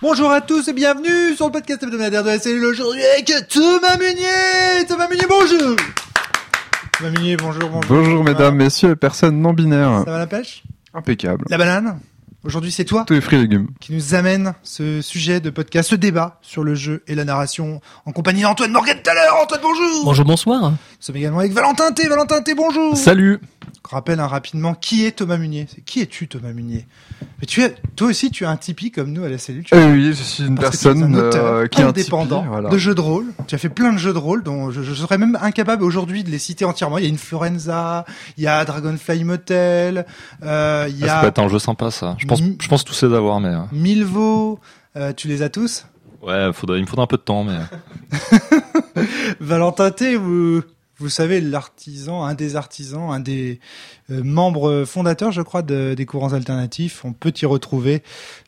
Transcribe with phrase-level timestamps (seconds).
[0.00, 3.96] Bonjour à tous et bienvenue sur le podcast hebdomadaire de la cellule aujourd'hui avec Thomas
[3.98, 4.86] Munier.
[4.86, 5.76] Thomas Munier, bonjour.
[6.98, 7.84] Thomas Munier, bonjour, bonjour.
[7.96, 10.02] Bonjour mesdames, messieurs et personnes non binaires.
[10.04, 10.62] Ça va la pêche?
[10.94, 11.44] Impeccable.
[11.50, 11.98] La banane?
[12.44, 13.66] Aujourd'hui, c'est toi Tous les fruits et légumes.
[13.80, 17.80] qui nous amène ce sujet de podcast, ce débat sur le jeu et la narration
[18.06, 19.34] en compagnie d'Antoine Morgan tout à l'heure.
[19.42, 20.04] Antoine, bonjour.
[20.04, 20.72] Bonjour, bonsoir.
[20.98, 22.08] Nous sommes également avec Valentin T.
[22.08, 22.96] Valentin T, bonjour.
[22.96, 23.40] Salut
[23.88, 25.66] Rappelle hein, rapidement qui est Thomas Munier.
[25.86, 26.86] Qui es-tu, Thomas Munier?
[27.40, 29.62] Mais tu es, toi aussi, tu as un Tipeee comme nous à la cellule.
[29.64, 32.40] Tu Eh oui, je suis une Parce personne un auteur euh, qui est un indépendant
[32.40, 32.68] Tipeee, voilà.
[32.68, 33.26] de jeux de rôle.
[33.46, 36.24] Tu as fait plein de jeux de rôle dont je, je serais même incapable aujourd'hui
[36.24, 36.98] de les citer entièrement.
[36.98, 38.04] Il y a Influenza,
[38.36, 40.04] il y a Dragonfly Hotel,
[40.42, 42.16] euh, il y Ah, ça a peut être un jeu sympa ça.
[42.18, 44.58] Je pense, je pense tous les avoir, mais euh, Milvo.
[44.96, 45.86] Euh, tu les as tous?
[46.20, 47.56] Ouais, faudrait, il me faudra un peu de temps, mais
[49.40, 50.62] Valentin T, vous,
[50.98, 53.60] vous savez, l'artisan, un des artisans, un des
[54.10, 57.04] euh, membres fondateurs, je crois, de- des courants alternatifs.
[57.04, 58.02] On peut t'y retrouver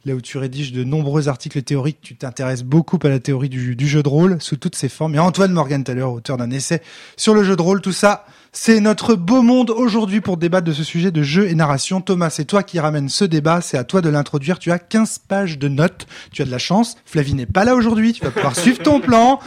[0.05, 1.99] là où tu rédiges de nombreux articles théoriques.
[2.03, 5.15] Tu t'intéresses beaucoup à la théorie du, du jeu de rôle sous toutes ses formes.
[5.15, 6.83] Et Antoine Morgan, tout à l'heure, auteur d'un essai
[7.17, 7.81] sur le jeu de rôle.
[7.81, 11.55] Tout ça, c'est notre beau monde aujourd'hui pour débattre de ce sujet de jeu et
[11.55, 12.01] narration.
[12.01, 13.61] Thomas, c'est toi qui ramène ce débat.
[13.61, 14.59] C'est à toi de l'introduire.
[14.59, 16.07] Tu as 15 pages de notes.
[16.33, 16.97] Tu as de la chance.
[17.05, 18.13] Flavie n'est pas là aujourd'hui.
[18.13, 19.39] Tu vas pouvoir suivre ton plan.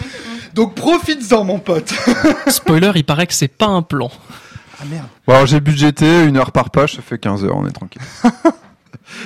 [0.54, 1.94] Donc profites-en, mon pote.
[2.48, 4.10] Spoiler, il paraît que c'est pas un plan.
[4.80, 5.08] Ah merde.
[5.28, 8.02] Bon, alors j'ai budgété une heure par page, ça fait 15 heures, on est tranquille.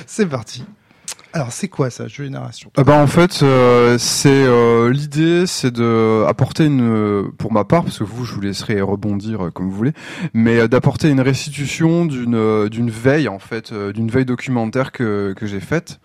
[0.06, 0.64] C'est parti.
[1.34, 2.70] Alors, c'est quoi ça, jeu et narration?
[2.76, 7.84] Bah en fait, euh, c'est euh, l'idée, c'est de apporter une, euh, pour ma part,
[7.84, 9.92] parce que vous, je vous laisserai rebondir comme vous voulez,
[10.32, 15.60] mais d'apporter une restitution d'une d'une veille en fait, d'une veille documentaire que que j'ai
[15.60, 16.00] faite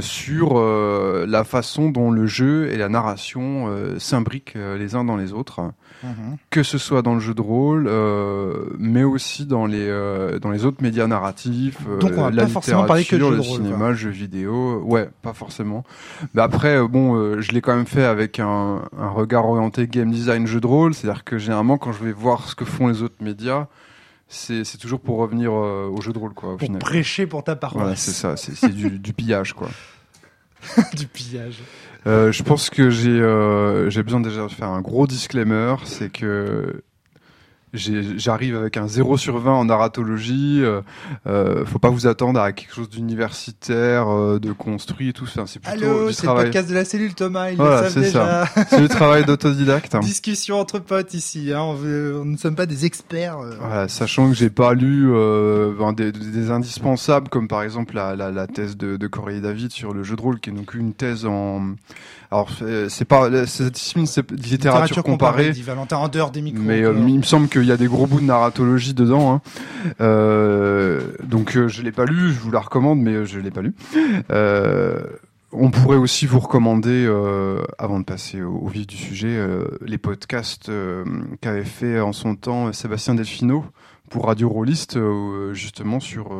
[0.00, 5.72] sur la façon dont le jeu et la narration s'imbriquent les uns dans les autres,
[6.50, 10.50] que ce soit dans le jeu de rôle, euh, mais aussi dans les euh, dans
[10.50, 13.30] les autres médias narratifs, euh, Donc, on va la pas forcément parler que de jeu
[13.30, 15.84] de le rôle, cinéma, le jeu vidéo, ouais, pas forcément.
[16.34, 20.46] Mais après, bon, je l'ai quand même fait avec un, un regard orienté game design
[20.46, 23.22] jeu de rôle, c'est-à-dire que généralement quand je vais voir ce que font les autres
[23.22, 23.66] médias,
[24.28, 26.80] c'est toujours pour revenir euh, au jeu de rôle, quoi, au Pour final.
[26.80, 27.82] prêcher pour ta paroisse.
[27.82, 29.68] Voilà, c'est ça, c'est c'est du, du pillage, quoi.
[30.94, 31.60] du pillage.
[32.06, 36.10] Euh, je pense que j'ai euh, j'ai besoin déjà de faire un gros disclaimer, c'est
[36.10, 36.82] que
[37.74, 40.60] j'arrive avec un 0 sur 20 en narratologie.
[40.62, 40.80] Euh,
[41.26, 45.24] euh, faut pas vous attendre à quelque chose d'universitaire, euh, de construit et tout.
[45.24, 46.44] Enfin, c'est plutôt Allô, du c'est le travail.
[46.46, 47.50] podcast de la cellule, Thomas.
[47.50, 48.46] Ils Voilà, le savent c'est déjà.
[48.68, 49.94] C'est du travail d'autodidacte.
[49.94, 50.00] hein.
[50.00, 51.52] Discussion entre potes ici.
[51.52, 51.60] Hein.
[51.62, 53.38] On, veut- on ne sommes pas des experts.
[53.38, 53.54] euh.
[53.60, 58.14] Voilà, sachant que j'ai pas lu euh, ben, des, des indispensables comme par exemple la,
[58.16, 60.52] la, la thèse de, de Corey et David sur le jeu de rôle qui est
[60.52, 61.72] donc une thèse en
[62.30, 62.48] alors
[62.88, 66.62] c'est pas cette discipline c'est littérature, comparée dit Valentin en dehors des micros.
[66.64, 69.32] Mais il me semble qu'il y a des gros bouts de narratologie dedans.
[69.32, 69.40] Hein.
[70.02, 73.50] Euh, donc euh, je l'ai pas lu, je vous la recommande, mais euh, je l'ai
[73.50, 73.74] pas lu.
[75.56, 77.06] On pourrait aussi vous recommander,
[77.78, 79.38] avant de passer au, vif du sujet,
[79.82, 80.68] les podcasts
[81.40, 83.64] qu'avait fait en son temps Sébastien Delfino
[84.10, 84.98] pour Radio Rolliste,
[85.52, 86.36] justement sur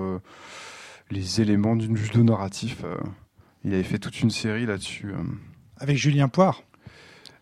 [1.13, 2.83] les éléments d'une judo narratif.
[3.65, 5.15] il avait fait toute une série là-dessus.
[5.79, 6.65] Avec Julien Poire.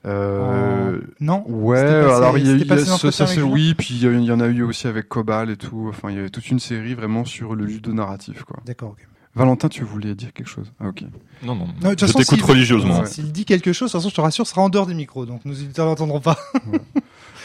[0.05, 4.41] Euh, Non Ouais, passé- alors il y a, l'entretien ça oui, puis il y, en
[4.41, 5.87] a eu aussi avec Cobal et tout.
[5.89, 8.59] Enfin, il y avait toute une série vraiment sur le judo narratif, quoi.
[8.67, 9.07] D'accord, ok.
[9.35, 10.71] Valentin, tu voulais dire quelque chose?
[10.79, 11.05] Ah, ok.
[11.43, 11.67] non, non.
[11.83, 13.01] Non, de je t'écoute s'il- religieusement.
[13.01, 13.07] Ouais.
[13.07, 14.93] S'il dit quelque chose, de toute façon, je te rassure, ce sera en dehors des
[14.95, 15.25] micros.
[15.25, 16.37] Donc, nos auditeurs n'entendront pas.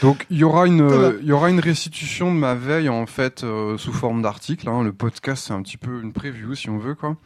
[0.02, 3.06] Donc il y aura une, euh, il y aura une restitution de ma veille en
[3.06, 4.68] fait euh, sous forme d'article.
[4.68, 4.84] Hein.
[4.84, 7.16] Le podcast c'est un petit peu une preview si on veut quoi.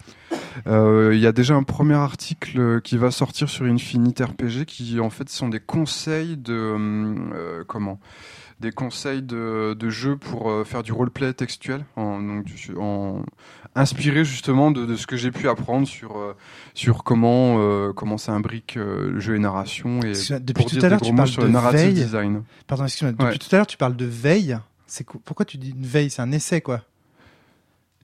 [0.66, 5.00] Euh, Il y a déjà un premier article qui va sortir sur Infinite RPG qui
[5.00, 8.00] en fait sont des conseils de euh, comment?
[8.60, 12.46] Des conseils de, de jeux pour faire du roleplay textuel, en, donc,
[12.78, 13.24] en,
[13.74, 16.36] inspiré justement de, de ce que j'ai pu apprendre sur, euh,
[16.74, 20.76] sur comment, euh, comment ça imbrique euh, jeu et narration et que depuis pour tout
[20.76, 21.94] dire à l'heure, tu parles sur de narrative veille.
[21.94, 22.42] design.
[22.66, 23.12] Pardon, excuse-moi.
[23.12, 23.38] Depuis Ouais.
[23.38, 24.58] tout à l'heure, tu parles de veille.
[24.86, 26.10] C'est quoi Pourquoi tu dis une veille?
[26.10, 26.82] C'est un essai, quoi.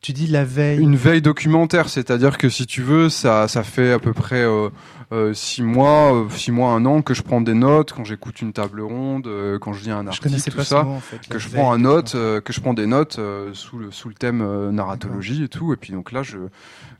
[0.00, 0.78] Tu dis la veille.
[0.80, 4.68] Une veille documentaire, c'est-à-dire que si tu veux, ça, ça fait à peu près euh,
[5.10, 8.42] euh, six mois, euh, six mois, un an que je prends des notes quand j'écoute
[8.42, 10.80] une table ronde, euh, quand je lis un Je article, connaissais tout pas ça.
[10.80, 11.26] ce mot, en fait.
[11.28, 13.18] que je prends un note, que je prends des notes
[13.54, 16.36] sous le sous le thème narratologie et tout, et puis donc là je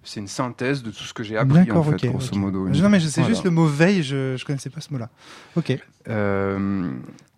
[0.05, 2.67] c'est une synthèse de tout ce que j'ai appris en fait grosso modo.
[2.69, 3.35] Non, mais je sais Voilà.
[3.35, 5.11] juste le mot veille, je, je connaissais pas ce mot-là.
[5.57, 5.77] Ok.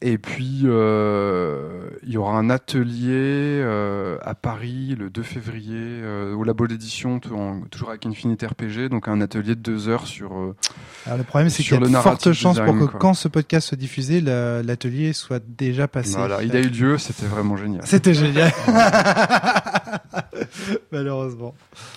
[0.02, 6.32] Et puis, euh, il y aura un atelier euh, à Paris le 2 février euh,
[6.34, 8.88] au labo d'édition, toujours avec Infinite RPG.
[8.88, 10.32] Donc, un atelier de deux heures sur.
[10.38, 10.56] euh,
[11.04, 12.98] Alors le problème, c'est qu'il y a de fortes chances pour que quoi.
[12.98, 16.16] quand ce podcast soit diffusé, la- l'atelier soit déjà passé.
[16.16, 17.82] voilà, il a eu lieu, c'était vraiment génial.
[17.84, 18.50] C'était génial.
[20.92, 21.54] Malheureusement.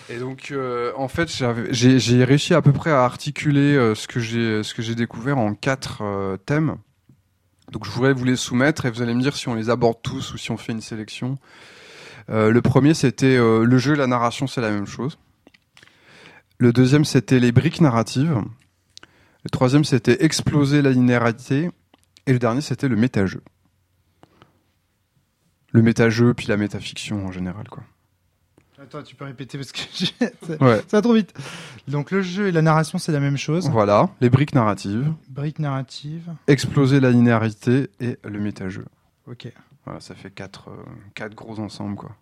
[0.10, 1.30] Et donc, euh, en fait,
[1.72, 5.38] j'ai réussi à peu près à articuler euh, ce que j'ai ce que j'ai découvert
[5.38, 6.04] en quatre
[6.46, 6.76] thèmes.
[7.74, 9.98] Donc, je voudrais vous les soumettre et vous allez me dire si on les aborde
[10.04, 11.40] tous ou si on fait une sélection.
[12.30, 15.18] Euh, le premier, c'était euh, le jeu et la narration, c'est la même chose.
[16.60, 18.38] Le deuxième, c'était les briques narratives.
[19.44, 21.72] Le troisième, c'était exploser la linéarité.
[22.28, 23.42] Et le dernier, c'était le métageux.
[25.72, 27.84] Le métageux, puis la métafiction en général, quoi.
[28.84, 29.80] Attends, tu peux répéter parce que
[30.64, 30.82] Ouais.
[30.88, 31.34] ça va trop vite.
[31.88, 33.70] Donc le jeu et la narration, c'est la même chose.
[33.70, 35.12] Voilà, les briques narratives.
[35.30, 36.30] Brique narrative.
[36.48, 38.86] exploser la linéarité et le métageux.
[39.30, 39.48] Ok.
[39.86, 40.84] Voilà, ça fait quatre, euh,
[41.16, 42.16] quatre gros ensembles, quoi.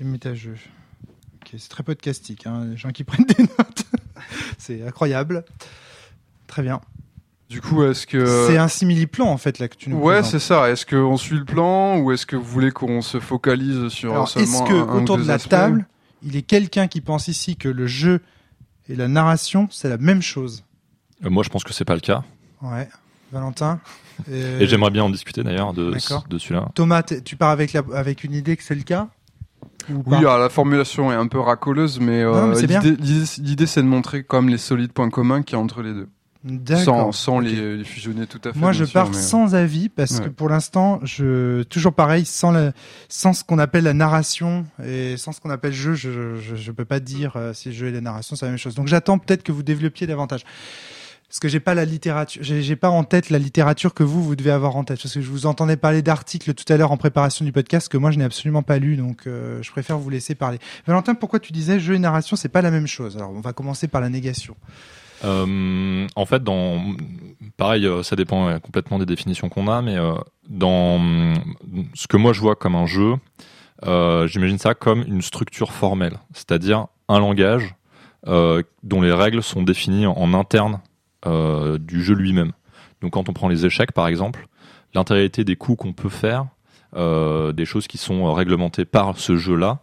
[0.00, 0.56] Et métageux.
[1.42, 2.46] Ok, c'est très podcastique.
[2.46, 3.84] Hein, les gens qui prennent des notes.
[4.58, 5.44] c'est incroyable.
[6.46, 6.80] Très bien.
[7.48, 8.46] Du coup, est-ce que...
[8.48, 10.70] C'est un simili-plan en fait là que tu nous Ouais, c'est ça.
[10.70, 14.28] Est-ce qu'on suit le plan ou est-ce que vous voulez qu'on se focalise sur Alors,
[14.28, 15.86] seulement est-ce que un- un ou autour de la table,
[16.24, 18.20] il est quelqu'un qui pense ici que le jeu
[18.88, 20.64] et la narration, c'est la même chose
[21.24, 22.22] Euh, moi, je pense que c'est pas le cas.
[22.60, 22.88] Ouais.
[23.32, 23.80] Valentin
[24.30, 26.68] Euh, Et j'aimerais bien en discuter d'ailleurs de, de celui-là.
[26.74, 29.08] Thomas, tu pars avec, la, avec une idée que c'est le cas
[29.88, 32.66] Oui, alors la formulation est un peu racoleuse, mais, euh, mais
[33.38, 36.08] l'idée, c'est de montrer comme les solides points communs qu'il y a entre les deux.
[36.84, 38.58] Sans, sans les, les fusionner tout à fait.
[38.58, 42.50] Moi, je sûr, pars mais- sans avis parce que pour l'instant, je toujours pareil, sans
[42.50, 42.72] la,
[43.08, 46.72] sans ce qu'on appelle la narration et sans ce qu'on appelle jeu, je, je, je
[46.72, 48.74] peux pas dire euh, si le jeu et la narration c'est la même chose.
[48.74, 50.42] Donc, j'attends peut-être que vous développiez davantage.
[51.28, 54.22] Parce que j'ai pas la littérature, j'ai j'ai pas en tête la littérature que vous
[54.22, 55.00] vous devez avoir en tête.
[55.02, 57.96] Parce que je vous entendais parler d'articles tout à l'heure en préparation du podcast que
[57.96, 60.58] moi je n'ai absolument pas lu, donc euh, je préfère vous laisser parler.
[60.86, 63.16] Valentin, pourquoi tu disais jeu et narration c'est pas la même chose?
[63.16, 64.56] Alors, on va commencer par la négation.
[65.24, 66.80] Euh, en fait, dans
[67.56, 70.14] pareil, euh, ça dépend complètement des définitions qu'on a, mais euh,
[70.48, 71.34] dans euh,
[71.94, 73.14] ce que moi je vois comme un jeu,
[74.26, 77.74] j'imagine ça comme une structure formelle, c'est-à-dire un langage
[78.24, 80.80] dont les règles sont définies en, interne
[81.24, 82.52] du jeu lui-même.
[83.00, 84.46] Donc, quand on prend les échecs, par exemple,
[84.94, 86.46] l'intégralité des coups qu'on peut faire,
[86.94, 89.80] des choses qui sont réglementées par ce jeu-là,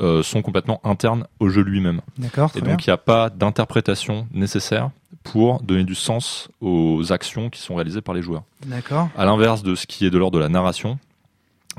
[0.00, 2.00] euh, sont complètement internes au jeu lui-même.
[2.18, 4.90] D'accord, Et donc, il n'y a pas d'interprétation nécessaire
[5.22, 8.44] pour donner du sens aux actions qui sont réalisées par les joueurs.
[8.66, 9.08] D'accord.
[9.16, 10.98] À l'inverse de ce qui est de l'ordre de la narration,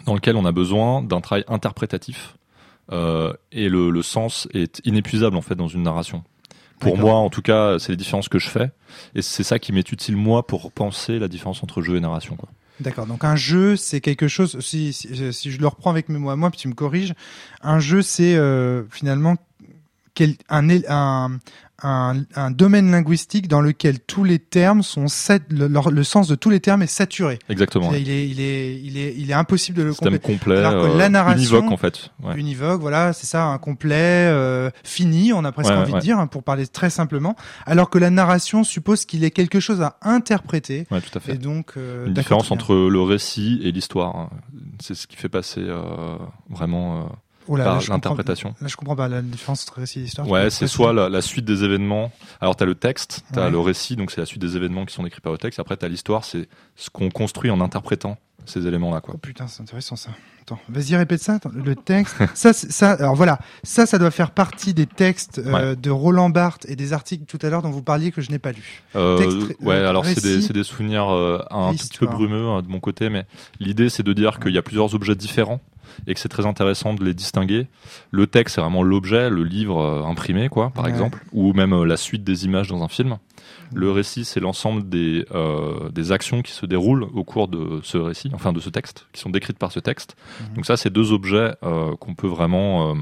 [0.05, 2.35] dans lequel on a besoin d'un travail interprétatif,
[2.91, 6.23] euh, et le, le sens est inépuisable en fait dans une narration.
[6.79, 8.71] Pour moi, en tout cas, c'est les différences que je fais,
[9.15, 12.35] et c'est ça qui m'est utile moi pour penser la différence entre jeu et narration.
[12.35, 12.49] Quoi.
[12.79, 13.07] D'accord.
[13.07, 14.59] Donc un jeu, c'est quelque chose.
[14.59, 17.13] Si, si, si je le reprends avec mes mots à moi, puis tu me corriges,
[17.61, 19.35] un jeu, c'est euh, finalement
[20.17, 21.37] quel, un, él- un,
[21.83, 25.05] un, un domaine linguistique dans lequel tous les termes sont
[25.51, 27.37] le, sens de tous les termes est saturé.
[27.49, 27.93] Exactement.
[27.93, 30.89] Il est, il est, il est, il est impossible de le Système complet, Alors que
[30.91, 32.09] euh, la narration- univoque en fait.
[32.23, 32.33] Ouais.
[32.35, 35.99] Univoque, voilà, c'est ça, un complet, euh, fini, on a presque Ouais, envie ouais.
[35.99, 37.35] de dire, hein, pour parler très simplement.
[37.67, 40.87] Alors que la narration suppose qu'il ait quelque chose à interpréter.
[40.89, 41.33] Ouais, tout à fait.
[41.35, 44.15] Et donc, euh, Une différence entre le récit et l'histoire.
[44.15, 44.29] hein.
[44.81, 45.63] C'est ce qui fait passer
[46.49, 47.09] vraiment
[47.47, 48.53] Oh par l'interprétation.
[48.61, 50.27] Là, je comprends pas la différence entre récit et histoire.
[50.27, 52.11] Ouais, c'est soit la, la suite des événements.
[52.41, 53.51] Alors, tu as le texte, tu as Ouais.
[53.51, 55.59] le récit, donc c'est la suite des événements qui sont décrits par le texte.
[55.59, 58.17] Après, tu as l'histoire, c'est ce qu'on construit en interprétant
[58.49, 59.01] ces éléments-là.
[59.01, 59.13] quoi.
[59.15, 60.09] Oh putain, c'est intéressant ça.
[60.41, 61.33] Attends, vas-y, répète ça.
[61.35, 62.15] attends, le texte.
[62.33, 62.91] ça, ça.
[62.93, 66.93] Alors voilà, ça, ça doit faire partie des textes euh, de Roland Barthes et des
[66.93, 68.81] articles tout à l'heure dont vous parliez que je n'ai pas lu.
[68.95, 71.97] Euh, Texte, ouais, euh, alors c'est des, récit, c'est des souvenirs euh, un tout petit
[71.97, 73.25] peu brumeux hein, de mon côté, mais
[73.59, 75.59] l'idée c'est de dire qu'il y a plusieurs objets différents
[76.05, 77.67] et que c'est très intéressant de les distinguer.
[78.11, 80.89] Le texte c'est vraiment l'objet, le livre imprimé, quoi, par Ouais.
[80.91, 83.17] exemple, ou même la suite des images dans un film.
[83.73, 87.97] Le récit c'est l'ensemble des, euh, des actions qui se déroulent au cours de ce
[87.97, 90.15] récit, enfin de ce texte, qui sont décrites par ce texte.
[90.41, 90.55] Mhm.
[90.55, 92.95] Donc ça c'est deux objets euh, qu'on peut vraiment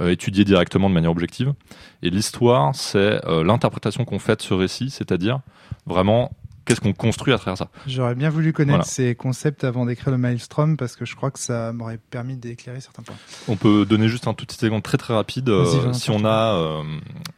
[0.00, 1.54] euh, étudier directement de manière objective.
[2.02, 5.40] Et l'histoire, c'est l'interprétation qu'on fait de ce récit, c'est-à-dire
[5.86, 6.32] vraiment
[6.66, 7.68] qu'est-ce qu'on construit à travers ça.
[7.86, 8.84] J'aurais bien voulu connaître Voilà.
[8.84, 12.80] ces concepts avant d'écrire le Maelstrom parce que je crois que ça m'aurait permis d'éclairer
[12.80, 13.16] certains points.
[13.48, 15.48] On peut donner juste un tout petit exemple très très rapide.
[15.48, 16.82] Euh, si on a, euh,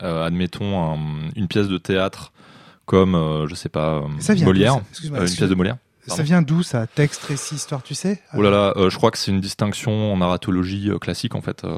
[0.03, 2.33] euh, admettons, un- une pièce de théâtre
[2.87, 3.15] comme,
[3.49, 4.03] je sais pas,
[4.45, 5.77] Molière, une pièce de Molière.
[6.07, 6.87] Ça vient d'où ça?
[6.87, 8.23] Texte, récit, histoire, tu sais?
[8.35, 11.43] Oh là là, euh, je crois que c'est une distinction en narratologie euh, classique en
[11.43, 11.65] fait.
[11.65, 11.77] Euh,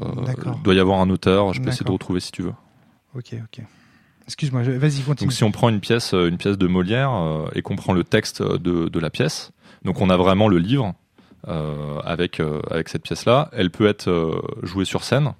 [0.55, 2.53] il doit y avoir un auteur, je peux essayer de retrouver si tu veux.
[3.13, 3.65] Ok, ok.
[4.27, 5.27] Excuse-moi, vas-y, continue.
[5.27, 7.93] Donc si on prend une pièce, euh, une pièce de Molière euh, et qu'on prend
[7.93, 9.51] le texte de, de la pièce,
[9.83, 10.93] donc on a vraiment le livre
[11.47, 13.49] euh, avec euh, avec cette pièce-là.
[13.51, 15.33] Elle peut être euh, jouée sur scène.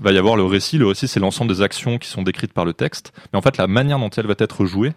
[0.00, 0.78] Va y avoir le récit.
[0.78, 3.12] Le récit, c'est l'ensemble des actions qui sont décrites par le texte.
[3.32, 4.92] Mais en fait, la manière dont elle va être jouée,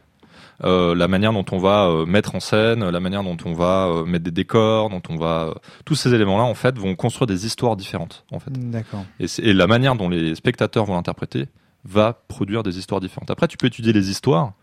[0.63, 3.87] euh, la manière dont on va euh, mettre en scène, la manière dont on va
[3.87, 5.53] euh, mettre des décors, dont on va, euh,
[5.85, 8.25] tous ces éléments-là, en fait, vont construire des histoires différentes.
[8.31, 8.51] En fait.
[8.51, 9.03] D'accord.
[9.19, 11.47] Et, et la manière dont les spectateurs vont l'interpréter
[11.83, 13.31] va produire des histoires différentes.
[13.31, 14.53] Après, tu peux étudier les histoires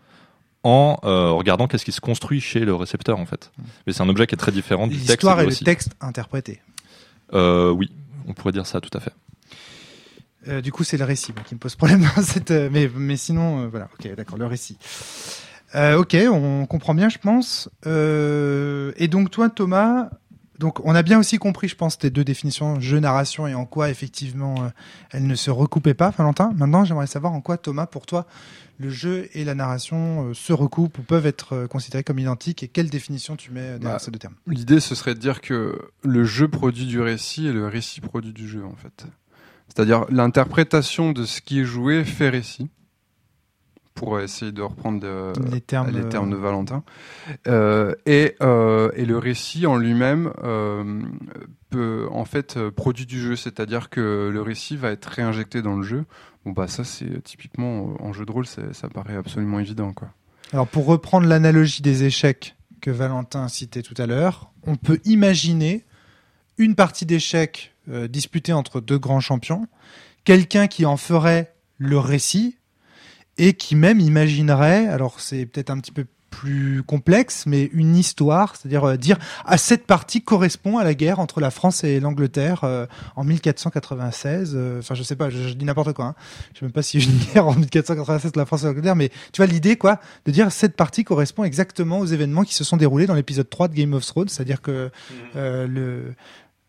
[0.63, 3.51] en euh, regardant qu'est-ce qui se construit chez le récepteur, en fait.
[3.85, 5.09] Mais c'est un objet qui est très différent du texte.
[5.09, 6.61] L'histoire et le texte interprété.
[7.33, 7.91] Euh, oui,
[8.27, 9.13] on pourrait dire ça tout à fait.
[10.47, 12.51] Euh, du coup, c'est le récit moi, qui me pose problème dans cette.
[12.51, 13.89] euh, mais, mais sinon, euh, voilà.
[13.99, 14.77] Ok, d'accord, le récit.
[15.75, 17.69] Euh, ok, on comprend bien, je pense.
[17.85, 20.09] Euh, et donc toi, Thomas,
[20.59, 23.65] donc on a bien aussi compris, je pense, tes deux définitions jeu narration et en
[23.65, 24.67] quoi effectivement euh,
[25.11, 26.51] elles ne se recoupaient pas, Valentin.
[26.55, 28.27] Maintenant, j'aimerais savoir en quoi, Thomas, pour toi,
[28.77, 32.61] le jeu et la narration euh, se recoupent ou peuvent être euh, considérés comme identiques
[32.61, 34.35] et quelle définition tu mets derrière Bah, ces deux termes?
[34.47, 38.33] L'idée, ce serait de dire que le jeu produit du récit et le récit produit
[38.33, 39.05] du jeu, en fait.
[39.69, 42.69] C'est-à-dire l'interprétation de ce qui est joué fait récit.
[43.99, 46.83] Pour essayer de reprendre de- les termes, les euh, termes de Valentin.
[47.47, 51.01] Euh, et, euh, et le récit en lui-même euh,
[51.69, 55.75] peut en fait euh, produit du jeu, c'est-à-dire que le récit va être réinjecté dans
[55.75, 56.05] le jeu.
[56.45, 60.09] Bon bah ça c'est typiquement euh, en jeu de rôle, ça paraît absolument évident quoi.
[60.53, 65.83] Alors pour reprendre l'analogie des échecs que Valentin citait tout à l'heure, on peut imaginer
[66.57, 69.67] une partie d'échecs euh, disputée entre deux grands champions,
[70.23, 72.57] quelqu'un qui en ferait le récit
[73.39, 78.55] et qui même imaginerait, alors c'est peut-être un petit peu plus complexe, mais une histoire,
[78.55, 82.63] c'est-à-dire euh, dire à cette partie correspond à la guerre entre la France et l'Angleterre
[82.63, 84.53] euh, en 1496.
[84.55, 86.05] euh, Enfin, je sais pas, je, je dis n'importe quoi.
[86.05, 86.15] Hein.
[86.53, 88.63] Je sais même pas s'il y a eu une guerre en 1496 entre la France
[88.63, 92.43] et l'Angleterre, mais tu vois l'idée quoi, de dire cette partie correspond exactement aux événements
[92.43, 94.91] qui se sont déroulés dans l'épisode 3 de Game of Thrones, c'est-à-dire que
[95.35, 96.13] euh, le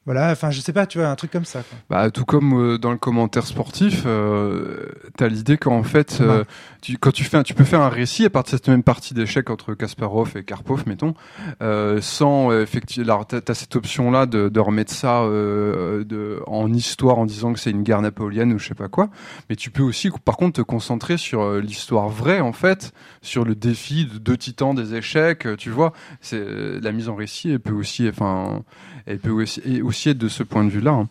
[0.07, 1.63] voilà, enfin je sais pas, tu vois un truc comme ça.
[1.63, 1.79] Quoi.
[1.91, 6.45] Bah, tout comme euh, dans le commentaire sportif, euh, t'as l'idée qu'en fait, euh,
[6.83, 8.83] tu, quand tu fais, un- tu peux faire un récit à partir de cette même
[8.83, 11.15] partie d'échec entre Kasparov et Karpov, mettons,
[11.63, 17.19] euh, sans effectivement, alors t'as, t'as cette option-là de, de remettre ça de, en histoire
[17.19, 19.11] en disant que c'est une guerre napoléonienne ou je sais pas quoi,
[19.49, 22.93] mais tu peux aussi, par contre, te concentrer sur l'histoire vraie en fait,
[23.23, 26.43] sur le défi de deux titans des échecs, tu vois, c'est
[26.81, 28.63] la mise en récit, elle peut aussi, enfin,
[29.07, 30.93] elle peut aussi, et aussi de ce point de vue-là.
[30.93, 31.09] hein.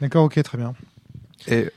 [0.00, 0.74] D'accord, ok, très bien.
[1.48, 1.70] Et, et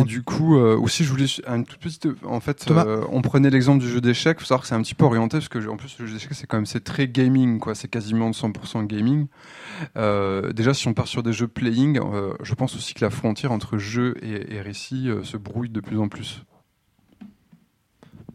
[0.00, 2.06] En- du coup, euh, aussi, je voulais une toute petite.
[2.24, 4.38] En fait, euh, on prenait l'exemple du jeu d'échecs.
[4.40, 6.34] Faut savoir que c'est un petit peu orienté parce que en plus le jeu d'échecs
[6.34, 7.74] c'est quand même c'est très gaming quoi.
[7.74, 9.28] C'est quasiment de 100% gaming.
[9.96, 12.00] Euh, déjà, si on part sur des jeux playing,
[12.42, 15.98] je pense aussi que la frontière entre jeu et, et récit se brouille de plus
[15.98, 16.42] en plus.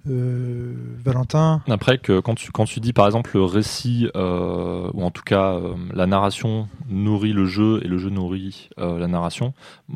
[0.07, 5.23] Euh, Valentin, Après, que quand tu, dis par exemple le récit, euh, ou en tout
[5.23, 9.53] cas euh, la narration nourrit le jeu et le jeu nourrit la narration,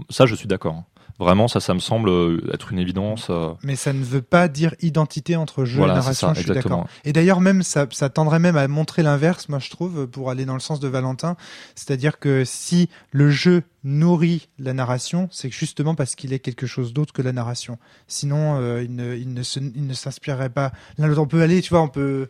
[0.09, 0.83] ça je suis d'accord.
[1.19, 3.27] Vraiment, ça, ça me semble euh, être une évidence.
[3.29, 6.39] euh, mais ça ne veut pas dire identité entre jeu voilà, et narration, ça, je
[6.41, 6.87] suis d'accord.
[7.05, 10.45] Et d'ailleurs, même ça, ça tendrait même à montrer l'inverse, moi je trouve, pour aller
[10.45, 11.35] dans le sens de Valentin.
[11.75, 16.93] C'est-à-dire que si le jeu nourrit la narration, c'est justement parce qu'il est quelque chose
[16.93, 17.77] d'autre que la narration.
[18.07, 20.71] Sinon, euh, il ne, il ne se- il ne s'inspirerait pas.
[20.97, 22.27] L'autre, on peut aller, tu vois, on peut.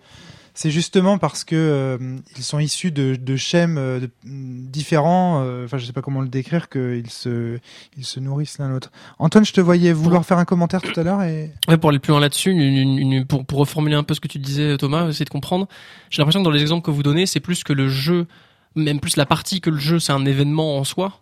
[0.55, 5.41] C'est justement parce que euh, ils sont issus de, de schèmes euh, différents.
[5.43, 7.57] euh, Enfin, je sais pas comment le décrire, qu'ils se,
[7.97, 8.91] ils se nourrissent l'un l'autre.
[9.17, 11.51] Antoine, je te voyais vouloir faire un commentaire tout à l'heure et.
[11.81, 15.25] Pour aller plus loin là-dessus, pour, reformuler un peu ce que tu disais, Thomas, essayer
[15.25, 15.67] de comprendre.
[16.11, 18.27] J'ai l'impression que dans les exemples que vous donnez, c'est plus que le jeu,
[18.75, 21.21] même plus la partie que le jeu, c'est un événement en soi,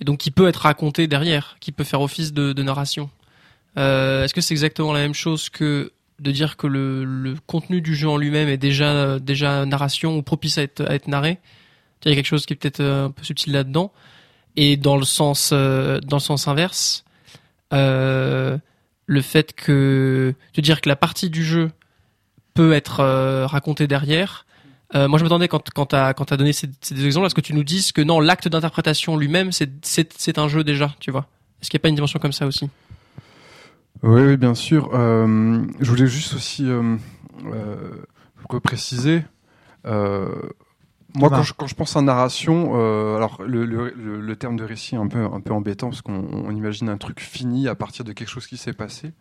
[0.00, 3.10] et donc qui peut être raconté derrière, qui peut faire office de, narration.
[3.76, 8.08] Est-ce que c'est exactement la même chose que de dire que le, contenu du jeu
[8.08, 9.18] en lui-même est déjà
[9.66, 11.38] narration ou propice à être, narré
[12.04, 13.92] Il y a quelque chose qui est peut-être euh, un peu subtil là-dedans.
[14.56, 16.00] Et dans le sens euh,
[16.46, 17.04] inverse,
[17.72, 18.58] euh,
[19.06, 21.70] le fait que de dire que la partie du jeu
[22.54, 23.02] peut être
[23.46, 24.46] racontée derrière.
[24.94, 27.54] Moi, je m'attendais quand quand t'as t'as donné ces, deux exemples à ce que tu
[27.54, 31.26] nous dises que non, l'acte d'interprétation lui-même, c'est c'est un jeu déjà, tu vois.
[31.62, 32.68] Est-ce qu'il n'y a pas une dimension comme ça aussi?
[34.02, 34.90] Oui, oui, bien sûr.
[34.94, 36.96] Euh, je voulais juste aussi euh,
[37.46, 38.04] euh,
[38.48, 39.22] repréciser.
[41.14, 44.56] Moi, quand je, quand je pense à narration, euh, alors le, le, le, le terme
[44.56, 47.68] de récit est un peu, un peu embêtant parce qu'on on imagine un truc fini
[47.68, 49.12] à partir de quelque chose qui s'est passé.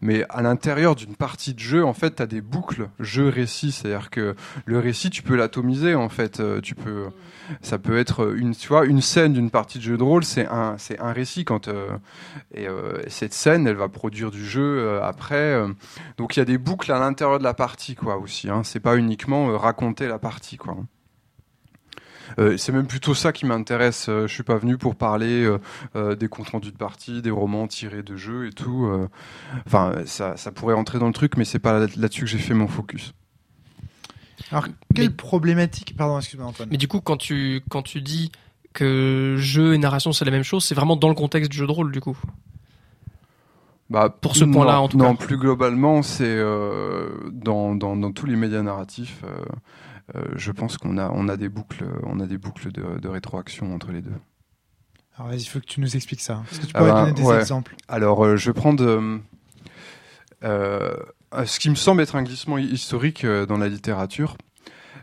[0.00, 3.72] Mais à l'intérieur d'une partie de jeu, en fait, tu as des boucles jeu-récit.
[3.72, 6.40] C'est-à-dire que le récit, tu peux l'atomiser, en fait.
[6.40, 7.08] Euh, Tu peux,
[7.62, 10.46] ça peut être une, tu vois, une scène d'une partie de jeu de rôle, c'est
[10.46, 11.90] un, c'est un récit quand, euh,
[12.54, 15.60] et euh, cette scène, elle va produire du jeu après.
[16.16, 18.48] donc il y a des boucles à l'intérieur de la partie, quoi, aussi.
[18.48, 18.62] Hein.
[18.64, 20.76] C'est pas uniquement raconter la partie, quoi.
[22.38, 24.06] Euh, c'est même plutôt ça qui m'intéresse.
[24.08, 25.58] Euh, je suis pas venu pour parler euh,
[25.96, 28.86] euh, des comptes rendus de partie, des romans tirés de jeux et tout.
[28.86, 29.08] euh.
[29.66, 32.38] Enfin, ça, ça pourrait entrer dans le truc, mais c'est pas là- là-dessus que j'ai
[32.38, 33.14] fait mon focus.
[34.50, 36.68] Alors, quelle Mais- problématique Pardon, excuse-moi Antoine.
[36.70, 38.30] Mais du coup, quand tu, quand tu dis
[38.72, 41.66] que jeu et narration c'est la même chose, c'est vraiment dans le contexte du jeu
[41.66, 42.18] de rôle, du coup?
[43.90, 45.24] Bah, Pour ce point-là, non, en tout non, cas.
[45.26, 49.20] plus globalement, c'est euh, dans, dans, dans tous les médias narratifs.
[49.24, 49.44] euh,
[50.36, 53.74] je pense qu'on a, on a des boucles, on a des boucles de, de rétroaction
[53.74, 54.12] entre les deux.
[55.16, 56.42] Alors, vas-y, il faut que tu nous expliques ça.
[56.50, 57.36] Est-ce que tu Ah pourrais bah, donner des ouais.
[57.36, 59.18] exemples Alors, euh, je vais prendre euh,
[60.42, 60.96] euh,
[61.46, 64.36] ce qui me semble être un glissement hi- historique euh, dans la littérature.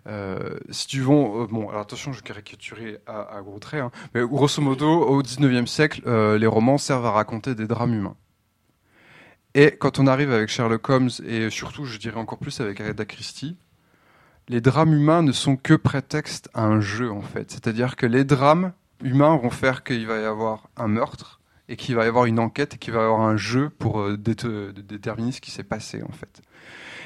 [0.08, 3.82] Euh, si tu veux, euh, bon, alors attention, je vais caricaturer à, à gros traits,
[3.84, 7.94] hein, mais grosso modo, au 19e siècle, euh, les romans servent à raconter des drames
[7.94, 8.16] humains.
[9.54, 13.06] Et quand on arrive avec Sherlock Holmes, et surtout, je dirais encore plus avec Agatha
[13.06, 13.58] Christie,
[14.52, 17.50] les drames humains ne sont que prétexte à un jeu, en fait.
[17.50, 21.40] C'est-à-dire que les drames humains vont faire qu'il va y avoir un meurtre,
[21.70, 24.02] et qu'il va y avoir une enquête et qu'il va y avoir un jeu pour
[24.02, 26.42] euh, déterminer ce qui s'est passé en fait.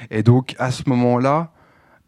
[0.10, 1.52] Et donc à ce moment-là,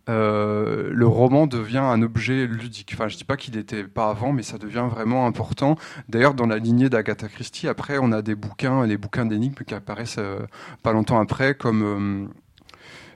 [0.09, 2.91] euh, le roman devient un objet ludique.
[2.93, 5.77] Enfin, je dis pas qu'il n'était pas avant, mais ça devient vraiment important.
[6.09, 9.75] D'ailleurs, dans la lignée d'Agatha Christie, après, on a des bouquins, les bouquins d'énigmes qui
[9.75, 10.39] apparaissent euh,
[10.81, 12.31] pas longtemps après, comme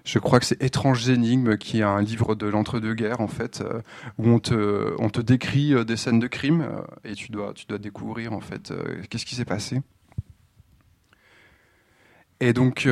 [0.03, 3.81] je crois que c'est Étranges énigmes, qui est un livre de l'entre-deux-guerres en fait, euh,
[4.17, 7.53] où on te, on te décrit euh, des scènes de crime euh, et tu dois,
[7.53, 8.73] tu dois découvrir en fait
[9.09, 9.81] qu'est-ce qui s'est passé.
[12.39, 12.87] Et donc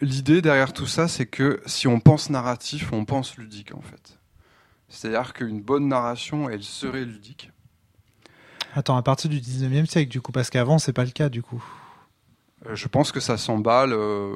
[0.00, 4.18] l'idée derrière tout ça, c'est que si on pense narratif, on pense ludique en fait.
[4.88, 7.50] C'est-à-dire qu'une bonne narration, elle serait ludique.
[8.74, 11.42] Attends, à partir du 19e siècle, du coup, parce qu'avant, c'est pas le cas, du
[11.42, 11.62] coup.
[12.66, 14.32] Euh, Je pense que ça s'emballe, euh,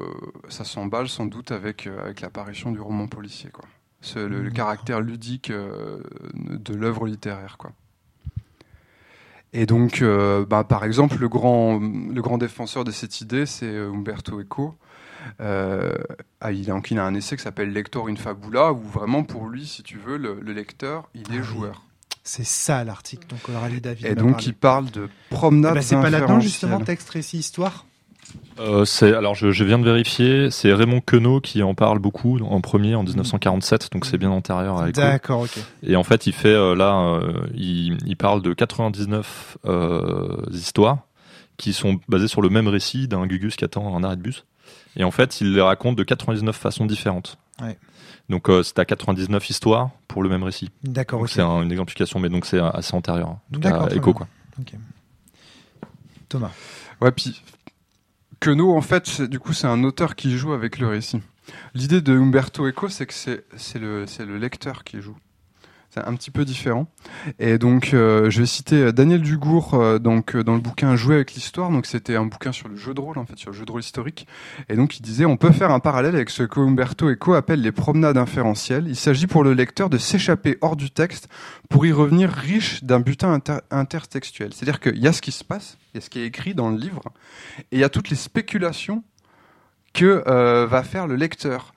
[0.49, 3.65] ça s'emballe sans doute avec, euh, avec l'apparition du roman policier, quoi.
[4.01, 4.53] Ce- le, le D'accord.
[4.55, 7.71] caractère ludique de l'œuvre littéraire, quoi.
[9.53, 13.75] Et donc, euh, bah, par exemple, le grand, le grand défenseur de cette idée, c'est
[13.77, 14.75] Umberto Eco.
[15.41, 15.93] Euh,
[16.41, 19.47] ah, il, a, il a un essai qui s'appelle Lector in Fabula, où vraiment, pour
[19.47, 21.81] lui, si tu veux, le, le lecteur, il est Ah joueur.
[22.23, 24.45] C'est ça l'article dont Coralie David Et donc, parlé.
[24.47, 27.85] il parle de Eh promenade ben, c'est pas là-dedans, justement, texte, récit, histoire?
[28.59, 28.85] Euh,
[29.15, 32.95] alors je, je viens de vérifier, c'est Raymond Queneau qui en parle beaucoup en premier
[32.95, 34.91] en 1947, donc c'est bien antérieur à.
[34.91, 35.59] D'accord, ok.
[35.83, 40.99] Et en fait, il fait euh, là, euh, il, il parle de 99 euh, histoires
[41.57, 44.45] qui sont basées sur le même récit d'un Gugus qui attend un arrêt de bus.
[44.95, 47.37] Et en fait, il les raconte de 99 façons différentes.
[47.61, 47.77] Ouais.
[48.29, 50.69] Donc euh, c'est à 99 histoires pour le même récit.
[50.83, 53.37] D'accord, c'est un- une exemplification, mais donc c'est assez antérieur.
[53.51, 54.01] D'accord, bien.
[54.13, 54.27] quoi.
[56.29, 56.51] Thomas.
[57.01, 57.41] Ouais, puis
[58.39, 61.21] Queneau, en fait, du coup, c'est un auteur qui joue avec le récit.
[61.73, 65.17] L'idée de Umberto Eco, c'est que c'est le, c'est le lecteur qui joue.
[66.05, 66.87] Un petit peu différent.
[67.39, 71.15] Et donc, euh, je vais citer euh, Daniel Dugour euh, donc, dans le bouquin Jouer
[71.15, 71.71] avec l'histoire.
[71.71, 73.71] Donc, c'était un bouquin sur le jeu de rôle, en fait, sur le jeu de
[73.71, 74.27] rôle historique.
[74.69, 77.61] Et donc, il disait on peut faire un parallèle avec ce que Umberto Eco appelle
[77.61, 78.85] les promenades inférentielles.
[78.87, 81.29] Il s'agit pour le lecteur de s'échapper hors du texte
[81.69, 84.53] pour y revenir riche d'un butin inter- intertextuel.
[84.53, 86.53] C'est-à-dire qu'il y a ce qui se passe, il y a ce qui est écrit
[86.53, 87.01] dans le livre,
[87.71, 89.03] et il y a toutes les spéculations
[89.93, 90.23] que
[90.65, 91.73] va faire le lecteur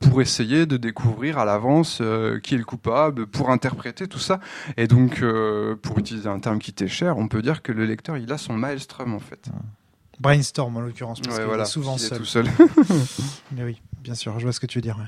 [0.00, 4.40] pour essayer de découvrir à l'avance euh, qui est le coupable, pour interpréter tout ça.
[4.76, 7.84] Et donc, euh, pour utiliser un terme qui t'est cher, on peut dire que le
[7.84, 9.48] lecteur, il a son maelstrom en fait.
[10.18, 12.18] Brainstorm, en l'occurrence, parce Ouais, qu'il voilà, est souvent il est seul.
[12.18, 12.46] tout seul.
[13.52, 14.96] Mais oui, bien sûr, je vois ce que tu veux dire.
[14.98, 15.04] ouais.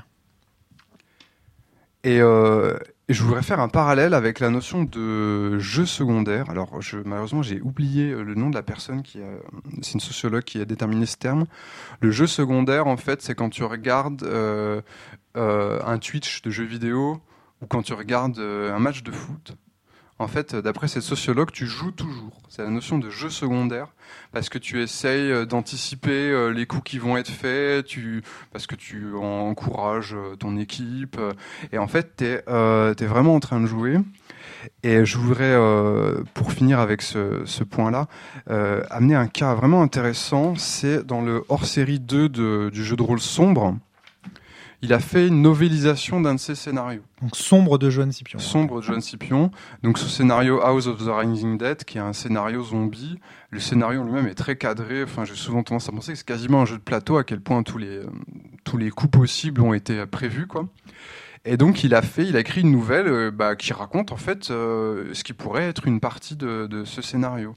[2.03, 2.77] Et euh,
[3.13, 6.49] je voudrais faire un parallèle avec la notion de jeu secondaire.
[6.49, 9.29] Alors, je, malheureusement, j'ai oublié euh, le nom de la personne qui a.
[9.81, 11.45] C'est une sociologue qui a déterminé ce terme.
[12.01, 14.81] Le jeu secondaire, en fait, c'est quand tu regardes euh,
[15.37, 17.21] euh, un Twitch de jeux vidéo
[17.61, 19.53] ou quand tu regardes euh, un match de foot.
[20.19, 22.41] En fait, euh, d'après cette sociologue, tu joues toujours.
[22.49, 23.87] C'est la notion de jeu secondaire
[24.33, 28.67] parce que tu essayes euh, d'anticiper euh, les coups qui vont être faits, tu, parce
[28.67, 31.17] que tu encourages ton équipe.
[31.71, 33.97] et en fait, tu es, vraiment en train de jouer.
[34.83, 35.55] Et je voudrais,
[36.33, 38.07] pour finir avec ce, point-là,
[38.89, 40.55] amener un cas vraiment intéressant.
[40.55, 43.77] C'est dans le hors-série 2 de- du jeu de rôle sombre.
[44.81, 47.01] Il a fait une novélisation d'un de ses scénarios.
[47.21, 48.39] Donc sombre de Joanne Scipion.
[48.39, 49.51] Sombre de John Scipion.
[49.83, 53.19] Donc ce scénario House of the Rising Dead, qui est un scénario zombie.
[53.49, 55.03] Le scénario lui-même est très cadré.
[55.03, 57.41] Enfin, j'ai souvent tendance à penser que c'est quasiment un jeu de plateau, à quel
[57.41, 58.07] point tous les, euh,
[58.63, 60.65] tous les coups possibles ont été prévus, quoi.
[61.45, 64.17] Et donc il a fait, il a écrit une nouvelle euh, bah, qui raconte en
[64.17, 67.55] fait euh, ce qui pourrait être une partie de, de ce scénario.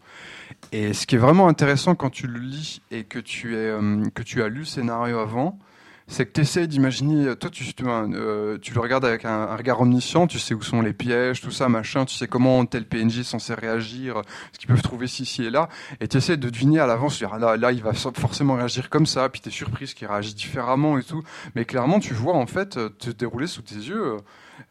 [0.70, 4.04] Et ce qui est vraiment intéressant quand tu le lis et que tu, es, euh,
[4.14, 5.58] que tu as lu le scénario avant,
[6.06, 10.38] c'est que tu essaies d'imaginer, toi euh, tu le regardes avec un, regard omniscient, tu
[10.38, 13.54] sais où sont les pièges, tout ça, machin, tu sais comment tel PNJ est censé
[13.54, 15.68] réagir, ce qu'ils peuvent trouver ici, ici et là,
[16.00, 19.06] et tu essaies de deviner à l'avance, ah, là, là il va forcément réagir comme
[19.06, 21.22] ça, puis tu es surprise qu'il réagit différemment et tout,
[21.54, 24.18] mais clairement tu vois en fait euh, te dérouler sous tes yeux euh,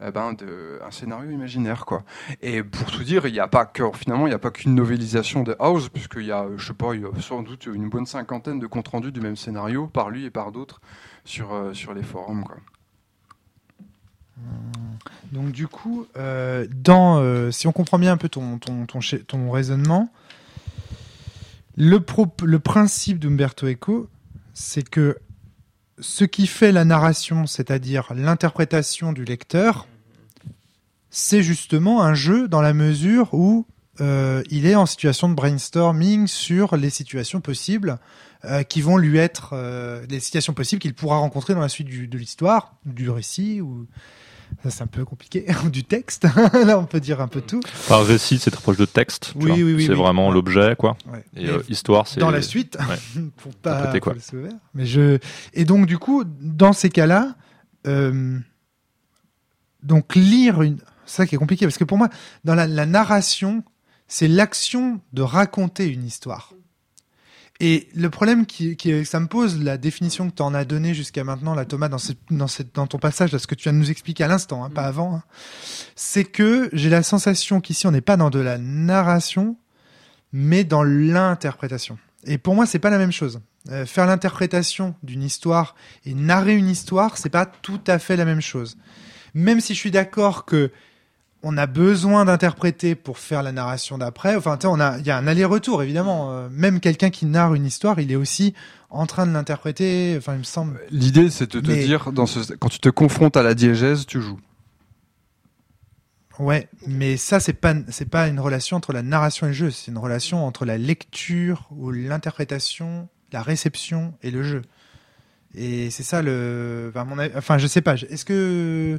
[0.00, 2.04] euh, ben, de, un scénario imaginaire quoi.
[2.40, 4.74] Et pour tout dire, il n'y a pas que finalement il n'y a pas qu'une
[4.74, 7.88] novélisation de House, puisqu'il y a, je sais pas, il y a sans doute une
[7.88, 10.80] bonne cinquantaine de comptes rendus du même scénario par lui et par d'autres
[11.24, 12.56] sur euh, sur les forums quoi.
[15.30, 19.00] Donc du coup, euh, dans, euh, si on comprend bien un peu ton, ton, ton,
[19.26, 20.12] ton raisonnement,
[21.76, 22.04] le,
[22.44, 24.10] le principe d'Umberto Eco,
[24.52, 25.18] c'est que
[25.98, 29.86] ce qui fait la narration, c'est-à-dire l'interprétation du lecteur,
[31.10, 33.66] c'est justement un jeu dans la mesure où
[34.00, 37.98] euh, il est en situation de brainstorming sur les situations possibles
[38.44, 41.86] euh, qui vont lui être euh, les situations possibles qu'il pourra rencontrer dans la suite
[41.86, 43.86] du- de l'histoire, du récit ou
[44.62, 46.26] ça c'est un peu compliqué du texte.
[46.52, 47.60] Là on peut dire un peu tout.
[47.64, 49.32] Enfin, récit, c'est très proche de texte.
[49.36, 50.96] Oui, oui, oui, C'est vraiment l'objet, quoi.
[51.12, 51.24] Ouais.
[51.36, 53.22] Et euh, histoire, c'est dans la suite ouais.
[53.36, 54.12] pour pas Interpréter, quoi.
[54.12, 54.54] pour le sauver.
[54.74, 55.18] Mais je
[55.54, 57.34] et donc du coup dans ces cas-là,
[59.82, 62.08] donc lire une ça qui est compliqué parce que pour moi
[62.44, 63.64] dans la, la narration
[64.08, 66.52] c'est l'action de raconter une histoire.
[67.64, 70.94] Et le problème qui, qui ça me pose la définition que tu en as donnée
[70.94, 73.62] jusqu'à maintenant, la Thomas, dans, ce- dans, cette, dans ton passage, là, ce que tu
[73.62, 75.22] viens de nous expliquer à l'instant, hein, pas avant, hein,
[75.94, 79.56] c'est que j'ai la sensation qu'ici on n'est pas dans de la narration,
[80.32, 81.98] mais dans l'interprétation.
[82.24, 83.40] Et pour moi, c'est pas la même chose.
[83.70, 88.24] Euh, faire l'interprétation d'une histoire et narrer une histoire, c'est pas tout à fait la
[88.24, 88.76] même chose.
[89.34, 90.72] Même si je suis d'accord que
[91.42, 94.36] on a besoin d'interpréter pour faire la narration d'après.
[94.36, 96.32] Enfin, tu sais, on a, il y a un aller-retour évidemment.
[96.32, 98.54] Euh, même quelqu'un qui narre une histoire, il est aussi
[98.90, 100.14] en train de l'interpréter.
[100.18, 100.80] Enfin, il me semble.
[100.90, 104.06] L'idée c'est de te Mais- dire dans ce, quand tu te confrontes à la diégèse,
[104.06, 104.38] tu joues.
[106.38, 109.70] Ouais, mais ça c'est pas c'est pas une relation entre la narration et le jeu,
[109.70, 114.62] c'est une relation entre la lecture ou l'interprétation, la réception et le jeu.
[115.54, 118.98] Et c'est ça le enfin, mon enfin je sais pas, est-ce que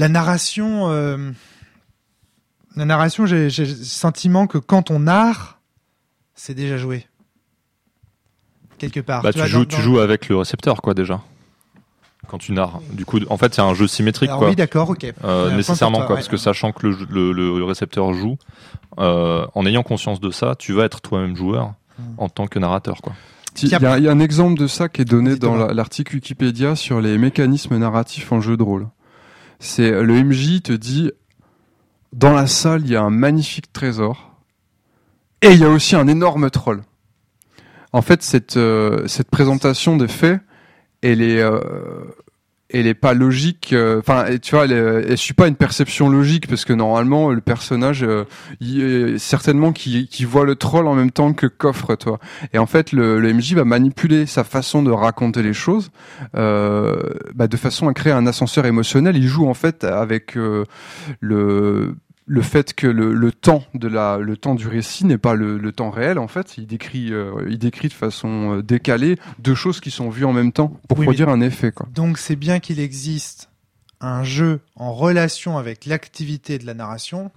[0.00, 1.30] la narration euh,
[2.76, 5.58] la narration j'ai le sentiment que quand on narre
[6.34, 7.06] c'est déjà joué.
[8.78, 9.22] Quelque part.
[9.22, 11.20] Bah, tu, vois, joues, dans- tu dans- joues avec le récepteur, quoi, déjà.
[12.28, 12.80] Quand tu narres.
[12.92, 14.48] Du coup, en fait, c'est un jeu symétrique, Alors quoi.
[14.48, 15.04] oui, d'accord, OK.
[15.04, 16.20] Euh, Euh, nécessairement, pour toi, quoi, ouais.
[16.20, 18.38] parce que sachant que le, jeu- le, le récepteur joue,
[18.98, 22.02] euh, en ayant conscience de ça, tu vas être toi-même joueur Mm.
[22.16, 23.12] en tant que narrateur, quoi.
[23.62, 26.14] Il y, a, il y a un exemple de ça qui est donné dans l'article
[26.14, 28.86] Wikipédia sur les mécanismes narratifs en jeu de rôle.
[29.60, 31.12] C'est le MJ te dit
[32.12, 34.34] dans la salle il y a un magnifique trésor
[35.42, 36.82] et il y a aussi un énorme troll.
[37.92, 40.40] En fait cette euh, présentation des faits
[41.02, 41.60] elle est euh,
[42.72, 43.72] elle est pas logique.
[43.72, 47.40] euh, Enfin tu vois elle, elle suit pas une perception logique parce que normalement le
[47.40, 48.24] personnage euh,
[48.60, 52.18] il est certainement qui voit le troll en même temps que coffre toi.
[52.52, 55.90] Et en fait, le, le MJ va manipuler sa façon de raconter les choses
[56.34, 56.96] euh,
[57.34, 59.16] bah, de façon à créer un ascenseur émotionnel.
[59.16, 60.64] Il joue en fait avec euh,
[61.20, 61.94] le
[62.30, 65.58] le fait que le, le temps de la le temps du récit n'est pas le,
[65.58, 69.56] le temps réel en fait il décrit euh, il décrit de façon euh, décalée deux
[69.56, 72.36] choses qui sont vues en même temps pour Oui, produire un effet quoi Donc c'est
[72.36, 73.50] bien qu'il existe
[74.00, 77.32] un jeu en relation avec l'activité de la narration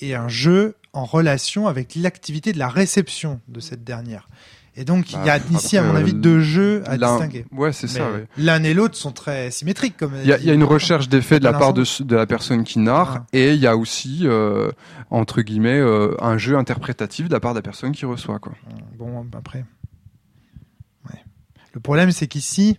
[0.00, 4.28] et un jeu en relation avec l'activité de la réception de cette dernière.
[4.76, 7.46] Et donc il y a Bah, ici, à mon avis, euh, deux jeux à distinguer.
[7.52, 8.26] ouais c'est ça ouais.
[8.36, 9.96] L'un et l'autre sont très symétriques.
[9.96, 12.16] Comme Il y, a, il y a une recherche d'effet de la part de, de
[12.16, 13.26] la personne qui narre Ah.
[13.32, 14.70] et il y a aussi euh,
[15.10, 18.52] entre guillemets euh, un jeu interprétatif de la part de la personne qui reçoit quoi.
[18.98, 19.64] Bon, après.
[21.08, 21.20] Ouais.
[21.72, 22.78] Le problème, c'est qu'ici,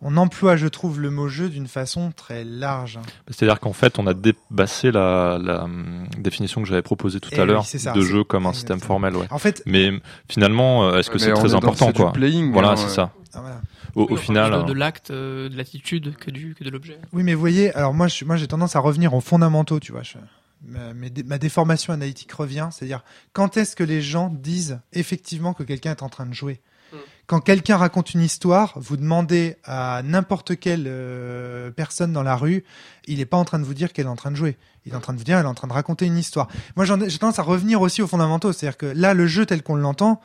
[0.00, 2.98] on emploie, je trouve, le mot jeu d'une façon très large.
[3.28, 7.38] C'est-à-dire qu'en fait, on a dépassé la, la hum, définition que j'avais proposée tout Eh
[7.40, 9.26] à oui, l'heure de jeu comme un système formel, ouais.
[9.30, 9.90] En fait, Mais
[10.28, 12.90] finalement, euh, est-ce que c'est très important, quoi playing, Voilà, c'est ouais.
[12.90, 13.12] ça.
[13.34, 13.60] ah, voilà.
[13.94, 16.98] Au, final, euh, de, de l'acte, euh, de l'attitude que du que de l'objet.
[17.12, 19.90] Oui, mais vous voyez, alors moi, je, moi, j'ai tendance à revenir aux fondamentaux, tu
[19.90, 20.02] vois.
[20.04, 20.18] Je-
[20.64, 25.52] ma, mes dé- ma déformation analytique revient, c'est-à-dire quand est-ce que les gens disent effectivement
[25.54, 26.60] que quelqu'un est en train de jouer?
[27.28, 32.64] Quand quelqu'un raconte une histoire, vous demandez à n'importe quelle euh, personne dans la rue,
[33.06, 34.56] il est pas en train de vous dire qu'elle est en train de jouer.
[34.86, 36.48] Il est en train de vous dire, elle est en train de raconter une histoire.
[36.74, 38.52] Moi, j'ai tendance à revenir aussi aux fondamentaux.
[38.54, 40.22] C'est-à-dire que là, le jeu tel qu'on l'entend,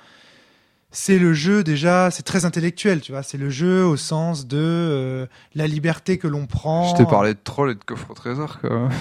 [0.91, 3.21] c'est le jeu déjà, c'est très intellectuel, tu vois.
[3.23, 6.89] C'est le jeu au sens de euh, la liberté que l'on prend.
[6.95, 8.87] Je t'ai parlé de troll et de coffre au trésor, quoi.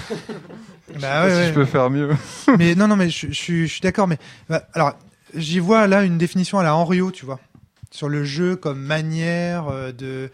[0.88, 1.48] Bah Je sais pas ouais, si ouais.
[1.48, 2.10] je peux faire mieux.
[2.58, 4.08] mais non, non, mais je, je suis- je suis d'accord.
[4.08, 4.94] Mais bah, alors,
[5.34, 7.38] j'y vois là une définition à la Henriot, tu vois,
[7.92, 10.30] sur le jeu comme manière euh, de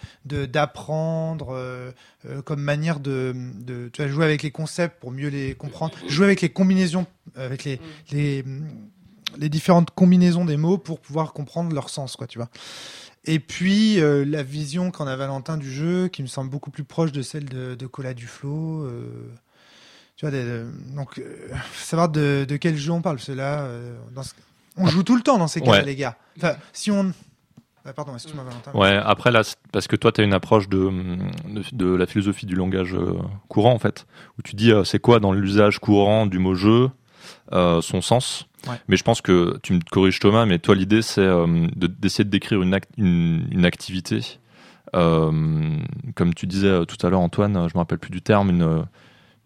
[0.46, 1.90] d'apprendre, euh,
[2.26, 6.26] euh, comme manière de, de tu jouer avec les concepts pour mieux les comprendre, jouer
[6.26, 7.80] avec les combinaisons, avec les
[8.12, 8.44] les
[9.36, 12.48] les différentes combinaisons des mots pour pouvoir comprendre leur sens, quoi, tu vois.
[13.24, 16.84] Et puis euh, la vision qu'en a Valentin du jeu, qui me semble beaucoup plus
[16.84, 18.84] proche de celle de, de Cola Duflo.
[18.84, 19.04] Euh,
[20.16, 20.62] tu vois, des-
[20.96, 23.16] donc euh, faut savoir de, de quel jeu on parle.
[23.16, 24.32] Parce que là, euh, dans ce-
[24.76, 25.84] on joue tout le temps dans ces cas, Ouais.
[25.84, 26.16] les gars.
[26.38, 27.12] Enfin, si on,
[27.92, 28.72] pardon, excuse-moi Valentin.
[28.72, 30.90] Ouais, après là, parce que toi, tu as une approche de,
[31.48, 33.14] de, de la philosophie du langage euh,
[33.48, 34.06] courant, en fait,
[34.38, 36.90] où tu dis euh, c'est quoi dans l'usage courant du mot jeu,
[37.52, 38.46] euh, son sens.
[38.66, 38.74] Ouais.
[38.88, 42.24] Mais je pense que tu me corriges Thomas, mais toi, l'idée, c'est euh, de- d'essayer
[42.24, 44.20] de décrire une, act- une, une activité.
[44.96, 45.76] Euh,
[46.14, 48.84] comme tu disais tout à l'heure, Antoine, je me rappelle plus du terme, une,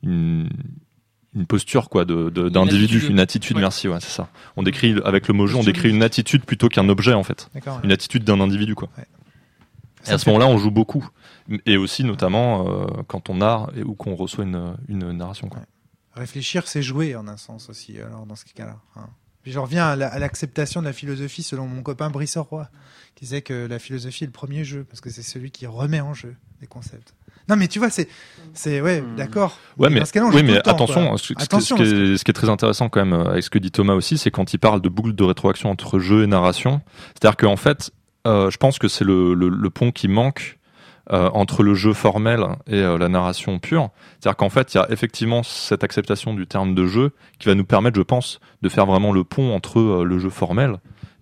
[0.03, 0.49] une,
[1.35, 3.57] une posture quoi de de- d'individu, une attitude.
[3.57, 3.63] Ouais.
[3.63, 4.29] Merci, ouais, c'est ça.
[4.57, 7.49] On décrit avec le mot jeu, on décrit une attitude plutôt qu'un objet en fait,
[7.85, 8.89] une attitude d'un individu quoi.
[10.07, 11.09] Et à ce moment-là, on joue beaucoup.
[11.67, 15.49] Et aussi, notamment, euh, quand on narre et, ou qu'on reçoit une, une narration.
[15.49, 15.61] Quoi.
[16.15, 17.99] Réfléchir, c'est jouer en un sens aussi.
[18.01, 18.77] Alors dans ce cas-là.
[18.97, 19.09] hein.
[19.43, 22.69] Puis je reviens à la- à l'acceptation de la philosophie selon mon copain Brice Roy,
[23.15, 26.01] qui disait que la philosophie est le premier jeu parce que c'est celui qui remet
[26.01, 27.15] en jeu les concepts.
[27.53, 28.09] Non mais tu vois, c'est,
[28.55, 29.17] c'est ouais, Hmm.
[29.17, 29.59] d'accord.
[29.79, 30.01] Ouais, Mais
[30.35, 32.89] oui, mais temps, attention, ce, ce- Attention, ce qui est, ce qui est très intéressant
[32.89, 35.25] quand même avec ce que dit Thomas aussi, c'est quand il parle de boucle de
[35.25, 36.81] rétroaction entre jeu et narration.
[37.15, 37.91] C'est-à-dire qu'en fait,
[38.27, 40.59] euh, je pense que c'est le, le, le pont qui manque
[41.13, 43.91] euh, entre le jeu formel et euh, la narration pure.
[44.21, 47.55] C'est-à-dire qu'en fait, il y a effectivement cette acceptation du terme de jeu qui va
[47.57, 50.77] nous permettre, je pense, de faire vraiment le pont entre euh, le jeu formel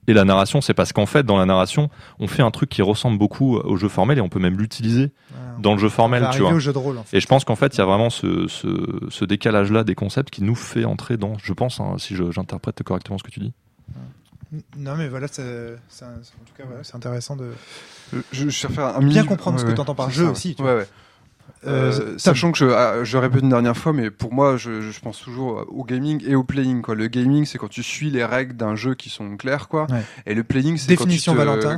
[0.07, 0.61] et la narration.
[0.61, 1.89] C'est parce qu'en fait, dans la narration,
[2.19, 5.13] on fait un truc qui ressemble beaucoup au jeu formel et on peut même l'utiliser.
[5.61, 6.53] Dans le jeu formel, tu vois.
[6.53, 6.99] au jeu de rôle.
[6.99, 7.17] En fait.
[7.17, 8.69] Et je pense qu'en fait, il y a vraiment ce, ce,
[9.09, 13.19] ce décalage-là des concepts qui nous fait entrer dans, je pense, hein, si j'interprète correctement
[13.19, 13.53] ce que tu dis.
[14.77, 17.53] Non mais voilà, c'est, c'est un- en tout cas, voilà, c'est intéressant de.
[18.13, 20.31] Je, je cherche à faire un Bien comprendre ce que t'entends par c'est jeu ça,
[20.33, 20.89] aussi, tu Ouais, ouais.
[21.67, 24.81] Euh, Euh, sachant que je, ah, je répète une dernière fois, mais pour moi, je,
[24.81, 26.83] je pense toujours au gaming et au playing.
[26.83, 26.95] Quoi.
[26.95, 29.87] Le gaming, c'est quand tu suis les règles d'un jeu qui sont claires, quoi.
[29.91, 30.03] Ouais.
[30.27, 31.05] Et le playing, c'est quand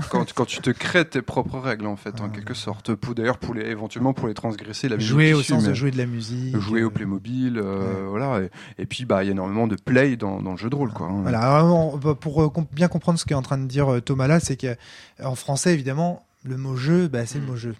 [0.11, 2.95] quand, quand tu te crées tes propres règles, en fait, en quelque sorte.
[2.95, 5.99] Pour d'ailleurs, pour les éventuellement pour les transgresser, la Jouer au sens de jouer de
[5.99, 6.57] la musique.
[6.59, 8.09] jouer euh, au Playmobil, euh, ouais.
[8.09, 8.41] voilà.
[8.79, 10.75] Et, et puis, bah, il y a énormément de play dans, dans le jeu de
[10.77, 11.07] rôle, quoi.
[11.09, 11.21] hein.
[11.23, 14.41] Voilà, alors, on- pour euh, bien comprendre ce qu'est en train de dire Thomas là,
[14.41, 17.75] c'est qu'en français, évidemment, le mot jeu, bah, c'est le mot jeu.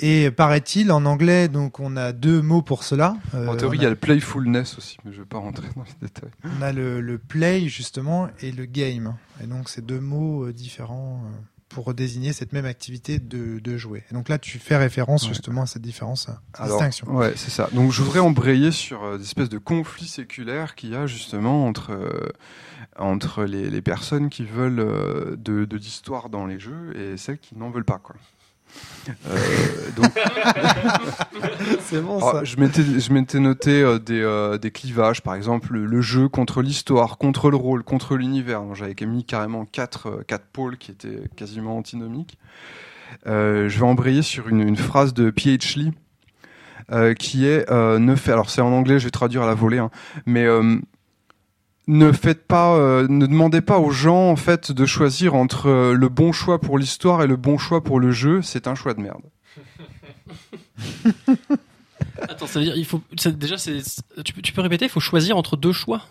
[0.00, 3.16] Et paraît-il, en anglais, donc on a deux mots pour cela.
[3.34, 5.84] Euh, En théorie, il y a, le playfulness aussi, mais je vais pas rentrer dans
[5.84, 6.30] les détails.
[6.58, 9.14] on a le, le play, justement, et le game.
[9.42, 11.36] Et donc, c'est deux mots euh, différents euh,
[11.68, 14.02] pour désigner cette même activité de, de jouer.
[14.10, 15.28] Et donc là, tu fais référence Ouais.
[15.28, 17.14] justement à cette différence, à Alors, distinction.
[17.14, 17.68] Ouais, c'est ça.
[17.72, 22.32] Donc je voudrais embrayer sur des espèces de conflits séculaires qu'il y a justement entre
[22.96, 27.56] entre les, les personnes qui veulent de, de l'histoire dans les jeux et celles qui
[27.56, 28.14] n'en veulent pas quoi.
[29.08, 29.36] Euh,
[29.96, 30.10] donc
[31.80, 35.72] C'est bon, ah, je m'étais je m'étais noté euh, des euh, des clivages par exemple
[35.72, 38.62] le, le jeu contre l'histoire, contre le rôle, contre l'univers.
[38.74, 42.38] J'avais mis carrément quatre euh, quatre pôles qui étaient quasiment antinomiques.
[43.26, 45.78] Je vais embrayer sur une, une phrase de P.H.
[45.78, 45.92] Lee
[47.18, 49.90] qui est ne fait alors c'est en anglais je vais traduire à la volée hein,
[50.26, 50.46] mais
[51.88, 56.60] euh, ne demandez pas aux gens en fait de choisir entre euh, le bon choix
[56.60, 59.22] pour l'histoire et le bon choix pour le jeu c'est un choix de merde
[62.22, 63.00] Attends, ça veut dire il faut
[63.36, 63.78] déjà c'est
[64.24, 66.02] tu peux répéter, il faut choisir entre deux choix?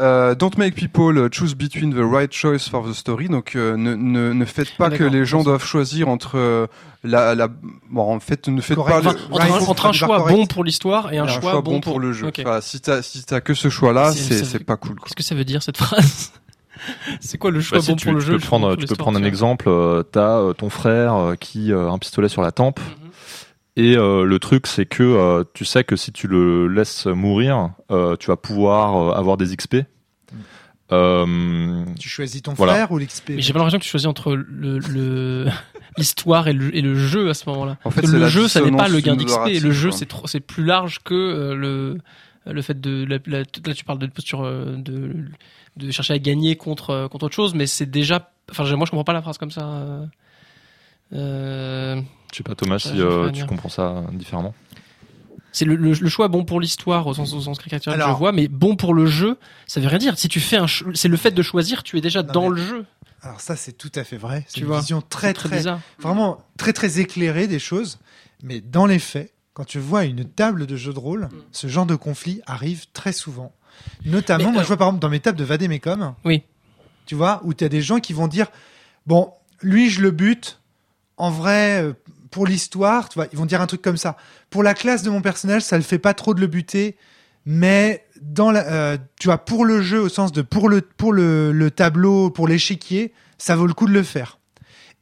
[0.00, 3.28] Euh, don't make people choose between the right choice for the story.
[3.28, 6.66] Donc euh, ne, ne, ne faites pas Ah, que les gens doivent choisir entre euh,
[7.04, 9.02] la, la bon en fait ne faites Correct.
[9.04, 10.36] pas Enfin, le, entre, right, un, entre un choix correct.
[10.36, 12.28] bon pour l'histoire et un, et choix, bon, pour le jeu.
[12.28, 12.40] Ok.
[12.42, 14.96] Voilà, si t'as si t'as que ce choix là, C'est- c'est pas cool.
[15.04, 16.32] Qu'est-ce que ça veut dire cette phrase
[17.20, 18.68] C'est quoi le choix Bah, si bon tu, pour le tu jeu peux choix prendre,
[18.74, 19.66] pour tu peux prendre un exemple.
[19.68, 22.80] Euh, T'as euh, ton frère euh, qui euh, a un pistolet sur la tempe.
[23.80, 27.70] Et euh, le truc, c'est que euh, tu sais que si tu le laisses mourir,
[27.90, 29.76] euh, tu vas pouvoir euh, avoir des XP.
[30.92, 32.72] Euh, Tu choisis ton Voilà.
[32.74, 35.46] frère ou l'XP j'ai pas l'impression que tu choisis entre le le-
[35.96, 37.78] l'histoire et le, et le jeu à ce moment-là.
[37.84, 39.62] En fait, le jeu, ça n'est pas le gain d'XP.
[39.62, 41.98] Le jeu, c'est plus large que euh, le
[42.46, 45.14] le fait de la, la- là tu parles de posture de
[45.76, 48.90] de chercher à gagner contre contre autre chose, mais c'est déjà enfin, je- moi, je
[48.90, 49.64] comprends pas la phrase comme ça.
[51.12, 52.00] euh,
[52.32, 54.54] Je sais pas, Thomas, si euh, tu comprends ça différemment.
[55.52, 58.10] c'est le, le, le choix bon pour l'histoire au sens, au sens caricatural que je
[58.12, 60.18] vois, mais bon pour le jeu, ça veut rien dire.
[60.18, 62.62] Si tu fais un, c'est le fait de choisir, tu es déjà dans mais- le
[62.64, 62.86] jeu.
[63.22, 64.44] Alors ça, c'est tout à fait vrai.
[64.48, 65.80] C'est une vois, vision très, Très très, bizarre.
[65.98, 67.98] vraiment très, très éclairée des choses.
[68.42, 71.84] Mais dans les faits, quand tu vois une table de jeu de rôle, ce genre
[71.84, 73.52] de conflit arrive très souvent.
[74.06, 76.14] Notamment, Mais, moi, euh, je vois par exemple dans mes tables de Vadémécom.
[76.24, 76.44] Oui.
[77.04, 78.46] Tu vois, où tu as des gens qui vont dire,
[79.06, 80.58] bon, lui, je le bute.
[81.18, 81.92] En vrai, euh,
[82.30, 84.16] pour l'histoire, tu vois, ils vont dire un truc comme ça.
[84.50, 86.96] Pour la classe de mon personnage, ça le fait pas trop de le buter.
[87.46, 91.12] Mais dans la, euh, tu vois, pour le jeu, au sens de pour le, pour
[91.12, 94.38] le, le tableau, pour l'échiquier, ça vaut le coup de le faire.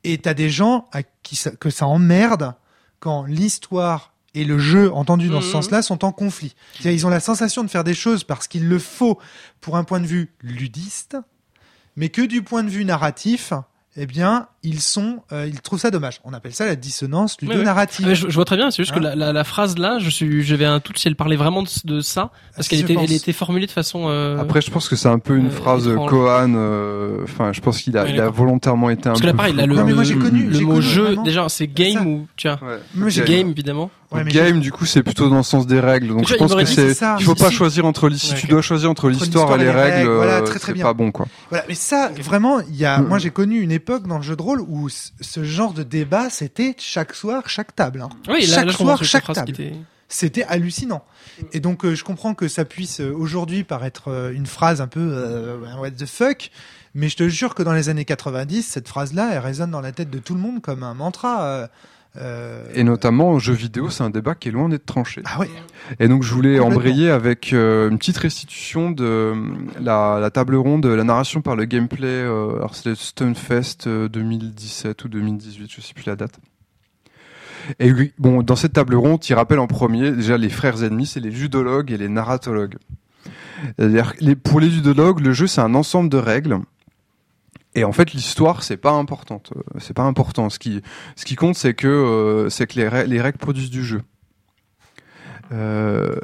[0.05, 2.55] Et t'as des gens à qui ça, que ça emmerde
[3.01, 5.53] quand l'histoire et le jeu, entendu dans ce Mhm.
[5.53, 6.55] sens-là, sont en conflit.
[6.85, 9.19] Ils ont la sensation de faire des choses parce qu'il le faut
[9.61, 11.17] pour un point de vue ludiste,
[11.97, 13.53] mais que du point de vue narratif,
[13.97, 16.21] eh bien, ils sont, euh, ils trouvent ça dommage.
[16.25, 18.05] On appelle ça la dissonance ludonarrative.
[18.07, 19.79] Ah, mais je, je vois très bien, c'est juste que Hein la, la, la phrase
[19.79, 22.71] là, je suis, j'avais un doute si elle parlait vraiment de, de ça, parce Si,
[22.71, 23.05] qu'elle je était, pense.
[23.05, 24.07] elle était formulée de façon.
[24.09, 25.89] euh, Après, je pense que c'est un peu une euh, phrase.
[26.09, 26.53] Kohan.
[26.57, 29.35] euh, Enfin, je pense qu'il a, Ouais, il a volontairement été un parce que là,
[29.35, 29.81] pareil, là, flou, le.
[29.81, 31.23] Non, mais moi, connu- le j'ai mot connu jeu, vraiment.
[31.23, 32.03] déjà, c'est game ça.
[32.03, 32.59] ou tu vois,
[32.97, 33.11] Ouais.
[33.11, 33.91] J'ai- game évidemment.
[34.11, 36.09] Ouais, Donc, mais game, du coup, c'est plutôt dans le sens des règles.
[36.09, 36.95] Donc, je il pense que c'est.
[36.95, 37.07] c'est.
[37.19, 38.09] Il faut pas si- choisir entre.
[38.11, 41.27] Si tu dois choisir entre l'histoire et les règles, euh, c'est pas bon, quoi.
[41.51, 43.07] Voilà, mais ça, vraiment, il y a, Mm.
[43.09, 46.31] moi j'ai connu une époque dans le jeu de rôle où ce genre de débat,
[46.31, 48.03] c'était chaque soir, chaque table.
[48.03, 48.09] hein.
[48.29, 49.51] Oui, là, chaque là, soir, chaque table.
[49.51, 49.73] était.
[50.11, 51.05] C'était hallucinant.
[51.53, 54.87] Et donc, euh, je comprends que ça puisse euh, aujourd'hui paraître euh, une phrase un
[54.87, 56.51] peu euh, what the fuck,
[56.95, 59.93] mais je te jure que dans les années 90, cette phrase-là, elle résonne dans la
[59.93, 61.69] tête de tout le monde comme un mantra.
[62.17, 65.23] Euh, Et notamment, en jeu vidéo, c'est un débat qui est loin d'être tranché.
[65.25, 65.49] Ah ouais.
[66.01, 69.35] Et donc je voulais embrayer avec euh, une petite restitution de euh,
[69.81, 72.07] la, la table ronde, la narration par le gameplay.
[72.09, 76.39] euh, alors c'était Stunfest euh, 2017 ou 2018, je sais plus la date.
[77.79, 81.07] Et oui, bon, dans cette table ronde, il rappelle en premier déjà les frères ennemis,
[81.07, 82.77] c'est les ludologues et les narratologues.
[83.79, 86.59] Les- pour les ludologues, le jeu c'est un ensemble de règles.
[87.79, 89.53] Et en fait, l'histoire, c'est pas importante.
[89.57, 90.51] Euh, C'est pas important.
[90.51, 90.83] Ce qui,
[91.37, 94.03] compte, c'est que, euh, les, rè- les règles produisent du jeu.
[95.53, 96.17] Euh,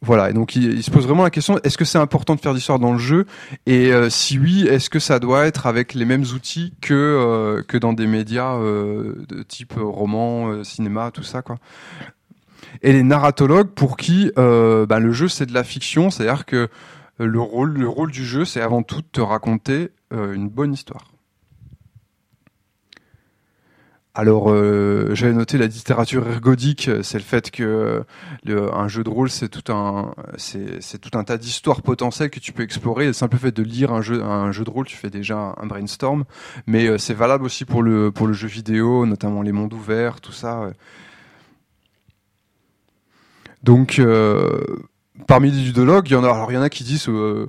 [0.00, 0.30] voilà.
[0.30, 2.78] Et donc, il, se pose vraiment la question est-ce que c'est important de faire d'histoire
[2.78, 3.26] dans le jeu?
[3.66, 8.06] Et si oui, est-ce que ça doit être avec les mêmes outils que dans des
[8.06, 11.56] médias de type roman, cinéma, tout ça, quoi?
[12.82, 16.68] Et les narratologues pour qui bah, le jeu c'est de la fiction, c'est-à-dire que
[17.18, 20.72] le rôle, le rôle du jeu c'est avant tout de te raconter euh, une bonne
[20.72, 21.12] histoire.
[24.14, 28.04] Alors, euh, j'avais noté la littérature ergodique, euh, c'est le fait que
[28.48, 30.14] un jeu de rôle, c'est tout un,
[31.24, 33.06] tas d'histoires potentielles que tu peux explorer.
[33.06, 36.24] Le simple fait de lire un jeu, de rôle, tu fais déjà un brainstorm.
[36.66, 40.72] Mais c'est valable aussi pour le, jeu vidéo, notamment les mondes ouverts, tout ça.
[43.62, 44.00] Donc,
[45.26, 47.48] parmi les ludologues, il y en a, alors il y en a qui disent euh,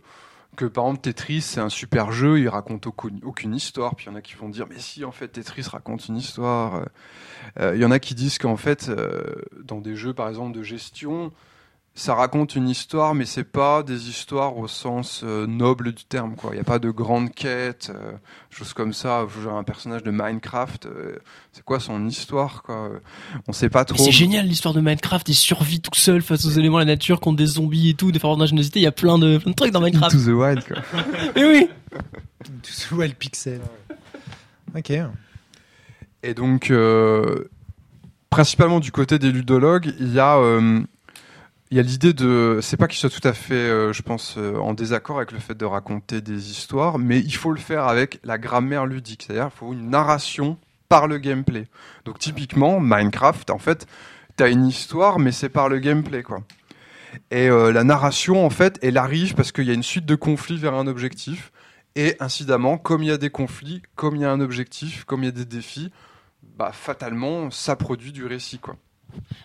[0.56, 3.96] que par exemple Tetris c'est un super jeu, il raconte aucune, histoire.
[3.96, 6.18] Puis il y en a qui vont dire mais si en fait Tetris raconte une
[6.18, 6.86] histoire.
[7.60, 10.58] Euh, Il y en a qui disent qu'en fait euh, dans des jeux par exemple
[10.58, 11.32] de gestion,
[12.00, 16.36] ça raconte une histoire, mais c'est pas des histoires au sens euh, noble du terme.
[16.46, 18.14] Il n'y a pas de grande quête, euh,
[18.50, 19.28] choses comme ça.
[19.44, 21.18] Genre un personnage de Minecraft, euh,
[21.52, 22.90] c'est quoi son histoire quoi?
[23.48, 24.04] On sait pas trop.
[24.04, 27.20] c'est génial l'histoire de Minecraft, il survit tout seul face aux éléments de la nature
[27.20, 29.56] contre des zombies et tout, des formes d'ingéniosité, il y a plein de, plein de
[29.56, 30.16] trucs dans Minecraft.
[30.16, 30.64] Into the Wild.
[30.66, 30.78] Quoi.
[31.36, 31.70] Mais oui.
[32.64, 33.62] Ce ouais, le pixel.
[34.76, 34.94] Ok.
[36.24, 37.50] Et donc, euh,
[38.30, 40.82] principalement du côté des ludologues, il y a, euh,
[41.72, 44.36] il y a l'idée de, c'est pas qu'ils soient tout à fait, euh, je pense,
[44.38, 47.88] euh, en désaccord avec le fait de raconter des histoires, mais il faut le faire
[47.88, 51.68] avec la grammaire ludique, c'est-à-dire il faut une narration par le gameplay.
[52.06, 53.86] Donc typiquement, Minecraft, en fait,
[54.36, 56.40] t'as une histoire, mais c'est par le gameplay, quoi.
[57.30, 60.16] Et euh, la narration, en fait, elle arrive parce qu'il y a une suite de
[60.16, 61.52] conflits vers un objectif.
[61.96, 65.24] Et incidemment, comme il y a des conflits, comme il y a un objectif, comme
[65.24, 65.92] il y a des défis,
[66.58, 68.76] bah fatalement, ça produit du récit, quoi.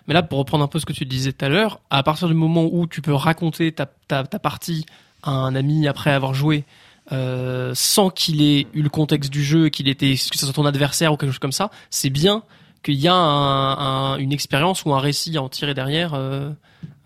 [0.06, 2.28] Mais là, pour reprendre un peu ce que tu disais tout à l'heure, à partir
[2.28, 4.86] du moment où tu peux raconter ta, ta, ta partie
[5.22, 6.64] à un ami après avoir joué,
[7.12, 10.66] euh, sans qu'il ait eu le contexte du jeu, qu'il était, que ce soit ton
[10.66, 12.42] adversaire ou quelque chose comme ça, c'est bien
[12.82, 16.14] qu'il y a un, un- une expérience ou un récit à en tirer derrière.
[16.14, 16.50] euh,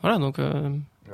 [0.02, 0.38] voilà, donc.
[0.38, 0.70] euh,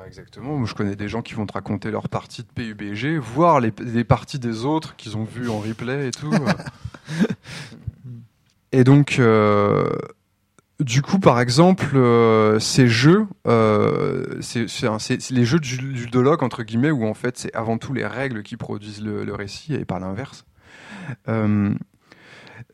[0.07, 0.57] Exactement.
[0.57, 3.73] Moi, je connais des gens qui vont te raconter leur partie de PUBG, voir les,
[3.81, 6.33] les parties des autres qu'ils ont vues en replay et tout.
[8.73, 9.89] et donc, euh,
[10.81, 14.41] du coup, par exemple, euh, ces jeux, euh,
[15.31, 18.57] les jeux du ludologue entre guillemets où en fait c'est avant tout les règles qui
[18.57, 20.45] produisent le, récit et pas l'inverse.
[21.29, 21.75] euh,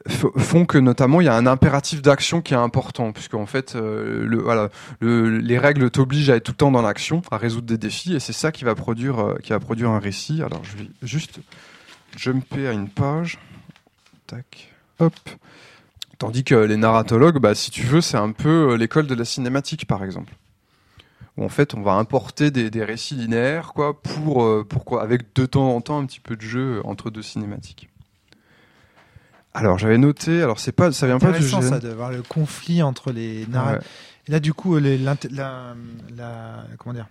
[0.09, 3.77] font que notamment il y a un impératif d'action qui est important, puisque en fait,
[5.03, 8.21] les règles t'obligent à être tout le temps dans l'action, à résoudre des défis, et
[8.21, 10.43] c'est ça qui va produire, qui va produire un récit.
[10.43, 11.41] Alors je vais juste
[12.17, 13.39] jumper à une page.
[14.27, 14.73] Tac.
[15.01, 15.13] Hop.
[16.21, 19.25] Tandis que les narratologues, bah, si tu veux, c'est un peu euh, l'école de la
[19.25, 20.35] cinématique, par exemple.
[21.39, 25.35] Où en fait, on va importer des, des récits linéaires, quoi, pour, euh, pourquoi, avec
[25.35, 27.89] de temps en temps un petit peu de jeu entre deux cinématiques.
[29.55, 31.63] Alors, j'avais noté, alors c'est pas, ça vient pas du GN.
[31.63, 33.79] ça de voir le conflit entre les narra- Ouais.
[34.29, 35.75] Et là du coup les, la, la-
[36.79, 37.09] comment dire?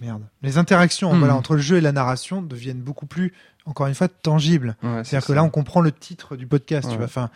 [0.00, 1.18] Merde les interactions Hmm.
[1.18, 3.32] voilà entre le jeu et la narration deviennent beaucoup plus
[3.66, 4.72] encore une fois Ouais,
[5.04, 7.30] c'est c'est-à-dire que là on comprend le titre du podcast tu vois enfin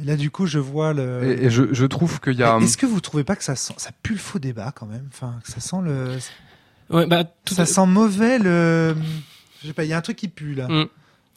[0.00, 2.58] et là du coup je vois le Et, et je, je trouve qu'il y a.
[2.58, 5.08] est-ce que vous trouvez pas que ça sent ça pue le faux débat quand même?
[5.12, 6.18] Enfin que ça sent le
[6.90, 8.94] Ouais, bah, tout, ça sent mauvais le
[9.62, 10.86] je sais pas il y a un truc qui pue là Hmm.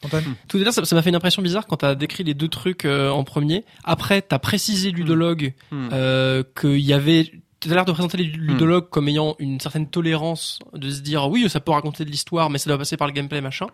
[0.04, 0.24] Antoine?
[0.48, 2.84] Tout à l'heure, ça m'a fait une impression bizarre quand t'as décrit les deux trucs
[2.86, 3.64] euh, en premier.
[3.84, 5.90] Après, t'as précisé ludologue Hmm.
[5.92, 7.30] euh, qu'il y avait
[7.68, 11.48] T'as l'air de présenter les ludologues comme ayant une certaine tolérance de se dire oui
[11.48, 13.66] ça peut raconter de l'histoire mais ça doit passer par le gameplay machin.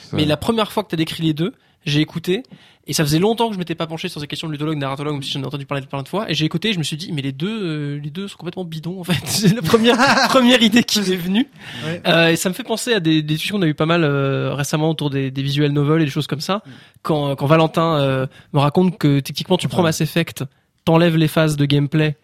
[0.00, 1.52] Ça- Mais la première fois que t'as décrit les deux,
[1.84, 2.42] j'ai écouté
[2.86, 5.14] et ça faisait longtemps que je m'étais pas penché sur ces questions de ludologue, narratologue,
[5.14, 6.30] même si j'en ai entendu parler plein de fois.
[6.30, 8.36] Et j'ai écouté, et je me suis dit mais les deux, euh, les deux sont
[8.38, 9.20] complètement bidons en fait.
[9.26, 9.96] C'est la première
[10.28, 11.46] première idée qui m'est venue.
[11.84, 12.00] Ouais.
[12.06, 14.04] Euh, et ça me fait penser à des, des discussions qu'on a eu pas mal
[14.04, 16.62] euh, récemment autour des, des visual novels et des choses comme ça.
[17.02, 20.44] Quand, quand Valentin euh, me raconte que techniquement tu prends Mass Effect,
[20.86, 22.16] t'enlèves les phases de gameplay,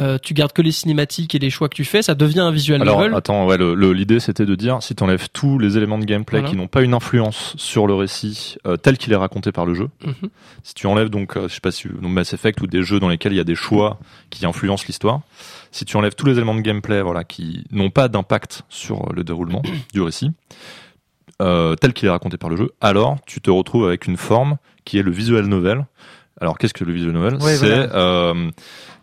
[0.00, 2.50] euh, tu gardes que les cinématiques et les choix que tu fais, ça devient un
[2.50, 3.14] visual Alors novel.
[3.14, 3.56] attends, ouais,
[3.94, 6.50] l'idée c'était de dire si tu enlèves tous les éléments de gameplay Voilà.
[6.52, 9.74] qui n'ont pas une influence sur le récit euh, tel qu'il est raconté par le
[9.74, 10.30] jeu, Mhm.
[10.64, 12.98] si tu enlèves donc, euh, je sais pas si donc Mass Effect ou des jeux
[12.98, 13.98] dans lesquels il y a des choix
[14.30, 15.20] qui influencent l'histoire,
[15.70, 19.12] si tu enlèves tous les éléments de gameplay voilà qui n'ont pas d'impact sur euh,
[19.14, 20.30] le déroulement du récit
[21.80, 24.98] tel qu'il est raconté par le jeu, alors tu te retrouves avec une forme qui
[24.98, 25.84] est le visual novel.
[26.40, 27.94] Alors qu'est-ce que le visual novel Ouais, C'est voilà.
[27.94, 28.50] euh,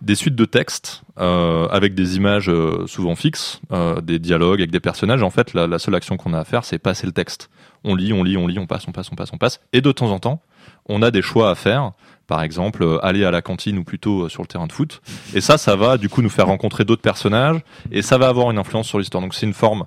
[0.01, 3.61] des suites de textes euh, avec des images euh, souvent fixes,
[4.03, 5.23] des dialogues avec des personnages.
[5.23, 7.49] En fait, la, la seule action qu'on a à faire, c'est passer le texte.
[7.84, 9.61] On lit, on lit, on lit, on passe, on passe, on passe, on passe.
[9.73, 10.41] Et de temps en temps,
[10.88, 11.93] on a des choix à faire.
[12.27, 15.01] Par exemple, aller à la cantine ou plutôt sur le terrain de foot.
[15.34, 17.59] Et ça, ça va du coup nous faire rencontrer d'autres personnages
[17.91, 19.21] et ça va avoir une influence sur l'histoire.
[19.21, 19.86] Donc c'est une forme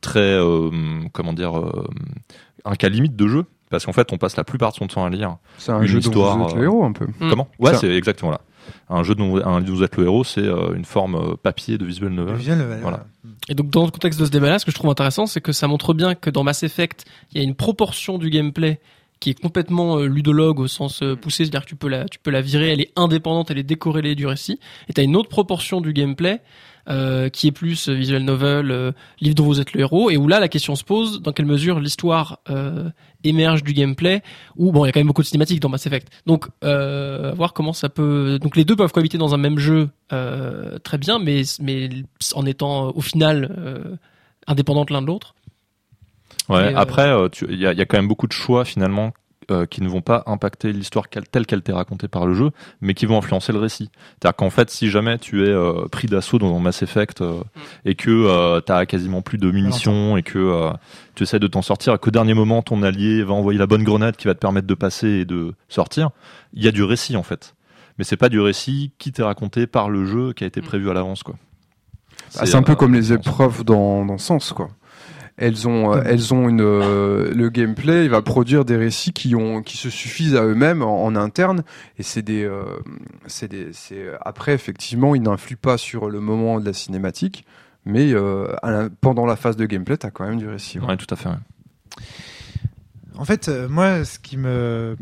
[0.00, 0.38] très,
[1.12, 1.52] comment dire,
[2.64, 3.44] un cas limite de jeu.
[3.70, 5.86] Parce qu'en fait, on passe la plupart de son temps à lire C'est un une
[5.86, 7.06] jeu histoire, dont vous êtes le euh, héros un peu.
[7.06, 7.30] Mm.
[7.30, 7.48] Comment?
[7.60, 8.40] Ouais, c'est exactement là.
[8.88, 11.84] Un jeu dont un, vous êtes le héros, c'est euh, une forme euh, papier de
[11.84, 12.34] visual novel.
[12.34, 13.06] visual novel, Voilà.
[13.48, 15.52] Et donc dans le contexte de ce débat-là, ce que je trouve intéressant, c'est que
[15.52, 18.80] ça montre bien que dans Mass Effect, il y a une proportion du gameplay
[19.20, 22.40] qui est complètement ludologue au sens poussé, c'est-à-dire que tu peux la, tu peux la
[22.40, 24.58] virer, elle est indépendante, elle est décorrélée du récit.
[24.88, 26.40] Et t'as une autre proportion du gameplay
[26.88, 30.16] euh, qui est plus euh, visual novel, euh, livre dont vous êtes le héros, et
[30.16, 32.90] où là la question se pose dans quelle mesure l'histoire euh,
[33.24, 34.22] émerge du gameplay,
[34.56, 36.08] ou bon il y a quand même beaucoup de cinématiques dans Mass Effect.
[36.26, 38.38] Donc à voir comment ça peut.
[38.40, 39.90] Donc les deux peuvent cohabiter dans un même jeu
[40.82, 41.88] très bien, mais mais
[42.34, 43.98] en étant au final
[44.46, 45.34] indépendantes l'un de l'autre.
[46.50, 46.72] Ouais.
[46.72, 49.12] Et, Après, euh, y, il y a quand même beaucoup de choix finalement
[49.50, 52.94] euh, qui ne vont pas impacter l'histoire telle qu'elle t'est racontée par le jeu, mais
[52.94, 53.90] qui vont influencer le récit.
[54.20, 57.40] C'est-à-dire qu'en fait, si jamais tu es euh, pris d'assaut dans un Mass Effect euh,
[57.84, 60.70] et que euh, t'as quasiment plus de munitions et que euh,
[61.14, 63.84] tu essaies de t'en sortir, et qu'au dernier moment ton allié va envoyer la bonne
[63.84, 66.10] grenade qui va te permettre de passer et de sortir,
[66.54, 67.54] il y a du récit en fait.
[67.98, 70.64] Mais c'est pas du récit qui t'est raconté par le jeu qui a été Mm.
[70.64, 71.34] prévu à l'avance quoi.
[72.38, 74.70] Ah, c'est un peu comme les épreuves dans, dans Sens, quoi.
[75.42, 79.34] Elles ont, euh, elles ont une, euh, le gameplay, il va produire des récits qui
[79.34, 81.62] ont, qui se suffisent à eux-mêmes en, en interne,
[81.98, 82.62] et c'est des, euh,
[83.26, 87.46] c'est des, c'est après effectivement, ils n'influent pas sur le moment de la cinématique,
[87.86, 90.78] mais euh, la- pendant la phase de gameplay, t'as quand même du récit.
[90.78, 90.86] ouais.
[90.88, 91.30] Ouais, tout à fait.
[91.30, 91.34] ouais.
[93.16, 94.96] En fait, euh, moi, ce qui me,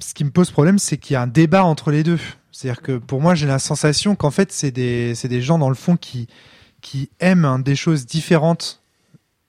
[0.00, 2.18] ce qui me pose problème, c'est qu'il y a un débat entre les deux.
[2.52, 5.68] C'est-à-dire que pour moi, j'ai la sensation qu'en fait, c'est des, c'est des gens dans
[5.68, 6.28] le fond qui,
[6.80, 8.79] qui aiment hein, des choses différentes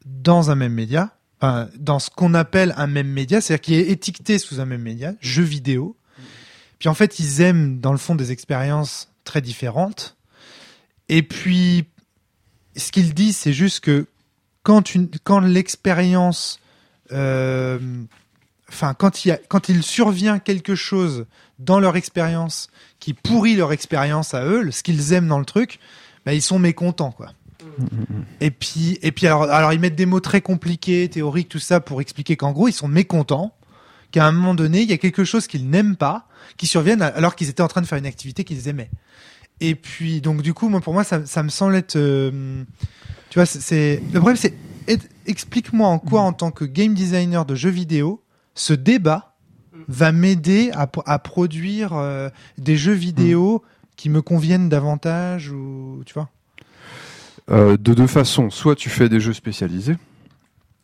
[0.06, 1.16] dans un même média,
[1.76, 5.14] dans ce qu'on appelle un même média, c'est-à-dire qui est étiqueté sous un même média,
[5.22, 5.96] jeu vidéo.
[6.80, 10.18] Puis en fait, ils aiment dans le fond des expériences très différentes.
[11.10, 11.86] Et puis,
[12.76, 14.08] ce qu'ils disent, c'est juste que
[14.64, 14.92] quand,
[15.24, 16.60] quand l'expérience
[17.12, 17.80] euh,
[18.70, 21.26] enfin quand il quand il survient quelque chose
[21.60, 25.80] dans leur expérience qui pourrit leur expérience à eux, ce qu'ils aiment dans le truc,
[26.26, 27.34] bah, ils sont mécontents quoi.
[28.40, 31.80] Et puis et puis alors alors ils mettent des mots très compliqués, théoriques tout ça
[31.80, 33.54] pour expliquer qu'en gros ils sont mécontents
[34.12, 36.28] qu'à un moment donné, il y a quelque chose qu'ils n'aiment pas
[36.58, 38.90] qui surviennent alors qu'ils étaient en train de faire une activité qu'ils aimaient.
[39.62, 42.64] Et puis donc du coup moi pour moi ça, ça me semble être euh,
[43.30, 44.54] tu vois c'est- le problème c'est
[45.28, 48.24] explique-moi en quoi, en tant que game designer de jeux vidéo,
[48.56, 49.36] ce débat
[49.88, 53.64] va m'aider à, à produire euh, des jeux vidéo
[53.96, 56.30] qui me conviennent davantage ou tu vois
[57.52, 58.50] de deux façons.
[58.50, 59.98] Soit tu fais des jeux spécialisés,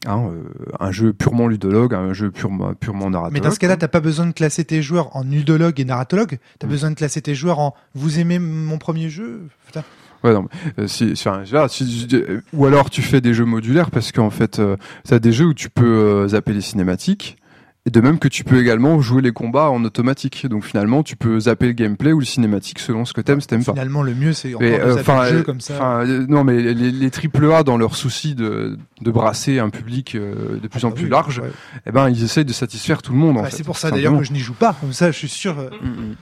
[0.06, 0.44] hein, euh,
[0.80, 3.34] un jeu purement ludologue, un jeu purement, purement narrateur.
[3.34, 6.38] Mais dans ce cas-là, t'as pas besoin de classer tes joueurs en ludologue et narratologue.
[6.60, 6.70] T'as Mm.
[6.70, 9.42] besoin de classer tes joueurs en vous aimez mon premier jeu?
[9.66, 9.84] Putain.
[10.24, 10.48] Ouais, non,
[10.78, 14.58] mais, euh, si, enfin, euh, ou alors tu fais des jeux modulaires parce qu'en fait,
[14.60, 14.76] euh,
[15.08, 17.38] t'as des jeux où tu peux euh, zapper les cinématiques.
[17.88, 20.46] Et de même que tu peux également jouer les combats en automatique.
[20.46, 23.46] Donc finalement, tu peux zapper le gameplay ou le cinématique selon ce que t'aimes, ce
[23.48, 23.72] que t'aimes pas.
[23.72, 26.02] Finalement, le mieux c'est encore Mais, de euh, zapper le jeu comme ça.
[26.02, 30.16] euh, non, mais les, les triple A dans leur souci de, de brasser un public
[30.16, 31.50] euh, de plus Ah en bah plus oui, large, ouais.
[31.86, 33.38] eh ben ils essayent de satisfaire tout le monde.
[33.38, 34.76] Bah, c'est pour ça d'ailleurs que je n'y joue pas.
[34.82, 35.56] Comme ça, je suis sûr.
[35.56, 36.16] Mm, mm.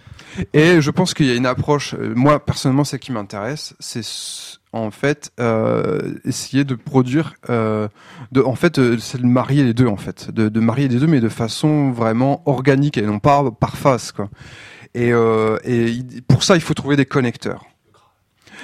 [0.53, 1.95] Et je pense qu'il y a une approche.
[2.15, 4.03] Moi, personnellement, c'est qui m'intéresse, c'est
[4.75, 7.87] en fait euh, essayer de produire, euh,
[8.35, 11.21] en fait, euh, c'est de marier les deux, en fait, de, marier les deux, mais
[11.21, 13.77] de façon vraiment organique et non pas par
[14.15, 14.29] quoi.
[14.93, 15.11] Et,
[16.27, 17.65] pour ça, il faut trouver des connecteurs.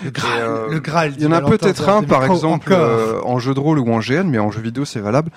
[0.04, 0.42] Le Graal.
[0.42, 1.14] euh, le Graal.
[1.18, 4.00] Il y en a peut-être un, par exemple, euh, en jeu de rôle ou en
[4.00, 5.32] GN, mais en jeu vidéo, c'est valable.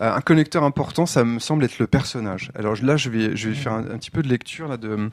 [0.00, 2.50] Euh, un connecteur important, ça me semble être le personnage.
[2.54, 5.10] Alors là, je vais, je vais faire un, un petit peu de lecture là, de,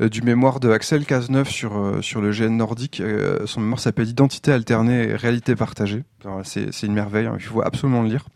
[0.00, 3.02] du mémoire de Axel Cazeneuve sur, sur le GN nordique.
[3.46, 6.04] Son mémoire s'appelle Identité alternée et réalité partagée.
[6.44, 8.26] C'est une merveille, hein, il faut absolument le lire.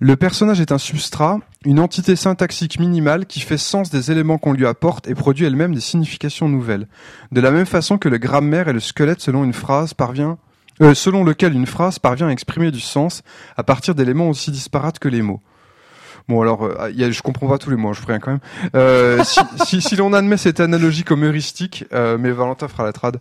[0.00, 4.52] Le personnage est un substrat, une entité syntaxique minimale qui fait sens des éléments qu'on
[4.52, 6.86] lui apporte et produit elle-même des significations nouvelles.
[7.30, 9.52] De la même façon que le grammaire est le squelette selon une
[10.80, 13.22] euh, selon lequel une phrase parvient à exprimer du sens
[13.56, 15.40] à partir d'éléments aussi disparates que les mots.
[16.32, 18.18] Bon alors, euh, il y a, je comprends pas tous les mots, hein, je ferai
[18.18, 18.40] quand même.
[18.74, 22.92] Euh, si si, si l'on admet cette analogie comme heuristique, euh, mais Valentin fera la
[22.94, 23.18] trad,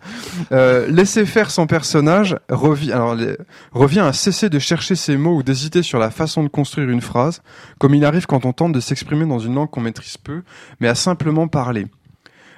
[0.88, 3.36] laisser faire son personnage revient, alors, les-
[3.74, 7.02] revient à cesser de chercher ses mots ou d'hésiter sur la façon de construire une
[7.02, 7.42] phrase,
[7.80, 10.44] comme il arrive quand on tente de s'exprimer dans une langue qu'on maîtrise peu,
[10.80, 11.88] mais à simplement parler.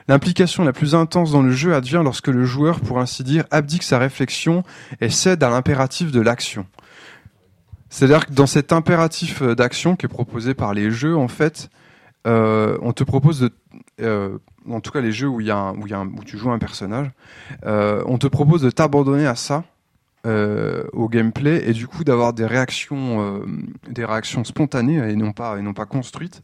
[0.07, 3.81] L'implication la plus intense dans le jeu advient lorsque le joueur, pour ainsi dire, abdique
[3.83, 4.63] sa réflexion
[5.01, 6.67] et cède à l'impératif de l'action.
[7.93, 11.69] C'est-à-dire que dans cet impératif euh, d'action qui est proposé par les jeux, en fait,
[12.25, 13.51] euh, on te propose de,
[14.01, 16.35] euh, en tout cas les jeux où y a un- où y a où tu
[16.39, 17.11] joues un personnage,
[17.63, 19.63] on te propose de t'abandonner à ça,
[20.25, 23.43] au gameplay et du coup d'avoir des réactions,
[23.89, 26.41] des réactions spontanées et non pas et non pas construites.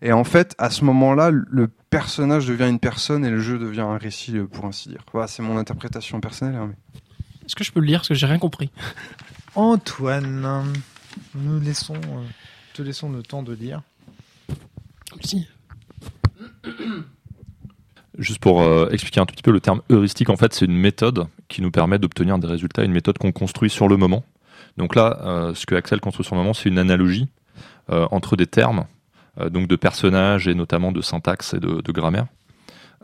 [0.00, 3.80] Et en fait, à ce moment-là, le personnage devient une personne et le jeu devient
[3.80, 5.02] un récit, pour ainsi dire.
[5.12, 6.54] Voilà, c'est mon interprétation personnelle.
[6.54, 6.70] hein,
[7.44, 7.98] Est-ce que je peux le lire?
[7.98, 8.70] Parce que j'ai rien compris
[9.56, 10.74] Antoine,
[11.34, 12.24] nous laissons, euh,
[12.74, 13.80] te laissons le temps de lire.
[15.22, 15.48] Si.
[18.18, 20.76] Juste pour euh, expliquer un tout petit peu le terme heuristique, en fait, c'est une
[20.76, 24.24] méthode qui nous permet d'obtenir des résultats, une méthode qu'on construit sur le moment.
[24.76, 27.28] Donc là, euh, ce que Axel construit sur le moment, c'est une analogie
[27.90, 28.84] euh, entre des termes,
[29.40, 32.26] euh, donc de personnages et notamment de syntaxe et de, de grammaire,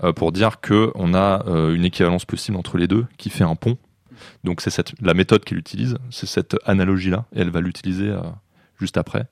[0.04, 3.44] euh, pour dire que on a euh, une équivalence possible entre les deux qui fait
[3.44, 3.78] un pont.
[4.44, 8.08] Donc c'est cette la méthode qu'il utilise, c'est cette analogie là, et elle va l'utiliser
[8.08, 8.20] euh,
[8.80, 9.26] juste après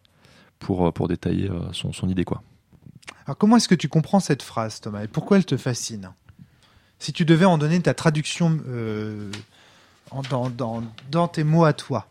[0.58, 2.42] pour euh, pour détailler euh, son, son idée quoi.
[3.26, 6.10] Alors comment est-ce que tu comprends cette phrase, Thomas, et pourquoi elle te fascine?
[6.98, 9.30] Si tu devais en donner ta traduction euh,
[10.10, 12.06] en- dans, dans, dans tes mots à toi.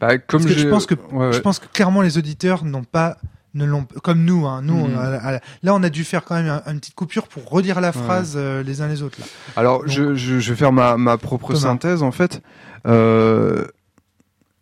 [0.00, 1.32] Bah, comme Parce que je pense que ouais, ouais.
[1.32, 3.16] je pense que clairement les auditeurs n'ont pas
[3.54, 4.94] ne l'ont comme nous hein, nous Mhm.
[4.94, 7.48] on a- a- là on a dû faire quand même un- une petite coupure pour
[7.48, 7.92] redire la Ouais.
[8.02, 9.26] phrase euh, les uns les autres là.
[9.56, 11.60] Alors, Donc- je, je, je vais faire ma, ma propre Thomas.
[11.60, 12.42] synthèse, en fait.
[12.86, 13.64] Euh,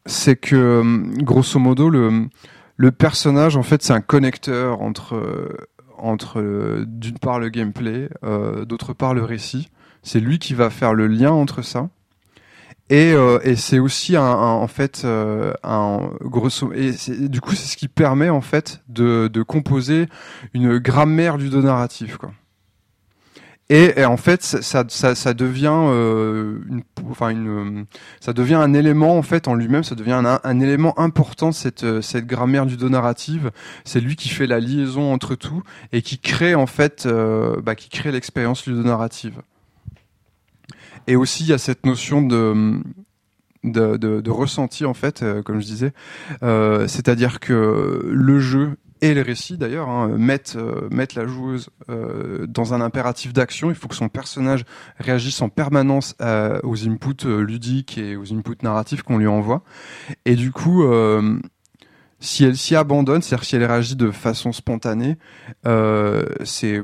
[0.07, 2.29] c'est que, hum, grosso modo, le,
[2.77, 5.49] le personnage, en fait, c'est un connecteur entre, euh,
[5.99, 9.71] entre euh, d'une part le gameplay, euh, d'autre part le récit.
[10.03, 11.89] C'est lui qui va faire le lien entre ça.
[12.93, 15.55] Et, euh, et c'est aussi un, en fait euh,
[16.21, 20.09] du coup c'est ce qui permet en fait de, composer
[20.53, 22.33] une grammaire ludonarrative quoi.
[23.71, 24.85] Et, et en fait, ça,
[25.33, 26.59] devient, euh,
[27.09, 27.35] enfin
[28.21, 29.83] ça devient un élément en fait en lui-même.
[29.85, 33.51] Ça devient un, élément important cette, cette grammaire ludonarrative.
[33.87, 35.63] C'est lui qui fait la liaison entre tout
[35.93, 37.09] et qui crée en fait,
[37.63, 39.41] bah, qui crée l'expérience ludonarrative.
[41.07, 42.81] Et aussi, il y a cette notion de
[43.65, 45.93] de, de, ressenti en fait, euh, comme je disais,
[46.43, 51.71] Euh, c'est-à-dire que le jeu et le récit d'ailleurs hein, mettent, euh, mettent la joueuse
[51.89, 53.71] dans un impératif d'action.
[53.71, 54.65] Il faut que son personnage
[54.99, 56.15] réagisse en permanence
[56.63, 59.63] aux inputs ludiques et aux inputs narratifs qu'on lui envoie.
[60.25, 60.85] Et du coup,
[62.21, 65.17] si elle s'y abandonne, c'est-à-dire si elle réagit de façon spontanée,
[66.45, 66.83] c'est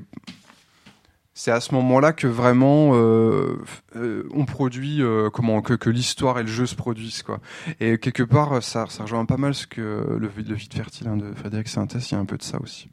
[1.39, 3.63] c'est à ce moment-là que vraiment euh,
[3.95, 7.39] euh, on produit euh, comment que, que l'histoire et le jeu se produisent quoi.
[7.79, 11.17] Et quelque part ça, ça rejoint pas mal ce que le, le vide fertile hein,
[11.17, 12.89] de Frédéric Saintes, il y a un peu de ça aussi.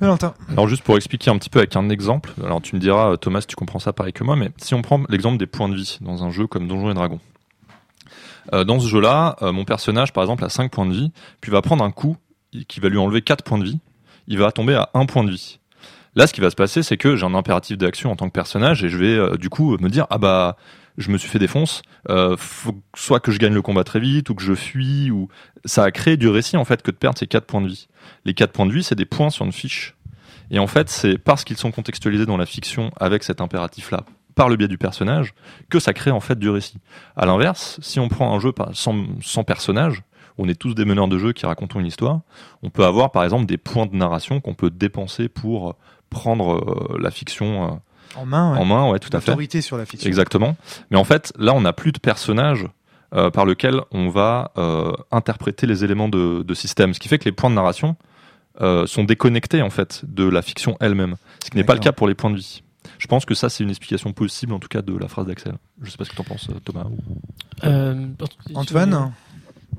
[0.00, 0.34] Valentin.
[0.50, 3.44] Alors juste pour expliquer un petit peu avec un exemple, alors tu me diras Thomas
[3.46, 5.98] tu comprends ça pareil que moi, mais si on prend l'exemple des points de vie
[6.00, 7.20] dans un jeu comme Donjons et Dragons.
[8.52, 11.52] Euh, dans ce jeu-là, euh, mon personnage par exemple a 5 points de vie, puis
[11.52, 12.16] va prendre un coup
[12.66, 13.78] qui va lui enlever 4 points de vie,
[14.26, 15.60] il va tomber à 1 point de vie.
[16.14, 18.32] Là, ce qui va se passer, c'est que j'ai un impératif d'action en tant que
[18.32, 20.56] personnage et je vais euh, du coup me dire ah bah
[20.98, 22.36] je me suis fait défonce, euh,
[22.94, 25.28] soit que je gagne le combat très vite ou que je fuis ou
[25.64, 27.88] ça a créé du récit en fait que de perdre ces quatre points de vie.
[28.26, 29.96] Les quatre points de vie, c'est des points sur une fiche.
[30.50, 34.04] Et en fait, c'est parce qu'ils sont contextualisés dans la fiction avec cet impératif là
[34.34, 35.34] par le biais du personnage
[35.70, 36.78] que ça crée en fait du récit.
[37.16, 40.02] À l'inverse, si on prend un jeu sans, sans personnage,
[40.38, 42.20] on est tous des meneurs de jeu qui racontons une histoire,
[42.62, 45.76] on peut avoir par exemple des points de narration qu'on peut dépenser pour
[46.12, 48.58] prendre euh, la fiction euh, En main, ouais.
[48.58, 49.30] en main, ouais, tout à fait.
[49.32, 50.06] Autorité sur la fiction.
[50.08, 50.56] Exactement.
[50.90, 52.66] Mais en fait, là, on n'a plus de personnage
[53.14, 56.94] euh, par lequel on va euh, interpréter les éléments de, de système.
[56.94, 57.96] Ce qui fait que les points de narration
[58.60, 61.16] euh, sont déconnectés en fait de la fiction elle-même.
[61.44, 62.62] Ce qui n'est pas le cas pour les points de vie.
[62.98, 65.54] Je pense que ça, c'est une explication possible, en tout cas, de la phrase d'Axel.
[65.82, 66.84] Je sais pas ce que t'en penses, Thomas.
[66.84, 66.98] ou-
[67.64, 68.06] Euh,
[68.54, 69.12] Antoine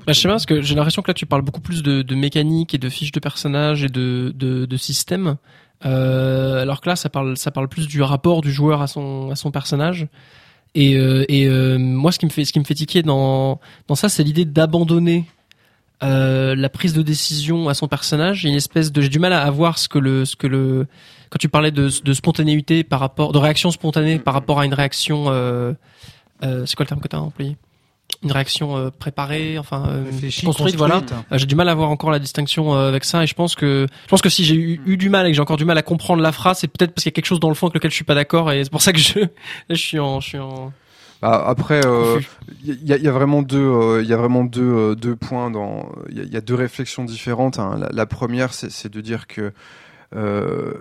[0.06, 2.02] Bah, je sais pas parce que j'ai l'impression que là tu parles beaucoup plus de,
[2.02, 5.36] de mécanique et de fiches de personnages et de de, de système,
[5.84, 9.30] euh, alors que là ça parle ça parle plus du rapport du joueur à son
[9.30, 10.06] à son personnage.
[10.76, 13.60] Et, euh, et euh, moi ce qui me fait ce qui me fait tiquer dans
[13.86, 15.26] dans ça c'est l'idée d'abandonner
[16.00, 18.44] la prise de décision à son personnage.
[18.44, 20.86] Une espèce de j'ai du mal à voir ce que le ce que le
[21.30, 25.24] quand tu parlais de, spontanéité par rapport de réaction spontanée par rapport à une réaction
[26.42, 27.56] c'est quoi le terme que tu as employé?
[28.24, 30.04] Une réaction euh, préparée enfin euh,
[30.46, 30.96] construite, voilà
[31.32, 33.54] euh, j'ai du mal à voir encore la distinction euh, avec ça et je pense
[33.54, 35.64] que je pense que si j'ai eu, eu du mal et que j'ai encore du
[35.64, 37.54] mal à comprendre la phrase c'est peut-être parce qu'il y a quelque chose dans le
[37.54, 39.20] fond avec lequel je suis pas d'accord et c'est pour ça que je
[39.70, 40.72] je suis en je suis en
[41.22, 42.20] Bah, après, euh,
[42.64, 44.94] il y, a- il y a vraiment deux, euh, il y a vraiment deux, euh,
[44.94, 47.58] deux points dans, il y, a- il y a deux réflexions différentes.
[47.58, 47.76] hein.
[47.78, 49.52] La, la première, c'est c'est de dire que
[50.14, 50.74] euh,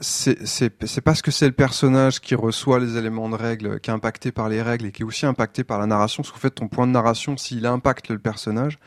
[0.00, 4.32] c'est parce que c'est le personnage qui reçoit les éléments de règles, qui est impacté
[4.32, 6.22] par les règles et qui est aussi impacté par la narration.
[6.22, 8.78] Parce qu'en fait, ton point de narration, s'il impacte le personnage,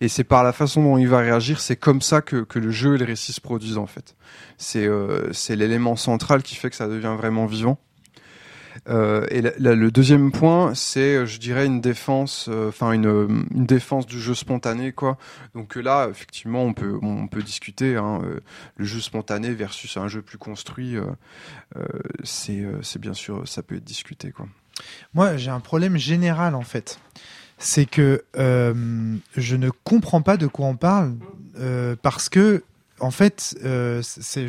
[0.00, 2.70] et c'est par la façon dont il va réagir, c'est comme ça que, que le
[2.70, 4.16] jeu et le récit se produisent en fait.
[4.56, 7.78] C'est euh, c'est l'élément central qui fait que ça devient vraiment vivant.
[8.88, 14.06] Euh, et le deuxième point, c'est, euh, je dirais, une défense, euh, enfin une, défense
[14.06, 15.16] du jeu spontané, quoi.
[15.54, 17.96] Donc là, effectivement, on peut, on peut discuter.
[17.96, 18.20] Hein,
[18.76, 20.96] le jeu spontané versus un jeu plus construit,
[22.22, 24.46] c'est, c'est bien sûr, ça peut être discuté, quoi.
[25.14, 26.98] Moi, j'ai un problème général en fait.
[27.58, 31.14] C'est que je ne comprends pas de quoi on parle
[32.02, 32.62] parce que
[33.00, 34.46] en fait, euh, c'est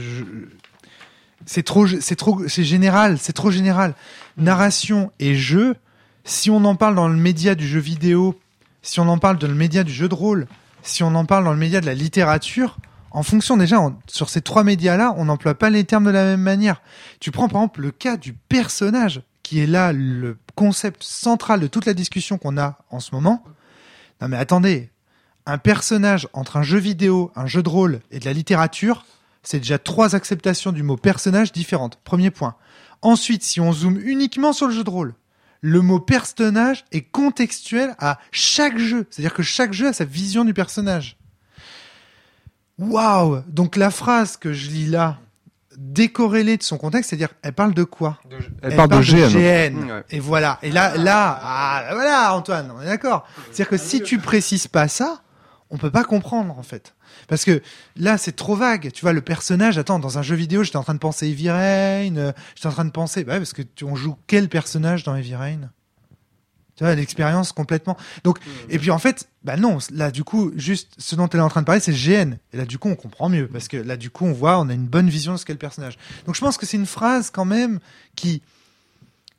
[1.45, 3.93] c'est trop, c'est trop, c'est général, c'est trop général.
[4.37, 5.75] Narration et jeu.
[6.23, 8.39] Si on en parle dans le média du jeu vidéo,
[8.81, 10.47] si on en parle dans le média du jeu de rôle,
[10.81, 12.77] si on en parle dans le média de la littérature,
[13.11, 16.41] en fonction déjà sur ces trois médias-là, on n'emploie pas les termes de la même
[16.41, 16.81] manière.
[17.19, 21.67] Tu prends par exemple le cas du personnage, qui est là le concept central de
[21.67, 23.43] toute la discussion qu'on a en ce moment.
[24.21, 24.89] Non mais attendez,
[25.45, 29.05] un personnage entre un jeu vidéo, un jeu de rôle et de la littérature,
[29.45, 31.97] c'est déjà trois acceptations du mot personnage différentes.
[32.03, 32.55] Premier point.
[33.01, 35.13] Ensuite, si on zoome uniquement sur le jeu de rôle,
[35.61, 39.07] le mot personnage est contextuel à chaque jeu.
[39.09, 41.17] C'est-à-dire que chaque jeu a sa vision du personnage.
[42.77, 45.19] Waouh Donc la phrase que je lis là,
[45.77, 48.19] décorrélée de son contexte, c'est-à-dire, elle parle de quoi?
[48.61, 49.91] Elle, parle de GN.
[49.91, 50.03] Ouais.
[50.09, 50.59] Et voilà.
[50.61, 53.27] Et là, là, ah, voilà, Antoine, on est d'accord.
[53.45, 55.21] C'est-à-dire que si tu précises pas ça,
[55.69, 56.94] on peut pas comprendre, en fait.
[57.27, 57.61] Parce que
[57.95, 58.91] là, c'est trop vague.
[58.91, 61.49] Tu vois, le personnage, attends, dans un jeu vidéo, j'étais en train de penser Heavy
[61.49, 64.49] Rain, euh, j'étais en train de penser, bah ouais, parce que tu, on joue quel
[64.49, 65.69] personnage dans Heavy Rain?
[66.75, 67.95] Tu vois, l'expérience complètement.
[68.25, 71.43] Donc, et puis en fait, bah non, là, du coup, juste ce dont elle est
[71.43, 72.33] en train de parler, c'est GN.
[72.51, 73.47] Et là, du coup, on comprend mieux.
[73.47, 75.53] Parce que là, du coup, on voit, on a une bonne vision de ce qu'est
[75.53, 75.97] le personnage.
[76.25, 77.79] Donc, je pense que c'est une phrase, quand même,
[78.17, 78.41] qui,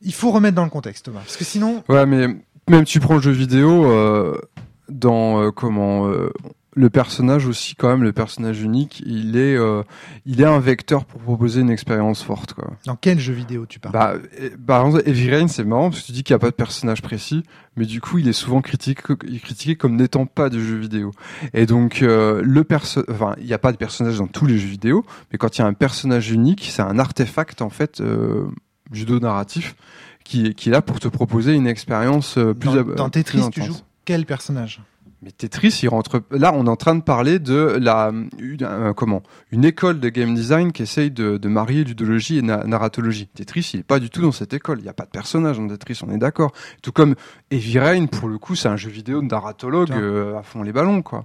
[0.01, 1.21] il faut remettre dans le contexte, Thomas.
[1.21, 2.29] Parce que sinon, Ouais, mais
[2.71, 4.41] même tu prends le jeu vidéo, euh,
[4.89, 6.33] dans euh, comment euh,
[6.79, 9.83] le personnage aussi quand même le personnage unique, il est euh,
[10.27, 12.71] il est un vecteur pour proposer une expérience forte quoi.
[12.85, 13.93] dans quel jeu vidéo tu parles?
[13.95, 16.41] Bah, et- par exemple, Heavy Rain, c'est marrant parce que tu dis qu'il n'y a
[16.41, 17.43] pas de personnage précis,
[17.77, 21.13] mais du coup, il est souvent critiqué, comme n'étant pas de jeu vidéo.
[21.55, 24.59] Et donc, euh, le perso, enfin, il n'y a pas de personnage dans tous les
[24.59, 28.01] jeux vidéo, mais quand il y a un personnage unique, c'est un artefact en fait
[28.03, 28.45] euh,
[28.93, 29.77] judo-narratif
[30.25, 33.11] qui, est- qui est là pour te proposer une expérience euh, plus dans, ab- dans
[33.11, 34.81] plus Tetris, tu joues quel personnage?
[35.23, 36.23] Mais Tetris, il rentre.
[36.31, 40.09] Là, on est en train de parler de la une, un- comment une école de
[40.11, 43.27] game design qui essaye de, de marier ludologie et na- narratologie.
[43.27, 44.79] Tetris, il est pas du tout dans cette école.
[44.79, 46.53] Il n'y a pas de personnage dans Tetris, on est d'accord.
[46.83, 47.15] Tout comme
[47.51, 50.73] Heavy Rain, pour le coup, c'est un jeu vidéo de narratologue euh, à fond les
[50.73, 51.25] ballons, quoi.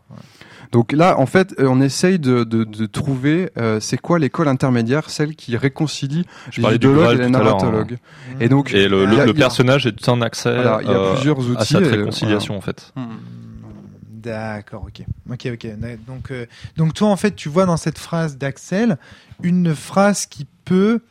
[0.72, 4.48] Donc là, en fait, euh, on essaye de, de, de trouver euh, c'est quoi l'école
[4.48, 6.26] intermédiaire, celle qui réconcilie
[6.58, 7.30] ludologues et les hein.
[7.32, 7.98] narratologues.
[8.40, 10.98] Et donc, Et le, y a- le personnage est un accès Voilà, il y a
[10.98, 11.58] euh, plusieurs outils.
[11.58, 12.94] à cette et, réconciliation en fait.
[12.96, 13.10] voilà.
[14.22, 15.06] D'accord, ok.
[15.30, 15.68] Ok, ok.
[16.06, 16.46] Donc, euh,
[16.78, 18.98] donc toi, en fait, tu vois dans cette phrase d'Axel
[19.44, 21.02] une phrase qui peut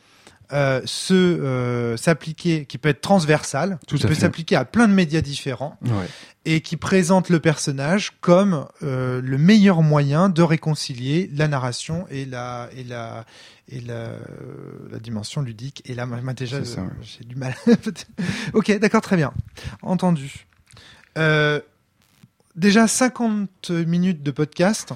[0.53, 4.93] euh, se euh, s'appliquer, qui peut être transversale, Tout qui peut s'appliquer à plein de
[4.93, 6.09] médias différents Ouais.
[6.45, 12.25] et qui présente le personnage comme euh, le meilleur moyen de réconcilier la narration et
[12.25, 13.27] la et la
[13.69, 14.15] et la,
[14.91, 16.65] la dimension ludique et là moi, déjà ouais.
[17.03, 17.55] j'ai du mal
[18.53, 19.33] ok d'accord très bien
[19.83, 20.49] entendu
[21.17, 21.61] euh,
[22.61, 24.93] déjà 50 minutes de podcast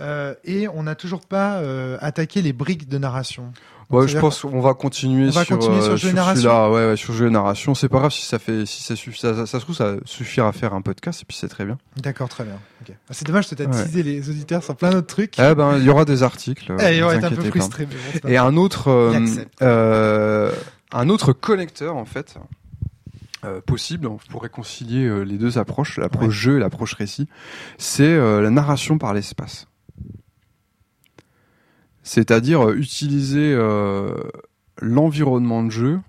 [0.00, 4.18] euh, et on n'a toujours pas euh, attaqué les briques de narration Donc, Ouais, je
[4.18, 6.42] pense qu'on va continuer On va sur, continuer sur euh, le jeu de sur narration.
[6.42, 6.70] celui-là.
[6.70, 7.74] Ouais, ouais, sur le jeu de narration.
[7.76, 9.94] C'est pas grave si ça fait, si ça suffit, ça, ça, ça se trouve, ça
[10.06, 11.78] suffira à faire un podcast et puis c'est très bien.
[11.98, 12.58] D'accord, très bien.
[12.80, 12.92] Ok.
[13.08, 13.84] Ah, C'est dommage, peut-être Ouais.
[13.84, 15.34] teaser les auditeurs sur plein d'autres trucs.
[15.38, 16.72] Eh ben, il y aura des articles.
[16.80, 17.86] Eh, ils vont être un peu frustrés.
[17.86, 19.20] bon, Et un autre, euh,
[19.62, 20.50] euh,
[20.90, 22.34] un autre connecteur en fait.
[23.44, 26.30] Euh, possible pour réconcilier euh, les deux approches, l'approche Ouais.
[26.32, 27.28] jeu et l'approche récit,
[27.78, 29.68] c'est euh, la narration par l'espace.
[32.02, 33.56] C'est-à-dire utiliser
[34.82, 36.00] l'environnement de jeu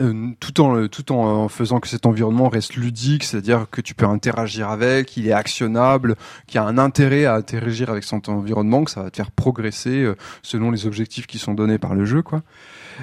[0.00, 3.94] euh, euh, tout en tout en faisant que cet environnement reste ludique, c'est-à-dire que tu
[3.94, 6.16] peux interagir avec, il est actionnable,
[6.46, 9.30] qu'il y a un intérêt à interagir avec son environnement, que ça va te faire
[9.30, 12.42] progresser euh, selon les objectifs qui sont donnés par le jeu, quoi.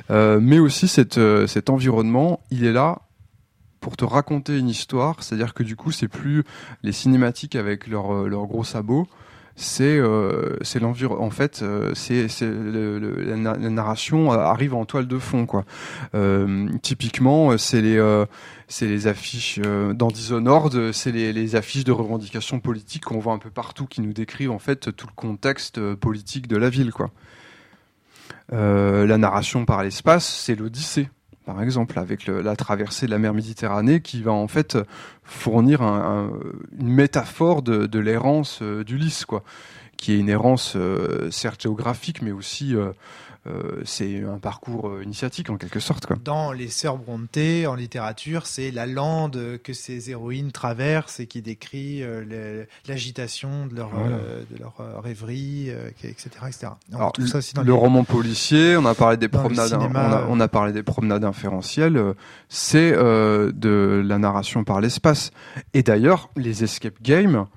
[0.09, 2.99] Euh, mais aussi cet, euh, environnement, il est là
[3.79, 6.43] pour te raconter une histoire, c'est-à-dire que du coup, c'est plus
[6.83, 9.07] les cinématiques avec euh, leurs gros sabots,
[9.55, 11.23] c'est euh, l'environnement.
[11.23, 15.65] En fait, euh, c'est la, na- la narration arrive en toile de fond, quoi.
[16.15, 18.25] Euh, typiquement, c'est les euh,
[18.67, 23.33] c'est les affiches euh, dans Dishonored, c'est les, les affiches de revendications politiques qu'on voit
[23.33, 26.69] un peu partout, qui nous décrivent en fait tout le contexte euh, politique de la
[26.69, 27.11] ville, quoi.
[28.53, 31.09] Euh, la narration par l'espace, c'est l'Odyssée,
[31.45, 34.77] par exemple, avec le- la traversée de la mer Méditerranée, qui va en fait
[35.23, 36.31] fournir un- un-
[36.79, 39.43] une métaphore de, de l'errance euh, d'Ulysse, quoi,
[39.97, 42.91] qui est une errance euh, certes géographique, mais aussi euh,
[43.85, 46.15] c'est un parcours euh, initiatique en quelque sorte, quoi.
[46.23, 51.41] Dans les Sœurs Brontë, en littérature, c'est la lande que ces héroïnes traversent et qui
[51.41, 54.15] décrit euh, l'agitation de leur, Voilà.
[54.17, 56.67] euh, de leur euh, rêverie, euh, etc., etc.
[56.91, 59.39] On Alors, retrouve ça aussi dans le les- roman policier, on a parlé des dans
[59.39, 60.25] promenades, cinéma, on, a, euh.
[60.29, 61.97] on a parlé des promenades inférentielles.
[61.97, 62.13] euh,
[62.49, 65.31] C'est euh, de la narration par l'espace.
[65.73, 67.47] Et d'ailleurs, les escape games,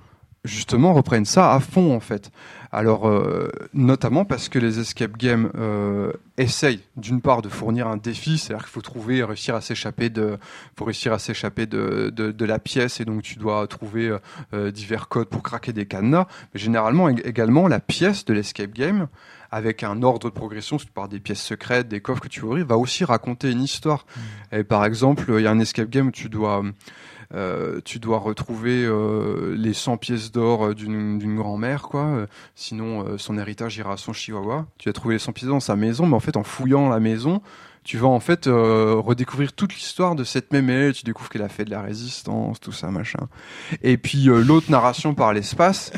[0.45, 2.31] justement, reprennent ça à fond en fait.
[2.73, 7.97] Alors, euh, notamment parce que les escape games euh, essayent, d'une part, de fournir un
[7.97, 10.39] défi, c'est-à-dire qu'il faut trouver, réussir à s'échapper de,
[10.77, 14.17] faut réussir à s'échapper de, de, de la pièce, et donc tu dois trouver
[14.55, 16.27] euh, divers codes pour craquer des cadenas.
[16.53, 19.07] Mais généralement, ég- également, la pièce de l'escape game,
[19.53, 22.77] avec un ordre de progression, par des pièces secrètes, des coffres que tu ouvrir, va
[22.77, 24.05] aussi raconter une histoire.
[24.51, 26.65] Et par exemple, il y a un escape game où tu dois
[27.35, 32.27] euh, tu dois retrouver euh, les 100 pièces d'or euh, d'une grand-mère, quoi.
[32.55, 34.67] Sinon, son héritage ira à son chihuahua.
[34.79, 37.01] Tu vas trouver les 100 pièces dans sa maison, mais en fait, en fouillant la
[37.01, 37.43] maison,
[37.83, 40.93] tu vas en fait redécouvrir toute l'histoire de cette elle.
[40.93, 43.29] Tu découvres qu'elle a fait de la résistance, tout ça, machin.
[43.83, 45.93] Et puis l'autre narration par l'espace,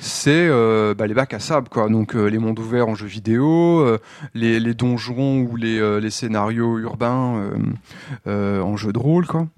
[0.00, 0.48] c'est
[0.94, 1.88] bah, les bacs à sable, quoi.
[1.88, 3.98] Donc les mondes ouverts en jeu vidéo,
[4.34, 7.50] les, donjons ou les, les scénarios urbains
[8.26, 9.48] en jeu de rôle, quoi.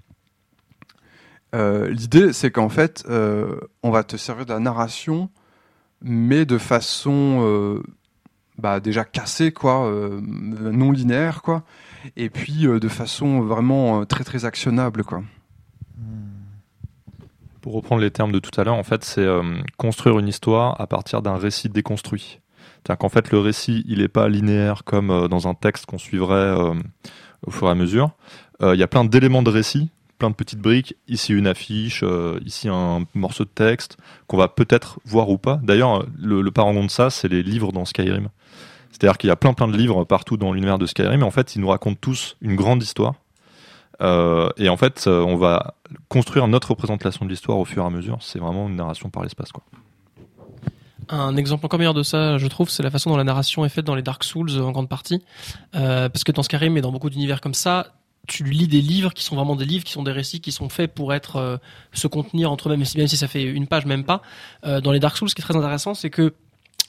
[1.53, 5.29] Euh, L'idée, c'est qu'en fait, euh, on va te servir de la narration,
[6.01, 7.83] mais de façon euh,
[8.57, 9.89] bah, déjà cassée, quoi,
[10.21, 11.63] non linéaire, quoi,
[12.15, 15.23] et puis de façon vraiment très très actionnable, quoi.
[17.61, 19.27] Pour reprendre les termes de tout à l'heure, en fait, c'est
[19.77, 22.39] construire une histoire à partir d'un récit déconstruit.
[22.77, 26.55] C'est-à-dire qu'en fait, le récit, il n'est pas linéaire comme dans un texte qu'on suivrait
[27.45, 28.11] au fur et à mesure.
[28.61, 29.91] Il y a plein d'éléments de récit,
[30.21, 30.95] plein de petites briques.
[31.07, 33.97] Ici une affiche, euh, ici un morceau de texte
[34.27, 35.59] qu'on va peut-être voir ou pas.
[35.63, 38.29] D'ailleurs, le, le parangon de ça, c'est les livres dans Skyrim.
[38.91, 41.31] C'est-à-dire qu'il y a plein plein de livres partout dans l'univers de Skyrim, et en
[41.31, 43.15] fait, ils nous racontent tous une grande histoire.
[44.01, 45.73] Euh, et en fait, euh, on va
[46.07, 48.19] construire notre représentation de l'histoire au fur et à mesure.
[48.21, 49.63] C'est vraiment une narration par l'espace, quoi.
[51.09, 53.69] Un exemple encore meilleur de ça, je trouve, c'est la façon dont la narration est
[53.69, 55.23] faite dans les Dark Souls en grande partie.
[55.71, 57.87] Parce que dans Skyrim et dans beaucoup d'univers comme ça,
[58.27, 60.69] tu lis des livres qui sont vraiment des livres, qui sont des récits qui sont
[60.69, 61.57] faits pour être euh,
[61.93, 64.21] se contenir entre eux, même si, même si ça fait une page, même pas.
[64.65, 66.33] Euh, dans les Dark Souls, ce qui est très intéressant, c'est que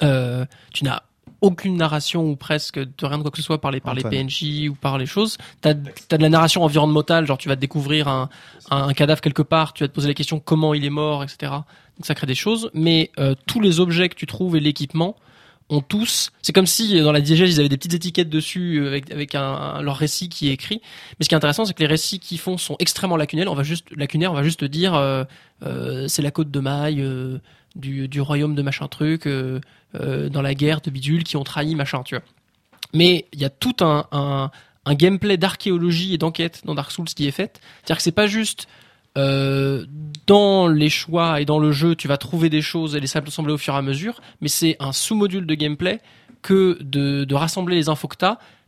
[0.02, 1.02] euh, tu n'as
[1.40, 4.02] aucune narration ou presque de rien de quoi que ce soit par les, par les.
[4.02, 5.38] PNJ ou par les choses.
[5.60, 8.28] T'as as de la narration environnementale, genre tu vas découvrir un,
[8.70, 11.24] un, un cadavre quelque part, tu vas te poser la question comment il est mort,
[11.24, 11.52] etc.
[11.96, 12.70] Donc ça crée des choses.
[12.74, 13.10] Mais
[13.46, 15.16] tous les objets que tu trouves et l'équipement
[15.80, 16.30] tous.
[16.42, 19.10] C'est comme si euh, dans la diégèse ils avaient des petites étiquettes dessus euh, avec,
[19.10, 20.80] avec un, leur récit qui est écrit.
[21.18, 23.50] Mais ce qui est intéressant, c'est que les récits qu'ils font sont extrêmement lacunaires.
[23.50, 25.24] On va juste lacunaire, on va juste te dire euh,
[26.08, 27.04] c'est la côte de maille
[27.76, 29.28] du, royaume de machin truc
[29.94, 32.24] dans la guerre de bidule qui ont trahi machin, tu vois.
[32.92, 34.50] Mais il y a tout un
[34.88, 37.60] gameplay d'archéologie et d'enquête dans Dark Souls qui est fait.
[37.82, 38.66] C'est-à-dire que c'est pas juste
[39.18, 39.84] euh,
[40.26, 43.52] dans les choix et dans le jeu, tu vas trouver des choses et les assembler
[43.52, 46.00] au fur et à mesure, mais c'est un sous-module de gameplay
[46.40, 48.16] que de, rassembler les infos que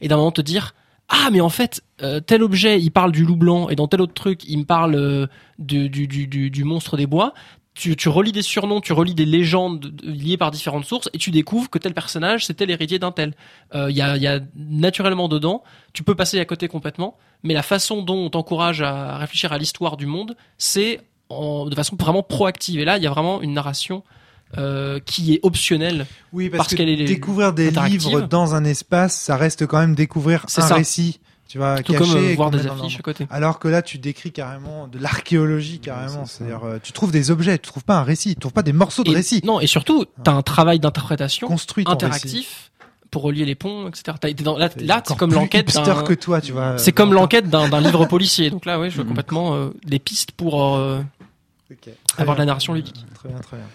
[0.00, 0.74] et d'un moment te dire
[1.08, 4.00] ah mais en fait euh, tel objet il parle du loup blanc et dans tel
[4.00, 5.26] autre truc il me parle euh,
[5.58, 7.34] du monstre des bois
[7.74, 11.18] tu, tu relis des surnoms, tu relis des légendes de- liées par différentes sources et
[11.18, 13.34] tu découvres que tel personnage c'était l'héritier d'un tel.
[13.74, 15.62] Euh, Il y, a, y a naturellement dedans,
[15.92, 19.58] tu peux passer à côté complètement, mais la façon dont on t'encourage à réfléchir à
[19.58, 21.00] l'histoire du monde, c'est
[21.30, 22.78] de façon vraiment proactive.
[22.80, 24.04] Et là, il y a vraiment une narration
[24.56, 26.06] euh, qui est optionnelle.
[26.32, 29.78] Oui, parce, Parce que qu'elle est découvrir des livres dans un espace, ça reste quand
[29.80, 30.74] même découvrir C'est un ça.
[30.76, 31.18] récit.
[31.54, 33.28] Tu vois, Tout caché comme euh, voir des affiches à côté.
[33.30, 36.26] Alors que là, tu décris carrément de l'archéologie, carrément.
[36.26, 38.72] C'est-à-dire, euh, tu trouves des objets, tu trouves pas un récit, tu trouves pas des
[38.72, 39.40] morceaux de Et- récit.
[39.44, 41.84] Non, et surtout, t'as un travail d'interprétation récit.
[41.86, 42.72] interactif
[43.12, 44.16] pour relier les ponts, etc.
[44.20, 44.68] T'as été dans- là,
[45.06, 46.76] c'est comme l'enquête que toi, tu vois.
[46.76, 48.50] C'est comme l'enquête d'un livre policier.
[48.50, 49.10] Donc là, ouais, je vois Mhm.
[49.10, 51.02] complètement euh, les pistes pour euh,
[52.18, 53.04] avoir de la narration ludique.
[53.14, 53.66] Très bien, très bien.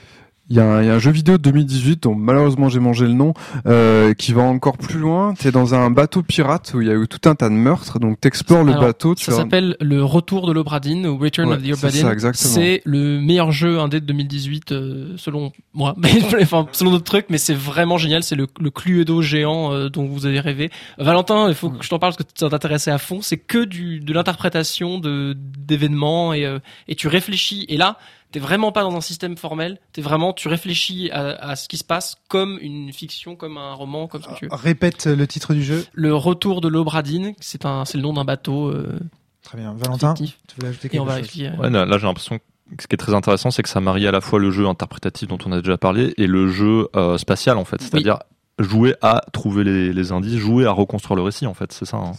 [0.49, 2.79] Il y, a un, il y a un jeu vidéo de 2018 dont malheureusement j'ai
[2.79, 3.33] mangé le nom
[3.67, 5.33] euh, qui va encore plus loin.
[5.35, 7.99] T'es dans un bateau pirate où il y a eu tout un tas de meurtres.
[7.99, 9.13] Donc t'explores le Alors, bateau.
[9.13, 12.01] Tu Ça s'appelle le Retour de l'Obradine ou Return Ouais, of the c'est Obradine.
[12.01, 12.53] ça, exactement.
[12.53, 16.09] C'est le meilleur jeu indé de 2018 euh, selon moi, mais
[16.41, 18.23] enfin selon d'autres trucs, mais c'est vraiment génial.
[18.23, 20.71] C'est le, le Cluedo géant euh, dont vous avez rêvé.
[20.97, 23.19] Valentin, il faut que je t'en parle parce que ça t'intéressait à fond.
[23.21, 27.65] C'est que du de l'interprétation de d'événements et euh, et tu réfléchis.
[27.69, 27.97] Et là,
[28.31, 29.79] t'es vraiment pas dans un système formel.
[29.93, 33.73] T'es vraiment tu réfléchis à, à ce qui se passe comme une fiction, comme un
[33.73, 34.51] roman, comme ce que tu veux.
[34.55, 35.85] Répète le titre du jeu.
[35.93, 38.99] Le Retour de l'Obradine, c'est un c'est le nom d'un bateau euh,
[39.43, 39.73] Très bien.
[39.77, 40.37] Valentin, fictif.
[40.47, 41.51] tu voulais ajouter Et quelque on va chose expliquer.
[41.57, 42.43] Ouais, là, là, j'ai l'impression que
[42.83, 45.27] ce qui est très intéressant, c'est que ça marie à la fois le jeu interprétatif
[45.27, 47.81] dont on a déjà parlé et le jeu euh, spatial en fait.
[47.81, 48.19] C'est-à-dire
[48.59, 51.97] jouer à trouver les, les indices, jouer à reconstruire le récit en fait, c'est ça.
[51.97, 52.11] hein.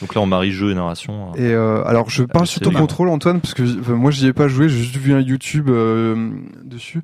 [0.00, 1.30] Donc là, on marie jeu et narration.
[1.30, 1.32] hein.
[1.36, 4.10] Et euh, alors je parle Ah, sur c'est ton contrôle Antoine parce que enfin, moi
[4.12, 6.30] j'y ai pas joué, j'ai juste vu un YouTube euh,
[6.64, 7.00] dessus.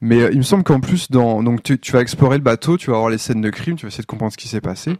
[0.00, 2.76] Mais euh, il me semble qu'en plus dans donc tu, tu vas explorer le bateau,
[2.78, 4.60] tu vas voir les scènes de crime, tu vas essayer de comprendre ce qui s'est
[4.60, 4.96] passé.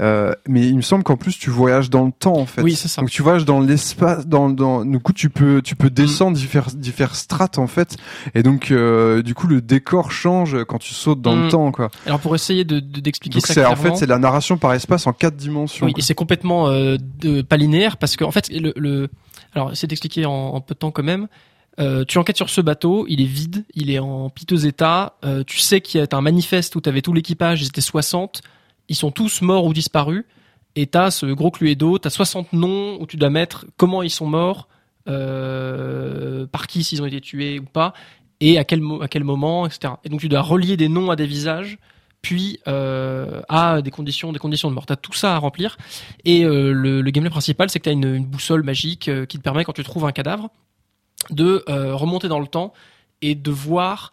[0.00, 2.62] Euh, mais il me semble qu'en plus tu voyages dans le temps en fait.
[2.62, 3.00] Oui, c'est ça.
[3.00, 6.76] Donc tu voyages dans l'espace, dans dans du coup tu peux tu peux descendre différentes
[6.76, 7.96] différentes strates en fait.
[8.34, 11.42] Et donc euh, du coup le décor change quand tu sautes dans Mm.
[11.44, 11.90] le temps quoi.
[12.06, 14.18] Alors pour essayer de de- d'expliquer Donc ça c'est en clairement, fait c'est de la
[14.18, 15.86] narration par espace en quatre dimensions.
[15.86, 16.00] oui, quoi.
[16.00, 19.08] et c'est complètement euh, de, pas linéaire parce que en fait le,
[19.52, 21.28] alors c'est d'expliquer en, peu de temps quand même.
[21.80, 25.16] Euh, tu enquêtes sur ce bateau, il est vide, il est en piteux état.
[25.24, 27.80] euh, tu sais qu'il y a un manifeste où tu avais tout l'équipage, ils étaient
[27.80, 28.42] 60,
[28.88, 30.24] ils sont tous morts ou disparus.
[30.74, 34.26] Et t'as ce gros cluedo, t'as 60 noms où tu dois mettre comment ils sont
[34.26, 34.68] morts,
[35.08, 37.92] euh, par qui s'ils ont été tués ou pas,
[38.40, 39.94] et à quel, à quel moment, etc.
[40.04, 41.78] Et donc tu dois relier des noms à des visages,
[42.22, 44.86] puis euh, à des conditions, des conditions de mort.
[44.86, 45.76] T'as tout ça à remplir.
[46.24, 49.42] Et euh, le, gameplay principal, c'est que t'as une, une boussole magique euh, qui te
[49.42, 50.48] permet, quand tu trouves un cadavre,
[51.30, 52.72] de euh, remonter dans le temps
[53.20, 54.12] et de voir,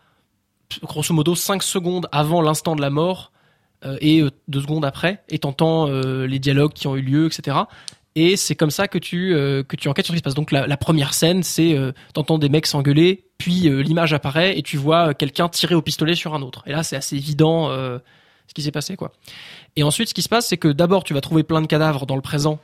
[0.84, 3.32] grosso modo, 5 secondes avant l'instant de la mort
[4.02, 7.60] et deux secondes après, et t'entends les dialogues qui ont eu lieu, etc.
[8.16, 10.34] Et c'est comme ça que tu euh, que tu enquêtes sur ce qui se passe.
[10.34, 14.64] Donc la, première scène, c'est euh, t'entends des mecs s'engueuler, puis euh, l'image apparaît et
[14.64, 16.64] tu vois euh, quelqu'un tirer au pistolet sur un autre.
[16.66, 19.12] Et là, c'est assez évident ce qui s'est passé, quoi.
[19.76, 22.08] Et ensuite, ce qui se passe, c'est que d'abord, tu vas trouver plein de cadavres
[22.08, 22.60] dans le présent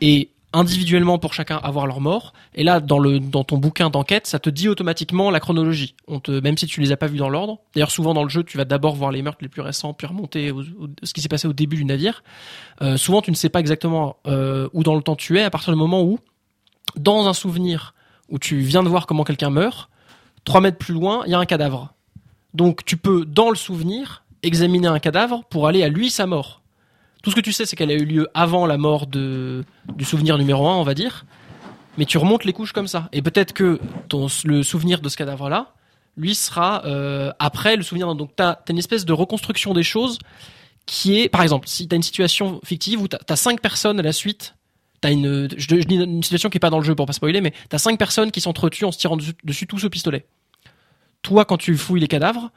[0.00, 2.32] et individuellement pour chacun avoir leur mort.
[2.54, 5.94] Et là, dans ton bouquin d'enquête, ça te dit automatiquement la chronologie.
[6.28, 7.58] Même si tu les as pas vus dans l'ordre.
[7.74, 10.06] D'ailleurs, souvent dans le jeu, tu vas d'abord voir les meurtres les plus récents, puis
[10.06, 10.52] remonter
[11.02, 12.22] ce qui s'est passé au début du navire.
[12.80, 15.50] Euh, souvent, tu ne sais pas exactement euh, où dans le temps tu es à
[15.50, 16.18] partir du moment où,
[16.96, 17.94] dans un souvenir
[18.28, 19.90] où tu viens de voir comment quelqu'un meurt,
[20.44, 21.92] trois mètres plus loin, il y a un cadavre.
[22.54, 26.62] Donc, tu peux dans le souvenir examiner un cadavre pour aller à lui sa mort.
[27.22, 29.64] Tout ce que tu sais, c'est qu'elle a eu lieu avant la mort de,
[29.96, 31.24] du souvenir numéro un, on va dire.
[31.96, 33.08] Mais tu remontes les couches comme ça.
[33.12, 33.80] Et peut-être que
[34.44, 35.74] le souvenir de ce cadavre-là,
[36.16, 38.14] lui, sera euh, après le souvenir.
[38.14, 40.18] Donc, tu as, une espèce de reconstruction des choses
[40.86, 43.98] qui est, par exemple, si tu as une situation fictive où tu as, cinq personnes
[43.98, 44.54] à la suite,
[45.00, 47.40] T'as une, je dis une situation qui est pas dans le jeu pour pas spoiler,
[47.40, 50.26] mais t'as cinq personnes qui s'entretuent en se tirant dessus, dessus tous au pistolet.
[51.22, 52.50] Toi, quand tu fouilles les cadavres,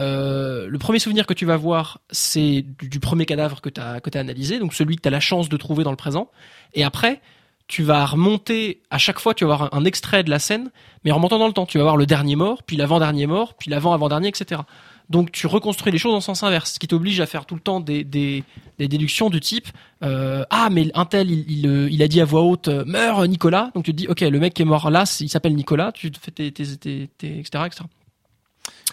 [0.00, 4.10] euh, le premier souvenir que tu vas voir, c'est du, premier cadavre que t'as que
[4.10, 6.30] t'as analysé, donc celui que t'as la chance de trouver dans le présent.
[6.74, 7.20] Et après,
[7.66, 10.70] tu vas remonter à chaque fois, tu vas avoir un, extrait de la scène,
[11.04, 13.54] mais en remontant dans le temps, tu vas voir le dernier mort, puis l'avant-dernier mort,
[13.54, 14.62] puis l'avant-avant-dernier, etc.
[15.10, 17.60] Donc tu reconstruis les choses en sens inverse, ce qui t'oblige à faire tout le
[17.60, 18.44] temps des, des,
[18.78, 19.66] déductions du type
[20.04, 23.70] euh, ah mais un tel il, il, euh, a dit à voix haute meurs Nicolas
[23.74, 26.12] donc tu te dis ok le mec qui est mort là il s'appelle Nicolas tu
[26.20, 27.84] fais tes, tes, tes, tes- etc etc.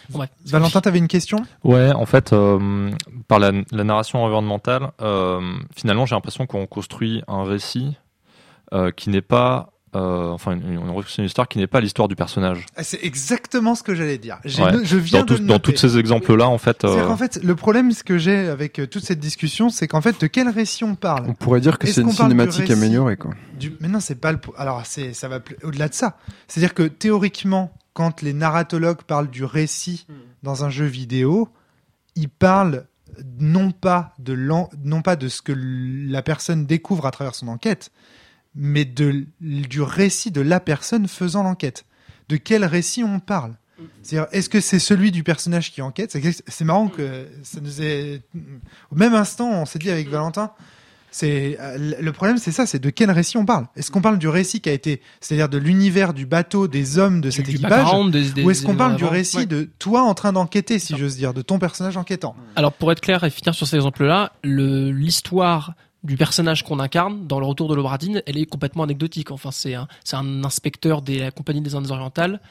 [0.10, 0.30] Bon, bref.
[0.46, 1.46] Valentin, t'avais une question?
[1.64, 2.92] Ouais, en fait, euh,
[3.28, 5.42] par la, la narration environnementale, euh,
[5.76, 7.98] finalement, j'ai l'impression qu'on construit un récit
[8.74, 12.16] euh, qui n'est pas, euh, enfin, on reconstruit une histoire qui n'est pas l'histoire du
[12.16, 12.66] personnage.
[12.76, 14.40] Ah, C'est exactement ce que j'allais dire.
[14.44, 14.72] J'ai Ouais.
[14.72, 17.56] no- Je viens Dans, de tous- dans ces exemples-là, en fait, euh, qu'en fait, le
[17.56, 20.84] problème, ce que j'ai avec euh, toute cette discussion, c'est qu'en fait, de quel récit
[20.84, 21.26] on parle?
[21.30, 23.32] On pourrait dire que c'est une cinématique améliorée, quoi.
[23.58, 23.74] du...
[23.80, 24.40] Mais non, c'est pas le.
[24.58, 26.18] Alors, c'est ça va plus- au-delà de ça.
[26.48, 30.06] C'est-à-dire que théoriquement, quand les narratologues parlent du récit
[30.44, 31.48] dans un jeu vidéo,
[32.16, 32.88] ils parlent
[33.40, 37.92] non pas de non pas de ce que la personne découvre à travers son enquête,
[38.54, 41.86] mais de du récit de la personne faisant l'enquête.
[42.28, 43.56] De quel récit on parle?
[44.32, 46.12] Est-ce que c'est celui du personnage qui enquête?
[46.12, 48.24] C'est c'est marrant que ça nous est
[48.92, 50.52] au même instant, on s'est dit avec Valentin.
[51.18, 53.68] C'est euh, le problème, c'est ça, c'est de quel récit on parle.
[53.78, 57.22] Est-ce qu'on parle du récit qui a été, c'est-à-dire de l'univers du bateau, des hommes
[57.22, 59.38] de cet du équipage, background, des- des- ou est-ce qu'on parle du récit.
[59.38, 59.46] Ouais.
[59.46, 62.36] de toi en train d'enquêter, si j'ose dire, de ton personnage enquêtant?
[62.58, 67.26] Alors pour être clair et finir sur cet exemple-là, le- l'histoire du personnage qu'on incarne
[67.28, 69.32] dans le retour de l'Obradine, elle est complètement anecdotique.
[69.32, 72.42] Enfin, c'est un, inspecteur de la compagnie des Indes orientales.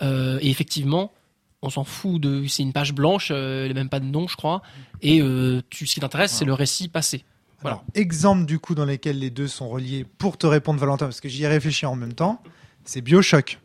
[0.00, 1.12] Euh, et effectivement,
[1.60, 2.46] on s'en fout de.
[2.48, 4.62] C'est une page blanche, euh, elle n'a même pas de nom, je crois.
[5.02, 7.22] Et euh, tu, ce qui t'intéresse, c'est le récit passé.
[7.64, 7.78] Voilà.
[7.78, 11.20] Alors, exemple du coup dans lesquels les deux sont reliés pour te répondre Valentin parce
[11.20, 12.40] que j'y ai réfléchi en même temps,
[12.84, 13.58] c'est BioShock.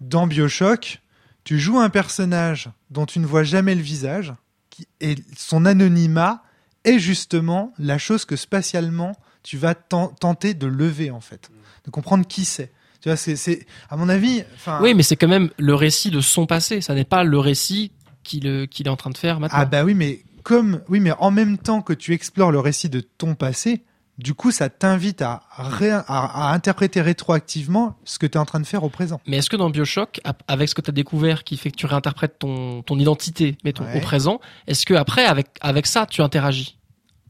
[0.00, 1.00] Dans BioShock,
[1.44, 4.34] tu joues un personnage dont tu ne vois jamais le visage
[4.70, 6.42] qui, et son anonymat
[6.84, 11.50] est justement la chose que spatialement tu vas ten- tenter de lever en fait,
[11.84, 12.72] de comprendre qui c'est.
[13.00, 14.44] Tu vois, c'est, à mon avis,
[14.80, 16.80] Oui, mais c'est quand même le récit de son passé.
[16.80, 17.90] Ça n'est pas le récit
[18.22, 19.58] qu'il qu'il est en train de faire maintenant.
[19.60, 22.88] Ah bah oui, mais comme oui, mais en même temps que tu explores le récit
[22.88, 23.82] de ton passé,
[24.18, 28.44] du coup, ça t'invite à, ré- à, à interpréter rétroactivement ce que tu es en
[28.44, 29.20] train de faire au présent.
[29.26, 31.86] Mais est-ce que dans Bioshock, avec ce que tu as découvert qui fait que tu
[31.86, 33.96] réinterprètes ton, ton identité, mettons, Ouais.
[33.96, 36.76] au présent, est-ce que après, avec, avec ça, tu interagis?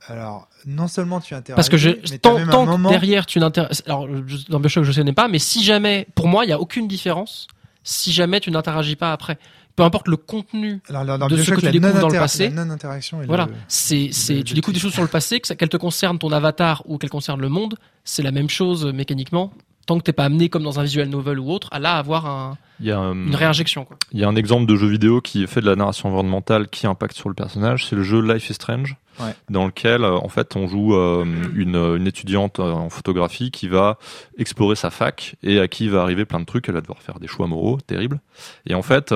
[0.09, 3.25] Alors, non seulement tu interagis, Parce que je, mais tant, même tant un que derrière
[3.27, 4.09] tu n'intéresses, alors
[4.49, 7.47] dans Bioshock je sais pas, mais si jamais, pour moi, il y a aucune différence
[7.85, 9.39] si jamais tu n'interagis pas après.
[9.77, 10.81] Peu importe le contenu.
[10.89, 12.49] Alors, de ce Bioshock, que tu découvres dans le passé.
[12.51, 13.23] la non-interaction.
[13.23, 15.47] est Voilà, le- c'est, c'est, le- tu le découvres des choses sur le passé, que
[15.49, 18.87] ça- qu'elles te concernent ton avatar ou qu'elles concernent le monde, c'est la même chose
[18.87, 19.53] euh, mécaniquement.
[19.87, 22.27] Tant que t'es pas amené comme dans un visual novel ou autre, à là avoir
[22.27, 23.87] un- il y a, euh, une réinjection.
[24.13, 26.87] Il y a un exemple de jeu vidéo qui fait de la narration environnementale qui
[26.87, 29.35] impacte sur le personnage, c'est le jeu Life is Strange, Ouais.
[29.51, 33.69] dans lequel euh, en fait on joue euh, une, une étudiante euh, en photographie qui
[33.69, 33.99] va
[34.39, 37.19] explorer sa fac et à qui va arriver plein de trucs, elle va devoir faire
[37.21, 38.21] des choix moraux terribles.
[38.67, 39.15] Et en fait,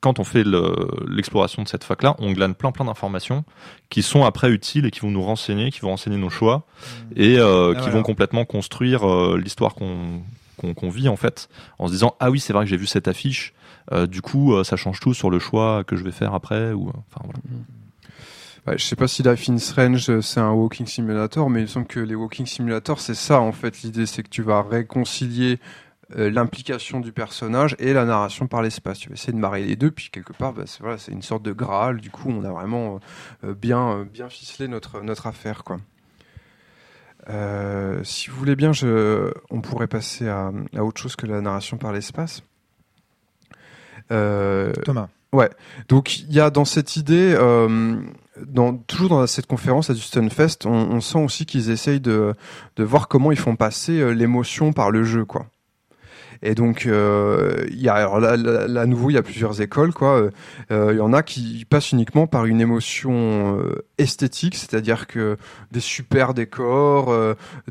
[0.00, 0.74] quand on fait le-
[1.08, 3.44] l'exploration de cette fac-là, on glane plein plein d'informations
[3.90, 6.64] qui sont après utiles et qui vont nous renseigner, qui vont renseigner nos choix
[7.16, 7.96] et euh, Ah, qui voilà.
[7.96, 10.22] vont complètement construire euh, l'histoire qu'on
[10.90, 11.48] vit en fait
[11.78, 13.52] en se disant ah oui c'est vrai que j'ai vu cette affiche
[13.92, 16.88] euh, du coup ça change tout sur le choix que je vais faire après ou
[16.88, 17.58] enfin voilà Ouais,
[18.76, 21.68] je sais pas si Life is Strange euh, c'est un walking simulator, mais il me
[21.68, 23.82] semble que les walking simulators c'est ça en fait.
[23.82, 25.60] L'idée c'est que tu vas réconcilier
[26.14, 29.00] euh, l'implication du personnage et la narration par l'espace.
[29.00, 31.42] Tu vas essayer de marier les deux, puis quelque part bah, c'est voilà, une sorte
[31.42, 32.00] de graal.
[32.00, 33.00] Du coup on a vraiment
[33.42, 35.78] euh, bien euh, bien ficelé notre notre affaire quoi.
[38.04, 41.76] Si vous voulez bien, je, on pourrait passer à, à autre chose que la narration
[41.76, 42.44] par l'espace.
[44.08, 45.08] Thomas.
[45.88, 47.34] donc il y a dans cette idée,
[48.86, 52.34] toujours dans cette conférence à du Stunfest, on, sent aussi qu'ils essayent de,
[52.78, 55.46] voir comment ils font passer euh, l'émotion par le jeu, quoi.
[56.42, 58.32] Et donc euh, alors là,
[58.82, 60.30] à nouveau il y a plusieurs écoles quoi.
[60.70, 63.58] Euh, Il y en a qui passent uniquement par une émotion
[63.96, 65.38] esthétique, c'est-à-dire que
[65.72, 67.06] des super décors,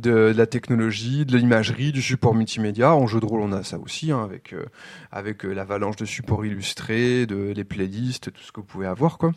[0.02, 2.96] de, la technologie, de l'imagerie, du support multimédia.
[2.96, 4.56] En jeu de rôle on a ça aussi hein, avec
[5.12, 9.32] avec l'avalanche de supports illustrés, de les playlists, tout ce que vous pouvez avoir quoi.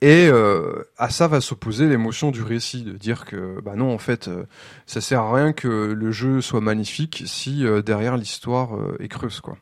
[0.00, 3.98] Et euh, à ça va s'opposer l'émotion du récit, de dire que bah non en
[3.98, 4.44] fait euh,
[4.86, 8.70] ça sert à rien que le jeu soit magnifique si euh, derrière l'histoire
[9.00, 9.56] est creuse quoi.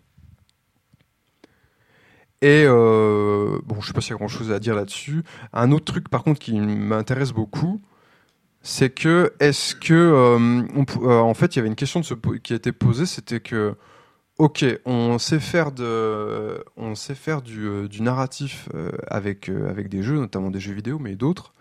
[2.40, 5.22] Et bon je sais pas s'il y a grand chose à dire là-dessus.
[5.52, 7.80] Un autre truc par contre qui m'intéresse beaucoup,
[8.62, 10.36] c'est que est-ce que
[11.04, 12.00] en fait il y avait une question
[12.42, 13.76] qui a été posée, c'était que
[14.42, 19.70] ok, on sait faire de, on sait faire du, euh, du narratif euh, avec euh,
[19.70, 21.52] avec des jeux, notamment des jeux vidéo, mais d'autres.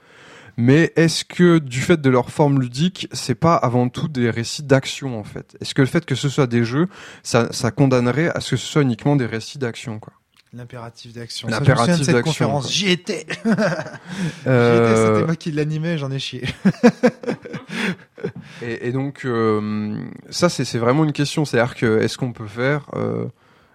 [0.58, 4.64] Mais est-ce que du fait de leur forme ludique, c'est pas avant tout des récits
[4.64, 5.56] d'action en fait?
[5.62, 6.88] Est-ce que le fait que ce soit des jeux,
[7.22, 10.14] ça, ça condamnerait à ce que ce soit uniquement des récits d'action quoi?
[10.52, 11.48] L'impératif d'action.
[11.48, 12.74] L'impératif d'action, conférence.
[12.74, 13.22] J'y étais.
[13.22, 13.46] Étais,
[14.44, 16.44] C'était moi qui l'animais, j'en ai chié.
[18.62, 19.96] Et, et donc, euh,
[20.30, 21.46] ça, c'est vraiment une question.
[21.46, 23.26] C'est-à-dire que est-ce qu'on peut faire euh,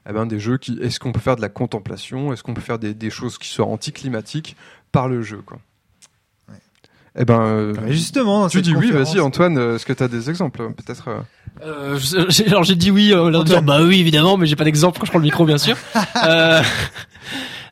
[0.09, 0.79] eh ben, des jeux qui.
[0.81, 2.33] Est-ce qu'on peut faire de la contemplation?
[2.33, 4.57] Est-ce qu'on peut faire des, des choses qui soient anticlimatiques
[4.93, 5.59] par le jeu quoi?
[6.49, 6.55] Ouais.
[7.19, 10.31] Eh ben, euh, Mais justement, tu dis oui, vas-y, Antoine, est-ce que tu as des
[10.31, 11.09] exemples Peut-être.
[11.09, 11.21] euh,
[11.65, 11.99] Euh,
[12.47, 15.07] alors j'ai dit oui, euh, en disant bah oui évidemment, mais j'ai pas d'exemple quand
[15.07, 15.77] je prends le micro bien sûr.
[16.25, 16.63] euh,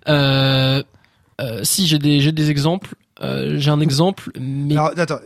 [0.08, 0.82] euh,
[1.40, 5.18] euh, si j'ai des j'ai des exemples, euh, j'ai un exemple, mais Alors, attends.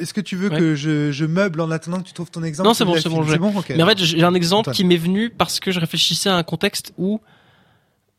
[0.00, 0.58] Est-ce que tu veux Ouais.
[0.58, 3.08] que je, je meuble en attendant que tu trouves ton exemple Non, c'est bon, c'est
[3.08, 5.80] bon, C'est bon, mais en fait j'ai un exemple qui m'est venu parce que je
[5.80, 7.20] réfléchissais à un contexte où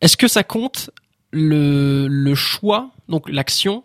[0.01, 0.89] est-ce que ça compte
[1.31, 3.83] le le choix donc l'action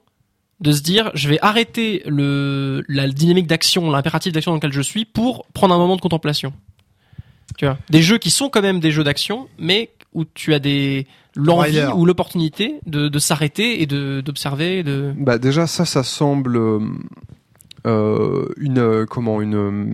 [0.60, 4.80] de se dire je vais arrêter le la dynamique d'action, l'impératif d'action dans lequel je
[4.80, 6.52] suis pour prendre un moment de contemplation.
[7.58, 10.58] Tu vois, des jeux qui sont quand même des jeux d'action, mais où tu as
[10.58, 16.02] des l'envie ou l'opportunité de, de s'arrêter et de d'observer, de Bah déjà ça, ça
[16.02, 16.56] semble
[17.86, 19.86] euh, une euh, comment une euh,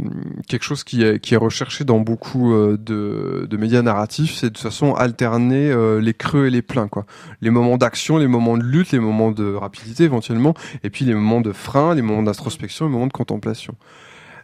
[0.49, 4.47] quelque chose qui est qui est recherché dans beaucoup euh, de, de médias narratifs, c'est
[4.47, 7.07] de toute façon alterner les creux et les pleins quoi.
[7.41, 11.15] Les moments d'action, les moments de lutte, les moments de rapidité éventuellement, et puis les
[11.15, 13.75] moments de frein, les moments d'introspection, les moments de contemplation.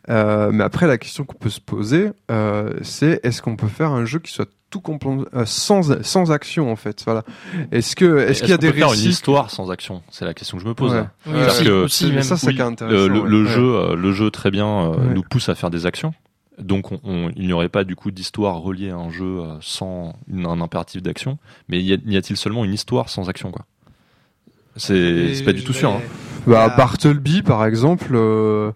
[0.09, 3.91] Euh, mais après la question qu'on peut se poser, euh, c'est est-ce qu'on peut faire
[3.91, 4.49] un jeu qui soit
[4.79, 7.03] tout euh, sans sans action en fait.
[7.05, 7.25] Voilà.
[7.73, 10.03] Est-ce que est-ce qu'il y a des peut faire une récits histoire sans action?
[10.11, 10.93] C'est la question que je me pose.
[10.93, 10.99] Ouais.
[10.99, 11.11] hein.
[11.27, 12.23] Oui, Ouais, aussi, c'est- aussi, c'est- même.
[12.23, 13.09] ça, c'est Oui, qui est intéressant.
[13.09, 13.29] le, ouais.
[13.29, 13.49] le Ouais.
[13.51, 15.15] jeu, euh, le jeu très bien euh, Ouais.
[15.15, 16.13] nous pousse à faire des actions.
[16.59, 19.57] Donc on, on- il n'y aurait pas du coup d'histoire reliée à un jeu euh,
[19.61, 21.39] sans une- un impératif d'action.
[21.69, 23.67] Mais y a-t-il seulement une histoire sans action quoi?
[24.77, 25.91] C'est c'est pas du tout sûr.
[25.91, 26.01] hein.
[26.47, 26.77] Bah, Ah.
[26.77, 28.71] Bartleby, par exemple, euh,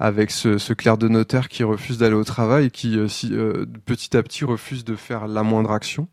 [0.00, 3.66] avec ce, ce clerc de notaire qui refuse d'aller au travail, qui euh, si, euh,
[3.86, 6.08] petit à petit refuse de faire la moindre action.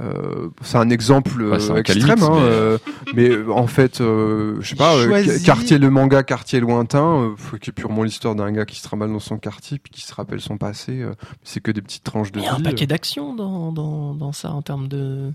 [0.00, 2.78] Euh, c'est un exemple euh, Ouais, un extrême, hein, mais- euh,
[3.14, 7.68] mais en fait, euh, je sais pas, euh, quartier le manga, quartier lointain, euh, qui
[7.68, 10.40] est purement l'histoire d'un gars qui se trimballe dans son quartier puis qui se rappelle
[10.40, 11.02] son passé.
[11.02, 11.12] euh,
[11.42, 14.32] c'est que des petites tranches de Il y a un paquet d'actions dans, dans, dans
[14.32, 15.32] ça en termes de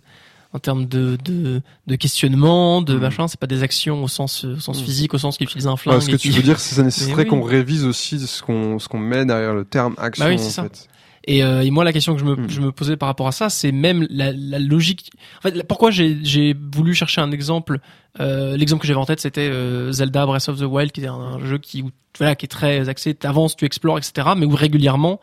[0.54, 3.00] en termes de, de, de questionnement, de Mm.
[3.00, 4.86] machin, c'est pas des actions au sens, au sens Mm.
[4.86, 6.02] physique, au sens qu'il utilise un Ouais, flingue.
[6.02, 7.28] ce que tu qui- veux dire, c'est ça nécessiterait oui.
[7.30, 10.26] qu'on révise aussi ce qu'on ce qu'on met derrière le terme action.
[10.26, 10.64] Bah oui, c'est en ça.
[10.64, 10.88] fait.
[11.28, 12.50] Et, euh, et moi, la question que je me, Mm.
[12.50, 15.12] je me posais par rapport à ça, c'est même la, la logique.
[15.38, 17.80] En fait, la- pourquoi j'ai j'ai voulu chercher un exemple
[18.20, 21.08] euh, L'exemple que j'avais en tête, c'était euh, Zelda Breath of the Wild, qui est
[21.08, 24.30] un, un jeu qui, où, voilà, qui est très axé, t'avances, tu explores, etc.
[24.36, 25.22] Mais où régulièrement,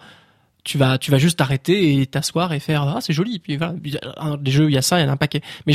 [0.69, 3.39] tu vas, tu vas juste t'arrêter et t'asseoir et faire ah c'est joli.
[3.39, 3.75] Puis voilà,
[4.19, 5.41] un- des jeux, il y a ça, il y en a un paquet.
[5.67, 5.73] Mais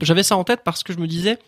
[0.00, 1.38] j'avais ça en tête parce que je me disais,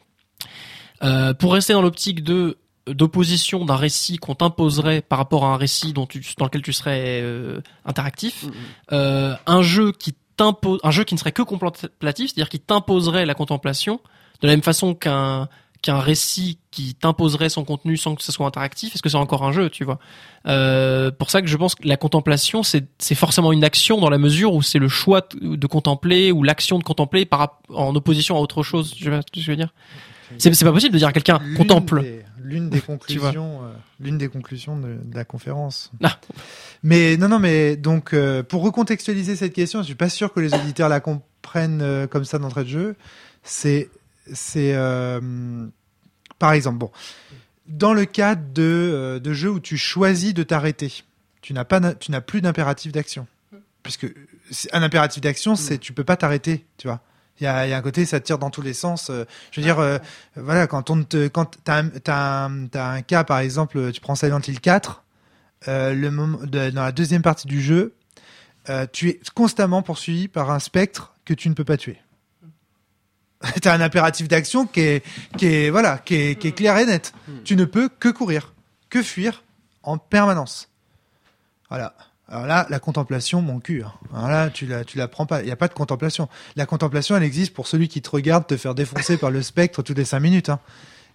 [1.03, 5.57] euh, pour rester dans l'optique de d'opposition d'un récit qu'on t'imposerait par rapport à un
[5.57, 8.47] récit dont tu, dans lequel tu serais euh, interactif,
[8.91, 13.27] euh, un jeu qui t'impose, un jeu qui ne serait que contemplatif, c'est-à-dire qui t'imposerait
[13.27, 14.01] la contemplation,
[14.41, 15.49] de la même façon qu'un
[15.83, 19.45] qu'un récit qui t'imposerait son contenu sans que ce soit interactif, est-ce que c'est encore
[19.45, 19.99] un jeu, tu vois?
[20.47, 24.19] Euh, Pour ça que je pense que la contemplation, c'est forcément une action dans la
[24.19, 28.41] mesure où c'est le choix de contempler ou l'action de contempler par en opposition à
[28.41, 28.91] autre chose.
[28.99, 29.73] Ce que je veux dire?
[30.39, 32.03] C'est pas possible de dire à quelqu'un contemple.
[32.03, 35.91] des- L'une des conclusions, euh, l'une des conclusions de, de la conférence.
[36.03, 36.19] Ah.
[36.83, 40.41] Mais non, non, mais donc euh, pour recontextualiser cette question, je suis pas sûr que
[40.41, 42.97] les auditeurs la comprennent euh, comme ça d'entrée de jeu.
[43.43, 43.91] C'est,
[44.33, 45.21] c'est, euh,
[46.39, 46.91] par exemple, bon,
[47.67, 51.05] dans le cadre de, euh, de jeux où tu choisis de t'arrêter,
[51.43, 53.27] tu n'as pas, tu n'as plus d'impératif d'action,
[53.83, 54.07] puisque
[54.73, 57.01] un impératif d'action, c'est tu peux pas t'arrêter, tu vois.
[57.41, 59.09] Il y a, il y a un côté, ça tire dans tous les sens.
[59.09, 59.97] euh, je veux dire, euh,
[60.37, 64.01] voilà, quand on te, quand t'as un, t'as un, t'as un cas, par exemple, tu
[64.03, 65.03] prends Silent Hill 4,
[65.69, 67.95] euh, le moment, de- dans la deuxième partie du jeu,
[68.69, 71.99] euh, tu es constamment poursuivi par un spectre que tu ne peux pas tuer.
[73.63, 75.05] T'as un impératif d'action qui est,
[75.39, 77.13] qui est, voilà, qui est, qui est clair et net.
[77.45, 78.53] Tu ne peux que courir,
[78.91, 79.43] que fuir
[79.83, 80.69] en permanence.
[81.69, 81.95] Voilà.
[82.29, 83.83] Alors là, la contemplation, mon cul.
[83.83, 83.93] hein.
[84.15, 85.41] Alors là, tu la, tu la prends pas.
[85.41, 86.29] Il n'y a pas de contemplation.
[86.55, 89.83] La contemplation, elle existe pour celui qui te regarde te faire défoncer par le spectre
[89.83, 90.49] toutes les cinq minutes.
[90.49, 90.61] hein.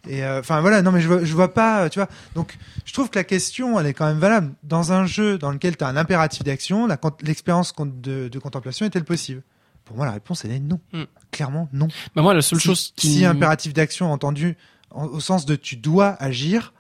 [0.08, 2.10] Et euh, enfin voilà, non mais je vois, je vois pas, tu vois.
[2.36, 4.52] Donc je trouve que la question, elle est quand même valable.
[4.64, 6.88] Dans un jeu dans lequel tu as un impératif d'action,
[7.24, 9.42] l'expérience de contemplation est-elle possible?
[9.86, 10.80] Pour moi, la réponse elle est non.
[10.94, 11.04] Hmm.
[11.32, 11.88] Clairement non.
[12.16, 14.58] Bah moi, la seule si, chose qui si impératif d'action entendu
[14.92, 16.74] en- au sens de tu dois agir,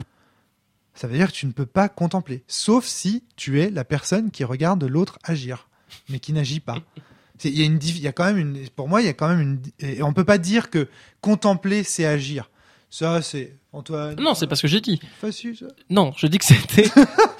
[0.93, 4.31] ça veut dire que tu ne peux pas contempler, sauf si tu es la personne
[4.31, 5.67] qui regarde l'autre agir,
[6.09, 6.77] mais qui n'agit pas.
[7.43, 9.09] Il y a une, diff- il y a quand même une, pour moi, il y
[9.09, 10.87] a quand même une, et on peut pas dire que
[11.19, 12.49] contempler c'est agir.
[12.97, 14.15] Ça, c'est Antoine.
[14.21, 15.01] Non, c'est pas ce que j'ai dit.
[15.19, 15.53] facile.
[15.57, 15.65] Ça.
[15.89, 16.89] Non, je dis que c'était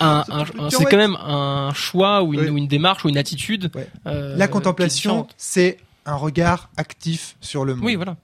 [0.02, 2.50] un, un- c'est quand même un choix ou une, Oui.
[2.50, 3.72] ou une démarche ou une attitude.
[3.74, 3.88] Ouais.
[4.06, 7.86] euh, La contemplation, c'est un regard actif sur le monde.
[7.86, 8.18] Oui, voilà.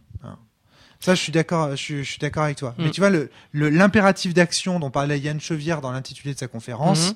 [0.99, 2.76] Ça, je suis d'accord, je suis, je suis d'accord avec toi.
[2.78, 2.84] Mm.
[2.84, 7.10] Mais tu vois, le, l'impératif d'action dont parlait Yann Chevière dans l'intitulé de sa conférence,
[7.12, 7.16] Mhm.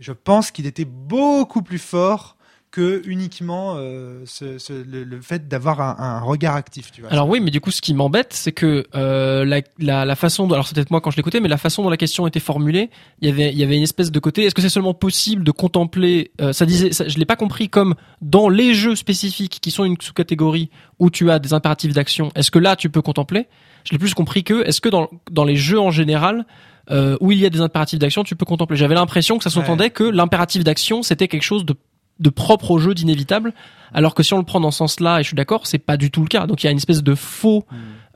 [0.00, 2.36] je pense qu'il était beaucoup plus fort
[2.72, 6.90] que uniquement euh, ce, ce- le, le fait d'avoir un, un regard actif.
[6.90, 7.10] Tu vois.
[7.12, 10.46] Alors oui, mais du coup, ce qui m'embête, c'est que euh, la, la, la façon,
[10.48, 12.40] dont, alors c'est peut-être moi quand je l'écoutais, mais la façon dont la question était
[12.40, 12.88] formulée,
[13.20, 14.44] il y avait, il y avait une espèce de côté.
[14.44, 17.68] Est-ce que c'est seulement possible de contempler euh, Ça disait, ça, je l'ai pas compris
[17.68, 22.30] comme dans les jeux spécifiques qui sont une sous-catégorie où tu as des impératifs d'action.
[22.34, 23.46] Est-ce que là tu peux contempler?
[23.84, 26.46] Je l'ai plus compris que est-ce que dans dans les jeux en général
[26.90, 28.76] euh, où il y a des impératifs d'action, tu peux contempler?
[28.78, 31.74] J'avais l'impression que ça s'entendait que l'impératif d'action c'était quelque chose de
[32.22, 33.52] de propre au jeu, d'inévitable,
[33.92, 35.96] alors que si on le prend dans ce sens-là, et je suis d'accord, c'est pas
[35.98, 36.46] du tout le cas.
[36.46, 37.64] Donc il y a une espèce de faux,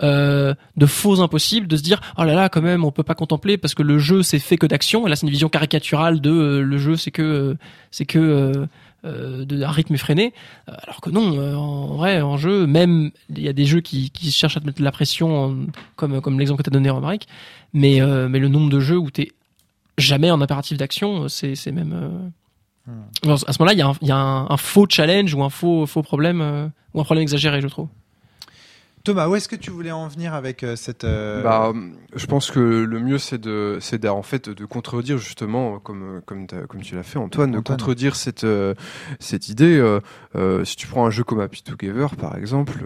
[0.02, 3.14] euh, de faux impossible de se dire oh là là quand même on peut pas
[3.14, 5.06] contempler parce que le jeu c'est fait que d'action.
[5.06, 7.54] Et là c'est une vision caricaturale de euh, le jeu c'est que euh,
[7.90, 8.66] c'est que
[9.04, 10.32] de un rythme effréné,
[10.66, 14.32] alors que non, en vrai en jeu même il y a des jeux qui, qui
[14.32, 15.56] cherchent à te mettre de la pression en-
[15.94, 17.28] comme comme l'exemple que t'as donné Romaric,
[17.72, 19.30] mais mais le nombre de jeux où t'es
[19.96, 22.32] jamais en impératif d'action, c'est c'est même
[22.86, 23.02] Hmm.
[23.24, 25.34] alors, à ce moment-là, il y a, un, il y a un, un faux challenge
[25.34, 27.88] ou un faux, faux problème, euh, ou un problème exagéré, je trouve.
[29.06, 31.72] Thomas, où est-ce que tu voulais en venir avec euh, cette euh, Bah,
[32.16, 36.48] je pense que le mieux c'est de, c'est en fait de contredire justement, comme comme,
[36.68, 38.74] comme tu l'as fait Antoine, de contredire cette euh,
[39.20, 39.78] cette idée.
[39.78, 40.00] euh,
[40.34, 42.84] euh, si tu prends un jeu comme Happy Together par exemple.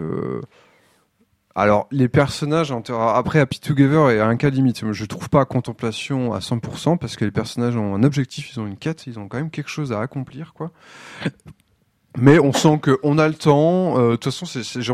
[1.55, 4.83] Alors, les personnages, après Happy Together est un cas limite.
[4.91, 8.67] Je trouve pas contemplation à 100% parce que les personnages ont un objectif, ils ont
[8.67, 10.71] une quête, ils ont quand même quelque chose à accomplir, quoi.
[12.17, 13.97] Mais on sent qu'on a le temps.
[13.97, 14.45] euh, De toute façon,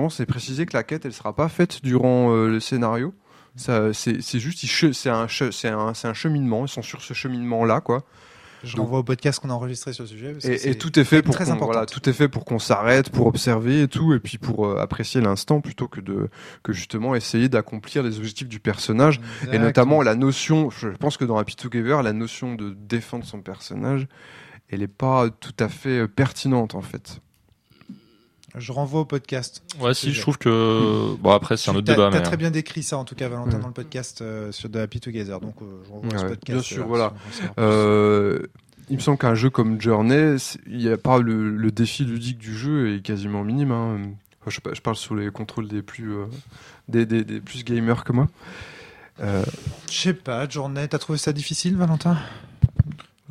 [0.10, 3.14] c'est précisé que la quête, elle sera pas faite durant euh, le scénario.
[3.56, 6.66] C'est juste, c'est un, un, un cheminement.
[6.66, 8.04] Ils sont sur ce cheminement-là, quoi.
[8.64, 10.34] Je donc- renvoie au podcast qu'on a enregistré sur le sujet.
[10.34, 11.66] parce Et, tout est fait pour qu'on, importante.
[11.66, 14.78] voilà, tout est fait pour qu'on s'arrête, pour observer et tout, et puis pour euh,
[14.80, 16.30] apprécier l'instant plutôt que de
[16.64, 19.20] que justement essayer d'accomplir les objectifs du personnage.
[19.52, 23.42] Et notamment la notion, je pense que dans Happy Together, la notion de défendre son
[23.42, 24.08] personnage,
[24.70, 27.22] elle est pas tout à fait euh, pertinente en fait.
[28.60, 29.64] Je renvoie au podcast.
[29.80, 31.16] Ouais, si, je trouve que.
[31.18, 32.24] Bon, après, c'est un Tu- autre débat, T'as mais.
[32.24, 33.62] très bien décrit ça, en tout cas, Valentin, Ouais.
[33.62, 35.40] dans le podcast euh, sur The Happy Together.
[35.40, 36.52] Donc, euh, je renvoie à ce Ouais, podcast.
[36.52, 37.10] bien sûr, euh, voilà.
[37.12, 37.48] plus.
[37.60, 38.40] Euh,
[38.90, 42.38] il me semble qu'un jeu comme Journey, il y a pas le, le défi ludique
[42.38, 43.72] du jeu est quasiment minime.
[43.72, 43.98] Hein.
[44.42, 46.26] Enfin, je, pa- je parle sous les contrôles des plus euh,
[46.88, 48.28] des, des, des plus gamers que moi.
[49.20, 49.44] Euh,
[49.92, 52.18] Je sais pas, journée, t'as trouvé ça difficile, Valentin?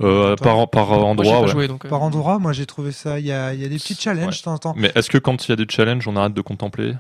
[0.03, 1.49] Euh, par, Moi, endroit, pas ouais.
[1.49, 1.85] joué, donc.
[1.85, 3.19] euh, Par endroit, moi j'ai trouvé ça.
[3.19, 4.31] Il y a, il y a des petits challenges Ouais.
[4.39, 4.75] de temps en temps.
[4.77, 6.95] Mais est-ce que quand il y a des challenges, on arrête de contempler?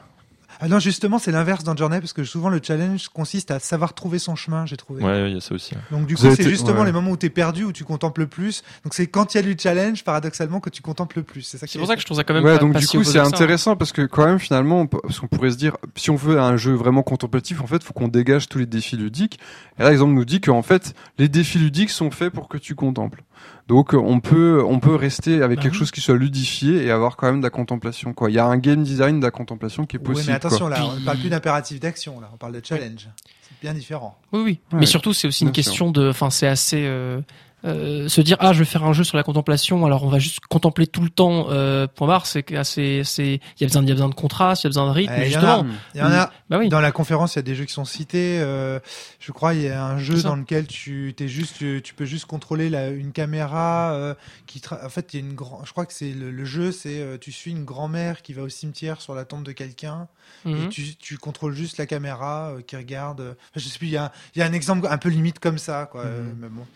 [0.60, 3.92] Ah non, justement, c'est l'inverse dans Journey parce que souvent le challenge consiste à savoir
[3.94, 5.04] trouver son chemin, j'ai trouvé.
[5.04, 5.74] Ouais, il y a ça aussi.
[5.90, 6.86] Donc du Vous coup, c'est été- justement ouais.
[6.86, 8.62] les moments où t'es perdu, où tu contemples le plus.
[8.84, 11.42] Donc c'est quand il y a du challenge, paradoxalement, que tu contemples le plus.
[11.42, 11.66] C'est ça.
[11.66, 13.04] qui C'est est pour ça que je trouve ça quand même ouais, donc du coup
[13.04, 13.24] c'est ça.
[13.24, 16.16] intéressant parce que quand même finalement, on peut- parce qu'on pourrait se dire, si on
[16.16, 19.38] veut un jeu vraiment contemplatif, en fait, faut qu'on dégage tous les défis ludiques.
[19.78, 22.74] Et là, l'exemple nous dit qu'en fait, les défis ludiques sont faits pour que tu
[22.74, 23.22] contemples.
[23.68, 25.78] Donc euh, on peut on peut rester avec Bah quelque oui.
[25.80, 28.12] chose qui soit ludifié et avoir quand même de la contemplation.
[28.14, 30.28] Quoi, il y a un game design de la contemplation qui est Oui, possible.
[30.30, 30.76] mais attention quoi.
[30.78, 33.08] là, on ne parle plus d'impératif d'action, là, on parle de challenge.
[33.42, 34.16] C'est bien différent.
[34.32, 34.60] Oui, oui.
[34.72, 34.80] Ouais.
[34.80, 35.54] Mais surtout, c'est aussi une sûr.
[35.54, 36.08] question de.
[36.10, 36.84] Enfin, c'est assez.
[36.86, 37.20] euh,
[37.66, 40.18] euh, se dire ah je vais faire un jeu sur la contemplation alors on va
[40.18, 43.82] juste contempler tout le temps euh, point barre c'est assez c'est il y a besoin
[43.82, 45.36] il y a besoin de contraste il y a besoin de rythme Eh, il y
[45.36, 45.66] en justement.
[45.94, 46.30] Il y en a.
[46.48, 48.38] bah oui Dans la conférence, il y a des jeux qui sont cités.
[48.40, 48.78] euh,
[49.20, 52.04] je crois il y a un jeu dans lequel tu t'es juste, tu, tu peux
[52.04, 54.14] juste contrôler la, une caméra euh,
[54.46, 54.58] qui.
[54.60, 55.64] tra- En fait, il y a une grand.
[55.64, 58.48] Je crois que c'est le, le jeu, c'est tu suis une grand-mère qui va au
[58.48, 60.08] cimetière sur la tombe de quelqu'un
[60.46, 60.68] et Mhm.
[60.68, 63.20] tu, tu contrôles juste la caméra qui regarde.
[63.20, 63.88] enfin, je sais plus.
[63.88, 66.02] Il y a, il y a un exemple un peu limite comme ça, quoi.
[66.02, 66.66] euh, mais bon.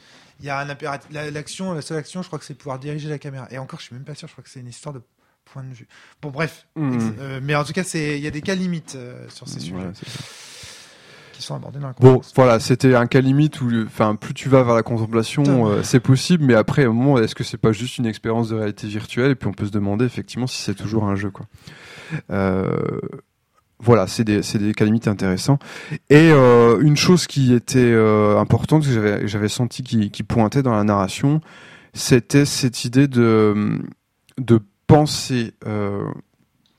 [0.40, 1.10] Il y a un impératif.
[1.12, 3.46] la- L'action, la seule action, je crois que c'est pouvoir diriger la caméra.
[3.50, 4.26] Et encore, je suis même pas sûr.
[4.28, 5.00] Je crois que c'est une histoire de
[5.44, 5.86] point de vue.
[6.22, 6.66] Bon, bref.
[6.76, 9.48] Ex- euh, mais en tout cas, c'est il y a des cas limites euh, sur
[9.48, 9.74] ces sujets
[11.32, 14.48] qui sont abordés dans la Bon, voilà, c'était un cas limite où, enfin, plus tu
[14.50, 17.72] vas vers la contemplation, euh, c'est possible, mais après, au moment, est-ce que c'est pas
[17.72, 19.30] juste une expérience de réalité virtuelle?
[19.30, 21.46] Et puis on peut se demander effectivement si c'est toujours un jeu, quoi.
[22.30, 23.00] Euh,
[23.82, 25.58] voilà, c'est des, c'est des cas limites intéressants.
[26.10, 30.62] Et euh, une chose qui était euh, importante, que j'avais, j'avais senti qui, qui pointait
[30.62, 31.40] dans la narration,
[31.94, 33.78] c'était cette idée de,
[34.38, 36.04] de penser, euh,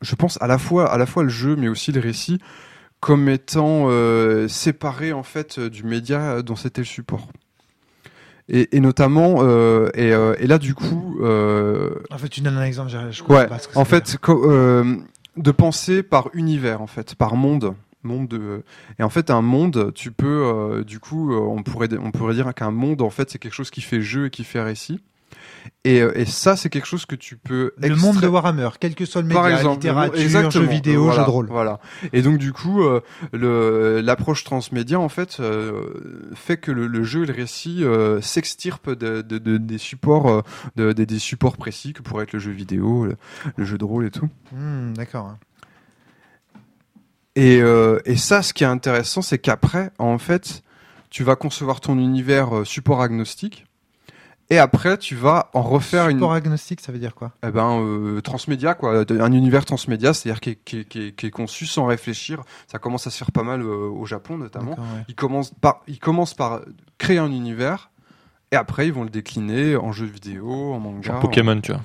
[0.01, 2.39] je pense à la fois, à la fois le jeu, mais aussi le récit,
[2.99, 3.87] comme étant
[4.47, 7.27] séparé en fait du média dont c'était le support.
[8.47, 12.57] et, et notamment euh, et, euh, et là du coup euh, En fait, tu donnes
[12.57, 12.91] un exemple.
[12.91, 14.51] Je, je ouais pas ce que ça en fait co-
[15.37, 18.63] de penser par univers en fait par monde monde de
[18.99, 22.33] et en fait un monde tu peux euh, du coup euh, on pourrait on pourrait
[22.33, 24.99] dire qu'un monde en fait c'est quelque chose qui fait jeu et qui fait récit
[25.83, 28.95] et, euh, et ça c'est quelque chose que tu peux le monde de Warhammer, quel
[28.95, 31.47] que soit le média, par exemple, littérature, jeux vidéo, voilà, jeux de rôle.
[31.47, 31.79] Voilà.
[32.13, 33.01] Et donc du coup, euh,
[33.33, 38.21] le l'approche transmédia en fait euh, fait que le, le jeu et le récit euh,
[38.21, 40.43] s'extirpent de, de- de- des supports,
[40.75, 43.15] de, des- des supports précis que pourrait être le jeu vidéo, le,
[43.55, 44.29] le jeu de rôle et tout.
[44.51, 45.35] Hmm, D'accord.
[47.35, 47.61] Et,
[48.05, 50.63] et ça, ce qui est intéressant, c'est qu'après, en fait,
[51.09, 53.65] tu vas concevoir ton univers support agnostique.
[54.51, 57.31] Et après, tu vas en refaire une, Support agnostique, ça veut dire quoi?
[57.41, 59.05] Eh ben, euh, transmédia, quoi.
[59.09, 62.41] Un univers transmédia, c'est-à-dire qui est, qui, est, qui, est, qui est conçu sans réfléchir.
[62.67, 64.71] Ça commence à se faire pas mal euh, au Japon, notamment.
[64.71, 65.05] Ouais.
[65.07, 66.59] Ils commencent par, ils commencent par
[66.97, 67.91] créer un univers,
[68.51, 71.01] et après, ils vont le décliner en jeu vidéo, en manga.
[71.01, 71.81] Genre Pokémon, tu vois.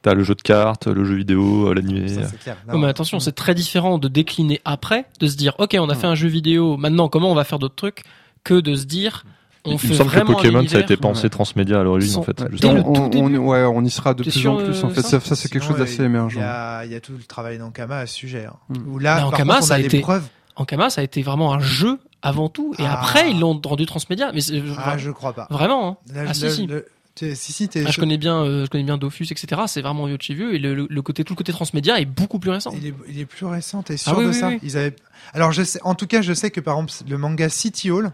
[0.00, 2.08] T'as le jeu de cartes, le jeu vidéo, euh, l'animé.
[2.08, 2.56] Ça, c'est clair.
[2.66, 5.94] Ouais, mais attention, c'est très différent de décliner après, de se dire, ok, on a
[5.94, 8.04] fait un jeu vidéo, maintenant comment on va faire d'autres trucs,
[8.42, 9.26] que de se dire,
[9.64, 12.40] on Il me semble que Pokémon, ça a été pensé transmédia à l'origine, en fait.
[12.40, 12.48] Ouais,
[12.84, 13.38] on, tout on- début.
[13.38, 14.84] ouais, on y sera de plus sûr en plus.
[14.84, 16.34] En fait, ça c'est quelque chose d'assez euh, émergent.
[16.36, 18.44] Il y a, il y a tout le travail d'Ankama à ce sujet.
[18.46, 18.56] hein.
[18.68, 18.92] Mm.
[18.92, 20.24] Où là, par Ankama, contre, on ça a a des été- preuves.
[20.56, 23.00] Ankama, ça a été vraiment un jeu avant tout, et Ah.
[23.00, 24.30] après ils l'ont rendu transmédia.
[24.32, 25.46] Mais c'est- Ah, je crois pas.
[25.50, 26.14] vraiment, hein.
[26.14, 26.66] Là, Ah, si, si.
[26.66, 29.62] le- t'es- si, si, t'es- Ah, je connais bien, euh, je connais bien Dofus, etc.
[29.66, 31.98] C'est vraiment vieux de chez vieux, et le, le- le côté, tout le côté transmédia
[32.00, 32.70] est beaucoup plus récent.
[32.76, 34.58] Il est, il est plus récent, t'es sûr Ah oui, de oui, ça oui.
[34.62, 34.94] Ils avaient...
[35.32, 38.12] Alors, je sais, en tout cas, je sais que par exemple, le manga City Hall,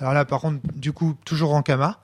[0.00, 2.00] alors là, par contre, du coup, toujours en Kama.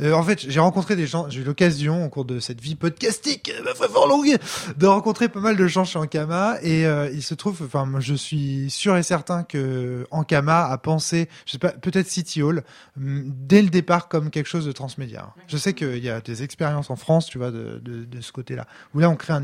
[0.00, 2.74] Euh, en fait, j'ai rencontré des gens, j'ai eu l'occasion, au cours de cette vie
[2.74, 4.36] podcastique, euh, ma foi fort longue,
[4.76, 8.14] de rencontrer pas mal de gens chez Ankama, et euh, il se trouve, enfin, je
[8.14, 12.64] suis sûr et certain que Ankama a pensé, je sais pas, peut-être City Hall,
[12.96, 15.34] hum, dès le départ comme quelque chose de transmédia.
[15.46, 18.32] Je sais qu'il y a des expériences en France, tu vois, de, de, de ce
[18.32, 19.42] côté-là, où là, on crée un...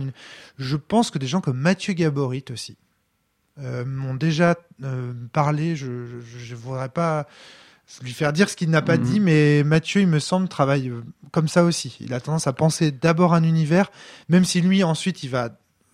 [0.59, 2.79] Je pense que des gens comme Mathieu Gaborit aussi
[3.61, 4.57] euh, m'ont déjà
[5.33, 7.27] parlé, je, je, je voudrais pas
[8.03, 9.03] lui faire dire ce qu'il n'a pas Mhm.
[9.05, 11.03] dit, mais Mathieu, il me semble, travaille euh,
[11.33, 11.97] comme ça aussi.
[12.01, 13.91] Il a tendance à penser d'abord un univers,
[14.29, 15.51] même si lui, ensuite, il va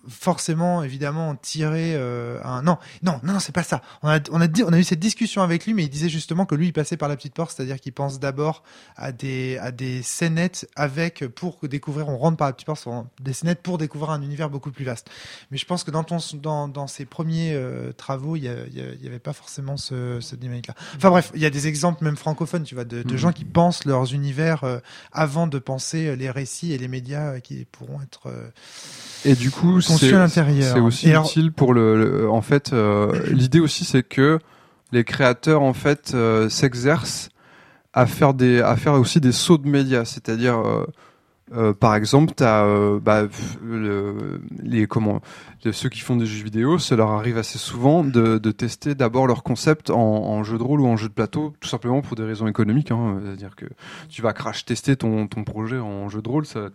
[0.07, 2.61] forcément, évidemment, tirer euh, un...
[2.61, 3.81] Non, non, non, non, c'est pas ça.
[4.03, 6.09] On a, on, a dit, on a eu cette discussion avec lui, mais il disait
[6.09, 8.63] justement que lui, il passait par la petite porte, c'est-à-dire qu'il pense d'abord
[8.95, 13.05] à des, à des scénettes avec, pour découvrir, on rentre par la petite porte, sur
[13.19, 15.09] des scénettes pour découvrir un univers beaucoup plus vaste.
[15.51, 18.65] Mais je pense que dans, ton, dans, dans ses premiers euh, travaux, il y, a-
[18.67, 20.75] il y a- il y avait pas forcément ce, cette dynamique-là.
[20.95, 23.17] Enfin bref, il y a des exemples même francophones, tu vois, de, de Mhm.
[23.17, 24.79] gens qui pensent leurs univers euh,
[25.11, 28.31] avant de penser les récits et les médias qui pourront être
[29.25, 30.73] Et du coup, c'est à l'intérieur.
[30.73, 31.97] c'est aussi Et alors- utile pour le.
[31.97, 34.39] le- en fait, euh, l'idée aussi, c'est que
[34.91, 37.29] les créateurs en fait euh, s'exercent
[37.93, 40.57] à faire des, à faire aussi des sauts de médias, c'est-à-dire.
[41.53, 43.27] Euh, par exemple, euh, bah,
[44.63, 45.21] les comment
[45.71, 49.41] ceux qui font des jeux vidéo, ça leur arrive assez souvent de, tester d'abord leur
[49.43, 52.47] concept en, jeu de rôle ou en jeu de plateau, tout simplement pour des raisons
[52.47, 52.91] économiques.
[52.91, 53.65] Hein, C'est-à-dire que
[54.09, 56.69] tu vas crash tester ton, projet en jeu de rôle, euh,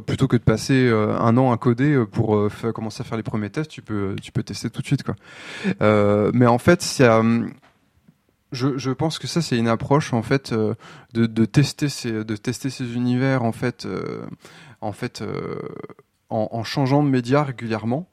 [0.00, 3.70] plutôt que de passer un an à coder pour commencer à faire les premiers tests,
[3.70, 5.04] tu peux, tu peux tester tout de suite.
[5.80, 7.46] Mais en fait, c'est, euh,
[8.52, 10.74] je, pense que ça, c'est une approche en fait euh,
[11.14, 14.26] de, tester ces, de tester ces univers en fait, euh,
[15.22, 15.58] euh,
[16.28, 18.08] en, changeant de média régulièrement.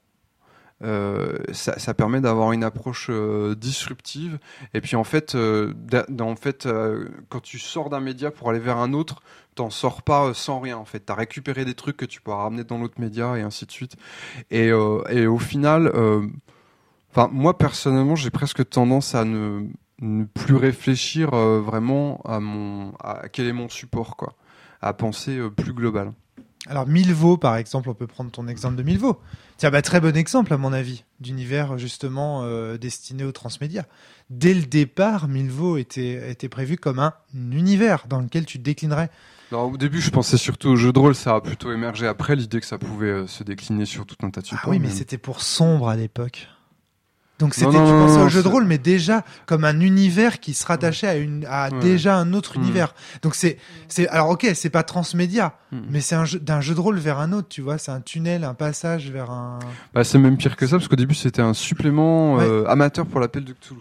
[0.81, 3.11] Ça, permet d'avoir une approche
[3.57, 4.39] disruptive.
[4.73, 6.69] Et puis en fait, en fait
[7.27, 9.21] quand tu sors d'un média pour aller vers un autre
[9.55, 11.01] t'en sors pas sans rien en fait.
[11.01, 13.97] T'as récupéré des trucs que tu pourras ramener dans l'autre média et ainsi de suite.
[14.51, 15.91] Et, au final
[17.31, 19.67] moi personnellement j'ai presque tendance à ne,
[20.01, 24.35] ne plus réfléchir euh, vraiment à mon à quel est mon support quoi
[24.81, 26.13] à penser euh, plus global
[26.67, 29.19] Alors Milvaux, par exemple, on peut prendre ton exemple de Milvaux.
[29.57, 33.83] Tiens, bah, très bon exemple à mon avis d'univers justement euh, destiné aux transmédia.
[34.29, 39.09] Dès le départ, Milvaux était, était prévu comme un univers dans lequel tu déclinerais.
[39.51, 42.35] Alors, au début je pensais surtout au jeu de rôle ça a plutôt émergé après
[42.35, 44.87] l'idée que ça pouvait se décliner sur tout un tas de supports Ah oui, mais
[44.89, 46.47] mais- c'était pour sombre à l'époque.
[47.39, 50.65] Donc c'était, tu pensais au jeu de rôle, mais déjà comme un univers qui se
[50.65, 51.79] rattachait à une, à Ouais.
[51.79, 52.61] déjà un autre Mm.
[52.61, 52.93] univers.
[53.21, 53.57] Donc c'est,
[53.87, 55.79] c'est, alors ok, c'est pas transmédia, Hmm.
[55.89, 58.01] mais c'est un jeu, d'un jeu de rôle vers un autre, tu vois, c'est un
[58.01, 59.59] tunnel, un passage vers un.
[59.93, 63.19] Bah, c'est même pire que ça, parce qu'au début, c'était un supplément euh, amateur pour
[63.19, 63.79] l'appel de Cthulhu.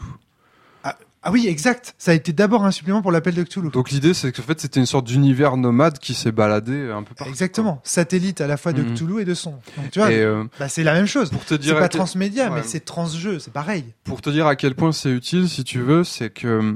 [1.28, 1.94] Ah oui, exact.
[1.98, 3.68] Ça a été d'abord un supplément pour l'appel de Cthulhu.
[3.70, 7.14] Donc l'idée, c'est qu'en fait, c'était une sorte d'univers nomade qui s'est baladé un peu
[7.14, 7.30] partout.
[7.30, 7.82] Exactement.
[7.84, 8.94] Satellite à la fois de Mhm.
[8.94, 9.50] Cthulhu et de son.
[9.76, 11.28] Donc tu vois, euh, bah, c'est la même chose.
[11.28, 12.60] pour te C'est dire, pas à quel- transmédia, Ouais.
[12.60, 13.84] mais c'est transjeu, c'est pareil.
[14.04, 16.74] pour te dire à quel point c'est utile, si tu veux, c'est que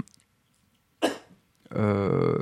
[1.76, 2.38] euh,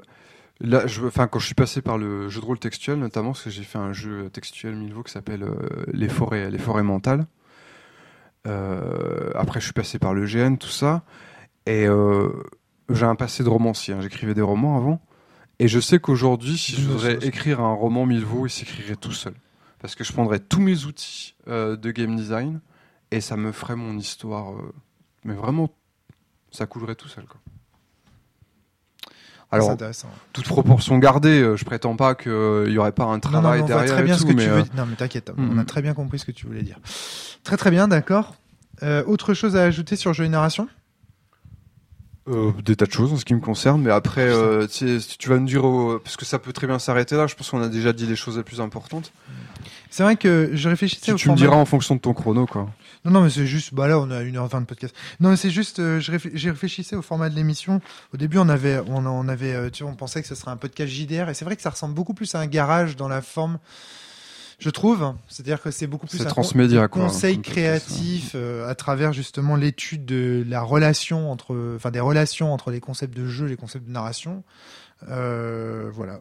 [0.60, 3.44] là, je, enfin, quand je suis passé par le jeu de rôle textuel, notamment, parce
[3.44, 5.54] que j'ai fait un jeu textuel Milvaux qui s'appelle euh,
[5.92, 7.26] les forêts, les forêts mentales.
[8.46, 11.02] Après, je suis passé par le GN, tout ça,
[11.70, 12.28] et euh,
[12.88, 13.94] j'ai un passé de romancier.
[13.94, 14.00] hein.
[14.00, 15.00] J'écrivais des romans avant,
[15.60, 19.34] et je sais qu'aujourd'hui, si je voudrais écrire un roman Milvaux, il s'écrirait tout seul,
[19.78, 22.60] parce que je prendrais tous mes outils euh, de game design,
[23.12, 24.72] et ça me ferait mon histoire, euh,
[25.24, 25.70] mais vraiment,
[26.50, 27.40] ça coulerait tout seul, quoi.
[29.52, 29.76] Alors,
[30.32, 32.30] toute proportion gardée, euh, je prétends pas qu'il
[32.68, 34.26] y aurait pas un Non, non, travail on voit derrière très et bien tout, ce
[34.26, 34.62] que mais, tu veux.
[34.76, 36.78] Non, mais t'inquiète, on a très bien compris ce que tu voulais dire.
[37.42, 38.36] Très très bien, d'accord.
[39.06, 40.68] Autre chose à ajouter sur jeu et narration?
[42.30, 45.06] Euh, des tas de choses en ce qui me concerne, mais après, euh, tu sais,
[45.18, 47.50] tu vas me dire, euh, parce que ça peut très bien s'arrêter là, je pense
[47.50, 49.12] qu'on a déjà dit les choses les plus importantes.
[49.90, 52.14] C'est vrai que je réfléchissais Tu, au tu me format- diras en fonction de ton
[52.14, 52.68] chrono, quoi.
[53.04, 54.94] Non, non, mais c'est juste, bah là, on a 1h20 de podcast.
[55.20, 57.80] Non, mais c'est juste, euh, je réfl- j'ai réfléchissais au format de l'émission.
[58.14, 60.50] Au début, on avait, on, on avait, euh, tu vois, on pensait que ce serait
[60.50, 63.08] un podcast JDR, et c'est vrai que ça ressemble beaucoup plus à un garage dans
[63.08, 63.58] la forme,
[64.60, 65.14] je trouve.
[65.28, 67.04] C'est-à-dire que c'est beaucoup plus un transmédia, quoi.
[67.04, 72.70] conseil créatif euh, à travers justement l'étude de la relation entre, enfin des relations entre
[72.70, 74.44] les concepts de jeu, et les concepts de narration.
[75.08, 76.20] Euh, voilà.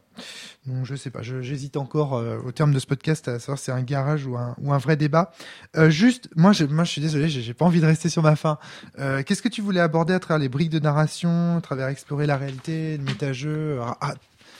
[0.65, 3.65] Donc je sais pas, j'hésite encore euh, au terme de ce podcast à savoir si
[3.65, 5.31] c'est un garage ou un, ou un vrai débat.
[5.75, 8.35] Euh, juste, moi je, moi je suis désolé, j'ai pas envie de rester sur ma
[8.35, 8.57] fin.
[8.97, 12.37] Qu'est-ce que tu voulais aborder à travers les briques de narration, à travers explorer la
[12.37, 14.13] réalité, le méta-jeu ah,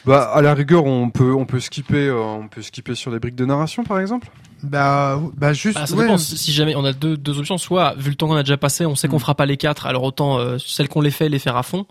[0.06, 3.20] Bah, à la rigueur, on peut, on peut skipper, euh, on peut skipper sur les
[3.20, 4.30] briques de narration, par exemple.
[4.64, 6.18] bah, bah juste, Bah, ça ouais, dépend.
[6.18, 8.86] Si jamais on a deux, deux options, soit vu le temps qu'on a déjà passé,
[8.86, 9.22] on sait qu'on Mm.
[9.22, 11.86] fera pas les quatre, alors autant euh, celles qu'on les fait, les faire à fond.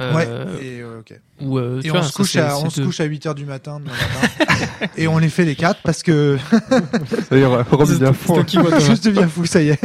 [0.00, 0.24] Euh, ouais,
[0.60, 1.20] et, euh, ok.
[1.40, 3.34] ou euh, tu Et vois, on se couche à, on se couche à 8 heures
[3.36, 4.86] du matin, demain matin.
[4.96, 6.36] et on les fait les quatre parce que
[7.30, 8.78] toi qui vois, toi.
[8.80, 9.80] je deviens fou, ça y est.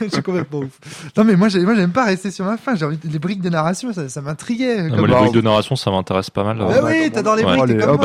[0.00, 0.78] je suis complètement ouf.
[1.18, 2.76] Non mais moi, j'ai- moi j'aime pas rester sur ma fin.
[2.76, 4.84] J'ai envie les briques de narration, ça, ça m'intriguait.
[4.84, 6.56] Les bah, briques de narration, ça m'intéresse pas mal.
[6.56, 6.80] Bah euh.
[6.84, 7.58] oui, t'adores les Ouais.
[7.58, 7.96] briques, euh.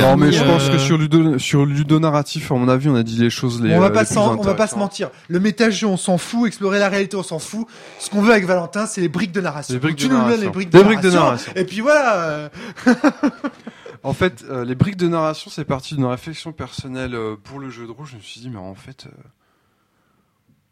[0.00, 3.02] Non, mais je euh, pense que sur ludo, sur ludonarratif, à mon avis, on a
[3.02, 3.74] dit les choses les.
[3.74, 5.10] on va euh, pas on va pas se mentir.
[5.28, 6.46] Le méta-jeu, on s'en fout.
[6.46, 7.66] Explorer la réalité, on s'en fout.
[7.98, 9.74] Ce qu'on veut avec Valentin, c'est les briques de narration.
[10.08, 10.40] Les briques tu de nous narration.
[10.44, 11.20] les briques Les de briques de narration.
[11.20, 11.52] narration.
[11.56, 12.14] Et puis voilà.
[12.24, 12.48] euh,
[14.02, 17.70] En fait, euh, les briques de narration, c'est parti d'une réflexion personnelle euh, pour le
[17.70, 18.06] jeu de rôle.
[18.06, 19.10] Je me suis dit, mais en fait, euh,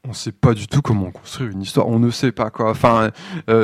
[0.07, 1.89] on sait pas du tout comment construire une histoire.
[1.89, 2.71] On ne sait pas quoi.
[2.71, 3.11] Enfin,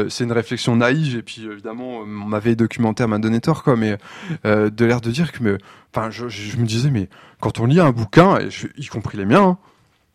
[0.09, 1.16] c'est une réflexion naïve.
[1.16, 3.76] Et puis, évidemment, ma veille documentaire m'a donné tort, quoi.
[3.76, 3.98] Mais
[4.44, 5.56] de l'air de dire que, mais,
[5.94, 7.09] enfin, je, je- je me disais, mais
[7.40, 9.59] quand on lit un bouquin, et je- y compris les miens, hein,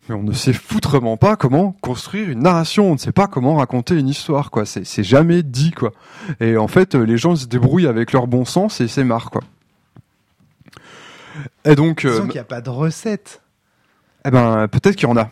[0.08, 2.90] mais on ne sait foutrement pas comment construire une narration.
[2.90, 4.66] On ne sait pas comment raconter une histoire, quoi.
[4.66, 5.92] C'est c'est jamais dit, quoi.
[6.40, 9.32] Et en fait, euh, les gens se débrouillent avec leur bon sens et c'est marre,
[9.32, 9.42] quoi.
[11.66, 13.42] Et donc, euh, qu'il n'y a pas de recette.
[14.26, 15.30] eh ben, peut-être qu'il y en a.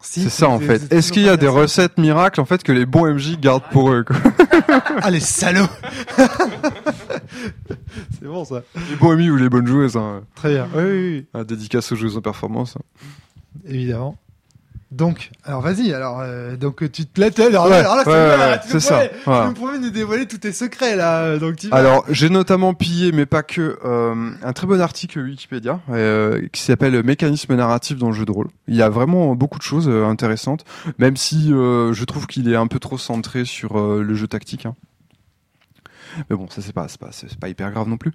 [0.00, 0.92] Si, C'est ça, en fait.
[0.92, 3.90] Est-ce qu'il y a des recettes miracles, en fait, que les bons MJ gardent pour
[3.90, 4.16] eux, quoi.
[5.02, 5.66] Ah les salauds.
[8.20, 8.62] c'est bon ça.
[8.90, 10.22] Les bons MJ ou les bonnes joueuses, hein.
[10.34, 10.68] Très bien.
[10.74, 11.26] Oui, oui, oui.
[11.34, 12.76] Un dédicace aux joueuses en performance.
[13.66, 14.16] évidemment.
[14.92, 16.22] Donc, alors vas-y, alors
[16.58, 17.40] donc tu te tête.
[17.40, 19.42] Alors, Ouais, alors là, c'est ouais, bien, ouais, là, tu c'est me ça, promets-.
[19.42, 21.38] Tu me promets de nous dévoiler tous tes secrets là.
[21.38, 25.18] Donc tu vas- Alors, j'ai notamment pillé, mais pas que, euh, un très bon article
[25.24, 28.46] Wikipédia euh, qui s'appelle Mécanisme narratif dans le jeu de rôle.
[28.68, 30.64] Il y a vraiment beaucoup de choses euh, intéressantes,
[30.98, 34.28] même si euh, je trouve qu'il est un peu trop centré sur euh, le jeu
[34.28, 34.66] tactique.
[34.66, 34.76] hein.
[36.30, 37.10] Mais bon, ça c'est pas, pas,
[37.40, 38.12] pas hyper grave non plus.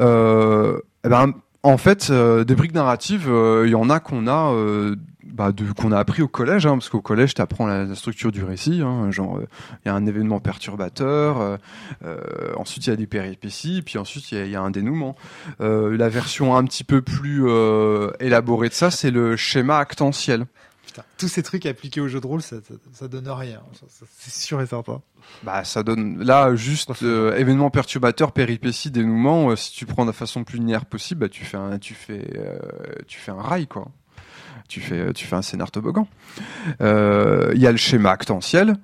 [0.00, 1.32] Euh, eh ben,
[1.62, 4.52] en fait, euh, des briques narratives, euh, il y en a qu'on a,
[5.24, 8.82] bah, a appris au collège, hein, parce qu'au collège, tu apprends la, structure du récit,
[8.82, 9.40] hein, genre
[9.84, 11.58] il y a un événement perturbateur,
[12.56, 15.16] ensuite il y a des péripéties, puis ensuite il y y, a un dénouement.
[15.60, 17.48] La version un petit peu plus
[18.20, 20.46] élaborée de ça, c'est le schéma actentiel.
[20.94, 23.60] Putain, tous ces trucs appliqués au jeu de rôle, ça, ça, ça donne rien.
[24.16, 25.02] C'est sûr et certain.
[25.42, 29.50] Bah, ça donne là juste euh, événement perturbateur, péripétie, dénouement.
[29.50, 31.94] euh, si tu prends de la façon plus linéaire possible, bah, tu fais un, tu
[31.94, 32.58] fais, euh,
[33.08, 33.88] tu fais un rail quoi.
[34.68, 36.06] Tu fais, tu fais un scénar toboggan.
[36.78, 38.76] Il y a le schéma actentiel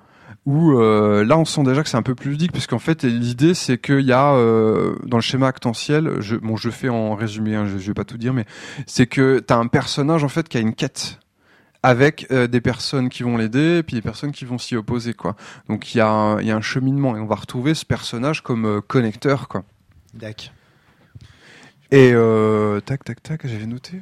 [0.47, 3.05] où euh, là on sent déjà que c'est un peu plus ludique parce qu'en fait
[3.05, 7.15] l'idée c'est qu'il y a euh, dans le schéma actentiel, je, bon je fais en
[7.15, 8.47] résumé, hein, je, je vais pas tout dire, mais
[8.87, 11.21] c'est que tu as un personnage en fait qui a une quête
[11.83, 15.15] avec euh, des personnes qui vont l'aider et puis des personnes qui vont s'y opposer
[15.15, 15.37] quoi.
[15.69, 17.85] Donc il y, a un- il y a un cheminement et on va retrouver ce
[17.87, 19.65] personnage comme euh, connecteur quoi.
[20.15, 20.53] Dac.
[21.91, 24.01] Et euh, tac tac tac, j'avais noté.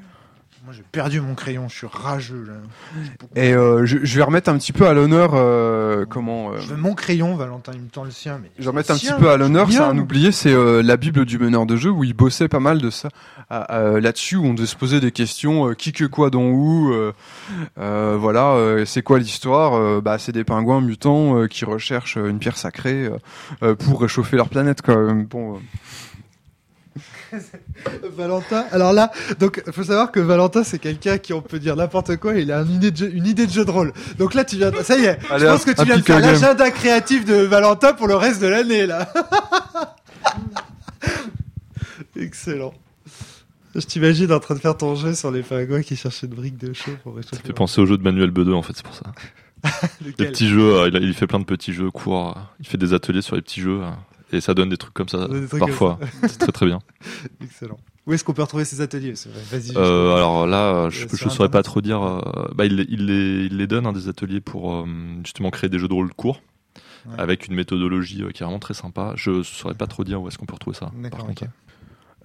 [0.69, 2.53] Moi, j'ai perdu mon crayon, je suis rageux là.
[3.37, 6.51] Et euh, je, je vais remettre un petit peu à l'honneur euh, comment.
[6.53, 8.39] euh, Je veux mon crayon, Valentin, il me tend le sien.
[8.43, 11.25] Mais je vais remettre un petit peu à l'honneur, c'est un oublié, c'est la Bible
[11.25, 13.09] du meneur de jeu où il bossait pas mal de ça
[13.49, 16.93] là-dessus où on devait se poser des questions qui que quoi dont où,
[17.79, 23.09] voilà, c'est quoi l'histoire Bah c'est des pingouins mutants qui recherchent une pierre sacrée
[23.79, 24.97] pour réchauffer leur planète quoi.
[25.31, 25.59] Bon,
[28.17, 32.17] Valentin, alors là, donc faut savoir que Valentin c'est quelqu'un qui on peut dire n'importe
[32.17, 33.93] quoi, il a une idée de jeu, une idée de jeu de rôle.
[34.19, 36.03] Donc là tu viens, de- ça y est, Allez, je pense que tu viens de
[36.03, 39.13] faire l'agenda créatif de Valentin pour le reste de l'année là.
[42.17, 42.75] Excellent.
[43.75, 46.57] Je t'imagine en train de faire ton jeu sur les pingouins qui cherchaient une brique
[46.57, 47.37] de chaud pour réchauffer.
[47.37, 49.05] Ça fait penser au jeu de Manuel Bedeux, en fait, c'est pour ça.
[50.01, 52.37] Les petits jeux, euh, il, fait plein de petits jeux courts.
[52.37, 53.81] euh, Il fait des ateliers sur les petits jeux.
[54.33, 55.29] Euh, Et ça donne des trucs comme ça,
[55.59, 55.99] parfois.
[56.23, 56.79] C'est très très bien.
[57.43, 57.79] Excellent.
[58.07, 59.13] Où est-ce qu'on peut retrouver ces ateliers
[59.51, 59.77] Vas-y.
[59.77, 62.03] Euh, alors là, euh, je Euh, je sur saurais pas trop dire.
[62.03, 62.21] euh,
[62.55, 64.85] bah, il, les- il, les, il les donne hein, des ateliers pour euh,
[65.25, 66.41] justement créer des jeux de rôle courts.
[67.07, 67.15] Ouais.
[67.19, 69.13] Avec une méthodologie euh, qui est vraiment très sympa.
[69.17, 70.91] Je saurais pas trop dire où est-ce qu'on peut retrouver ça.
[70.97, 71.45] D'accord, par contre.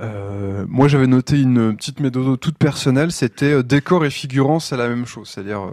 [0.02, 4.76] Euh, moi, j'avais noté une petite méthode toute personnelle, c'était euh, décor et figurant, c'est
[4.78, 5.30] la même chose.
[5.30, 5.72] C'est-à-dire euh,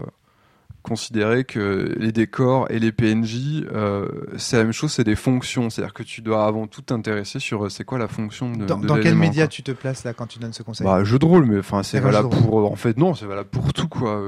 [0.81, 5.69] considérer que les décors et les PNJ, euh, c'est la même chose, c'est des fonctions.
[5.69, 8.77] C'est-à-dire que tu dois avant tout t'intéresser sur euh, c'est quoi la fonction de, Dans,
[8.77, 9.49] de dans quel média quoi.
[9.49, 10.85] tu te places là quand tu donnes ce conseil?
[10.85, 12.59] Bah, jeu de rôle, mais enfin, c'est valable pour.
[12.59, 14.21] euh, En fait, non, c'est valable pour tout, quoi.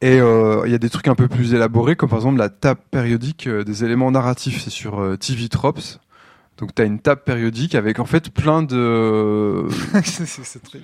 [0.00, 2.48] Et euh, il y a des trucs un peu plus élaborés, comme par exemple la
[2.48, 4.60] table périodique des éléments narratifs.
[4.62, 5.78] C'est sur euh, TV Tropes.
[6.58, 9.64] Donc, tu as une table périodique avec en fait plein de
[10.04, 10.80] c'est très-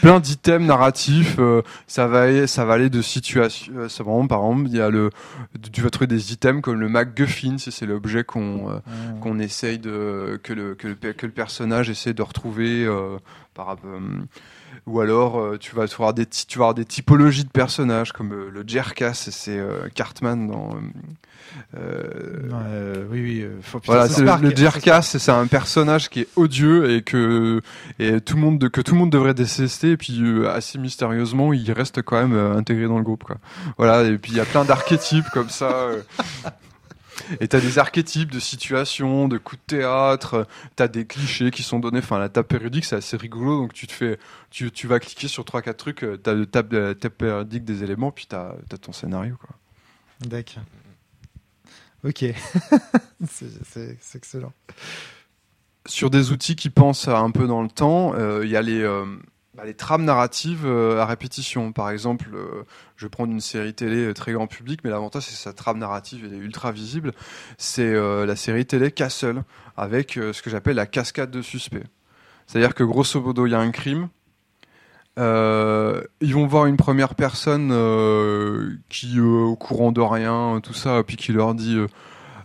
[0.00, 1.36] plein d'items narratifs.
[1.38, 3.72] euh, ça va ça va aller de situations.
[3.76, 5.10] euh, ça, par exemple, par exemple, il y a le.
[5.72, 8.78] Tu vas trouver des items comme le MacGuffin, c'est l'objet qu'on euh,
[9.20, 13.18] qu'on essaye de que le, que le que le personnage essaie de retrouver euh,
[13.54, 14.00] par euh,
[14.86, 18.12] ou alors euh, tu vas avoir des ty- tu vas avoir des typologies de personnages
[18.12, 20.76] comme euh, le Jerkas c'est euh, Cartman dans
[21.76, 23.46] euh, oui, oui.
[23.62, 27.02] faut- voilà, c'est le, le ça se Jerkas, c'est un personnage qui est odieux et
[27.02, 27.60] que
[27.98, 31.70] et tout le monde que tout le monde devrait détester et puis assez mystérieusement, il
[31.72, 33.36] reste quand même intégré dans le groupe quoi.
[33.78, 35.88] Voilà, et puis il y a plein d'archétypes comme ça.
[37.30, 37.36] euh.
[37.40, 40.44] Et t'as des archétypes de situations, de coups de théâtre, euh,
[40.76, 41.98] t'as des clichés qui sont donnés.
[41.98, 43.60] Enfin, la table périodique, c'est assez rigolo.
[43.60, 44.18] Donc, tu te fais,
[44.50, 47.64] tu, tu vas cliquer sur trois quatre trucs, euh, t'as le table, la table périodique
[47.64, 49.36] des éléments, puis t'as as ton scénario.
[49.38, 49.56] Quoi.
[50.26, 50.62] D'accord.
[52.04, 52.24] Ok.
[53.28, 54.52] c'est excellent.
[55.86, 58.62] sur des outils qui pensent à un peu dans le temps, euh, il y a
[58.62, 59.04] les, euh,
[59.60, 61.72] bah, les trames narratives euh, à répétition.
[61.72, 62.64] Par exemple, euh,
[62.96, 65.52] je vais prendre une série télé euh, très grand public, mais l'avantage c'est que sa
[65.52, 67.12] trame narrative est ultra visible.
[67.58, 69.42] C'est la série télé Castle,
[69.76, 71.84] avec ce que j'appelle la cascade de suspects.
[72.46, 74.08] C'est-à-dire que grosso modo, il y a un crime.
[75.18, 77.68] Ils vont voir une première personne
[78.88, 81.78] qui euh, au courant de rien, tout ça, puis qui leur dit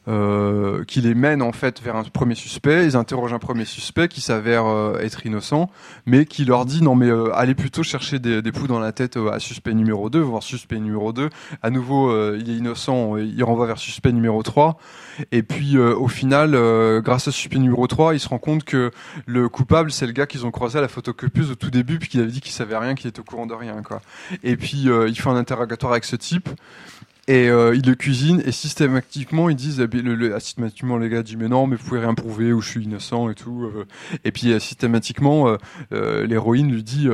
[0.07, 2.85] euh, qui les mène en fait vers un premier suspect.
[2.85, 5.69] Ils interrogent un premier suspect qui s'avère euh, être innocent,
[6.05, 8.91] mais qui leur dit non mais euh, allez plutôt chercher des, des poux dans la
[8.91, 11.29] tête euh, à suspect numéro 2, voir suspect numéro 2.
[11.61, 14.77] À nouveau, euh, il est innocent, il renvoie vers suspect numéro 3.
[15.31, 16.51] Et puis euh, au final,
[17.01, 18.91] grâce à suspect numéro 3, il se rend compte que
[19.25, 22.09] le coupable, c'est le gars qu'ils ont croisé à la photocopieuse au tout début, puis
[22.09, 23.81] qu'il avait dit qu'il savait rien, qu'il était au courant de rien.
[23.81, 24.01] quoi.
[24.43, 26.49] Et puis il fait un interrogatoire avec ce type.
[27.27, 31.23] Et euh, il le cuisine et systématiquement ils disent eh le, ah, systématiquement les gars
[31.23, 33.87] disent mais non mais vous pouvez rien prouver ou je suis innocent et tout euh.
[34.23, 35.57] et puis euh, systématiquement
[35.91, 37.09] euh, l'héroïne lui dit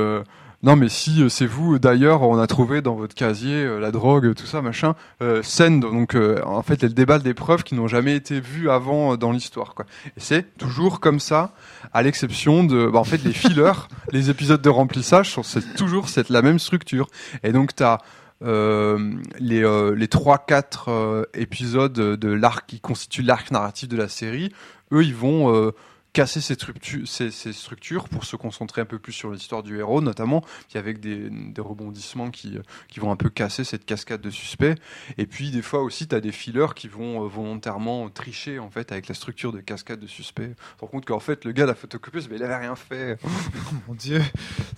[0.62, 4.34] non mais si c'est vous d'ailleurs on a trouvé dans votre casier euh, la drogue
[4.34, 7.88] tout ça machin euh, scène donc euh, en fait elle déballe des preuves qui n'ont
[7.88, 9.86] jamais été vues avant dans l'histoire quoi.
[10.16, 11.52] Et c'est toujours comme ça
[11.92, 13.72] à l'exception de bah, en fait les fillers
[14.12, 17.08] les épisodes de remplissage c'est toujours cette la même structure.
[17.42, 17.98] Et donc t'as
[18.44, 23.96] euh, les euh, les trois quatre euh, épisodes de l'arc qui constituent l'arc narratif de
[23.96, 24.52] la série,
[24.92, 25.72] eux ils vont euh,
[26.14, 29.78] casser ces, structu- ces, ces structures pour se concentrer un peu plus sur l'histoire du
[29.78, 32.58] héros notamment, puis avec des, des rebondissements qui
[32.88, 34.74] qui vont un peu casser cette cascade de suspects.
[35.16, 38.92] Et puis des fois aussi tu as des fillers qui vont volontairement tricher en fait
[38.92, 40.50] avec la structure de cascade de suspects.
[40.50, 42.76] Tu te rends compte qu'en fait le gars de la photocopieuse mais il avait rien
[42.76, 43.18] fait.
[43.88, 44.20] Mon Dieu,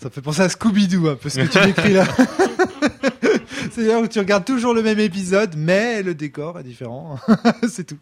[0.00, 2.06] ça fait penser à Scooby-Doo un peu ce que tu décris là.
[3.74, 7.18] C'est-à-dire où tu regardes toujours le même épisode, mais le décor est différent.
[7.68, 7.98] c'est tout.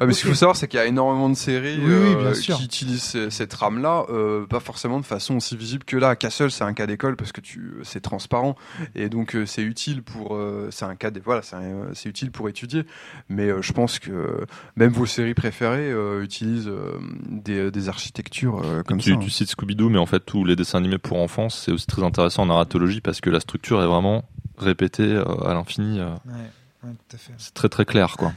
[0.00, 2.14] Ah, mais ce qu'il faut savoir, c'est qu'il y a énormément de séries Oui, oui,
[2.14, 2.56] bien euh, sûr.
[2.56, 6.14] qui utilisent ces- cette trame-là, euh, pas forcément de façon aussi visible que là.
[6.14, 8.54] Castle, c'est un cas d'école parce que tu, c'est transparent
[8.94, 12.08] et donc euh, c'est utile pour, euh, c'est un cas, des, voilà, c'est un- c'est
[12.08, 12.84] utile pour étudier.
[13.28, 16.92] Mais euh, je pense que euh, même vos séries préférées euh, utilisent euh,
[17.28, 19.18] des, des architectures euh, comme tu, ça.
[19.20, 22.04] tu cites Scooby-Doo, mais en fait, tous les dessins animés pour enfants, c'est aussi très
[22.04, 24.22] intéressant en narratologie parce que la structure est vraiment
[24.58, 26.00] répétée euh, à l'infini.
[26.00, 26.90] euh, Ouais,
[27.38, 28.32] c'est très très clair, quoi.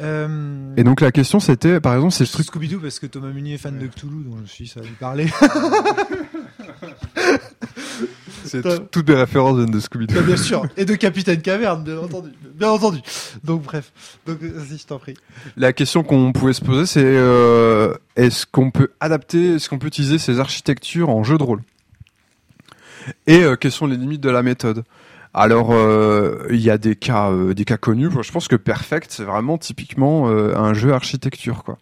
[0.00, 3.54] Euh, Et donc la question, c'était, par exemple, c'est truc Scooby-Doo parce que Thomas Munier
[3.54, 5.26] est fan de Cthulhu, donc je me suis dit, ça va lui parler.
[8.44, 10.20] c'est toutes les références viennent de Scooby-Doo.
[10.22, 10.66] Bien sûr.
[10.76, 12.30] Et de Capitaine Caverne, bien entendu.
[12.54, 13.00] Bien entendu.
[13.44, 13.92] Donc, bref.
[14.26, 15.14] Donc, vas-y, je t'en prie.
[15.56, 19.86] La question qu'on pouvait se poser, c'est euh, est-ce qu'on peut adapter, est-ce qu'on peut
[19.88, 21.62] utiliser ces architectures en jeu de rôle?
[23.26, 24.84] Et euh, quelles sont les limites de la méthode?
[25.32, 28.08] Alors, euh, il y a des cas, euh, des cas connus.
[28.22, 31.78] Je pense que Perfect, c'est vraiment typiquement un jeu architecture, quoi.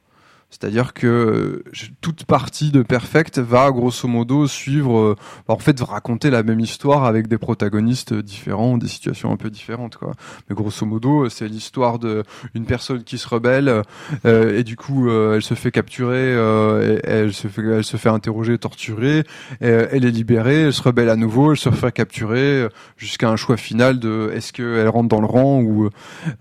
[0.53, 1.65] C'est-à-dire que euh,
[2.01, 5.17] toute partie de Perfect va grosso modo suivre, euh,
[5.49, 9.97] en fait, raconter la même histoire avec des protagonistes différents, des situations un peu différentes,
[9.97, 10.13] quoi.
[10.49, 12.23] Mais grosso modo, c'est l'histoire de
[12.55, 13.83] une personne qui se rebelle
[14.27, 17.97] euh, et du coup euh, elle se fait capturer, euh, elle se fait, elle se
[17.97, 19.25] fait interroger, torturer,
[19.63, 23.31] euh, elle est libérée, elle se rebelle à nouveau, elle se fait capturer euh, jusqu'à
[23.31, 25.89] un choix final de est-ce qu'elle rentre dans le rang ou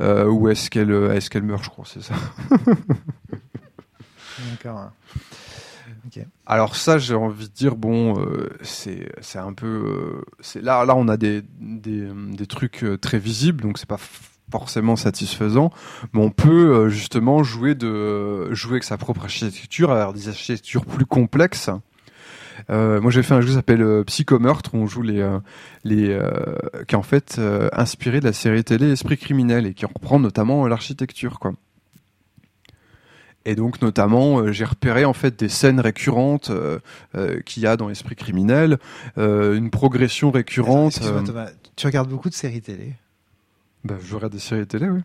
[0.01, 2.15] euh, ou est-ce qu'elle est-ce qu'elle meurt, je crois, c'est ça.
[6.45, 9.67] Alors ça, j'ai envie de dire bon, euh, c'est un peu
[10.55, 13.99] euh, là là on a des des, des trucs euh, très visibles, donc c'est pas
[14.51, 15.71] forcément satisfaisant,
[16.13, 20.85] mais on peut euh, justement jouer de jouer avec sa propre architecture, avoir des architectures
[20.85, 21.69] plus complexes.
[22.69, 25.27] Euh, moi, j'ai fait un jeu qui s'appelle Psychomeurtre, où on joue les,
[25.83, 26.19] les,
[26.87, 27.41] qui est en fait
[27.73, 31.53] inspiré de la série télé Esprit criminel et qui reprend notamment l'architecture, quoi.
[33.45, 36.79] Et donc notamment, euh, j'ai repéré en fait des scènes récurrentes euh,
[37.15, 38.77] euh, qu'il y a dans Esprit criminel,
[39.17, 40.99] une progression récurrente.
[41.25, 41.49] Thomas.
[41.75, 42.95] Tu regardes beaucoup de séries télé?
[43.83, 45.01] bah, je regarde des séries télé, oui.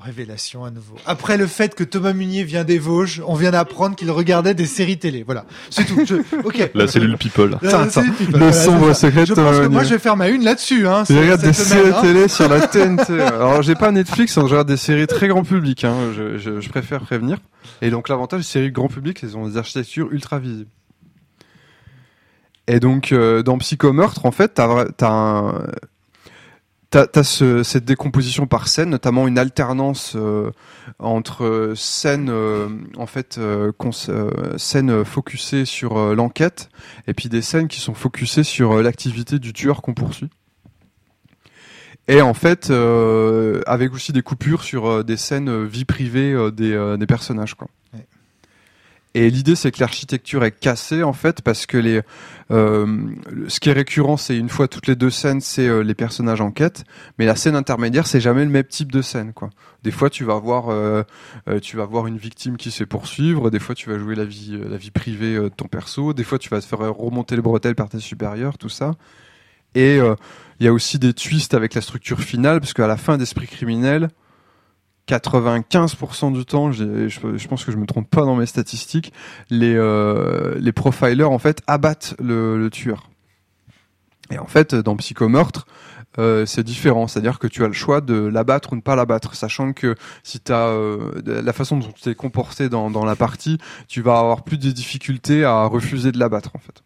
[0.00, 0.94] Révélation à nouveau.
[1.06, 4.64] Après le fait que Thomas Munier vient des Vosges, on vient d'apprendre qu'il regardait des
[4.66, 5.24] séries télé.
[5.24, 5.44] Voilà.
[5.70, 6.00] C'est tout.
[6.06, 6.70] Je- Ok.
[6.74, 7.58] La cellule People.
[7.62, 8.32] La- la Attends, cellule people.
[8.34, 10.44] le Voilà, sombre secret de Je Thomas pense que moi je vais faire ma une
[10.44, 10.86] là-dessus.
[10.86, 12.00] Hein, Je regarde des semaine, séries hein.
[12.02, 13.20] télé sur la TNT.
[13.20, 15.82] Alors j'ai pas Netflix, hein, je regarde des séries très grand public.
[15.84, 17.38] Hein, je, je, je préfère prévenir.
[17.82, 20.70] Et donc l'avantage des séries grand public, c'est qu'elles ont des architectures ultra visibles.
[22.68, 25.64] Et donc euh, dans Psychomeurtre, en fait, t'as t'as un
[26.90, 30.50] T'as, t'as ce, cette décomposition par scène, notamment une alternance euh,
[30.98, 33.72] entre scènes euh, en fait euh,
[34.08, 36.70] euh, scènes focusées sur euh, l'enquête
[37.06, 40.30] et puis des scènes qui sont focusées sur euh, l'activité du tueur qu'on poursuit.
[42.10, 46.32] Et en fait, euh, avec aussi des coupures sur euh, des scènes euh, vie privée
[46.32, 47.68] euh, des, euh, des personnages, quoi.
[49.20, 52.02] Et l'idée, c'est que l'architecture est cassée en fait parce que les,
[52.52, 52.86] euh,
[53.28, 55.94] le- ce qui est récurrent, c'est une fois toutes les deux scènes, c'est euh, les
[55.94, 56.84] personnages en quête,
[57.18, 59.50] mais la scène intermédiaire, c'est jamais le même type de scène, quoi.
[59.82, 61.02] Des fois, tu vas voir, euh,
[61.62, 63.50] tu vas voir une victime qui se fait poursuivre.
[63.50, 66.12] Des fois, tu vas jouer la vie, la vie privée de ton perso.
[66.12, 68.92] Des fois, tu vas te faire remonter les bretelles par tes supérieurs, tout ça.
[69.74, 69.98] Et
[70.60, 73.46] il y a aussi des twists avec la structure finale, parce qu'à la fin d'Esprit
[73.46, 74.10] criminel,
[75.08, 79.12] 95% du temps, je, pense que je me trompe pas dans mes statistiques,
[79.50, 83.10] les, euh, profilers en fait abattent le, tueur.
[84.30, 85.66] Et en fait, dans Psychomeurtre,
[86.18, 89.34] euh, c'est différent, c'est-à-dire que tu as le choix de l'abattre ou ne pas l'abattre,
[89.34, 90.76] sachant que si as
[91.24, 93.58] la façon dont tu t'es comporté dans, la partie,
[93.88, 96.82] tu vas avoir plus de difficultés à refuser de l'abattre en fait.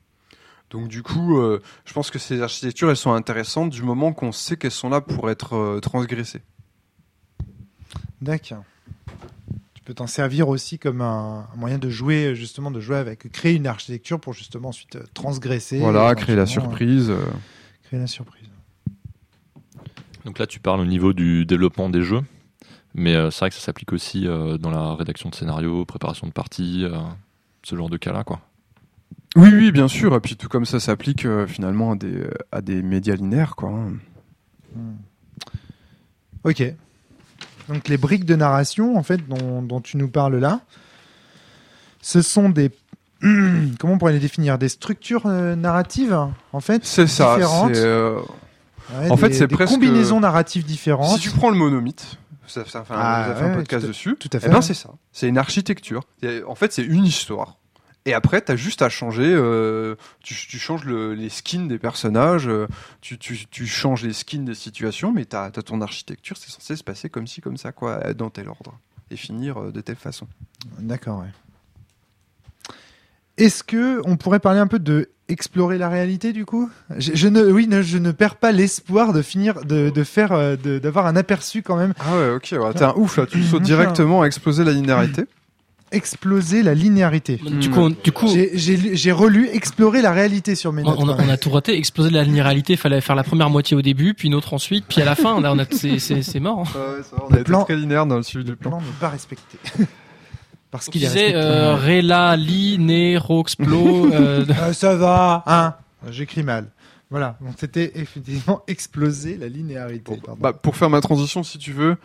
[0.72, 4.32] Donc du coup, euh, je pense que ces architectures, elles sont intéressantes du moment qu'on
[4.32, 6.40] sait qu'elles sont là pour être euh, transgressées.
[8.22, 8.64] D'accord.
[9.74, 13.30] Tu peux t'en servir aussi comme un, un moyen de jouer, justement, de jouer avec,
[13.32, 15.78] créer une architecture pour justement ensuite euh, transgresser.
[15.80, 17.10] Voilà, créer la surprise.
[17.10, 17.14] euh.
[17.14, 17.26] euh,
[17.84, 18.46] Créer la surprise.
[20.24, 22.20] Donc là, tu parles au niveau du développement des jeux,
[22.94, 26.28] mais euh, c'est vrai que ça s'applique aussi euh, dans la rédaction de scénario, préparation
[26.28, 26.96] de parties, euh,
[27.64, 28.40] ce genre de cas-là, quoi.
[29.34, 30.14] Oui, oui, bien sûr.
[30.14, 32.22] Et puis tout comme ça s'applique euh, finalement à des,
[32.52, 33.70] à des médias linéaires, quoi.
[33.70, 33.92] hein.
[34.76, 34.94] Hmm.
[36.44, 36.62] Ok.
[37.68, 40.60] Donc les briques de narration, en fait, dont, dont tu nous parles là,
[42.00, 42.70] ce sont des...
[43.20, 44.58] Comment on pourrait les définir?
[44.58, 46.16] Des structures euh, narratives,
[46.52, 47.36] en fait C'est ça.
[47.36, 47.74] Différentes?
[47.74, 48.18] c'est, euh,
[48.94, 51.16] Ouais, En des- fait, c'est presque- combinaisons narratives différentes.
[51.16, 52.18] Si tu prends le monomythe,
[52.48, 54.16] ça, ça fait un, Ah, fait un ouais, podcast tout dessus.
[54.18, 54.48] tout à fait.
[54.48, 54.90] Eh ben, c'est ça.
[55.12, 56.02] C'est une architecture.
[56.48, 57.56] En fait, c'est une histoire.
[58.04, 59.32] Et après, t'as juste à changer.
[59.32, 62.66] euh, tu, tu changes le- les skins des personnages, euh,
[63.00, 66.36] tu, tu, tu changes les skins des situations, mais t'as as ton architecture.
[66.36, 68.76] C'est censé se passer comme ci, comme ça, quoi, dans tel ordre.
[69.12, 70.26] et finir euh, de telle façon.
[70.80, 71.30] D'accord, ouais.
[73.38, 76.70] Est-ce que on pourrait parler un peu de explorer la réalité du coup?
[76.98, 80.56] Je, je ne, oui, ne- je ne perds pas l'espoir de finir, de, de faire,
[80.58, 81.94] d'avoir un aperçu quand même.
[82.00, 83.66] Ah ouais, ok, ouais, t'es un ouf là, tu sautes Mhm.
[83.66, 85.24] directement à exploser la linéarité.
[85.92, 87.36] Exploser la linéarité.
[87.36, 87.72] Du Hmm.
[87.72, 90.90] coup, on- du coup, J'ai- J'ai lu- j'ai relu explorer la réalité sur mes on,
[90.90, 90.98] notes.
[91.00, 91.76] on a, on a tout raté.
[91.76, 95.00] Exploser la linéarité, fallait faire la première moitié au début, puis une autre ensuite, puis
[95.00, 96.60] à la fin, on a, on a, c'est, c'est, c'est mort.
[96.60, 96.78] hein.
[96.78, 98.70] Ouais, ça on Le a été plan- très linéaire dans le suivi du Le plan.
[98.70, 99.58] plan n'est pas respecté.
[100.70, 104.10] Parce qu'il disait euh, Rela, Li, Né, Roxplo.
[104.14, 105.74] euh, Ah, ça va, hein
[106.10, 106.66] J'écris mal.
[107.12, 110.18] Voilà, donc c'était effectivement exploser la linéarité.
[110.40, 111.98] Bah, pour faire ma transition, si tu veux,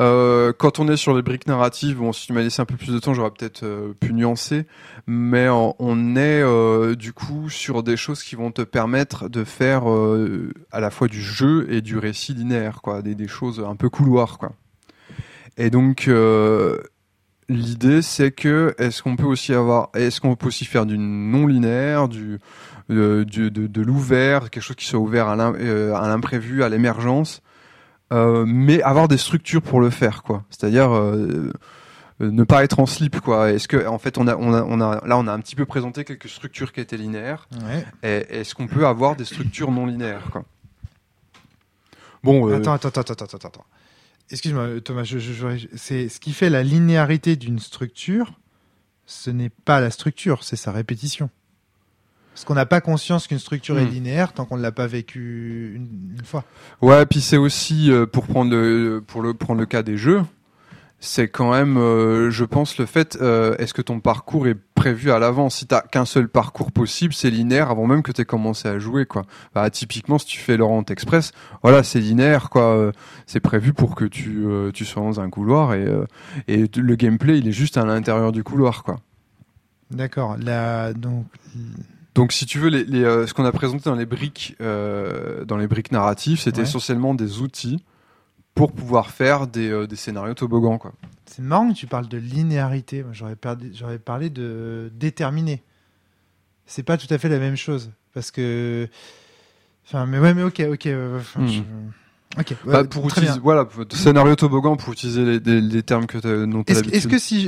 [0.00, 2.78] euh, quand on est sur les briques narratives, bon, si tu m'as laissé un peu
[2.78, 4.64] plus de temps, j'aurais peut-être euh, pu nuancer,
[5.06, 9.44] mais on, on est euh, du coup sur des choses qui vont te permettre de
[9.44, 9.84] faire
[10.72, 13.90] à la fois du jeu et du récit linéaire, quoi, des, des choses un peu
[13.90, 14.52] couloirs, quoi.
[15.56, 16.80] Et donc euh,
[17.48, 21.46] l'idée, c'est que est-ce qu'on peut aussi avoir, est-ce qu'on peut aussi faire du non
[21.46, 22.38] linéaire, du
[22.88, 27.40] de, du- de, de l'ouvert, quelque chose qui soit ouvert à euh, l'imprévu, à l'émergence,
[28.12, 30.44] euh, mais avoir des structures pour le faire, quoi.
[30.50, 31.50] C'est-à-dire euh,
[32.20, 33.52] ne pas être en slip, quoi.
[33.52, 35.56] Est-ce que, en fait, on a, on a, on a, là, on a un petit
[35.56, 37.48] peu présenté quelques structures qui étaient linéaires.
[37.62, 37.86] Ouais.
[38.28, 40.44] Est-ce qu'on peut avoir des structures non linéaires, quoi?
[42.22, 43.64] Bon, attends, attends, attends, attends, attends.
[44.30, 48.32] Excuse-moi, Thomas, je, je- je- c'est ce qui fait la linéarité d'une structure.
[49.06, 51.28] Ce n'est pas la structure, c'est sa répétition.
[52.32, 53.90] Parce qu'on n'a pas conscience qu'une structure est Hmm.
[53.90, 56.44] linéaire tant qu'on ne l'a pas vécu une, une fois.
[56.82, 60.22] Ouais, puis c'est aussi euh, pour prendre le pour le prendre le cas des jeux,
[61.04, 65.10] c'est quand même, euh, je pense, le fait euh, est-ce que ton parcours est prévu
[65.10, 65.56] à l'avance?
[65.56, 69.04] Si t'as qu'un seul parcours possible, c'est linéaire avant même que t'aies commencé à jouer,
[69.04, 69.22] quoi.
[69.54, 71.32] Bah, typiquement, si tu fais Laurent Express,
[71.62, 72.62] voilà, c'est linéaire, quoi.
[72.76, 72.92] Euh,
[73.26, 75.86] C'est prévu pour que tu euh, tu sois dans un couloir et
[76.48, 78.96] et le gameplay, il est juste à l'intérieur du couloir, quoi.
[79.90, 80.36] D'accord.
[80.42, 81.26] La, donc,
[82.14, 85.66] Donc, si tu veux, les, les, ce qu'on a présenté dans les briques, dans les
[85.66, 86.64] briques narratives, c'était Ouais.
[86.64, 87.84] essentiellement des outils
[88.54, 90.92] pour pouvoir faire des, euh, des scénarios toboggans, quoi.
[91.26, 93.04] c'est marrant que tu parles de linéarité.
[93.12, 95.62] J'aurais, perdu- j'aurais parlé de déterminé.
[96.66, 97.90] C'est pas tout à fait la même chose.
[98.14, 98.88] Parce que.
[99.86, 100.88] Enfin, mais ouais, mais ok, ok.
[101.18, 101.60] enfin, je-
[102.36, 103.42] Ok, Bah, ouais, pour très utiliser, bien.
[103.44, 107.18] voilà, pour- scénario toboggan, pour utiliser les, les, les termes que tu Est-ce, est-ce que
[107.18, 107.46] si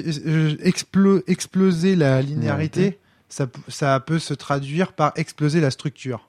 [0.62, 2.98] explo- exploser la linéarité, Linéarité.
[3.28, 6.28] ça, p- ça peut se traduire par exploser la structure?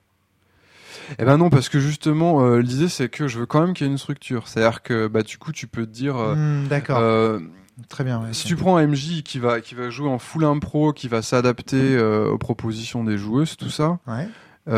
[1.18, 3.86] Eh ben non, parce que justement, euh, l'idée c'est que je veux quand même qu'il
[3.86, 4.48] y ait une structure.
[4.48, 7.40] C'est-à-dire que, bah, du coup, tu peux te dire, euh, Hmm, D'accord, euh,
[7.88, 8.20] très bien.
[8.22, 11.08] ouais, si tu prends un MJ qui va, qui va jouer en full impro, qui
[11.08, 14.28] va s'adapter aux propositions des joueuses, tout ça, Ouais.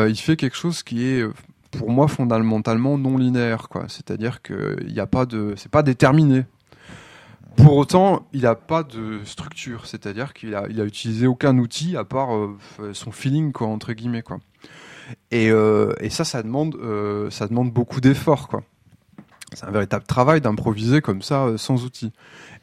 [0.09, 1.25] il fait quelque chose qui est,
[1.71, 3.85] pour moi, fondamentalement non linéaire, quoi.
[3.87, 6.45] C'est-à-dire que il n'y a pas de, c'est pas déterminé.
[7.57, 11.97] Pour autant, il n'a pas de structure, c'est-à-dire qu'il a, il a utilisé aucun outil
[11.97, 12.29] à part
[12.93, 14.39] son feeling, quoi, entre guillemets, quoi.
[15.31, 18.49] Et, euh, et ça, ça demande, euh, ça demande beaucoup d'efforts.
[19.53, 22.11] C'est un véritable travail d'improviser comme ça, euh, sans outils.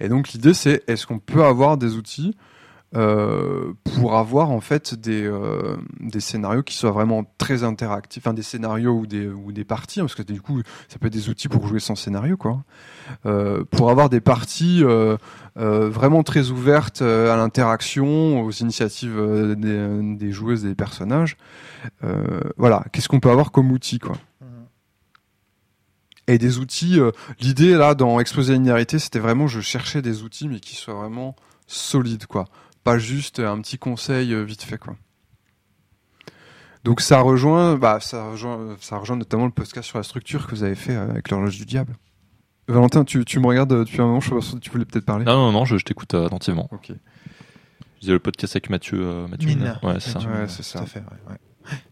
[0.00, 2.36] Et donc l'idée, c'est est-ce qu'on peut avoir des outils
[2.96, 8.32] euh, pour avoir en fait des, euh, des scénarios qui soient vraiment très interactifs, enfin
[8.32, 11.12] des scénarios ou des, ou des parties, hein, parce que du coup ça peut être
[11.12, 12.64] des outils pour jouer sans scénario, quoi.
[13.26, 14.82] Euh, pour avoir des parties
[15.54, 21.36] vraiment très ouvertes à l'interaction, aux initiatives des, des joueuses et des personnages.
[22.56, 24.16] Voilà, qu'est-ce qu'on peut avoir comme outil, quoi?
[26.26, 26.98] Et des outils.
[27.40, 30.94] L'idée là dans Exploser la linéarité, c'était vraiment je cherchais des outils mais qui soient
[30.94, 31.34] vraiment
[31.68, 32.46] solides quoi,
[32.92, 34.96] pas juste un petit conseil euh, vite fait quoi.
[36.84, 40.52] Donc ça rejoint, bah ça rejoint, ça rejoint notamment le podcast sur la structure que
[40.54, 41.94] vous avez fait euh, avec l'horloge du diable.
[42.68, 45.04] Valentin, tu, tu me regardes euh, depuis un moment, je sais pas tu voulais peut-être
[45.06, 45.24] parler.
[45.24, 46.68] Non, non, non, je, je t'écoute attentivement.
[46.72, 46.88] Ok.
[46.90, 49.58] Je disais le podcast avec Mathieu, euh, Mathieu Mine.
[49.58, 49.78] Mine.
[49.82, 50.18] Ouais, c'est ça.
[50.20, 50.78] Ouais, c'est ça.
[50.78, 51.36] Tout à fait, ouais, ouais.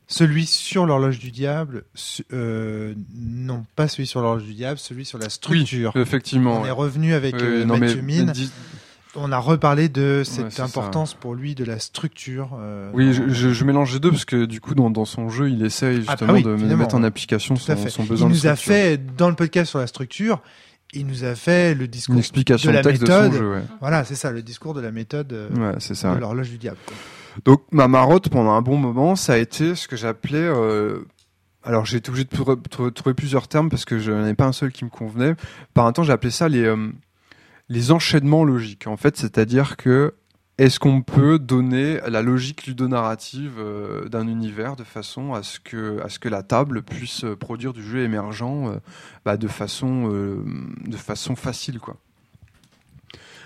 [0.06, 5.04] Celui sur l'horloge du diable, su- euh, non, pas celui sur l'horloge du diable, celui
[5.04, 5.92] sur la structure.
[5.96, 6.58] Effectivement.
[6.58, 6.68] On ouais.
[6.68, 8.26] est revenu avec euh, mais- Mathieu Mine.
[8.26, 8.52] mais dis-
[9.18, 10.64] On a reparlé de cette ça.
[10.64, 12.50] importance pour lui de la structure.
[12.60, 15.28] euh, Oui, je, je, je mélange les deux parce que du coup dans, dans son
[15.28, 18.32] jeu il essaye Ah, justement bah oui, de mettre en application son, son besoin il
[18.32, 20.40] de nous a fait dans le podcast sur la structure,
[20.92, 22.14] il nous a fait le discours.
[22.14, 23.30] une explication de la texte méthode.
[23.32, 23.50] de son jeu.
[23.54, 26.14] Ouais, Voilà, c'est ça, le discours de la méthode euh, ouais c'est ça.
[26.14, 26.78] de l'horloge du diable.
[27.44, 30.38] Donc ma marotte pendant un bon moment, ça a été ce que j'appelais.
[30.38, 31.00] euh,
[31.64, 34.34] alors j'ai été obligé de trou- trou- trouver plusieurs termes parce que je n'en avais
[34.34, 35.34] pas un seul qui me convenait.
[35.74, 36.76] Par un temps, j'ai appelé ça les euh,
[37.68, 38.86] les enchaînements logiques.
[38.86, 40.14] En fait, c'est-à-dire que
[40.58, 46.00] est-ce qu'on peut donner la logique ludonarrative euh, d'un univers de façon à ce que
[46.00, 48.80] à ce que la table puisse euh, produire du jeu émergent euh,
[49.26, 50.06] bah, de façon
[51.36, 51.96] facile quoi.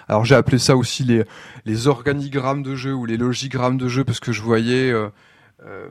[0.07, 1.25] Alors j'ai appelé ça aussi
[1.65, 4.93] les organigrammes de jeu ou les logigrammes de jeu parce que je voyais
[5.67, 5.89] euh,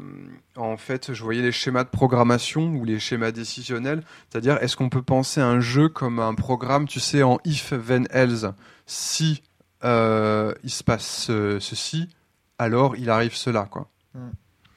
[0.55, 4.89] en fait, je voyais les schémas de programmation ou les schémas décisionnels, c'est-à-dire est-ce qu'on
[4.89, 8.45] peut penser un jeu comme un programme, tu sais, en if then else,
[8.85, 9.43] si
[9.83, 12.07] euh, il se passe euh, ceci,
[12.57, 13.87] alors il arrive cela, quoi.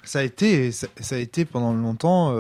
[0.05, 2.35] Ça a été, ça, ça a été pendant longtemps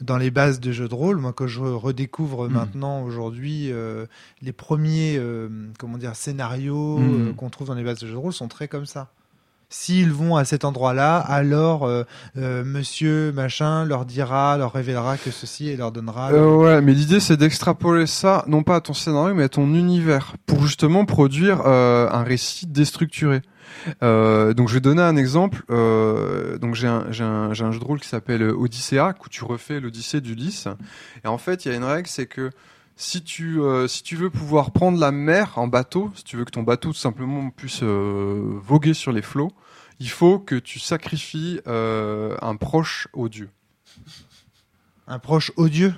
[0.00, 1.16] dans les bases de jeux de rôle.
[1.18, 2.52] Moi, quand je redécouvre Mm.
[2.52, 4.06] maintenant aujourd'hui euh,
[4.40, 5.48] les premiers, euh,
[5.78, 7.28] comment dire, scénarios Mm.
[7.28, 9.12] euh, qu'on trouve dans les bases de jeux de rôle sont très comme ça.
[9.72, 12.04] S'ils vont à cet endroit-là, alors euh,
[12.36, 16.30] euh, Monsieur machin leur dira, leur révélera que ceci et leur donnera.
[16.30, 19.72] Euh, ouais, mais l'idée c'est d'extrapoler ça, non pas à ton scénario, mais à ton
[19.72, 23.40] univers, pour justement produire un récit déstructuré.
[24.02, 25.64] Donc je vais donner un exemple.
[25.70, 27.10] Donc j'ai un,
[27.54, 30.68] jeu de rôle qui s'appelle Odyssea, où tu refais l'Odyssée d'Ulysse.
[31.24, 32.50] Et en fait, il y a une règle, c'est que
[32.96, 33.58] si tu,
[33.88, 36.90] si tu veux pouvoir prendre la mer en bateau, si tu veux que ton bateau
[36.90, 39.50] tout simplement puisse voguer sur les flots,
[40.02, 43.48] il faut que tu sacrifies euh, un proche au dieu.
[45.06, 45.94] Un proche odieux,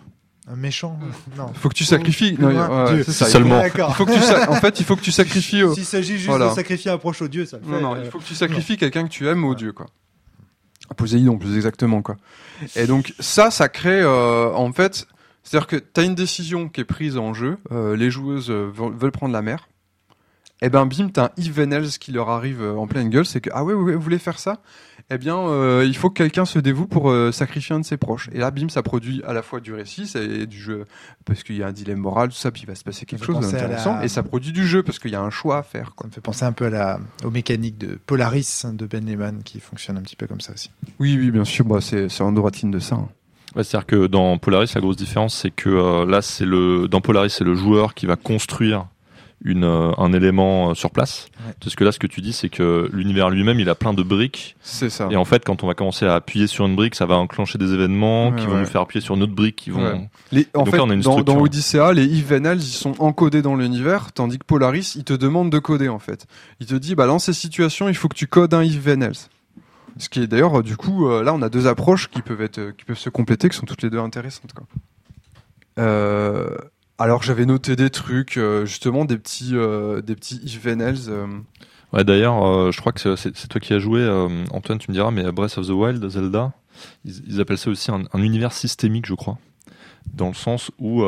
[0.47, 0.98] un méchant?
[1.36, 1.47] Non.
[1.55, 2.36] Il faut que tu sacrifies.
[2.39, 3.05] Non, loin, ouais, Dieu.
[3.05, 3.26] c'est ça.
[3.26, 3.62] Seulement.
[3.64, 5.62] Il faut que tu sa- en fait, il faut que tu sacrifies.
[5.62, 6.51] au- S'il s'agit juste Voilà.
[6.51, 7.70] de sacrifier un proche odieux, ça le fait.
[7.70, 9.86] Non, non, euh, il faut que tu sacrifies quelqu'un que tu aimes au dieu, quoi.
[10.97, 12.16] Poséidon, plus exactement, quoi.
[12.76, 15.06] Et donc ça, ça crée, euh, en fait,
[15.43, 19.10] c'est-à-dire que t'as une décision qui est prise en jeu, euh, les joueuses euh, veulent
[19.12, 19.68] prendre la mer.
[20.62, 23.40] Et ben bim, t'as un even else qui leur arrive euh, en pleine gueule, c'est
[23.40, 24.59] que ah ouais, ouais, vous voulez faire ça?
[25.10, 27.98] Eh bien, euh, il faut que quelqu'un se dévoue pour euh, sacrifier un de ses
[27.98, 28.31] proches.
[28.32, 30.86] Et là, bim, ça produit à la fois du récit, c'est du jeu
[31.26, 33.26] parce qu'il y a un dilemme moral, tout ça, puis il va se passer quelque
[33.26, 35.62] chose d'intéressant, la- et ça produit du jeu parce qu'il y a un choix à
[35.62, 35.94] faire.
[35.94, 36.05] Quoi.
[36.05, 39.43] Ça me fait penser un peu à la, aux mécaniques de Polaris de Ben Lehman
[39.44, 40.70] qui fonctionne un petit peu comme ça aussi.
[40.98, 42.94] Oui, oui, bien sûr, bah, c'est c'est ligne de ça.
[42.94, 43.09] hein.
[43.56, 47.01] Ouais, C'est-à-dire que dans Polaris, la grosse différence, c'est que euh, là, c'est le dans
[47.02, 48.86] Polaris, c'est le joueur qui va construire
[49.44, 51.26] une, euh, un élément euh, sur place.
[51.46, 51.54] Ouais.
[51.60, 54.02] Parce que là, ce que tu dis, c'est que l'univers lui-même, il a plein de
[54.02, 54.56] briques.
[54.62, 55.08] C'est ça.
[55.10, 57.58] Et en fait, quand on va commencer à appuyer sur une brique, ça va enclencher
[57.58, 59.82] des événements Ouais, qui vont nous faire appuyer sur une autre brique qui vont.
[59.82, 60.08] Ouais.
[60.32, 61.34] Les, en donc fait, là, on a une dans, structure.
[61.34, 65.50] dans Odyssea, les Evenals, ils sont encodés dans l'univers, tandis que Polaris, il te demande
[65.50, 66.26] de coder, en fait.
[66.60, 69.28] Il te dit, bah, dans ces situations, il faut que tu codes un Evenals.
[69.98, 72.40] Ce qui est d'ailleurs, euh, du coup, euh, là, on a deux approches qui peuvent
[72.42, 74.66] être, euh, qui peuvent se compléter, qui sont toutes les deux intéressantes, quoi.
[75.78, 76.56] Euh,
[76.98, 81.08] alors, j'avais noté des trucs, euh, justement, des petits, euh, des petits Evenals.
[81.08, 81.26] euh,
[81.92, 84.04] Ouais, d'ailleurs, je crois que c'est- toi qui as joué,
[84.50, 86.52] Antoine, tu me diras, mais Breath of the Wild, Zelda,
[87.04, 89.38] ils, appellent ça aussi un, un univers systémique, je crois.
[90.12, 91.02] Dans le sens où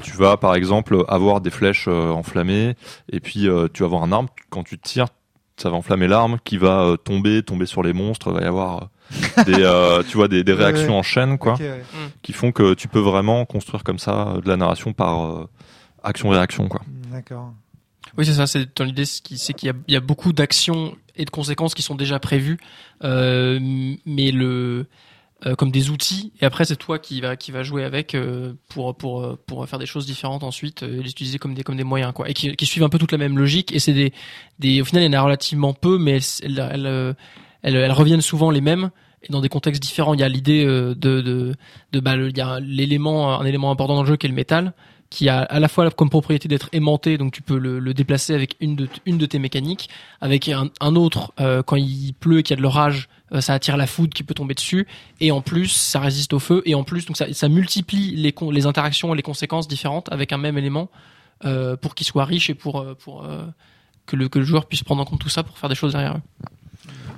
[0.00, 2.76] tu vas, par exemple, avoir des flèches enflammées,
[3.12, 5.08] et puis tu vas avoir un arme, quand tu tires,
[5.56, 8.44] ça va enflammer l'arme, qui va euh, tomber, tomber sur les monstres, il va y
[8.48, 8.88] avoir
[9.38, 10.98] euh, des, euh, tu vois, des, réactions ouais.
[10.98, 11.82] en chaîne, quoi, ouais.
[12.22, 15.48] qui font que tu peux vraiment construire comme ça de la narration par euh,
[16.02, 16.82] action-réaction, quoi.
[17.12, 17.52] D'accord.
[18.18, 18.46] Oui, c'est ça.
[18.46, 19.22] C'est dans l'idée, c'est
[19.54, 22.58] qu'il y, a- il y a beaucoup d'actions et de conséquences qui sont déjà prévues,
[23.02, 23.58] euh,
[24.06, 24.86] mais le
[25.46, 26.32] euh, comme des outils.
[26.40, 29.68] Et après, c'est toi qui va qui va jouer avec euh, pour pour euh, pour
[29.68, 32.34] faire des choses différentes ensuite, euh, les utiliser comme des comme des moyens quoi, et
[32.34, 33.72] qui, suivent un peu toute la même logique.
[33.74, 34.12] Et c'est des
[34.58, 37.14] des au final, il y en a relativement peu, mais elles
[37.62, 38.90] elles, elles, reviennent souvent les mêmes.
[39.22, 41.54] Et dans des contextes différents, il y a l'idée de de
[41.92, 44.34] de bah, il y a l'élément un élément important dans le jeu qui est le
[44.34, 44.72] métal
[45.10, 48.56] qui a à la fois comme propriété d'être aimanté, donc tu peux le, déplacer avec
[48.60, 49.88] une de, tes mécaniques,
[50.20, 53.54] avec un, autre, euh, quand il pleut et qu'il y a de l'orage, euh, ça
[53.54, 54.86] attire la foudre qui peut tomber dessus,
[55.20, 59.12] et en plus ça résiste au feu, et en plus donc ça, multiplie les, interactions
[59.14, 60.90] et les conséquences différentes avec un même élément
[61.44, 62.84] euh, pour qu'il soit riche et pour,
[64.06, 65.92] que, le, que le joueur puisse prendre en compte tout ça pour faire des choses
[65.92, 66.48] derrière eux.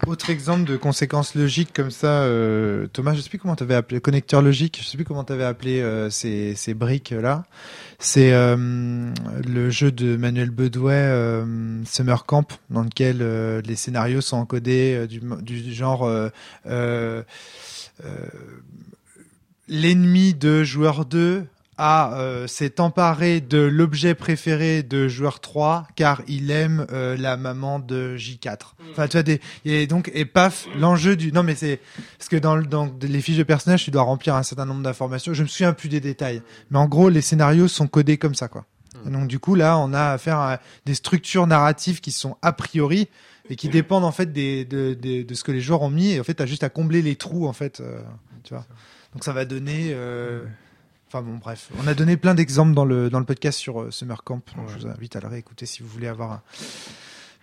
[0.07, 3.75] Autre exemple de conséquences logiques comme ça, euh, Thomas, je sais plus comment tu avais
[3.75, 7.45] appelé, connecteur logique, je sais plus comment tu avais appelé euh, ces, ces briques-là.
[7.99, 8.57] C'est euh,
[9.47, 11.43] le jeu de Manuel Bedouet,
[11.85, 13.19] Summer Camp, dans lequel
[13.67, 16.09] les scénarios sont encodés du, du genre
[19.69, 21.47] l'ennemi de joueur 2
[21.79, 27.37] a euh, s'est emparé de l'objet préféré de joueur 3 car il aime euh, la
[27.37, 28.75] maman de J4.
[28.93, 31.81] Enfin, tu vois des et donc et paf, l'enjeu du non mais c'est
[32.19, 35.35] parce que dans dans les fiches de personnages, tu dois remplir un certain nombre d'informations.
[35.35, 38.49] Je me souviens plus des détails, mais en gros, les scénarios sont codés comme ça
[38.49, 38.65] quoi.
[39.07, 42.53] Et donc du coup là, on a affaire à des structures narratives qui sont a
[42.53, 43.09] priori
[43.51, 46.13] et qui dépendent en fait des, de, de, de ce que les joueurs ont mis
[46.13, 48.01] et en fait t'as juste à combler les trous en fait euh,
[48.43, 48.67] tu vois
[49.13, 50.45] donc ça va donner euh,
[51.17, 51.71] enfin bon bref.
[51.83, 54.43] On a donné plein d'exemples dans le dans le podcast sur euh, Summer Camp.
[54.57, 56.43] Donc je vous invite à le réécouter si vous voulez avoir un-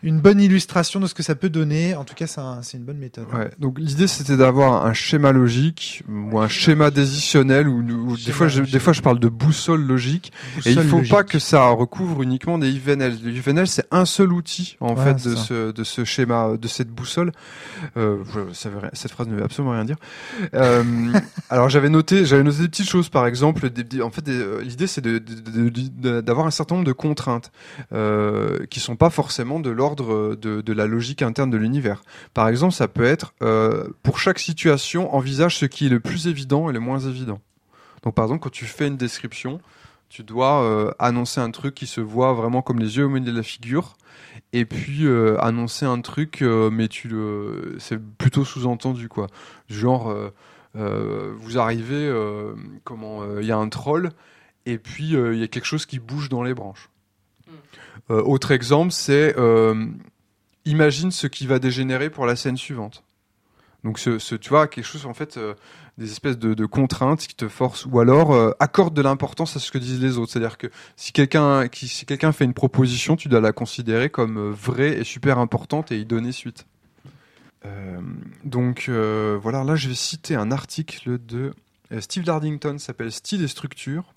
[0.03, 1.95] une bonne illustration de ce que ça peut donner.
[1.95, 3.25] En tout cas, c'est un- c'est une bonne méthode.
[3.33, 3.49] Ouais.
[3.57, 8.47] Donc l'idée c'était d'avoir un schéma logique ou un schéma décisionnel ou, ou des fois
[8.47, 10.31] je, des fois je parle de boussole logique
[10.65, 11.11] et il Boussole faut logique.
[11.13, 13.17] pas que ça recouvre uniquement des UVNL.
[13.23, 15.41] Le UVNL c'est un seul outil en Ouais, fait de ça.
[15.41, 17.31] ce de ce schéma de cette boussole.
[17.97, 19.97] Euh, je- ça veut rien- cette phrase ne veut absolument rien dire.
[20.53, 20.83] Euh,
[21.49, 23.69] alors j'avais noté j'avais noté des petites choses par exemple.
[23.69, 27.51] Des, des- en fait euh, l'idée c'est de- de- d'avoir un certain nombre de contraintes
[27.93, 32.03] euh, qui sont pas forcément de l'ordre de, la logique interne de l'univers.
[32.33, 36.27] Par exemple, ça peut être euh, pour chaque situation, envisage ce qui est le plus
[36.27, 37.39] évident et le moins évident.
[38.03, 39.61] Donc, par exemple, quand tu fais une description,
[40.09, 43.31] tu dois euh, annoncer un truc qui se voit vraiment comme les yeux au milieu
[43.31, 43.95] de la figure,
[44.51, 49.27] et puis euh, annoncer un truc, mais tu le, c'est plutôt sous-entendu quoi.
[49.69, 50.13] Genre,
[50.75, 52.11] vous arrivez,
[52.83, 54.09] comment, il y a un troll,
[54.65, 56.89] et puis il y a quelque chose qui bouge dans les branches.
[57.49, 57.51] Euh,
[58.09, 59.87] autre exemple, c'est euh,
[60.65, 63.03] imagine ce qui va dégénérer pour la scène suivante.
[63.83, 65.55] Donc, ce, tu vois, quelque chose, en fait, euh,
[65.97, 69.71] des espèces de, contraintes qui te forcent, ou alors euh, accorde de l'importance à ce
[69.71, 70.31] que disent les autres.
[70.31, 74.51] C'est-à-dire que si quelqu'un si quelqu'un fait une proposition, tu dois la considérer comme euh,
[74.51, 76.65] vraie et super importante et y donner suite.
[77.65, 77.99] Euh,
[78.43, 81.53] donc, euh, voilà, là, je vais citer un article de
[81.91, 84.12] euh, Steve Lardington, s'appelle Style et structure.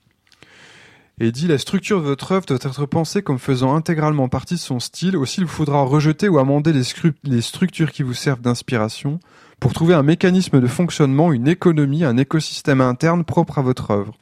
[1.18, 4.60] Et dit la structure de votre œuvre doit être pensée comme faisant intégralement partie de
[4.60, 5.16] son style.
[5.16, 9.18] Aussi, il vous faudra rejeter ou amender les, structures qui vous servent d'inspiration
[9.58, 14.12] pour trouver un mécanisme de fonctionnement, une économie, un écosystème interne propre à votre œuvre.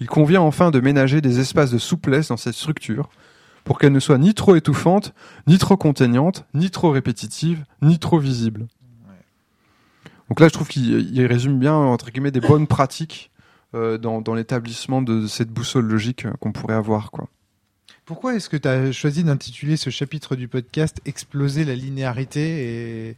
[0.00, 3.10] Il convient enfin de ménager des espaces de souplesse dans cette structure
[3.62, 5.14] pour qu'elle ne soit ni trop étouffante,
[5.46, 8.66] ni trop contraignante, ni trop répétitive, ni trop visible.
[10.28, 13.29] Donc là, je trouve qu'il il résume bien, entre guillemets, des bonnes pratiques
[13.98, 17.10] dans, dans l'établissement de cette boussole logique euh, qu'on pourrait avoir.
[17.10, 17.28] Quoi.
[18.04, 23.16] Pourquoi est-ce que tu as choisi d'intituler ce chapitre du podcast Exploser la linéarité et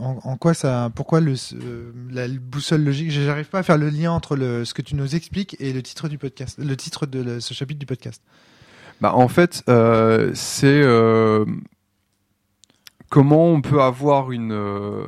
[0.00, 3.88] en, en quoi ça pourquoi le euh, la boussole logique j'arrive pas à faire le
[3.88, 7.06] lien entre le ce que tu nous expliques et le titre du podcast le titre
[7.06, 8.22] de le- ce chapitre du podcast?
[9.00, 11.44] Bah, en fait, euh, c'est euh,
[13.08, 15.06] comment on peut avoir une euh,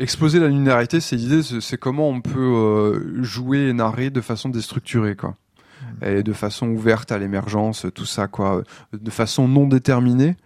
[0.00, 1.00] exposer la linéarité.
[1.00, 5.36] C'est l'idée, c'est comment on peut euh, jouer et narrer de façon déstructurée, quoi,
[6.02, 8.62] et de façon ouverte à l'émergence, tout ça, quoi,
[8.92, 10.36] de façon non déterminée.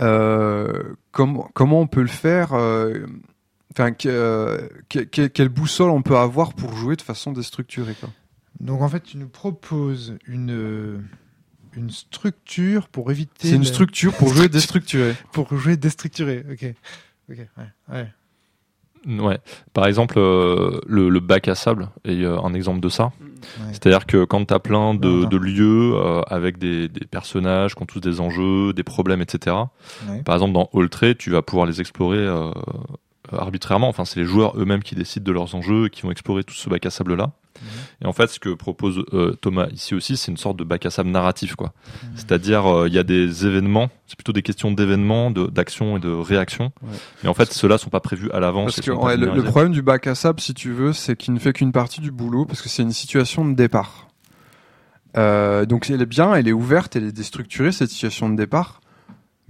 [0.00, 3.06] Euh, comment comment on peut le faire euh,
[3.74, 7.94] Enfin, que- euh, que- que- quelle boussole on peut avoir pour jouer de façon déstructurée,
[7.98, 8.10] quoi.
[8.60, 11.02] donc en fait tu nous proposes une
[11.74, 15.14] une structure pour éviter C'est une la- structure pour jouer déstructuré.
[15.32, 16.66] pour jouer déstructuré ok
[17.30, 18.12] ok ouais, ouais.
[19.06, 19.38] Ouais.
[19.72, 23.12] Par exemple, euh, le, le bac à sable est euh, un exemple de ça.
[23.58, 23.72] Ouais.
[23.72, 27.86] C'est-à-dire que quand tu as plein de, lieux euh, avec des, des personnages qui ont
[27.86, 29.56] tous des enjeux, des problèmes, etc.
[30.08, 30.22] Ouais.
[30.22, 32.50] Par exemple, dans All Trade, tu vas pouvoir les explorer euh,
[33.38, 33.88] arbitrairement.
[33.88, 36.54] Enfin, c'est les joueurs eux-mêmes qui décident de leurs enjeux et qui vont explorer tout
[36.54, 37.32] ce bac à sable-là.
[37.60, 37.68] Mhm.
[38.02, 40.84] Et en fait, ce que propose euh, Thomas ici aussi, c'est une sorte de bac
[40.86, 41.72] à sable narratif, quoi.
[41.84, 42.10] Mhm.
[42.16, 46.00] C'est-à-dire, euh, il y a des événements, c'est plutôt des questions d'événements, de- d'action et
[46.00, 46.72] de réaction.
[46.82, 46.88] Ouais.
[47.22, 48.76] Mais en fait, ceux-là sont pas prévus à l'avance.
[48.76, 51.34] Parce et que ouais, le, problème du bac à sable, si tu veux, c'est qu'il
[51.34, 54.08] ne fait qu'une partie du boulot parce que c'est une situation de départ.
[55.16, 58.80] Euh, donc elle est bien, elle est ouverte, elle est déstructurée cette situation de départ.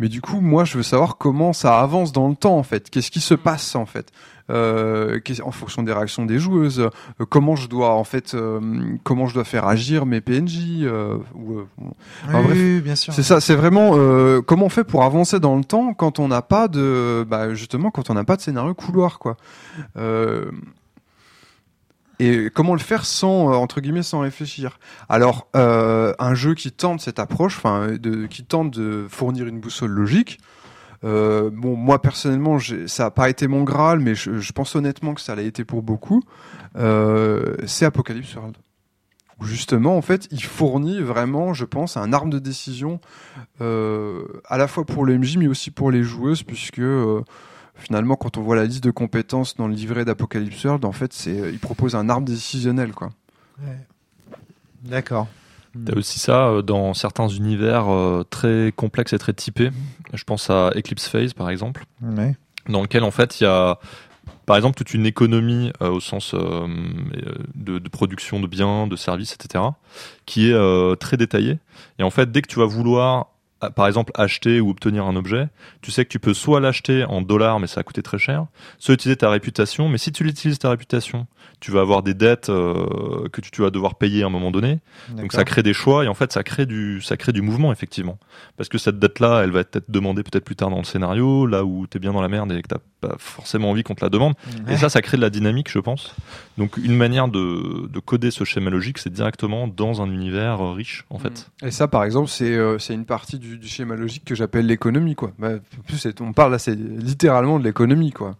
[0.02, 2.90] Mais du coup, moi, je veux savoir comment ça avance dans le temps, en fait.
[2.90, 4.10] Qu'est-ce qui se passe, en fait,
[4.50, 6.80] euh, en fonction des réactions des joueuses.
[6.80, 8.58] euh, comment je dois, en fait, euh,
[9.04, 10.88] comment je dois faire agir mes PNJ.
[11.36, 13.92] ou, Oui, En bref, oui, bien sûr c'est ça, c'est vraiment
[14.42, 17.92] comment on fait pour avancer dans le temps quand on n'a pas de, bah, justement,
[17.92, 19.36] quand on n'a pas de scénario couloir, quoi.
[22.18, 24.78] Et comment le faire sans, euh, entre guillemets, sans réfléchir?
[25.08, 27.96] Alors, euh, un jeu qui tente cette approche, enfin,
[28.30, 30.38] qui tente de fournir une boussole logique.
[31.04, 35.20] Euh, bon, moi personnellement, ça n'a pas été mon graal, mais je, pense honnêtement que
[35.20, 36.22] ça l'a été pour beaucoup.
[36.76, 38.56] C'est Apocalypse World
[39.40, 43.00] justement, en fait, il fournit vraiment, je pense, un arme de décision
[43.58, 46.80] à la fois pour le MJ, mais aussi pour les joueuses, puisque
[47.74, 51.12] finalement, quand on voit la liste de compétences dans le livret d'Apocalypse World, en fait,
[51.12, 53.10] c'est, il propose un arme décisionnel, quoi.
[53.60, 53.76] Ouais.
[54.82, 55.28] d'accord
[55.86, 59.70] T'as aussi ça euh, dans certains univers euh, très complexes et très typés.
[60.12, 62.36] Je pense à Eclipse Phase par exemple, ouais.
[62.68, 63.78] dans lequel en fait il y a
[64.46, 66.66] par exemple toute une économie euh, au sens euh,
[67.54, 69.64] de, de production de biens, de services, etc.,
[70.26, 71.58] qui est euh, très détaillée.
[71.98, 73.28] Et en fait, dès que tu vas vouloir
[73.70, 75.48] par exemple acheter ou obtenir un objet,
[75.80, 78.46] tu sais que tu peux soit l'acheter en dollars mais ça va coûter très cher,
[78.78, 81.26] soit utiliser ta réputation, mais si tu l'utilises ta réputation,
[81.60, 84.50] tu vas avoir des dettes euh, que tu, tu vas devoir payer à un moment
[84.50, 84.80] donné.
[85.10, 87.72] Donc ça crée des choix et en fait ça crée du ça crée du mouvement
[87.72, 88.18] effectivement.
[88.56, 91.46] Parce que cette dette là, elle va être demandée peut-être plus tard dans le scénario,
[91.46, 92.68] là où t'es bien dans la merde et que
[93.02, 94.34] pas forcément envie qu'on te la demande.
[94.68, 96.14] Et ça, ça crée de la dynamique, je pense.
[96.56, 100.72] Donc une manière de, de coder ce schéma logique, c'est directement dans un univers euh,
[100.72, 101.50] riche, en fait.
[101.62, 104.66] Et ça, par exemple, c'est euh, c'est une partie du, du schéma logique que j'appelle
[104.66, 105.32] l'économie, quoi.
[105.38, 108.36] Bah, en plus, on parle là, c'est littéralement de l'économie, quoi.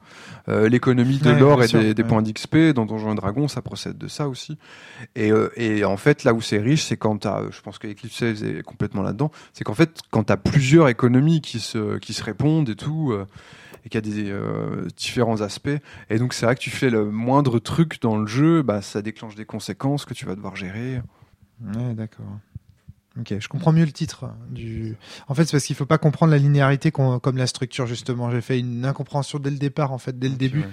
[0.49, 2.09] Euh, l'économie de Ouais, l'or et sûr, des, des ouais.
[2.09, 4.59] points d'XP dans Donjons et Dragons, ça procède de ça aussi.
[5.15, 7.87] Et, euh, et en fait, là où c'est riche, c'est quand t'as, je pense que
[7.87, 12.25] Eclipse est complètement là-dedans, c'est qu'en fait, quand t'as plusieurs économies qui se, qui se
[12.25, 13.25] répondent et tout, euh,
[13.85, 15.71] et qu'il y a des euh, différents aspects,
[16.11, 19.03] et donc c'est vrai que tu fais le moindre truc dans le jeu, bah, ça
[19.03, 21.03] déclenche des conséquences que tu vas devoir gérer.
[21.61, 22.39] Ouais, d'accord.
[23.21, 24.31] Ok, je comprends mieux le titre.
[24.49, 24.97] Du...
[25.29, 28.31] En fait, c'est parce qu'il faut pas comprendre la linéarité comme la structure justement.
[28.31, 30.61] J'ai fait une incompréhension dès le départ, en fait, dès le début.
[30.61, 30.69] Ouais.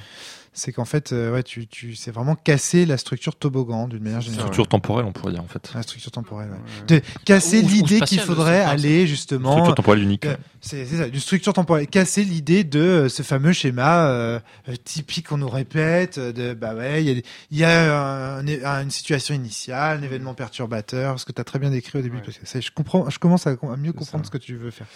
[0.54, 4.22] C'est qu'en fait, euh, ouais, tu, tu, c'est vraiment casser la structure toboggan d'une manière
[4.22, 4.46] générale.
[4.48, 5.72] Structure temporelle, on pourrait dire, en fait.
[5.76, 6.50] La structure temporelle.
[6.50, 6.86] ouais.
[6.88, 9.52] De casser l'idée qu'il faudrait aller justement.
[9.52, 10.26] Structure temporelle unique.
[10.26, 11.88] Euh, C'est ça, une structure temporelle.
[11.88, 14.42] Casser l'idée de euh, ce fameux schéma
[14.84, 16.20] typique qu'on nous répète.
[16.20, 20.34] De bah ouais, il y a, y a un- un- une situation initiale, un événement
[20.34, 21.20] perturbateur.
[21.20, 22.18] Ce que tu as très bien décrit au début.
[22.18, 22.24] Ouais.
[22.26, 24.28] parce que je comprends, je commence à, à mieux comprendre ça.
[24.28, 24.88] ce que tu veux faire.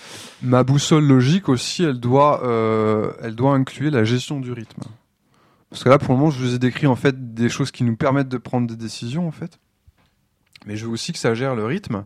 [0.41, 4.81] Ma boussole logique aussi, elle doit, euh, elle doit inclure la gestion du rythme.
[5.73, 7.83] Parce que là, pour le moment, je vous ai décrit en fait des choses qui
[7.83, 9.57] nous permettent de prendre des décisions en fait.
[10.67, 12.05] Mais je veux aussi que ça gère le rythme.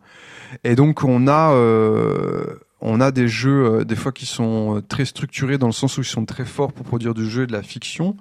[0.63, 2.45] Et donc on a, euh,
[2.79, 5.97] on a des jeux euh, des fois qui sont euh, très structurés dans le sens
[5.97, 8.15] où ils sont très forts pour produire du jeu et de la fiction,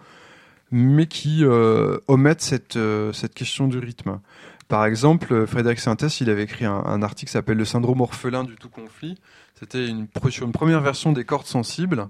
[0.72, 2.76] mais qui omettent cette
[3.12, 4.18] cette question du rythme.
[4.66, 8.56] Par exemple, Frédéric Sintès, il avait écrit un, article qui s'appelle Le syndrome orphelin du
[8.56, 9.16] tout conflit.
[9.54, 12.08] C'était une première version des cordes sensibles.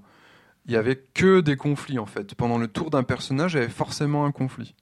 [0.67, 2.35] Il y avait que des conflits en fait.
[2.35, 4.75] Pendant le tour d'un personnage, il y avait forcément un conflit.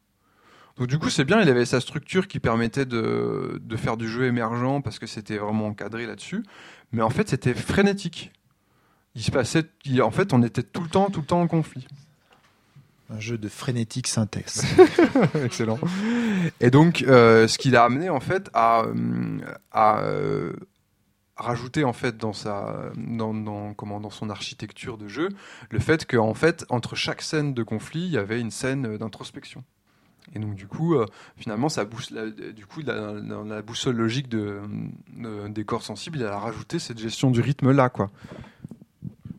[0.79, 4.09] Donc du coup, c'est bien, il avait sa structure qui permettait de, de faire du
[4.09, 6.43] jeu émergent parce que c'était vraiment encadré là-dessus.
[6.93, 8.33] Mais en fait, c'était frénétique.
[9.15, 11.47] Il se passait, il- en fait, on était tout le temps, tout le temps en
[11.47, 11.87] conflit.
[13.11, 14.65] Un jeu de frénétique syntaxe.
[15.45, 15.79] Excellent.
[16.61, 19.39] Et donc, euh, ce qu'il a amené en fait à, euh,
[19.71, 20.01] à
[21.39, 25.29] euh, rajouter en fait dans sa, dans, dans, comment, dans son architecture de jeu,
[25.71, 28.99] le fait qu'en fait, entre chaque scène de conflit, il y avait une scène euh,
[28.99, 29.65] d'introspection.
[30.35, 31.05] Et donc du coup, euh,
[31.37, 34.61] finalement, ça la, du coup, la- dans la boussole logique de,
[35.17, 38.11] de- des corps sensibles, il a rajouté cette gestion du rythme là, quoi.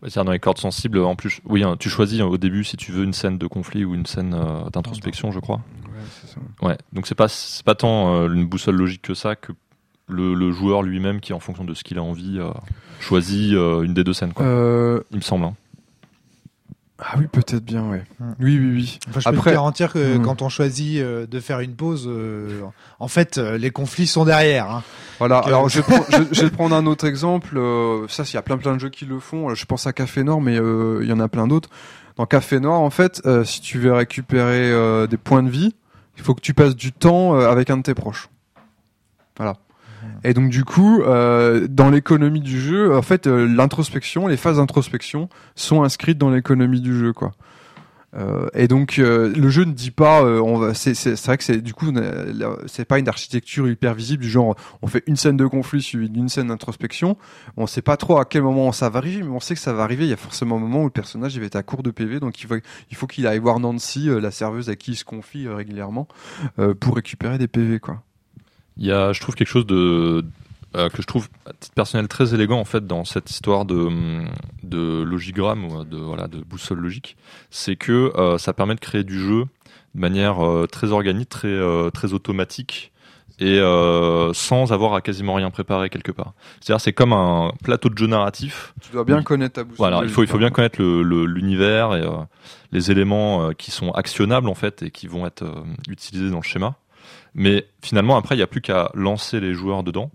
[0.01, 2.77] C'est-à-dire dans les cordes sensibles, en plus, oui, hein, tu choisis hein, au début si
[2.77, 5.55] tu veux une scène de conflit ou une scène euh, d'introspection, je crois.
[5.85, 6.37] Ouais, c'est ça.
[6.61, 9.51] Ouais, donc c'est pas c'est pas tant euh, une boussole logique que ça que
[10.07, 12.49] le, le joueur lui-même qui, en fonction de ce qu'il a envie, euh,
[12.99, 14.33] choisit euh, une des deux scènes.
[14.33, 14.45] Quoi.
[14.45, 15.45] Euh, Il me semble.
[15.45, 15.53] hein.
[16.99, 18.03] ah oui, peut-être bien, ouais.
[18.19, 18.33] Hmm.
[18.39, 18.99] Oui, oui, oui.
[19.09, 20.21] Enfin, je peux Après- te garantir que Mm.
[20.21, 22.61] quand on choisit euh, de faire une pause, euh,
[22.99, 24.69] en fait, euh, les conflits sont derrière.
[24.71, 24.83] hein.
[25.19, 27.57] Voilà, Donc, alors je, vais prendre- je- je vais te prendre un autre exemple.
[27.57, 29.53] euh, ça, il y a plein plein de jeux qui le font.
[29.55, 31.69] Je pense à Café Nord, mais euh, il y en a plein d'autres.
[32.15, 35.73] Dans Café Nord, en fait, euh, si tu veux récupérer euh, des points de vie,
[36.17, 38.29] il faut que tu passes du temps euh, avec un de tes proches.
[39.35, 39.57] Voilà.
[40.25, 44.57] Et donc du coup, euh, dans l'économie du jeu, en fait, euh, l'introspection, les phases
[44.57, 47.31] d'introspection sont inscrites dans l'économie du jeu, quoi.
[48.15, 50.93] Euh, et donc le jeu ne dit pas, on va, c'est,
[51.25, 51.93] vrai que c'est du coup,
[52.65, 56.09] c'est pas une architecture hyper visible du genre, on fait une scène de conflit suivie
[56.09, 57.17] d'une scène d'introspection.
[57.55, 59.73] On sait pas trop à quel moment ça va arriver, mais on sait que ça
[59.73, 60.05] va arriver.
[60.05, 61.91] Il y a forcément un moment où le personnage il va être à court de
[61.91, 62.55] PV, donc il faut,
[62.89, 66.07] il faut qu'il aille voir Nancy, la serveuse à qui il se confie régulièrement,
[66.79, 68.01] pour récupérer des PV, quoi.
[68.77, 70.25] Il y a, je trouve quelque chose de
[70.75, 73.75] euh, que je trouve à titre personnel très élégant en fait dans cette histoire de
[73.75, 74.27] hum,
[74.63, 77.15] de logigramme ou de voilà de boussole logique,
[77.49, 79.45] c'est que euh, ça permet de créer du jeu
[79.95, 82.91] de manière euh, très organique, très euh, très automatique
[83.39, 86.33] et euh, sans avoir à quasiment rien préparer quelque part.
[86.59, 89.77] C'est-à-dire c'est comme un plateau de jeu narratif Tu dois bien connaître ta boussole.
[89.77, 92.11] voilà, il faut, il faut bien logique, connaître le- le- l'univers et euh,
[92.73, 96.37] les éléments euh, qui sont actionnables en fait et qui vont être euh, utilisés dans
[96.37, 96.75] le schéma.
[97.35, 100.09] Mais finalement, après, il n'y a plus qu'à lancer les joueurs dedans.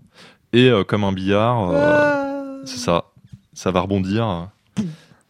[0.53, 3.05] Et euh, comme un billard, euh, c'est ça,
[3.53, 4.49] ça va rebondir.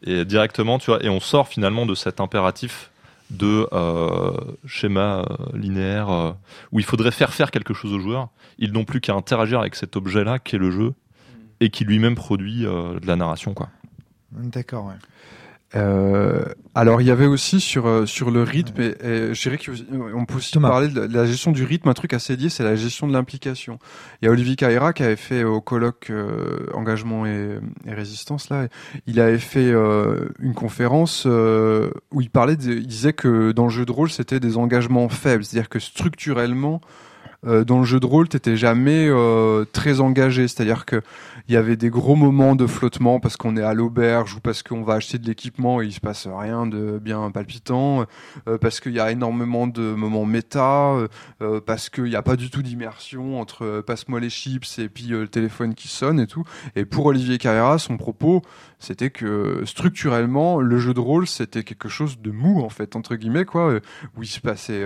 [0.03, 2.89] Et directement, tu vois, et on sort finalement de cet impératif
[3.29, 4.33] de euh,
[4.65, 5.23] schéma euh,
[5.53, 6.31] linéaire euh,
[6.71, 8.29] où il faudrait faire faire quelque chose aux joueurs.
[8.57, 10.93] Ils n'ont plus qu'à interagir avec cet objet-là qui est le jeu
[11.59, 13.69] et qui lui-même produit euh, de la narration, quoi.
[14.31, 14.95] D'accord, ouais.
[15.73, 16.43] Euh,
[16.75, 20.25] alors il y avait aussi sur euh, sur le rythme, et, et je dirais qu'on
[20.25, 20.67] peut aussi Thomas.
[20.69, 21.87] parler de la gestion du rythme.
[21.87, 23.79] Un truc assez lié, c'est la gestion de l'implication.
[24.21, 27.57] Il y a Olivier Carrera qui avait fait au colloque euh, engagement et,
[27.87, 28.67] et résistance là.
[29.07, 33.63] Il avait fait euh, une conférence euh, où il parlait, de- il disait que dans
[33.65, 36.81] le jeu de rôle c'était des engagements faibles, c'est-à-dire que structurellement
[37.47, 40.47] euh, dans le jeu de rôle, t'étais jamais euh, très engagé.
[40.47, 41.01] C'est-à-dire que
[41.51, 44.63] il y avait des gros moments de flottement parce qu'on est à l'auberge ou parce
[44.63, 48.05] qu'on va acheter de l'équipement et il se passe rien de bien palpitant,
[48.47, 51.09] euh, parce qu'il y a énormément de moments méta, euh,
[51.41, 55.07] euh, parce qu'il n'y a pas du tout d'immersion entre passe-moi les chips et puis
[55.07, 56.45] le téléphone qui sonne et tout.
[56.77, 58.43] Et pour Olivier Carrera, son propos,
[58.79, 63.17] c'était que structurellement, le jeu de rôle, c'était quelque chose de mou en fait entre
[63.17, 63.81] guillemets quoi,
[64.15, 64.85] où il se passait.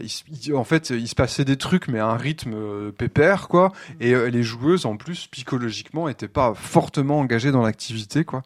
[0.00, 2.92] Il se- il- en fait, il se passait des trucs, mais à un rythme euh,
[2.92, 3.72] pépère, quoi.
[4.00, 8.42] Et euh, les joueuses, en plus, psychologiquement, étaient pas fortement engagées dans l'activité, quoi.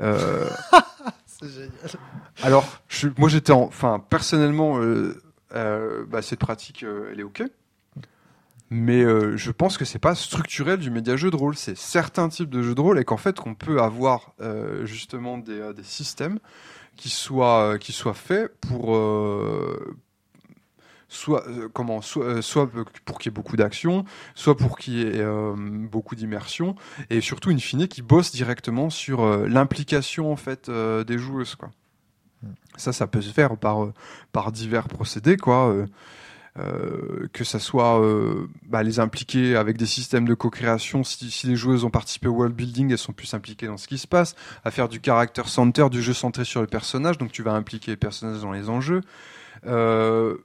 [0.00, 0.48] Euh,
[2.42, 4.78] alors, je, moi, j'étais, en- enfin, personnellement,
[5.52, 7.42] bah, cette pratique, elle est ok.
[8.72, 9.02] Mais
[9.36, 11.56] je pense que c'est pas structurel du média jeu de rôle.
[11.56, 14.32] C'est certains types de jeux de rôle et qu'en fait, qu'on peut avoir
[14.84, 16.38] justement des, des systèmes
[16.96, 18.96] qui soient qui soient faits pour
[21.10, 22.70] soit euh, comment soit, euh, soit
[23.04, 26.76] pour qu'il y ait beaucoup d'action, soit pour qu'il y ait euh, beaucoup d'immersion
[27.10, 31.70] et surtout in fine qui bosse directement sur l'implication en fait des joueuses quoi.
[32.76, 33.88] Ça, ça peut se faire par
[34.32, 35.74] par divers procédés quoi.
[36.58, 41.04] euh, que ça soit euh, bah, les impliquer avec des systèmes de co-création.
[41.04, 43.86] Si, si les joueuses ont participé au world building, elles sont plus impliquées dans ce
[43.86, 44.34] qui se passe.
[44.64, 47.92] À faire du character center, du jeu centré sur le personnage, donc tu vas impliquer
[47.92, 49.02] les personnages dans les enjeux.
[49.66, 50.36] Euh,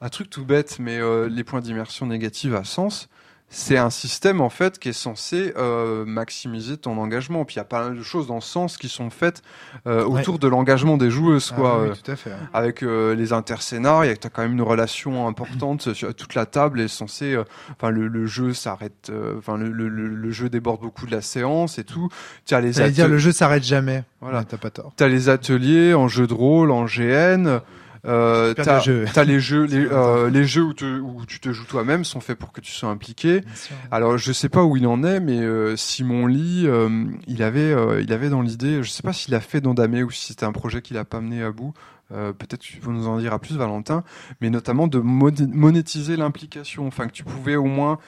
[0.00, 3.08] un truc tout bête, mais euh, les points d'immersion négatifs à sens,
[3.48, 7.44] c'est un système en fait qui est censé euh, maximiser ton engagement.
[7.44, 9.40] Puis il y a pas mal de choses dans ce sens qui sont faites
[9.86, 10.20] euh, Ouais.
[10.20, 11.80] autour de l'engagement des joueuses, Ah quoi.
[11.80, 12.32] oui, Euh, tout à fait.
[12.52, 16.44] avec les intercénars, il y a t'as quand même une relation importante sur toute la
[16.44, 17.36] table est censée,
[17.70, 21.84] enfin le, le jeu s'arrête, enfin le, le, jeu déborde beaucoup de la séance et
[21.84, 22.08] tout.
[22.46, 24.02] Tu as les J'allais dire, atel- le jeu s'arrête jamais.
[24.20, 24.42] Voilà.
[24.42, 24.92] T'as pas tort.
[24.96, 27.60] t'as les ateliers en jeu de rôle, en GN.
[28.06, 29.04] Euh, t'as jeu.
[29.24, 32.38] les jeux, les, euh, les jeux où, te- où tu te joues toi-même sont faits
[32.38, 33.42] pour que tu sois impliqué.
[33.90, 37.72] Alors je sais pas où il en est, mais euh, Simon Lee, euh, il avait,
[37.72, 40.26] euh, il avait dans l'idée, je sais pas s'il a fait dans Damé ou si
[40.26, 41.72] c'était un projet qu'il a pas mené à bout.
[42.12, 44.04] Euh, Peut-être que tu peux nous en dire à plus, Valentin,
[44.40, 47.98] mais notamment de moné- monétiser l'implication, enfin que tu pouvais au moins,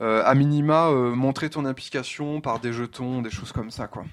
[0.00, 4.04] euh, à minima, euh, montrer ton implication par des jetons, des choses comme ça, quoi.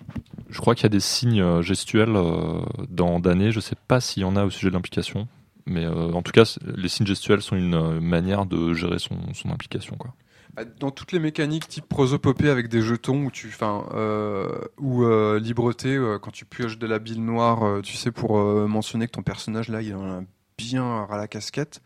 [0.50, 2.60] Je crois qu'il y a des signes gestuels euh,
[2.90, 3.52] dans Dané.
[3.52, 5.28] Je sais pas s'il y en a au sujet de l'implication.
[5.66, 9.18] Mais euh, en tout cas, les signes gestuels sont une euh, manière de gérer son,
[9.34, 9.98] son implication.
[10.54, 13.30] Bah, Dans toutes les mécaniques type prosopopée avec des jetons
[13.64, 14.48] euh,
[14.78, 15.06] ou
[15.40, 18.38] libreté quand tu pioches de la bile noire, tu sais pour
[18.68, 20.22] mentionner que ton personnage là, il en a
[20.58, 21.82] bien à la casquette.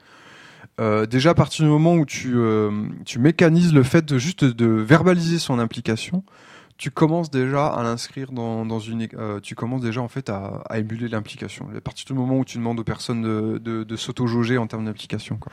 [1.09, 2.37] Déjà à partir du moment où tu
[3.05, 6.23] tu mécanises le fait de juste de verbaliser son implication,
[6.79, 10.63] tu commences déjà à l'inscrire dans, dans une, euh, tu commences déjà en fait à,
[10.69, 11.67] à émuler l'implication.
[11.77, 14.85] À partir du moment où tu demandes aux personnes de, de, de s'auto-jauger en termes
[14.85, 15.51] d'implication, quoi.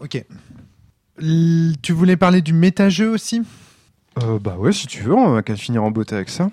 [0.00, 0.22] Ok.
[1.18, 3.42] L- Tu voulais parler du méta-jeu aussi?
[4.22, 6.50] Euh, bah ouais, si tu veux, on va qu'à finir en beauté avec ça.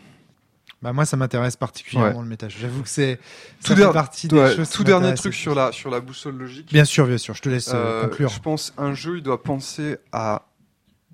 [0.82, 2.58] Bah moi ça m'intéresse particulièrement le méta-jeu.
[2.60, 3.18] J'avoue que c'est
[3.62, 6.02] Tout ça fait der- partie des Ouais, choses tout dernier truc sur la sur la
[6.02, 6.72] boussole logique.
[6.74, 7.34] Bien sûr, bien sûr.
[7.36, 8.30] Je te laisse euh, Euh, conclure.
[8.30, 10.46] Je pense un jeu, il doit penser à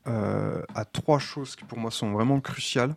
[0.05, 2.95] à trois choses qui pour moi sont vraiment cruciales.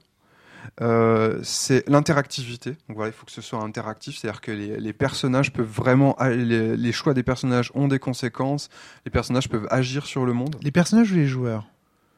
[0.81, 2.71] Euh, c'est l'interactivité.
[2.89, 6.17] Donc voilà, il faut que ce soit interactif, c'est-à-dire que les, les personnages peuvent vraiment,
[6.21, 8.69] les, les choix des personnages ont des conséquences.
[9.05, 10.57] Les personnages peuvent agir sur le monde.
[10.63, 11.67] Les personnages ou les joueurs?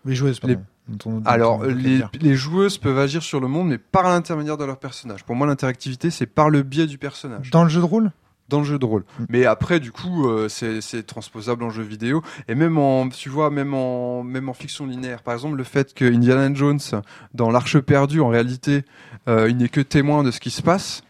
[0.04, 0.56] Les joueuses, pardon.
[0.56, 4.58] Les- Dont on- dont Alors, les, joueuses peuvent agir sur le monde, mais par l'intermédiaire
[4.58, 5.24] de leur personnage.
[5.24, 7.50] Pour moi, l'interactivité, c'est par le biais du personnage.
[7.50, 8.12] Dans le jeu de rôle?
[8.48, 9.04] Dans le jeu de rôle.
[9.18, 9.24] Mm.
[9.28, 13.50] Mais après, du coup, euh, c'est transposable en jeu vidéo et même en, tu vois,
[13.50, 15.22] même en même en fiction linéaire.
[15.22, 16.80] Par exemple, le fait que Indiana Jones
[17.32, 18.84] dans l'Arche perdue, en réalité,
[19.28, 21.02] euh, il n'est que témoin de ce qui se passe.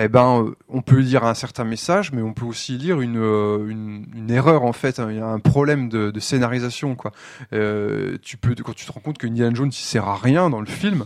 [0.00, 3.16] Eh ben, euh, on peut lire un certain message, mais on peut aussi lire une
[3.16, 5.00] une, une erreur en fait.
[5.08, 7.10] Il y a un problème de, de scénarisation, quoi.
[7.52, 10.50] Euh, tu peux quand tu te rends compte que Indiana Jones il sert à rien
[10.50, 11.04] dans le film.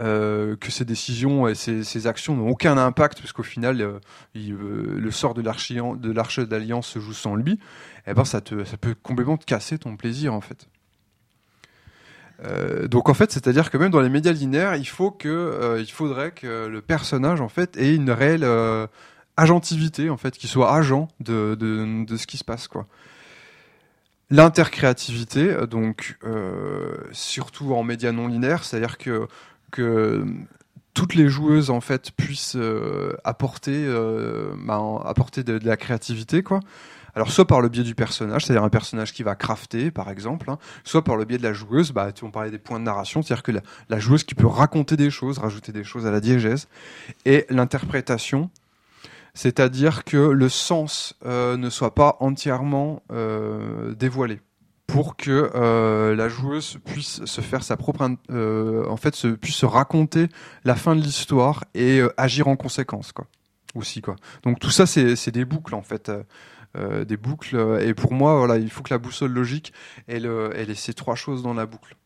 [0.00, 4.00] Euh, que ses décisions et ses actions n'ont aucun impact parce qu'au final euh,
[4.34, 7.60] euh, le sort de l'arche d'alliance se joue sans lui,
[8.08, 10.66] eh ben ça peut complètement te casser ton plaisir en fait.
[12.90, 15.16] Donc en fait, c'est-à-dire que même dans les médias linéaires, il faut
[15.92, 18.44] faudrait que le personnage en fait ait une réelle
[19.36, 22.88] agentivité en fait, qu'il soit agent de, de ce qui se passe quoi.
[24.30, 26.18] L'intercréativité, donc
[27.12, 29.28] surtout en médias non linéaires, c'est-à-dire que
[29.74, 30.24] que
[30.94, 36.60] toutes les joueuses en fait puissent euh, apporter, euh, bah, apporter de, la créativité, quoi.
[37.16, 40.50] Alors soit par le biais du personnage, c'est-à-dire un personnage qui va crafter, par exemple,
[40.50, 41.92] hein, soit par le biais de la joueuse.
[41.92, 43.52] Bah, on parlait des points de narration, c'est-à-dire que
[43.88, 46.66] la, joueuse qui peut raconter des choses, rajouter des choses à la diégèse,
[47.24, 48.50] et l'interprétation,
[49.32, 53.02] c'est-à-dire que le sens euh, ne soit pas entièrement
[53.96, 54.40] dévoilé
[54.86, 59.56] pour que euh, la joueuse puisse se faire sa propre euh, en fait se, puisse
[59.56, 60.28] se raconter
[60.64, 63.26] la fin de l'histoire et euh, agir en conséquence quoi
[63.74, 66.10] aussi quoi donc tout ça c'est des boucles en fait
[66.76, 69.72] des boucles et pour moi voilà il faut que la boussole logique
[70.06, 71.96] elle elle ait ces trois choses dans la boucle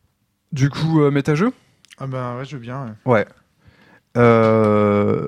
[0.51, 1.51] du coup euh, métageux
[1.99, 2.95] Ah ben ouais, je veux bien.
[3.05, 3.13] ouais.
[3.13, 3.27] ouais
[4.17, 5.27] euh,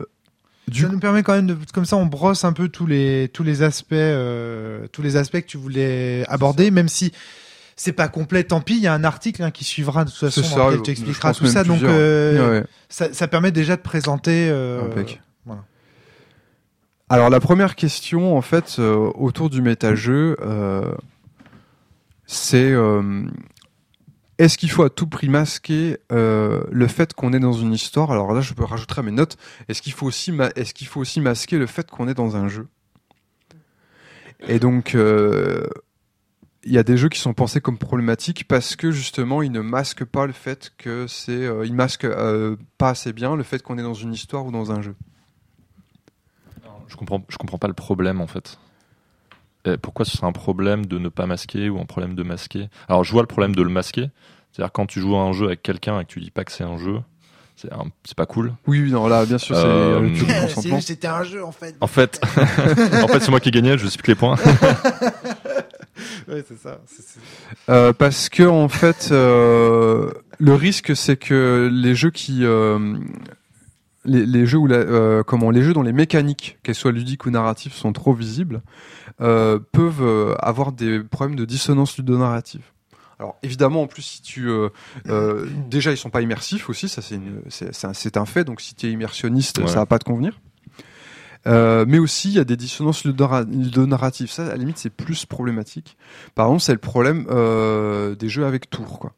[0.72, 3.30] du Ça nous permet quand même de, comme ça, on brosse un peu tous les
[3.34, 7.12] tous les aspects, euh, tous les aspects que tu voulais aborder, même si
[7.76, 8.44] c'est pas complet.
[8.44, 10.66] Tant pis, il y a un article hein, qui suivra de toute façon dans ça,
[10.66, 11.64] lequel je- tu expliqueras tout ça.
[11.64, 12.66] Donc euh, ouais.
[12.90, 14.50] ça, ça permet déjà de présenter.
[14.50, 14.82] euh,
[15.46, 15.64] voilà.
[17.10, 20.38] Alors la première question en fait autour du méta-jeu,
[22.26, 22.74] c'est
[24.42, 28.10] est-ce qu'il faut à tout prix masquer euh, le fait qu'on est dans une histoire?
[28.10, 29.38] Alors là, je peux rajouter à mes notes.
[29.68, 30.32] Est-ce qu'il faut aussi
[31.22, 32.68] masquer le fait qu'on est dans un jeu?
[34.48, 35.68] Et donc euh,
[36.64, 39.62] il y a des jeux qui sont pensés comme problématiques parce que justement ils ne
[39.62, 42.10] masquent pas le fait que c'est euh, ils masquent
[42.80, 44.96] pas assez bien le fait qu'on est dans une histoire ou dans un jeu.
[46.88, 48.58] Je comprends, je comprends pas le problème en fait.
[49.66, 52.70] Et pourquoi ce serait un problème de ne pas masquer ou un problème de masquer?
[52.88, 54.10] Alors je vois le problème de le masquer.
[54.52, 56.52] C'est-à-dire quand tu joues à un jeu avec quelqu'un et que tu dis pas que
[56.52, 57.00] c'est un jeu,
[57.56, 57.86] c'est un-
[58.18, 58.54] pas cool.
[58.68, 61.76] Oui, oui, non, là, bien sûr, c'est Euh, juste, C'était un jeu en fait.
[61.80, 62.20] En fait,
[63.04, 64.36] en fait c'est moi qui gagnais, je explique les points.
[66.28, 66.80] Ouais, c'est ça.
[67.70, 72.98] Euh, parce que en fait, euh, le risque, c'est que les jeux qui, euh,
[74.06, 77.26] les, les jeux où la, euh, comment, les jeux dont les mécaniques, qu'elles soient ludiques
[77.26, 78.62] ou narratives, sont trop visibles,
[79.22, 82.64] euh, peuvent euh, avoir des problèmes de dissonance ludonarrative.
[83.20, 84.50] Alors évidemment, en plus, si tu,
[85.70, 88.44] déjà, ils sont pas immersifs aussi, ça c'est un, fait.
[88.44, 89.68] Donc si tu es immersionniste, Ouais.
[89.68, 90.40] ça va pas te convenir.
[91.46, 94.32] Mais aussi, il y a des dissonances ludonarratives.
[94.32, 95.98] Ça, à la limite, c'est plus problématique.
[96.34, 97.26] Par exemple, c'est le problème
[98.18, 99.14] des jeux avec tours, quoi.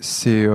[0.00, 0.48] C'est,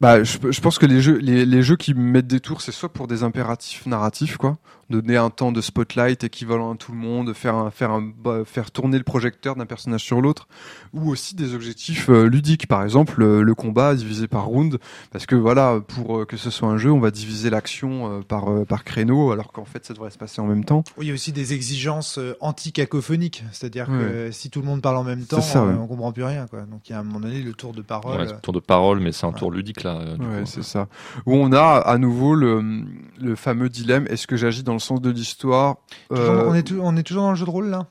[0.00, 2.72] bah, je, je pense que les jeux, les, les jeux qui mettent des tours, c'est
[2.72, 4.58] soit pour des impératifs narratifs, quoi,
[4.90, 8.40] donner un temps de spotlight équivalent à tout le monde, faire un, faire un, bah,
[8.44, 10.48] faire tourner le projecteur d'un personnage sur l'autre,
[10.92, 14.78] ou aussi des objectifs euh, ludiques, par exemple le, le combat divisé par round,
[15.12, 18.20] parce que voilà, pour euh, que ce soit un jeu, on va diviser l'action euh,
[18.22, 20.84] par euh, par créneau, alors qu'en fait, ça devrait se passer en même temps.
[20.98, 23.96] Oui, il y a aussi des exigences euh, anti-cacophoniques, c'est-à-dire que Ouais.
[24.04, 25.72] euh, si tout le monde parle en même temps, ça, ouais.
[25.72, 26.46] euh, on comprend plus rien.
[26.46, 26.62] Quoi.
[26.62, 28.18] Donc il y a à un moment donné le tour de parole.
[28.20, 29.96] Ouais, c'est un tour de parole, mais c'est un tour ludique là.
[30.00, 30.46] euh, du Ouais, coup.
[30.46, 30.88] c'est ça.
[31.26, 32.84] Où on a à nouveau le,
[33.20, 35.76] le fameux dilemme est-ce que j'agis dans le sens de l'histoire
[36.12, 37.86] Euh, on, est tou- on est toujours dans le jeu de rôle là?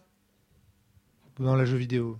[1.40, 2.18] Ou dans la jeu vidéo?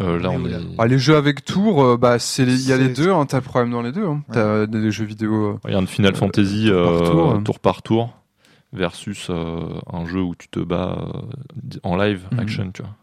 [0.00, 0.76] Euh, là, on est.
[0.76, 3.26] bah, Les jeux avec tour, euh, bah, c'est les- il y a les deux, hein,
[3.26, 4.06] t'as le problème dans les deux.
[4.06, 4.22] Hein.
[4.28, 4.34] Ouais.
[4.34, 5.54] T'as des, des jeux vidéo.
[5.54, 7.42] euh, Il y a un Final Euh, Fantasy tour par tour, hein.
[7.42, 8.14] tour par tour
[8.72, 12.38] versus euh, un jeu où tu te bats euh, en live Mhm.
[12.38, 12.94] action, tu vois.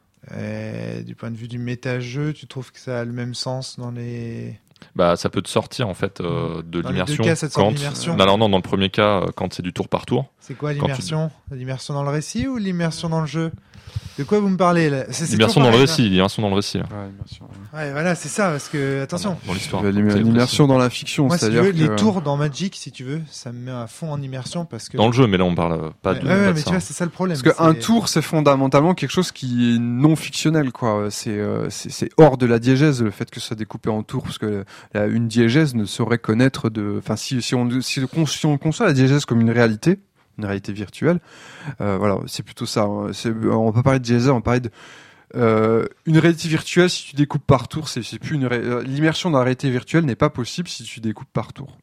[1.04, 3.92] Du point de vue du méta-jeu, tu trouves que ça a le même sens dans
[3.92, 4.58] les.
[4.96, 7.24] Bah, ça peut te sortir en fait euh, de l'immersion
[7.54, 7.72] quand.
[7.72, 8.16] d'immersion.
[8.16, 10.26] Non, non, non, dans le premier cas, euh, quand c'est du tour par tour.
[10.40, 11.32] C'est quoi tu- l'immersion?
[11.52, 13.52] L'immersion dans le récit ou l'immersion dans le jeu?
[14.18, 15.04] De quoi vous me parlez là?
[15.10, 16.78] C'est- c'est L'immersion dans le récit, l'immersion dans le récit.
[16.78, 16.86] là.
[16.86, 17.52] ouais, immersion, ouais.
[17.74, 17.80] là.
[17.86, 19.36] Ouais, voilà, c'est ça, parce que attention.
[19.46, 19.84] Dans l'histoire.
[19.84, 22.92] L'immersion dans la fiction, Moi, si tu c'est-à-dire veux, les que- tours dans Magic, si
[22.92, 24.96] tu veux, ça me met à fond en immersion parce que.
[24.96, 26.24] Dans le jeu, mais là on parle euh, pas Ouais, de.
[26.26, 26.64] ouais, pas ouais, de mais ça.
[26.64, 27.38] tu vois, c'est ça le problème.
[27.42, 31.08] Parce qu'un tour, c'est fondamentalement quelque chose qui est non fictionnel, quoi.
[31.10, 34.02] C'est euh, c'est c'est hors de la diégèse le fait que ça soit découpé en
[34.04, 34.64] tours, parce que
[34.94, 36.96] la- une diégèse ne saurait connaître de.
[37.00, 40.00] Enfin, si si on si, con- si on conçoit la diégèse comme une réalité,
[40.38, 41.20] une réalité virtuelle,
[41.82, 42.84] euh, voilà, c'est plutôt ça.
[42.84, 43.14] hein.
[43.14, 44.70] C'est- On peut parler de diégèse, on parler de
[45.36, 46.90] euh, une réalité virtuelle.
[46.90, 50.16] Si tu découpes par tour, c'est plus une euh, l'immersion dans la réalité virtuelle n'est
[50.16, 51.78] pas possible si tu découpes par tour.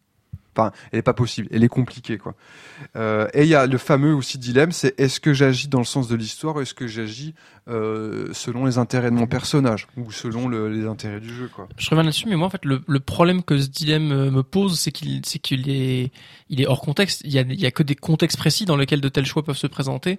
[0.93, 2.35] Elle est pas possible, elle est compliquée, quoi.
[2.97, 5.85] Euh, et il y a le fameux aussi dilemme, c'est est-ce que j'agis dans le
[5.85, 7.35] sens de l'histoire ou est-ce que j'agis
[7.69, 11.69] euh, selon les intérêts de mon personnage ou selon le- les intérêts du jeu, quoi.
[11.79, 14.43] Je reviens là-dessus, mais moi, en fait, le, le problème que ce dilemme euh, me
[14.43, 16.11] pose, c'est qu'il, c'est qu'il est,
[16.51, 17.23] il est hors contexte.
[17.25, 19.67] Il y a, a que des contextes précis dans lesquels de tels choix peuvent se
[19.69, 20.19] présenter.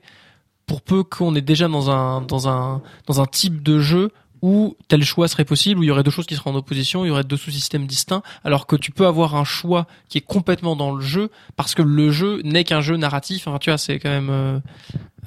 [0.65, 4.11] Pour peu qu'on est déjà dans un, dans un, dans un type de jeu
[4.43, 7.05] où tel choix serait possible, où il y aurait deux choses qui seraient en opposition,
[7.05, 10.21] il y aurait deux sous-systèmes distincts, alors que tu peux avoir un choix qui est
[10.21, 13.47] complètement dans le jeu, parce que le jeu n'est qu'un jeu narratif.
[13.47, 14.59] Enfin, tu vois, c'est quand même euh,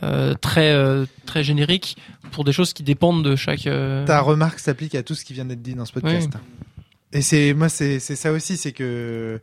[0.02, 1.96] euh, très, euh, très générique
[2.30, 3.62] pour des choses qui dépendent de chaque.
[3.62, 6.30] Ta remarque s'applique à tout ce qui vient d'être dit dans ce podcast.
[7.12, 9.40] Et c'est moi c'est c'est ça aussi, c'est que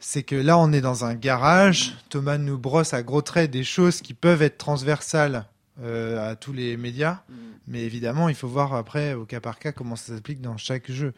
[0.00, 1.94] c'est que là on est dans un garage.
[2.10, 5.46] Thomas nous brosse à gros traits des choses qui peuvent être transversales
[5.82, 7.22] euh, à tous les médias,
[7.66, 10.90] mais évidemment il faut voir après au cas par cas comment ça s'applique dans chaque
[10.90, 11.14] jeu.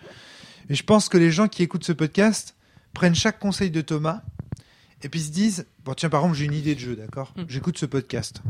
[0.68, 2.54] Et je pense que les gens qui écoutent ce podcast
[2.92, 4.22] prennent chaque conseil de Thomas
[5.02, 7.42] et puis se disent bon tiens par exemple j'ai une idée de jeu d'accord, Mm.
[7.48, 8.40] j'écoute ce podcast.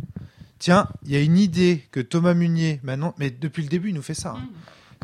[0.59, 3.94] Tiens, il y a une idée que Thomas Munier, maintenant, mais depuis le début, il
[3.94, 4.31] nous fait ça.
[4.39, 4.48] hein.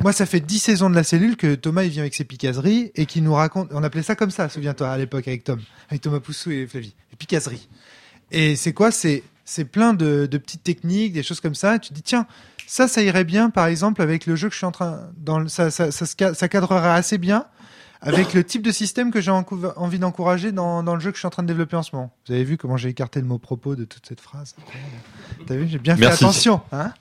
[0.01, 2.93] Moi, ça fait 10 saisons de la cellule que Thomas, il vient avec ses picasseries
[2.94, 3.68] et qui nous raconte.
[3.72, 5.60] On appelait ça comme ça, souviens-toi, à l'époque, avec Tom,
[5.90, 6.94] avec Thomas Poussou et Flavie.
[7.10, 7.68] Les picasseries.
[8.31, 8.90] Et c'est quoi?
[8.90, 11.78] C'est c'est plein de, de petites techniques, des choses comme ça.
[11.78, 12.27] Tu te dis, tiens,
[12.66, 15.10] ça, ça irait bien, par exemple, avec le jeu que je suis en train.
[15.16, 17.47] Dans le- ça, ça, ça, ça cadrerait assez bien
[18.01, 21.20] avec le type de système que j'ai envie d'encourager dans, dans le jeu que je
[21.20, 22.12] suis en train de développer en ce moment.
[22.27, 24.55] Vous avez vu comment j'ai écarté le mot propos de toute cette phrase
[25.47, 26.62] T'as vu, j'ai bien fait attention.
[26.72, 26.93] Hein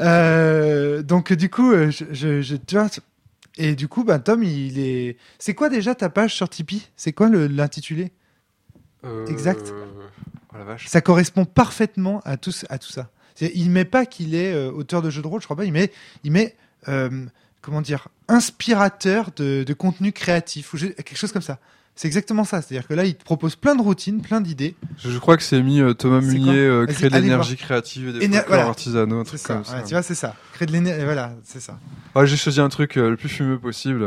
[0.00, 2.88] Euh, donc du coup, euh, je, je, je- tu vois,
[3.56, 5.16] et du coup, ben Tom, il est.
[5.38, 6.88] C'est quoi déjà ta page sur Tipeee?
[6.96, 8.12] C'est quoi l'intitulé?
[9.04, 9.72] Euh, Exact.
[10.56, 10.86] Oh la vache.
[10.88, 13.08] Ça correspond parfaitement à tout, à tout ça.
[13.40, 15.64] Il met pas qu'il est euh, auteur de jeux de rôle, je crois pas.
[15.66, 15.92] Il met,
[16.24, 16.56] il met
[16.88, 17.26] euh,
[17.60, 21.58] comment dire, inspirateur de, de contenu créatif ou je- quelque chose comme ça.
[21.98, 22.60] C'est exactement ça.
[22.60, 24.74] C'est-à-dire que là, il te propose plein de routines, plein d'idées.
[24.98, 28.12] Je, je crois que c'est mis euh, Thomas Munier euh, créer de l'énergie créative et
[28.12, 28.66] des Éner- voilà.
[28.66, 29.54] artisanaux, un C'est truc ça.
[29.54, 29.76] comme ça.
[29.76, 30.34] ouais, tu vois, c'est ça.
[30.52, 31.04] Créer de l'énergie.
[31.04, 31.78] Voilà, c'est ça.
[32.14, 34.06] Ouais, j'ai choisi un truc euh, le plus fumeux possible.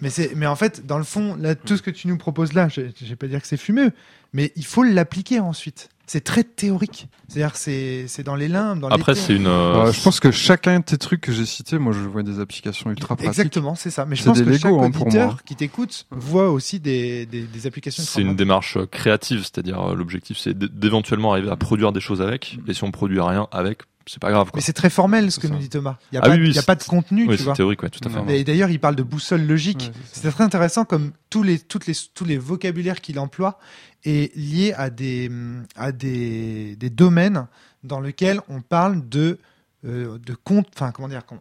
[0.00, 2.52] Mais c'est, mais en fait, dans le fond, là, tout ce que tu nous proposes
[2.54, 3.92] là, je, je vais pas dire que c'est fumeux,
[4.32, 5.88] mais il faut l'appliquer ensuite.
[6.08, 7.08] C'est très théorique.
[7.26, 9.48] C'est-à-dire, c'est, c'est dans les limbes, dans Après, c'est une.
[9.48, 12.22] euh, Ouais, je pense que chacun de tes trucs que j'ai cités, moi, je vois
[12.22, 13.26] des applications ultra pratiques.
[13.26, 14.04] Exactement, c'est ça.
[14.06, 17.42] Mais je pense des que Lego, chaque hein, auditeur qui t'écoute voit aussi des, des,
[17.42, 18.04] des applications.
[18.06, 22.22] C'est une démarche euh, créative, c'est-à-dire euh, l'objectif c'est d'éventuellement arriver à produire des choses
[22.22, 24.50] avec, et si on produit rien avec, c'est pas grave.
[24.50, 24.58] Quoi.
[24.58, 25.96] Mais c'est très formel ce que nous dit Thomas.
[26.10, 27.38] Il n'y a, Ah pas, oui, oui, il y a pas de contenu, Oui, tu
[27.38, 27.54] c'est vois.
[27.54, 28.38] théorique, ouais, tout à fait.
[28.38, 29.90] Et d'ailleurs, il parle de boussole logique.
[29.94, 33.58] Ouais, c'est très intéressant comme tous les, toutes les, tous les vocabulaires qu'il emploie
[34.04, 35.30] est lié à des,
[35.74, 37.46] à des, des domaines
[37.84, 39.38] dans lesquels on parle de,
[39.84, 41.38] euh, de compte, enfin, comment dire, on,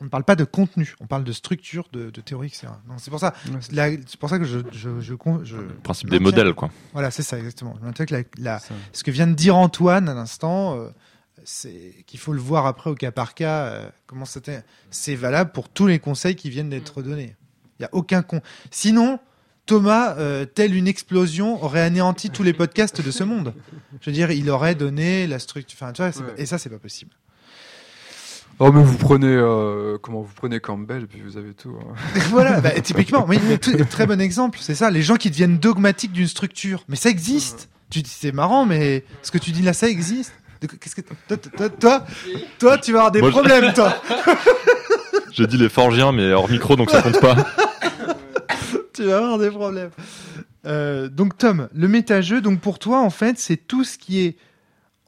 [0.00, 2.68] on ne parle pas de contenu, on parle de structure, de, de théorie, etc.
[2.88, 5.14] Donc, c'est pour ça, Ouais, c'est pour ça que je, je, je,
[5.44, 6.70] je- Le principe des modèles, quoi.
[6.92, 7.74] Voilà, c'est ça, exactement.
[7.82, 8.74] Je que la, la- c'est ça.
[8.92, 10.88] ce que vient de dire Antoine à l'instant, euh,
[11.48, 13.66] c'est qu'il faut le voir après au cas par cas.
[13.66, 17.36] euh, comment c'était C'est valable pour tous les conseils qui viennent d'être donnés.
[17.78, 18.40] Il y a aucun con.
[18.70, 19.20] Sinon,
[19.64, 23.54] Thomas, euh, telle une explosion, aurait anéanti tous les podcasts de ce monde.
[24.00, 25.76] Je veux dire, il aurait donné la structure.
[25.80, 26.32] Enfin, tu vois, c'est Ouais.
[26.34, 27.12] pas- et ça, c'est pas possible.
[28.58, 31.76] Oh, mais vous prenez, euh, comment vous prenez Campbell, et puis vous avez tout.
[31.78, 31.94] hein.
[32.30, 34.90] voilà, bah, typiquement, mais tout- très bon exemple, c'est ça.
[34.90, 37.68] Les gens qui deviennent dogmatiques d'une structure, mais ça existe.
[37.90, 40.32] Tu dis c'est marrant, mais ce que tu dis là, ça existe.
[40.66, 42.04] De- Qu'est-ce que toi, toi, toi,
[42.58, 43.94] toi, tu vas avoir des Moi, je- problèmes, toi.
[45.32, 47.36] J'ai dit les forgiens, mais hors micro, donc ça compte pas.
[48.94, 49.90] tu vas avoir des problèmes.
[50.66, 54.36] Euh, donc Tom, le méta-jeu, donc pour toi, en fait, c'est tout ce qui est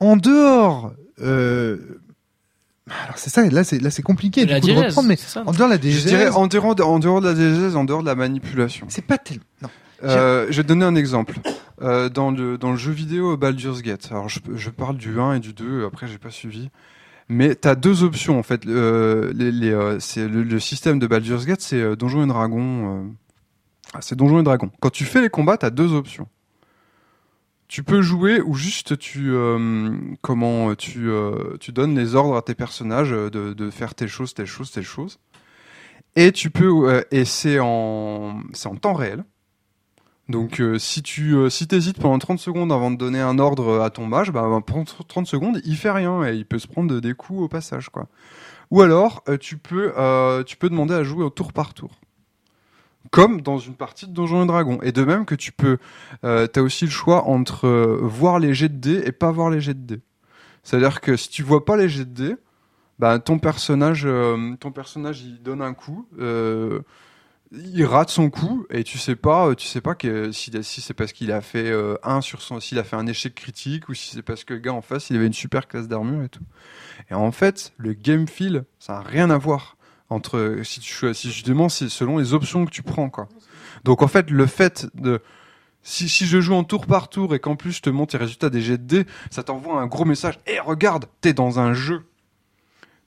[0.01, 0.93] en dehors.
[1.23, 1.79] euh,
[3.05, 5.17] Alors c'est ça, là c'est là c'est compliqué du coup, de reprendre, mais
[5.47, 8.03] en dehors de la Je dirais en dehors, de, en dehors de la en dehors
[8.03, 8.87] de la manipulation.
[8.89, 9.43] c'est pas tellement.
[9.63, 9.69] Non.
[10.05, 11.39] Euh, je vais te donner un exemple.
[11.81, 15.35] Euh, dans, le, dans le jeu vidéo Baldur's Gate, alors je, je parle du 1
[15.35, 16.71] et du 2, après j'ai pas suivi.
[17.29, 18.67] Mais tu as deux options en fait.
[18.67, 19.99] Euh, euh,
[20.29, 23.05] le, système de Baldur's Gate, c'est euh, Donjons et Dragons.
[23.05, 23.09] euh,
[23.95, 24.71] ah, c'est Donjons et Dragons.
[24.81, 26.27] Quand tu fais les combats, tu as deux options.
[27.69, 29.91] Tu peux jouer ou juste tu euh,
[30.23, 34.09] comment tu euh, tu donnes les ordres à tes personnages euh, de, de faire telle
[34.09, 35.19] chose, telle chose, telle chose.
[36.17, 39.23] Et tu peux euh, et c'est en c'est en temps réel.
[40.29, 43.91] Donc euh, si tu euh, si pendant 30 secondes avant de donner un ordre à
[43.91, 47.15] ton mage, bah, pendant 30 secondes, il fait rien et il peut se prendre des
[47.15, 48.09] coups au passage quoi.
[48.71, 51.93] Ou alors euh, tu peux euh, demander à jouer au tour par tour.
[53.11, 54.81] Comme dans une partie de Donjons et Dragons.
[54.83, 55.79] Et de même que tu peux
[56.25, 59.49] euh, t'as aussi le choix entre euh, voir les jets de dés et pas voir
[59.49, 60.01] les jets de dés.
[60.63, 62.37] C'est-à-dire que si tu vois pas les jets de dés,
[62.99, 66.81] bah, ton personnage euh, ton personnage il donne un coup euh,
[67.53, 70.95] il rate son coup et tu sais pas tu sais pas que si, si c'est
[70.95, 73.95] parce qu'il a fait euh, un sur son s'il a fait un échec critique ou
[73.95, 76.29] si c'est parce que le gars en face il avait une super classe d'armure et
[76.29, 76.45] tout
[77.11, 79.77] et en fait le game feel ça a rien à voir
[80.11, 83.29] entre si tu si justement c'est selon les options que tu prends quoi
[83.85, 85.23] donc en fait le fait de
[85.83, 88.21] si, si je joue en tour par tour et qu'en plus je te montre les
[88.21, 90.39] résultats des jets de dés, ça t'envoie un gros message.
[90.47, 92.05] Et regarde, t'es dans un jeu.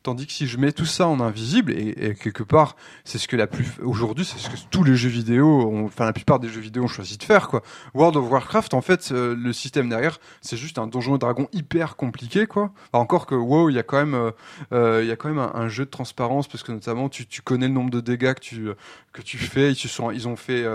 [0.03, 3.35] Tandis que si je mets tout ça en invisible, et, quelque part, c'est ce que
[3.35, 6.49] la plus aujourd'hui, c'est ce que tous les jeux vidéo, ont, enfin la plupart des
[6.49, 7.61] jeux vidéo ont choisi de faire, quoi.
[7.93, 11.47] World of Warcraft, en fait, euh, le système derrière, c'est juste un donjon et dragon
[11.53, 12.71] hyper compliqué, quoi.
[12.93, 14.31] Alors, encore que WoW, il y a quand même, euh,
[14.73, 17.67] euh, il y a quand même un, jeu de transparence parce que notamment, tu, connais
[17.67, 18.69] le nombre de dégâts que tu
[19.13, 19.71] que tu fais.
[19.71, 20.65] Ils se sont, ils ont fait,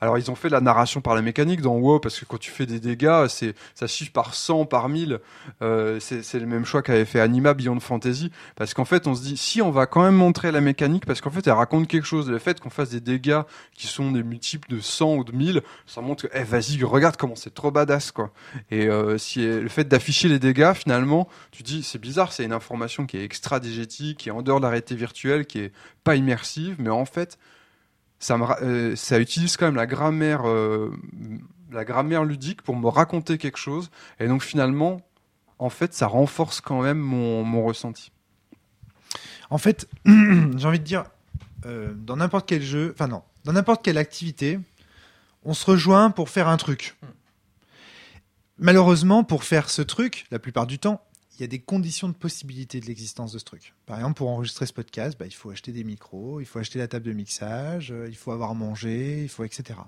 [0.00, 2.50] alors ils ont fait la narration par la mécanique dans WoW parce que quand tu
[2.50, 5.18] fais des dégâts, c'est ça chiffre par 100, par 1000.
[5.62, 8.30] Euh, c'est c'est le même choix qu'avait fait Anima Beyond Fantasy
[8.60, 11.22] parce qu'en fait, on se dit si on va quand même montrer la mécanique parce
[11.22, 12.28] qu'en fait, elle raconte quelque chose.
[12.28, 13.40] Le fait qu'on fasse des dégâts
[13.74, 17.16] qui sont des multiples de 100 ou de 1000, ça montre que, eh, vas-y, regarde
[17.16, 18.34] comment c'est trop badass, quoi.
[18.70, 22.52] Et euh, si le fait d'afficher les dégâts, finalement, tu dis, c'est bizarre, c'est une
[22.52, 25.72] information qui est extra digétique, qui est en dehors de la réalité virtuelle, qui est
[26.04, 27.38] pas immersive, mais en fait,
[28.18, 30.90] ça, euh, utilise quand même la grammaire, euh,
[31.72, 33.90] la grammaire ludique pour me raconter quelque chose.
[34.18, 35.00] Et donc finalement,
[35.58, 38.12] en fait, ça renforce quand même mon ressenti.
[39.50, 41.04] En fait, j'ai envie de dire,
[41.66, 44.58] euh, dans n'importe quel jeu, enfin non, dans n'importe quelle activité,
[45.44, 46.96] on se rejoint pour faire un truc.
[48.58, 51.02] Malheureusement, pour faire ce truc, la plupart du temps,
[51.34, 53.72] il y a des conditions de possibilité de l'existence de ce truc.
[53.86, 56.78] Par exemple, pour enregistrer ce podcast, bah, il faut acheter des micros, il faut acheter
[56.78, 59.78] la table de mixage, euh, il faut avoir mangé, il faut etc.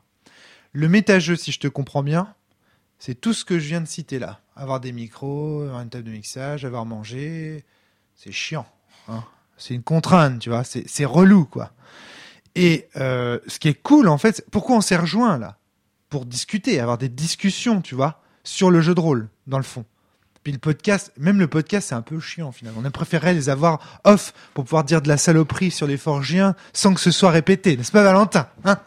[0.72, 2.34] Le méta-jeu, si je te comprends bien,
[2.98, 4.40] c'est tout ce que je viens de citer là.
[4.56, 7.64] Avoir des micros, avoir une table de mixage, avoir mangé,
[8.16, 8.66] c'est chiant.
[9.09, 9.22] hein.
[9.62, 10.64] C'est une contrainte, tu vois.
[10.64, 11.70] C'est relou, quoi.
[12.55, 15.56] Et euh, ce qui est cool, en fait, pourquoi on s'est rejoint là?
[16.10, 19.84] Pour discuter, avoir des discussions, tu vois, sur le jeu de rôle, dans le fond.
[20.43, 22.82] Puis le podcast, même le podcast, c'est un peu chiant finalement.
[22.84, 26.93] On préférerait les avoir off pour pouvoir dire de la saloperie sur les forgiens sans
[26.93, 28.78] que ce soit répété, n'est-ce pas Valentin hein?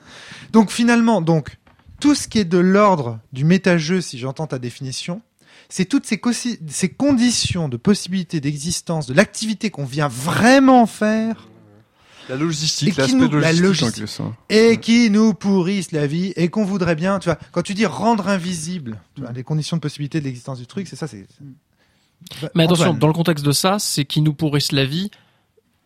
[0.51, 1.57] Donc finalement, donc
[2.01, 5.21] tout ce qui est de l'ordre du méta-jeu, si j'entends ta définition,
[5.69, 6.19] c'est toutes ces,
[6.89, 11.47] conditions de possibilité d'existence de l'activité qu'on vient vraiment faire
[12.29, 14.19] La logistique, Et qui l'aspect nous- la logistique, logistique.
[14.21, 14.35] en plus, hein.
[14.49, 17.85] et qui nous pourrissent la vie et qu'on voudrait bien, tu vois, quand tu dis
[17.85, 21.27] rendre invisible, tu vois, les conditions de possibilité de l'existence du truc, c'est ça, c'est.
[22.55, 22.99] Mais attention, Antoine.
[22.99, 25.11] dans le contexte de ça, c'est qu'ils nous pourrissent la vie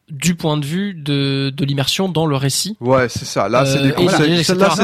[0.10, 2.76] du point de vue de, de l'immersion dans le récit.
[2.80, 3.48] Ouais, c'est ça.
[3.48, 4.10] Là, c'est Euh, des et conseils.
[4.18, 4.80] c'est des Ça, c'est conseils.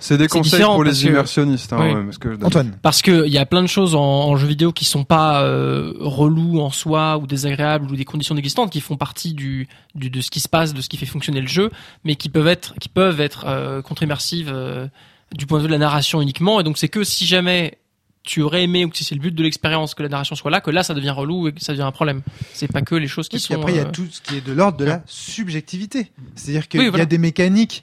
[0.00, 1.72] C'est des conseils pour les immersionnistes.
[1.72, 1.92] Hein, Oui.
[1.94, 2.76] ouais, parce que- Antoine.
[2.82, 5.42] Parce que il y a plein de choses en, en jeu vidéo qui sont pas
[5.42, 10.10] euh, relous en soi ou désagréables ou des conditions existantes qui font partie du, du
[10.10, 11.70] de ce qui se passe, de ce qui fait fonctionner le jeu,
[12.04, 14.86] mais qui peuvent être qui peuvent être euh, contre-immersives euh,
[15.34, 16.60] du point de vue de la narration uniquement.
[16.60, 17.78] Et donc c'est que si jamais
[18.26, 20.50] tu aurais aimé ou que si c'est le but de l'expérience que la narration soit
[20.50, 22.20] là, que là ça devient relou et que ça devient un problème.
[22.52, 23.54] C'est pas que les choses qui Oui, sont.
[23.54, 26.10] après, il y a euh, tout ce qui est de l'ordre de la subjectivité.
[26.34, 27.82] C'est-à-dire qu'il Oui, y a des mécaniques.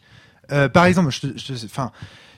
[0.52, 1.92] euh, par exemple, je je enfin,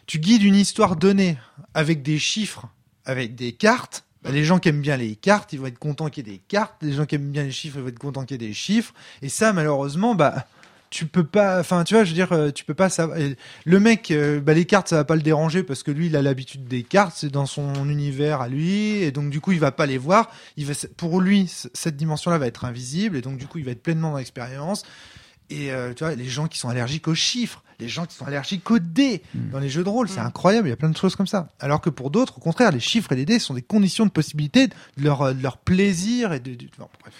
[0.06, 1.38] tu guides une histoire donnée
[1.74, 2.68] avec des chiffres,
[3.06, 4.04] avec des cartes.
[4.24, 6.34] Bah, les gens qui aiment bien les cartes, ils vont être contents qu'il y ait
[6.34, 6.74] des cartes.
[6.82, 8.54] Les gens qui aiment bien les chiffres, ils vont être contents qu'il y ait des
[8.54, 8.94] chiffres.
[9.22, 10.48] Et ça, malheureusement, bah,
[10.90, 11.60] tu peux pas.
[11.60, 13.18] Enfin, tu vois, je veux dire, euh, tu peux pas savoir.
[13.18, 13.36] et
[13.66, 16.16] Le mec, euh, bah, les cartes, ça va pas le déranger parce que lui, il
[16.16, 17.14] a l'habitude des cartes.
[17.18, 20.30] C'est dans son univers à lui, et donc du coup, il va pas les voir.
[20.58, 23.72] Il va, pour lui, cette dimension-là va être invisible, et donc du coup, il va
[23.72, 24.84] être pleinement dans l'expérience.
[25.50, 28.26] Et euh, tu vois, les gens qui sont allergiques aux chiffres, les gens qui sont
[28.26, 29.22] allergiques aux dés
[29.52, 30.68] dans les jeux de rôle, c'est incroyable.
[30.68, 31.50] Il y a plein de choses comme ça.
[31.60, 34.12] Alors que pour d'autres, au contraire, les chiffres et les dés sont des conditions de
[34.12, 36.56] possibilité de leur, de leur plaisir et de.
[36.56, 37.14] de- bon, bref.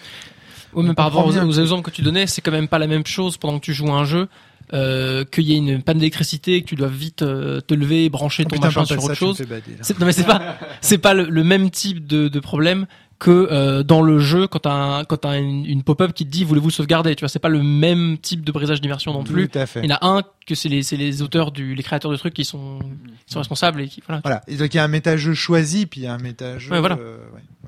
[0.76, 3.06] Ouais, mais par rapport aux, exemples que tu donnais, c'est quand même pas la même
[3.06, 4.28] chose pendant que tu joues à un jeu.
[4.74, 8.08] Euh, qu'il y ait une panne d'électricité, que tu dois vite euh, te lever et
[8.08, 9.38] brancher Oh, ton putain, machin sur ça, autre tu chose.
[9.42, 12.86] bader, Non mais c'est pas c'est pas le, le même type de, de problème
[13.20, 16.30] que euh, dans le jeu quand t'as un- quand t'as une, une pop-up qui te
[16.32, 17.14] dit voulez-vous sauvegarder.
[17.14, 19.48] Tu vois, c'est pas le même type de brisage d'immersion non plus.
[19.48, 19.82] Tout à fait.
[19.84, 22.16] Il y en a un que c'est les c'est les auteurs du les créateurs de
[22.16, 22.80] trucs qui sont
[23.24, 24.20] qui sont responsables et qui voilà.
[24.24, 24.42] Voilà.
[24.48, 26.72] Et donc il y a un méta-jeu choisi, puis il y a un méta-jeu.
[26.72, 26.96] Ouais, voilà.
[26.96, 27.02] ouais,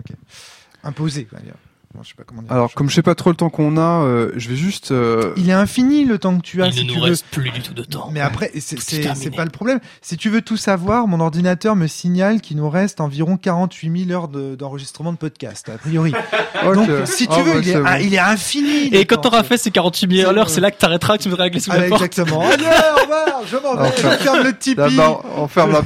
[0.01, 0.17] ok.
[0.83, 1.55] Imposé, on va dire.
[1.99, 2.53] Bon, je sais pas comment dire.
[2.53, 4.93] Alors, comme je sais pas trop le temps qu'on a, euh, je vais juste.
[4.93, 6.67] euh, Il est infini le temps que tu as.
[6.69, 7.11] Il si ne tu nous veux.
[7.11, 8.11] reste plus du tout de temps.
[8.13, 9.81] Mais après, c'est pas le problème.
[10.01, 14.11] Si tu veux tout savoir, mon ordinateur me signale qu'il nous reste environ 48 000
[14.13, 16.13] heures de- d'enregistrement de, podcast, a priori.
[16.75, 18.87] Donc, si tu Ah, veux, bah, il, est, ah, il est infini.
[18.95, 21.29] Et quand t'auras fait ces 48 000 C'est heures, c'est là que t'arrêteras, que tu
[21.31, 22.03] voudras régler sous Ah, la porte.
[22.03, 22.43] exactement.
[22.43, 25.01] Allez, au revoir, je m'en vais, je ferme le Tipeee.
[25.37, 25.83] On ferme la.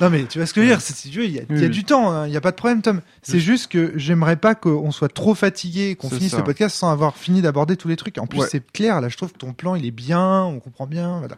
[0.00, 1.64] Non mais tu vois ce que je veux dire, c'est- si tu veux, il y
[1.64, 3.00] a, du temps, hein, il y a pas de problème Tom.
[3.22, 6.38] C'est juste que j'aimerais pas qu'on soit trop fatigué, qu'on finisse ça.
[6.38, 8.18] ce podcast sans avoir fini d'aborder tous les trucs.
[8.18, 8.48] En plus Ouais.
[8.50, 11.18] c'est clair, là je trouve que ton plan il est bien, on comprend bien.
[11.18, 11.36] Voilà.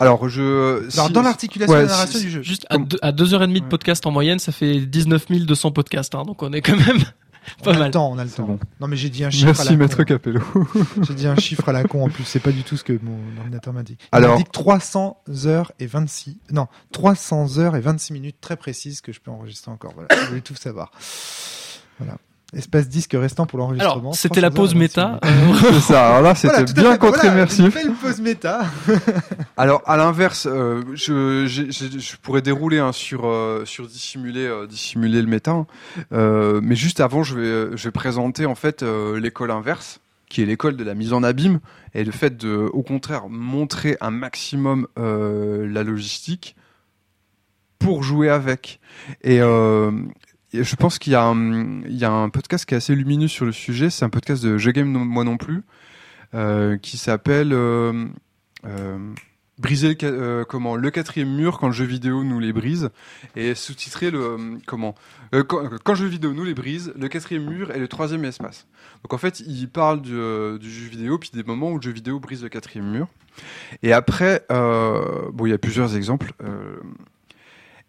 [0.00, 0.90] Alors, je.
[0.94, 2.42] Alors si- dans l'articulation ouais, de la narration si- du jeu.
[2.42, 3.70] Juste à, Comme- deux, à deux heures et demie de Ouais.
[3.70, 6.14] podcast en moyenne, ça fait 19 200 podcasts.
[6.16, 6.98] Hein, donc on est quand même
[7.60, 7.90] on pas a le mal.
[7.92, 8.42] temps, on a le temps.
[8.42, 8.58] bon.
[8.80, 10.02] Non mais j'ai dit un chiffre à Merci, la maître con.
[10.04, 10.40] Capello.
[11.02, 12.98] J'ai dit un chiffre à la con en plus, c'est pas du tout ce que
[13.04, 13.96] mon ordinateur m'a dit.
[14.00, 18.36] Il Alors- m'a dit que 300 heures et 26 non, 300 heures et 26 minutes
[18.40, 19.92] très précises que je peux enregistrer encore.
[19.94, 20.90] Voilà, je voulais tout savoir.
[22.52, 24.12] Espace disque restant pour l'enregistrement.
[24.12, 25.18] C'était la 300 pause méta.
[25.22, 25.64] 26 minutes.
[25.64, 26.06] Euh, C'est ça.
[26.08, 27.46] Alors là, c'était Voilà, bien fait, contre voilà.
[27.84, 28.60] Une pause méta.
[29.56, 35.26] Alors à l'inverse, euh, je, pourrais dérouler hein, sur euh, sur dissimuler euh, dissimuler le
[35.28, 35.66] méta, hein.
[36.12, 40.42] Euh, mais juste avant, je vais je vais présenter en fait euh, l'école inverse, qui
[40.42, 41.60] est l'école de la mise en abîme
[41.94, 46.56] et le fait de au contraire montrer un maximum euh, la logistique
[47.78, 48.80] pour jouer avec.
[49.22, 53.44] Et euh, et je pense qu'il y a un, podcast qui est assez lumineux sur
[53.44, 53.90] le sujet.
[53.90, 55.62] C'est un podcast de Je Game moi non plus,
[56.34, 58.06] euh, qui s'appelle euh,
[58.66, 58.98] euh,
[59.58, 62.90] briser le, comment le quatrième mur quand le jeu vidéo nous les brise.
[63.36, 64.94] Et sous-titré le comment
[65.48, 68.66] quand, le jeu vidéo nous les brise le quatrième mur est le troisième espace.
[69.02, 70.10] Donc en fait il parle du,
[70.58, 73.08] du jeu vidéo puis des moments où le jeu vidéo brise le quatrième mur.
[73.82, 76.32] Et après bon il y a plusieurs exemples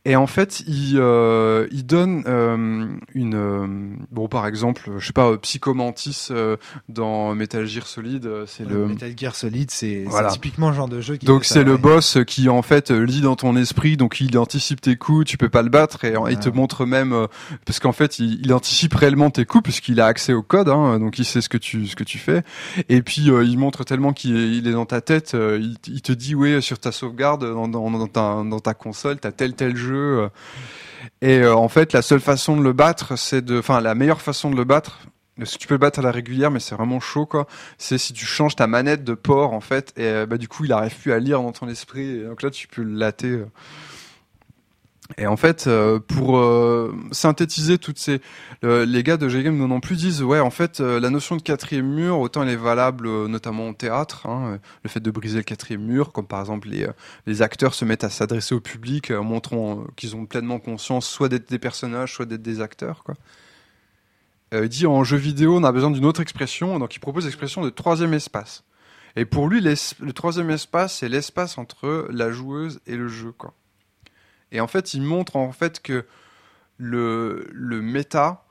[0.06, 3.68] et en fait, il, euh, il donne euh, une euh,
[4.12, 6.58] bon par exemple, je sais pas, euh, Psychomantis euh,
[6.90, 10.30] dans Metal Gear Solid, c'est le Metal Gear Solid, c'est Voilà.
[10.30, 11.26] typiquement le genre de jeu qui.
[11.26, 11.78] donc c'est le ouais.
[11.80, 15.50] boss qui en fait lit dans ton esprit, donc il anticipe tes coups, tu peux
[15.50, 17.28] pas le battre et il te montre même
[17.66, 21.00] parce qu'en fait il, il anticipe réellement tes coups puisqu'il a accès au code, hein,
[21.00, 22.44] donc il sait ce que tu ce que tu fais.
[22.90, 26.12] Et puis il montre tellement qu'il est, il est dans ta tête, il, il te
[26.12, 29.76] dit oui sur ta sauvegarde dans, dans, dans ta dans ta console t'as tel tel
[29.76, 29.95] jeu.
[29.96, 30.30] Euh.
[31.22, 34.22] Et euh, en fait la seule façon de le battre c'est de, enfin la meilleure
[34.22, 35.00] façon de le battre
[35.38, 37.48] que tu peux le battre à la régulière, mais c'est vraiment chaud, quoi.
[37.78, 40.66] C'est si tu changes ta manette de port, en fait, et euh, bah, du coup,
[40.66, 43.44] il arrive plus à lire dans ton esprit, donc là, tu peux le latter.
[45.18, 48.22] Et en fait, euh, pour euh, synthétiser toutes ces,
[48.64, 51.86] les gars de G-Game non plus disent, ouais, en fait, euh, la notion de quatrième
[51.86, 55.84] mur, autant elle est valable, notamment au théâtre, hein, le fait de briser le quatrième
[55.84, 56.88] mur, comme par exemple les,
[57.28, 61.50] les acteurs se mettent à s'adresser au public, montrant qu'ils ont pleinement conscience, soit d'être
[61.50, 63.16] des personnages, soit d'être des acteurs, quoi.
[64.54, 67.62] Il dit en jeu vidéo, on a besoin d'une autre expression, donc il propose l'expression
[67.62, 68.64] de troisième espace.
[69.18, 73.54] Et pour lui, le troisième espace, c'est l'espace entre la joueuse et le jeu, quoi.
[74.52, 76.06] Et en fait, il montre en fait que
[76.78, 78.44] le, le méta,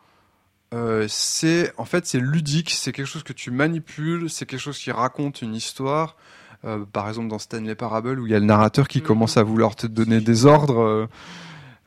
[0.73, 4.79] euh, c'est en fait c'est ludique, c'est quelque chose que tu manipules, c'est quelque chose
[4.79, 6.17] qui raconte une histoire.
[6.65, 9.05] Euh, par exemple dans Stanley Parable où il y a le narrateur qui Mhm.
[9.05, 11.09] commence à vouloir te donner des ordres.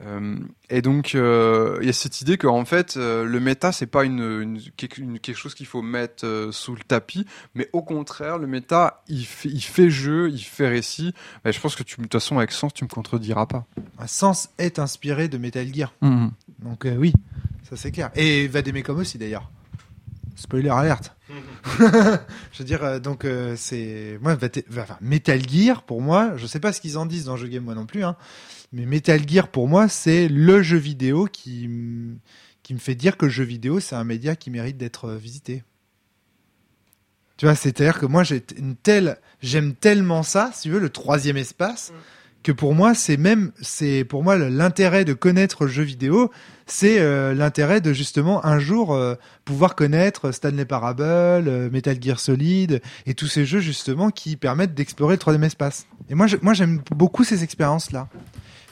[0.01, 0.35] Euh,
[0.69, 4.03] et donc euh, il y a cette idée qu'en fait euh, le méta c'est pas
[4.03, 7.25] une, une- quelque, une- quelque chose qu'il faut mettre euh, sous le tapis,
[7.55, 11.13] mais au contraire le méta il fait, il fait jeu, il fait récit.
[11.45, 13.65] Et je pense que tu de toute façon avec sens tu me contrediras pas.
[14.05, 15.91] Sens est inspiré de Metal Gear.
[16.59, 17.13] Donc euh, oui,
[17.67, 18.11] ça c'est clair.
[18.15, 19.49] Et Vademecum aussi d'ailleurs.
[20.35, 21.15] Spoiler alerte.
[21.79, 26.45] je veux dire, euh, donc euh, c'est moi Vate- enfin, Metal Gear pour moi, je
[26.45, 28.15] sais pas ce qu'ils en disent dans Jeu Game moi non plus, hein,
[28.73, 31.69] mais Metal Gear pour moi c'est le jeu vidéo qui
[32.63, 35.17] qui me fait dire que le jeu vidéo c'est un média qui mérite d'être euh,
[35.17, 35.63] visité.
[37.37, 40.89] Tu vois, c'est-à-dire que moi j'ai une telle, j'aime tellement ça, si tu veux, le
[40.89, 41.93] troisième espace,
[42.41, 46.31] que pour moi c'est même, c'est pour moi l'intérêt de connaître le jeu vidéo,
[46.65, 49.13] c'est euh, l'intérêt de justement un jour euh,
[49.45, 54.73] pouvoir connaître Stanley Parable, euh, Metal Gear Solid et tous ces jeux justement qui permettent
[54.73, 55.85] d'explorer le troisième espace.
[56.09, 58.09] Et moi, je- moi j'aime beaucoup ces expériences-là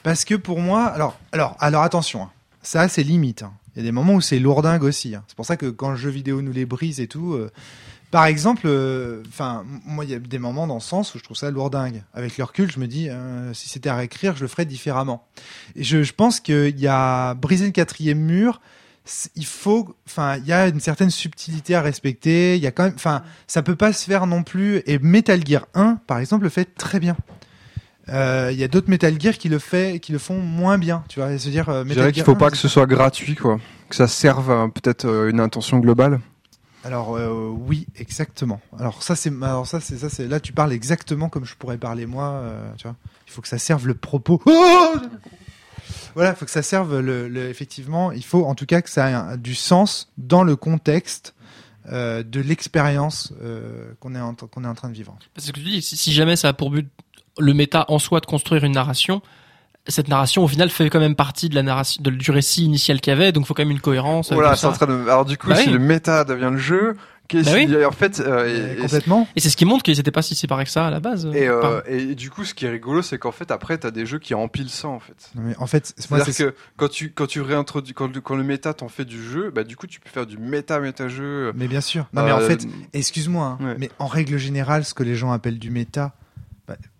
[0.06, 2.30] parce que pour moi, alors, alors, alors attention, hein,
[2.61, 3.41] ça a ses limites.
[3.44, 3.52] hein.
[3.76, 5.15] Il y a des moments où c'est lourdingue aussi.
[5.15, 5.23] hein.
[5.27, 7.34] C'est pour ça que quand le jeu vidéo nous les brise et tout.
[7.34, 7.52] euh,
[8.11, 11.23] par exemple, euh, enfin, moi, il y a des moments dans le sens où je
[11.23, 12.03] trouve ça lourdingue.
[12.14, 15.27] Avec le recul, je me dis, euh, si c'était à réécrire, je le ferais différemment.
[15.76, 18.61] Et je, je pense qu'il y a briser le quatrième mur.
[19.03, 22.56] c'est- Il faut, enfin, il y a une certaine subtilité à respecter.
[22.56, 24.82] Il y a quand même, enfin, ça peut pas se faire non plus.
[24.86, 27.18] Et Metal Gear 1, par exemple, le fait très bien.
[28.10, 31.03] Euh, Il y a d'autres Metal Gear qui le fait, qui le font moins bien.
[31.10, 32.68] Tu vois, se dire, euh, Je Metal dirais qu'il Gear faut 1, pas que ce
[32.68, 33.60] soit gratuit, quoi.
[33.90, 36.19] Que ça serve peut-être euh, une intention globale.
[36.84, 38.61] Alors euh, oui, exactement.
[38.77, 41.80] Alors ça c'est alors ça c'est ça c'est là tu parles exactement comme je pourrais
[41.80, 42.95] parler moi, euh, tu vois.
[43.27, 44.40] Il faut que ça serve le propos.
[44.45, 44.94] Oh
[46.14, 48.90] voilà, il faut que ça serve le, le- effectivement, il faut en tout cas que
[48.90, 51.34] ça ait un- du sens dans le contexte
[51.91, 55.18] euh, de l'expérience euh, qu'on est en, qu'on est en train de vivre.
[55.34, 56.88] Parce que tu dis, si si jamais ça a pour but
[57.40, 59.22] le méta en soi de construire une narration,
[59.88, 63.02] cette narration au final fait quand même partie de la narration, de- du récit initial
[63.02, 64.32] qu'il y avait, donc il faut quand même une cohérence.
[64.34, 64.94] Voilà, c'est en train de.
[65.03, 65.74] Alors du coup, Bah si oui.
[65.74, 66.95] le méta devient le jeu,
[67.28, 67.66] qu'est-ce Bah oui.
[67.68, 69.28] qu'il y a- en fait, euh, Euh, et, complètement.
[69.36, 71.28] Et c'est ce qui montre qu'ils n'étaient pas si séparés que ça à la base.
[71.36, 74.07] et, euh, et du coup, ce qui est rigolo, c'est qu'en fait, après, t'as des
[74.07, 75.30] jeux qui empilent ça, en fait.
[75.36, 78.22] Non, mais en fait, moi, C'est-à-dire c'est que quand tu quand tu réintroduis quand, le-
[78.22, 80.80] quand le méta t'en fait du jeu, bah du coup, tu peux faire du méta
[80.80, 81.51] méta jeu.
[81.56, 82.08] mais bien sûr.
[82.11, 83.76] Non mais en Euh, fait, excuse-moi, hein, Ouais.
[83.77, 86.14] mais en règle générale, ce que les gens appellent du méta,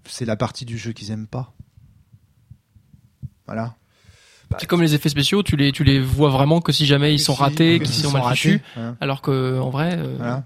[0.08, 1.53] c'est la partie du jeu qu'ils aiment pas.
[3.45, 3.75] Voilà.
[4.59, 7.19] C'est comme les effets spéciaux, tu les, tu les vois vraiment que si jamais ils
[7.19, 8.51] sont ratés, qu'ils sont mal fichus.
[8.53, 8.95] ratés, voilà.
[9.01, 10.45] Alors que, en vrai, euh, Voilà.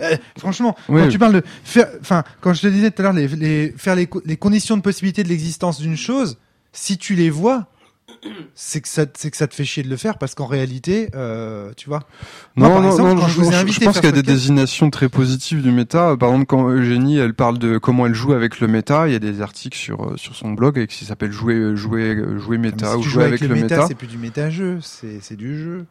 [0.00, 1.02] Euh, franchement, Oui.
[1.02, 3.70] quand tu parles de faire, enfin, quand je te disais tout à l'heure, les, les,
[3.76, 6.38] faire les conditions de possibilité de l'existence d'une chose,
[6.72, 7.66] si tu les vois,
[8.54, 11.08] c'est que ça, c'est que ça te fait chier de le faire parce qu'en réalité,
[11.14, 12.00] euh, tu vois.
[12.56, 13.96] Moi, Non, par non, exemple, non, quand je, je vous ai je- je invité pense
[14.00, 16.16] qu'il y a des désignations très positives du méta.
[16.16, 19.16] Par exemple, quand Eugénie, elle parle de comment elle joue avec le méta, il y
[19.16, 22.70] a des articles sur euh, sur son blog qui s'appelle jouer euh, jouer jouer Mais
[22.70, 23.86] méta si ou jouer avec le méta, méta.
[23.86, 25.86] c'est plus du méta-jeu, c'est, c'est du jeu.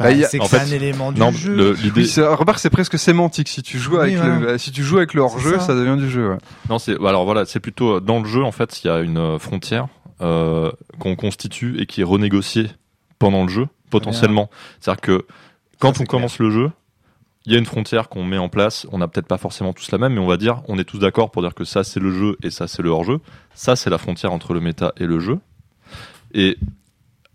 [0.00, 1.56] Bah, il y a- c'est un élément du Non, jeu.
[1.56, 3.48] le- l'idée, Oui, c'est- remarque, c'est presque sémantique.
[3.48, 4.38] Si tu joues Oui, avec voilà.
[4.52, 5.66] le, si tu joues avec le hors-jeu, C'est ça.
[5.66, 5.74] ça.
[5.74, 6.30] devient du jeu.
[6.30, 6.36] ouais.
[6.70, 9.40] non, c'est alors voilà, c'est plutôt dans le jeu en fait, il y a une
[9.40, 9.88] frontière
[10.20, 12.68] euh, qu'on constitue et qui est renégociée
[13.18, 14.50] pendant le jeu potentiellement.
[14.80, 15.26] C'est-à-dire que
[15.78, 16.70] quand on commence le jeu,
[17.46, 18.86] il y a une frontière qu'on met en place.
[18.92, 20.98] On n'a peut-être pas forcément tous la même, mais on va dire, on est tous
[20.98, 23.20] d'accord pour dire que ça c'est le jeu et ça c'est le hors-jeu.
[23.54, 25.38] Ça c'est la frontière entre le méta et le jeu.
[26.34, 26.58] Et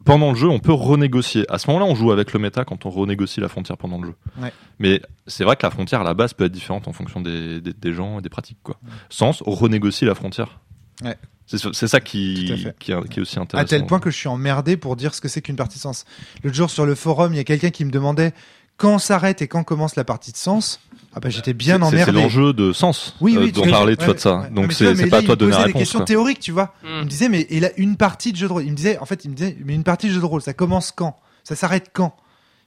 [0.06, 1.46] pendant le jeu, on peut renégocier.
[1.50, 4.08] À ce moment-là, on joue avec le méta quand on renégocie la frontière pendant le
[4.08, 4.16] jeu.
[4.38, 4.52] Ouais.
[4.78, 7.62] Mais c'est vrai que la frontière à la base peut être différente en fonction des,
[7.62, 8.60] des, des gens et des pratiques.
[8.64, 8.76] Quoi.
[9.10, 10.60] Sens, on renégocie la frontière.
[11.04, 11.18] Ouais.
[11.46, 12.46] C'est ça qui,
[12.80, 13.66] qui, est, qui est aussi intéressant.
[13.66, 15.82] À tel point que je suis emmerdé pour dire ce que c'est qu'une partie de
[15.82, 16.06] sens.
[16.44, 18.34] L'autre jour sur le forum, il y a quelqu'un qui me demandait
[18.78, 20.80] quand s'arrête et quand commence la partie de sens.
[21.16, 22.06] Ah bah j'étais bien emmerdé.
[22.06, 24.38] C'est l'enjeu de sens Oui, euh, oui, dont tu- parlait, ouais, vois, de ça.
[24.38, 24.50] ouais.
[24.50, 25.80] Donc c'est pas là, à toi de donner la posait des réponse.
[25.82, 26.06] questions quoi.
[26.08, 26.74] théoriques, tu vois.
[26.84, 26.88] Hmm.
[26.88, 28.64] Il me disait, mais il a une partie de jeu de rôle.
[28.64, 30.42] Il me disait, en fait, il me disait, mais une partie de jeu de rôle,
[30.42, 31.16] ça commence quand?
[31.44, 32.16] Ça s'arrête quand?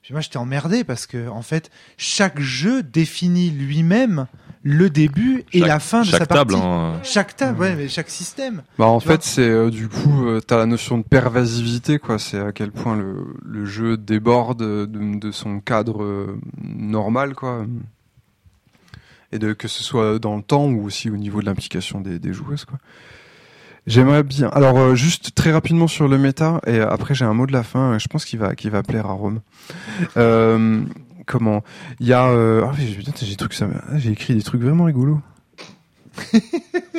[0.02, 4.28] Puis moi, j'étais emmerdé parce que, en fait, chaque jeu définit lui-même
[4.68, 6.52] le début et Chaque- la fin de sa Chaque partie.
[6.54, 8.62] table, hein, Chaque table, ouais, mais chaque système.
[8.80, 12.18] Bah en fait c'est euh, du coup euh, t'as la notion de pervasivité quoi.
[12.18, 17.64] C'est à quel point le, le jeu déborde de, de son cadre euh, normal quoi.
[19.32, 22.18] Et de que ce soit dans le temps ou aussi au niveau de l'implication des,
[22.18, 22.78] des joueuses quoi.
[23.86, 24.48] J'aimerais bien.
[24.48, 27.62] Alors euh, juste très rapidement sur le méta et après j'ai un mot de la
[27.62, 27.98] fin.
[27.98, 29.40] Je pense qu'il va qu'il va plaire à Rome.
[30.16, 30.80] Euh,
[31.26, 31.62] comment
[32.00, 32.26] Il y a.
[32.28, 32.62] Euh...
[32.64, 33.68] Ah, j'ai des trucs ça.
[33.90, 35.20] ah, J'ai écrit des trucs vraiment rigolos.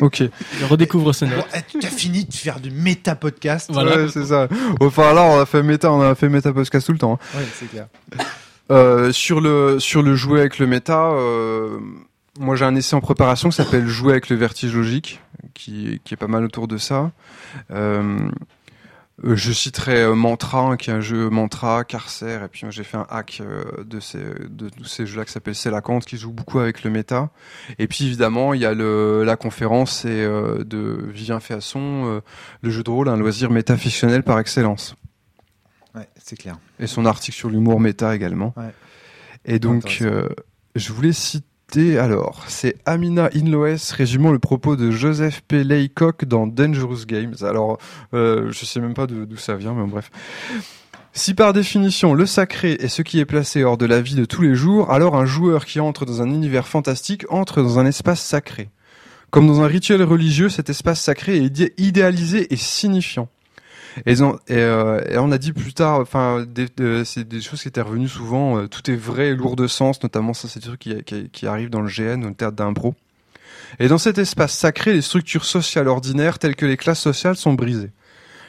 [0.02, 0.24] ok.
[0.60, 1.46] je redécouvre ce note.
[1.56, 3.70] eh, tu as fini de faire du méta-podcast.
[3.74, 3.96] Voilà.
[3.98, 4.48] Ouais, c'est ça.
[4.80, 7.14] Enfin là, on a fait méta, on a fait méta podcast tout le temps.
[7.34, 7.38] hein.
[7.40, 7.88] Ouais, c'est clair.
[8.70, 11.80] Euh, sur le sur le jouer avec le méta, euh,
[12.38, 15.22] moi j'ai un essai en préparation qui s'appelle jouer avec le vertige logique,
[15.54, 17.12] qui qui est pas mal autour de ça.
[17.72, 18.20] Euh,
[19.26, 22.84] euh, je citerai euh, Mantra, hein, qui est un jeu Mantra, Carcer, et puis j'ai
[22.84, 26.00] fait un hack euh, de ces de, tous ces jeux-là qui s'appelle C'est la Kant,
[26.00, 27.32] qui joue beaucoup avec le méta.
[27.80, 32.22] Et puis évidemment, il y a le la conférence et, de Vivien Féasson,
[32.62, 34.96] le jeu de rôle, un loisir métafictionnel par excellence
[35.96, 36.60] Ouais, c'est clair.
[36.80, 38.54] et son article sur l'humour méta également.
[38.56, 38.72] Ouais.
[39.46, 40.04] Et donc,
[40.76, 45.64] je voulais citer alors, c'est Amina Inloes résumant le propos de Joseph P.
[45.64, 47.36] Laycock dans Dangerous Games.
[47.42, 47.78] Alors,
[48.14, 50.10] euh, je sais même pas d'où ça vient, mais bref.
[51.14, 54.26] Si par définition le sacré est ce qui est placé hors de la vie de
[54.26, 57.86] tous les jours, alors un joueur qui entre dans un univers fantastique entre dans un
[57.86, 58.70] espace sacré.
[59.30, 63.30] Comme dans un rituel religieux, cet espace sacré est idé- idéalisé et signifiant.
[64.06, 66.46] Euh, et on a dit plus tard, enfin,
[67.06, 68.58] c'est des choses qui étaient revenues souvent.
[68.58, 71.70] euh, tout est vrai et lourd de sens, notamment ça, c'est des trucs qui, arrivent
[71.70, 72.96] dans le GN, au théâtre d'impro.
[73.80, 77.54] Et dans cet espace sacré, les structures sociales ordinaires, telles que les classes sociales, sont
[77.54, 77.92] brisées.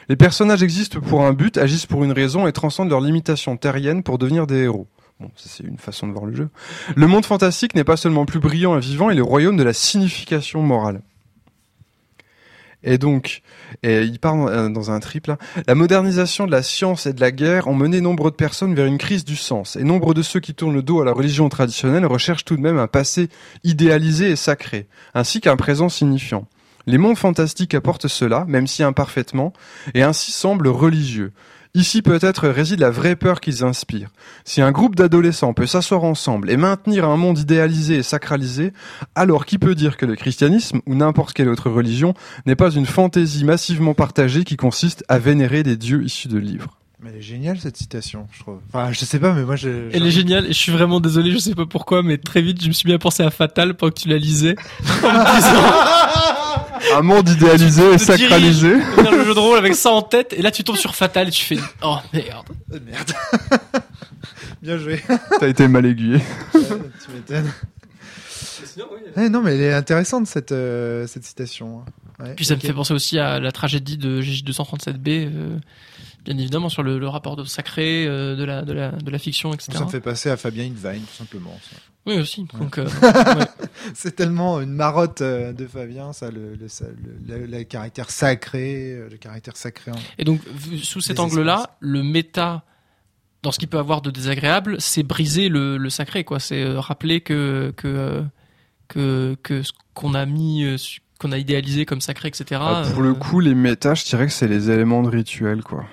[0.07, 4.01] Les personnages existent pour un but, agissent pour une raison et transcendent leurs limitations terriennes
[4.01, 4.87] pour devenir des héros.
[5.19, 6.49] Bon, ça c'est une façon de voir le jeu.
[6.95, 9.63] Le monde fantastique n'est pas seulement plus brillant et vivant, il est le royaume de
[9.63, 11.01] la signification morale.
[12.83, 13.41] Et donc,
[13.83, 15.35] et il part dans, dans un triple.
[15.67, 18.85] La modernisation de la science et de la guerre ont mené nombre de personnes vers
[18.85, 19.75] une crise du sens.
[19.75, 22.61] Et nombre de ceux qui tournent le dos à la religion traditionnelle recherchent tout de
[22.61, 23.29] même un passé
[23.63, 26.47] idéalisé et sacré, ainsi qu'un présent signifiant.
[26.87, 29.53] Les mondes fantastiques apportent cela, même si imparfaitement,
[29.93, 31.33] et ainsi semblent religieux.
[31.75, 34.09] Ici peut-être réside la vraie peur qu'ils inspirent.
[34.43, 38.73] Si un groupe d'adolescents peut s'asseoir ensemble et maintenir un monde idéalisé et sacralisé,
[39.13, 42.15] alors qui peut dire que le christianisme, ou n'importe quelle autre religion,
[42.47, 46.78] n'est pas une fantaisie massivement partagée qui consiste à vénérer des dieux issus de livres?
[47.01, 48.59] Mais elle est géniale cette citation, je trouve.
[48.73, 49.89] Enfin, je sais pas, mais moi, je.
[49.93, 52.61] Elle est géniale et je suis vraiment désolé, je sais pas pourquoi, mais très vite
[52.61, 54.55] je me suis bien pensé à Fatal pendant que tu la lisais.
[55.03, 58.75] En me disant, Un monde idéalisé et sacralisé.
[58.97, 61.29] vers le jeu de rôle avec ça en tête et là tu tombes sur Fatal
[61.29, 62.45] et tu fais oh merde.
[62.73, 63.11] Euh, Merde.
[64.61, 65.01] Bien joué.
[65.39, 66.19] T'as été mal aiguillé.
[66.51, 67.51] tu m'étonnes.
[68.77, 68.83] Oui,
[69.15, 71.81] Ouais, non, mais elle est intéressante cette euh, cette citation.
[72.19, 72.23] hein.
[72.23, 75.57] Ouais, Puis ça me fait penser aussi à la tragédie de GJ237B, euh,
[76.25, 79.19] bien évidemment sur le, le rapport de sacré euh, de la de la de la
[79.19, 79.71] fiction, etc.
[79.77, 81.57] Ça me fait passer à Fabien Invine, tout simplement.
[81.69, 81.77] ça.
[82.05, 82.45] Oui aussi.
[82.57, 83.45] Donc euh, ouais.
[83.93, 86.85] C'est tellement une marotte euh, de Fabien, ça, le, le, ça,
[87.27, 89.91] le, le- le caractère sacré, le caractère sacré.
[89.91, 92.63] en- Et donc vu sous cet angle-là, le méta
[93.43, 96.39] dans ce qu'il peut avoir de désagréable, c'est briser le, le sacré quoi.
[96.39, 98.23] C'est euh, rappeler que que
[98.87, 100.77] que que ce qu'on a mis euh,
[101.19, 102.59] qu'on a idéalisé comme sacré, etc.
[102.63, 105.85] Ah, pour le coup, les méta, je dirais que c'est les éléments de rituel, quoi.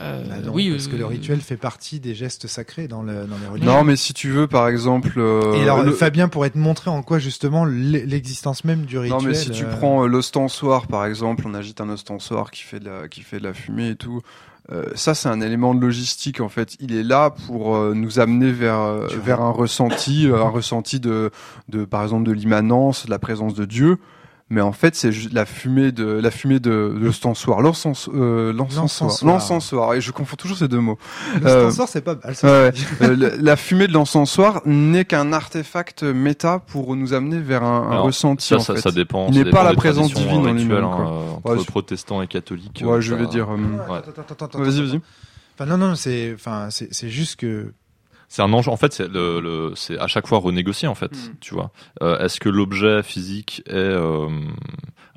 [0.00, 3.02] Euh, Bah non, oui, parce que euh, le rituel fait partie des gestes sacrés dans,
[3.02, 3.72] le, dans les religions.
[3.72, 5.14] Non, mais si tu veux, par exemple.
[5.16, 8.98] euh, Et alors, le- Fabien pourrait te montrer en quoi justement l'e- l'existence même du
[8.98, 9.18] rituel.
[9.20, 12.62] Non, mais si tu euh, prends euh, l'ostensoir, par exemple, on agite un ostensoir qui
[12.62, 14.20] fait de la, qui fait de la fumée et tout.
[14.72, 16.76] euh, ça, c'est un élément de logistique en fait.
[16.80, 21.30] Il est là pour euh, nous amener vers euh, un ressenti, euh, un ressenti de,
[21.68, 23.98] de par exemple de l'immanence, de la présence de Dieu.
[24.48, 28.52] Mais en fait, c'est juste la fumée de la fumée de, de l'ostensoir, l'encens, euh,
[28.52, 29.32] l'encensoir, L'encensoir.
[29.34, 29.94] l'encensoir.
[29.94, 30.98] Et je confonds toujours ces deux mots.
[31.42, 32.36] L'ostensoir, c'est pas mal.
[32.36, 32.46] ça.
[32.46, 32.72] Ouais.
[33.02, 37.90] Euh, la fumée de l'encensoir n'est qu'un artefact méta pour nous amener vers un, un
[37.90, 38.46] Alors, ressenti.
[38.46, 38.82] Ça, en ça, fait.
[38.82, 39.26] ça dépend.
[39.28, 42.28] Il ça n'est dépend pas la présence divine dans les hein, entre Ouais, protestants et
[42.28, 42.82] catholiques.
[42.86, 43.48] Ouais, euh, je veux dire.
[43.50, 43.98] euh, Ouais.
[43.98, 45.00] Attends, attends, attends, attends, Vas-y, vas-y.
[45.58, 47.72] Enfin, non, non, c'est, enfin, c'est, c'est juste que.
[48.28, 48.70] C'est un enjeu.
[48.70, 51.12] En fait, c'est le, le- c'est à chaque fois renégocié en fait.
[51.12, 51.34] Mm.
[51.40, 51.70] Tu vois.
[52.02, 54.28] Euh, Est-ce que l'objet physique est euh,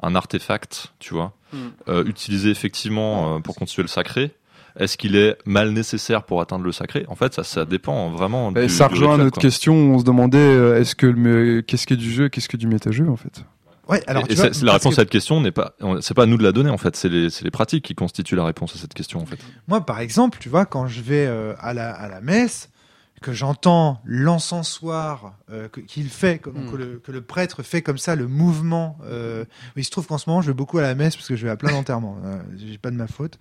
[0.04, 1.58] un artefact, tu vois, Mm.
[1.88, 4.32] euh, utilisé effectivement euh, pour constituer le sacré
[4.80, 7.04] Est-ce qu'il est mal nécessaire pour atteindre le sacré?
[7.08, 8.52] En fait, ça, ça dépend vraiment.
[8.56, 9.42] Et du, ça rejoint notre quoi.
[9.42, 9.74] question.
[9.74, 13.16] où On se demandait est-ce que qu'est-ce que du jeu, qu'est-ce que du méta-jeu en
[13.18, 13.44] fait?
[13.88, 15.50] Ouais, alors et tu et vois, c'est- c'est la réponse que à cette question n'est
[15.52, 16.96] pas, c'est pas à nous de la donner en fait.
[16.96, 19.40] C'est les, c'est les pratiques qui constituent la réponse à cette question en fait.
[19.68, 22.70] Moi, par exemple, tu vois, quand je vais euh, à, la, à la messe,
[23.22, 26.72] que j'entends l'encensoir euh, qu'il fait, que, Mm.
[26.72, 28.98] que, le, que le prêtre fait comme ça, le mouvement.
[29.04, 31.36] Euh, il se trouve qu'en ce moment, je vais beaucoup à la messe parce que
[31.36, 32.18] je vais à plein d'enterrements.
[32.24, 33.40] Euh, J'ai pas de ma faute.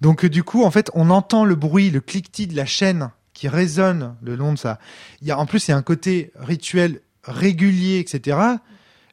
[0.00, 3.10] Donc, euh, du coup, en fait, on entend le bruit, le cliquetis de la chaîne
[3.34, 4.78] qui résonne le long de ça.
[5.20, 8.38] Il y a, en plus, il y a un côté rituel régulier, etc.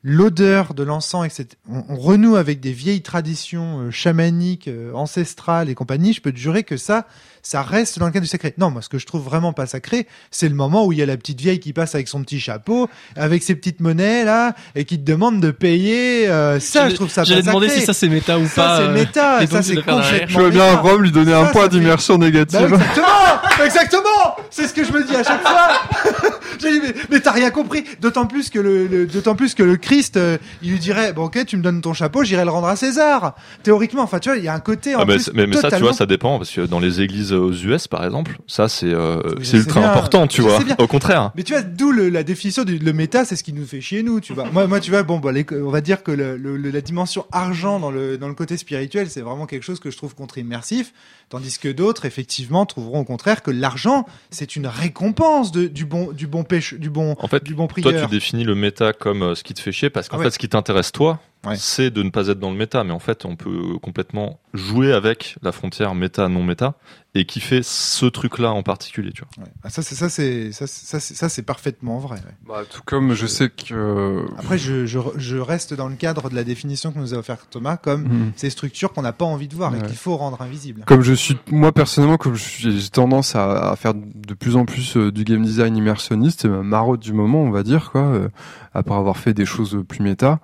[0.06, 1.48] L'odeur de l'encens, etc.
[1.70, 6.14] On, on renoue avec des vieilles traditions chamaniques, ancestrales et compagnie.
[6.14, 7.08] Je peux te jurer que ça,
[7.44, 8.54] ça reste dans le cadre du sacré.
[8.58, 11.02] Non, moi, ce que je trouve vraiment pas sacré, c'est le moment où il y
[11.02, 14.54] a la petite vieille qui passe avec son petit chapeau, avec ses petites monnaies là,
[14.76, 16.28] et qui te demande de payer.
[16.30, 17.60] euh, ça, J'allais- je trouve ça pas J'allais sacré.
[17.60, 18.78] demander si ça c'est méta ou Ça, pas.
[18.78, 19.46] c'est euh, méta.
[19.48, 20.04] Ça, c'est derrière.
[20.04, 20.78] Je complètement veux bien méta.
[20.82, 22.62] Rome lui donner Ça, un point fait- d'immersion Bah, négative.
[22.62, 24.36] exactement, exactement.
[24.50, 25.68] C'est ce que je me dis à chaque fois.
[26.62, 27.84] J'ai dit mais, mais t'as rien compris.
[28.00, 31.26] D'autant plus que le, le- d'autant plus que le Christ, euh, il lui dirait bon
[31.26, 33.36] ok tu me donnes ton chapeau, j'irai le rendre à César.
[33.64, 35.58] Théoriquement, enfin tu vois, il y a un côté en Ah, mais, plus mais, mais
[35.58, 38.68] ça, tu vois, ça dépend parce que dans les églises aux US, par exemple, ça
[38.70, 39.90] c'est euh, Oui, c'est ultra bien.
[39.92, 40.60] important, tu Je vois.
[40.80, 41.32] Au contraire.
[41.36, 44.04] Mais tu vois, d'où la définition du le méta, c'est ce qui nous fait chier
[44.04, 44.46] nous, tu vois.
[44.52, 46.82] Moi, moi, tu vois, bon, bah, les- on va dire que le, le- le- la
[46.82, 50.16] dimension argent dans le dans le côté spirituel, c'est vraiment quelque chose que je trouve
[50.16, 50.94] contre-immersif,
[51.30, 56.12] tandis que d'autres, effectivement, trouveront au contraire que l'argent, c'est une récompense de, du bon
[56.12, 58.10] du bon pêche, du bon En fait, du bon Toi, prieur.
[58.10, 60.26] tu définis le méta comme euh, ce qui te fait chier parce qu'en Ah ouais.
[60.26, 61.56] fait, ce qui t'intéresse toi, Ouais.
[61.58, 62.84] c'est de ne pas être dans le méta.
[62.84, 66.76] Mais en fait, on peut complètement jouer avec la frontière méta non méta
[67.16, 69.44] et qui fait ce truc-là en particulier, tu vois.
[69.46, 69.52] Ouais.
[69.64, 72.18] Ah, ça, c'est ça, c'est ça, c'est- ça, c'est parfaitement vrai.
[72.18, 72.34] ouais.
[72.48, 74.26] Bah, tout comme je sais que.
[74.40, 77.46] Après, je, je, je reste dans le cadre de la définition que nous a offert
[77.50, 78.32] Thomas comme Mhm.
[78.36, 79.88] ces structures qu'on n'a pas envie de voir et Ouais.
[79.88, 80.84] qu'il faut rendre invisibles.
[80.86, 84.98] Comme je suis, moi personnellement, comme j'ai tendance à, à faire de plus en plus
[84.98, 88.30] euh, du game design immersionniste, ma marotte du moment, on va dire, quoi, euh,
[88.74, 90.40] après avoir fait des choses plus méta.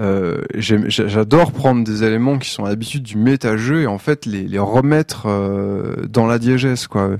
[0.00, 4.58] Euh, J'adore prendre des éléments qui sont à l'habitude du méta-jeu et en fait les,
[4.58, 6.86] remettre euh, dans la diégèse.
[6.86, 7.10] Quoi.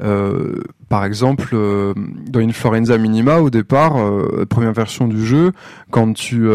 [0.00, 1.56] Euh, par exemple,
[2.28, 3.96] dans Inflorenza Minima, au départ,
[4.48, 5.52] première version du jeu,
[5.90, 6.48] quand tu...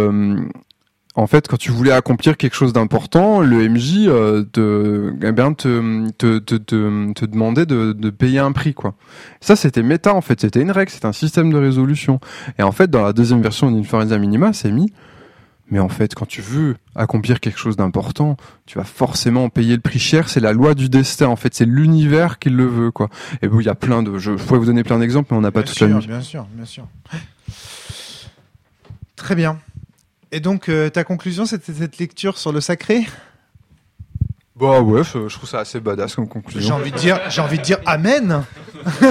[1.15, 5.53] en fait, quand tu voulais accomplir quelque chose d'important, le MJ euh, te, eh bien,
[5.53, 8.73] te, te, te, te, demandait de, de payer un prix.
[8.73, 8.95] quoi.
[9.41, 10.39] Ça, c'était méta, en fait.
[10.39, 12.19] C'était une règle, c'était un système de résolution.
[12.57, 14.91] Et en fait, dans la deuxième version d'Inflorenza Minima, c'est mis
[15.71, 19.81] mais en fait, quand tu veux accomplir quelque chose d'important, tu vas forcément payer le
[19.81, 20.29] prix cher.
[20.29, 21.27] C'est la loi du destin.
[21.27, 23.09] En fait, c'est l'univers qui le veut, quoi.
[23.41, 24.19] Et bon, il y a plein de.
[24.19, 26.07] Je, je pourrais vous donner plein d'exemples, mais on n'a pas toute la sûr, nuit.
[26.07, 26.85] bien sûr, bien sûr.
[29.15, 29.59] Très bien.
[30.31, 33.05] Et donc, euh, ta conclusion, c'était cette lecture sur le sacré?
[34.61, 36.75] Bah ouais, je trouve ça assez badass comme J'ai conclusion.
[36.75, 38.43] envie de dire, j'ai envie de dire Amen.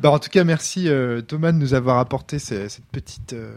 [0.00, 3.32] bah en tout cas, merci euh, Thomas de nous avoir apporté ce- cette petite.
[3.32, 3.56] euh,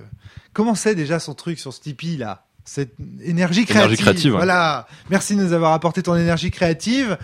[0.53, 2.45] Comment c'est déjà son truc sur ce Tipeee là?
[2.65, 3.85] Cette énergie créative.
[3.87, 4.37] Énergie créative, ouais.
[4.37, 4.87] Voilà.
[5.09, 7.17] Merci de nous avoir apporté ton énergie créative.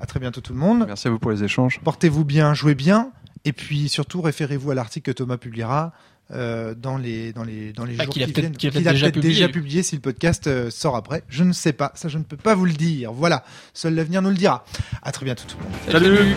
[0.00, 0.84] À très bientôt tout le monde.
[0.86, 1.80] Merci à vous pour les échanges.
[1.84, 3.10] Portez-vous bien, jouez bien.
[3.44, 5.92] Et puis surtout, référez-vous à l'article que Thomas publiera
[6.32, 8.56] euh, dans les dans les dans les Ah, jours a qui viennent.
[8.56, 9.48] qu'il a Qu'il peut-être déjà publié.
[9.48, 11.22] publié si le podcast euh, sort après.
[11.28, 13.12] Je ne sais pas, ça je ne peux pas vous le dire.
[13.12, 13.44] Voilà,
[13.74, 14.64] seul l'avenir nous le dira.
[15.02, 16.14] À très bientôt tout le monde.
[16.24, 16.36] Salut.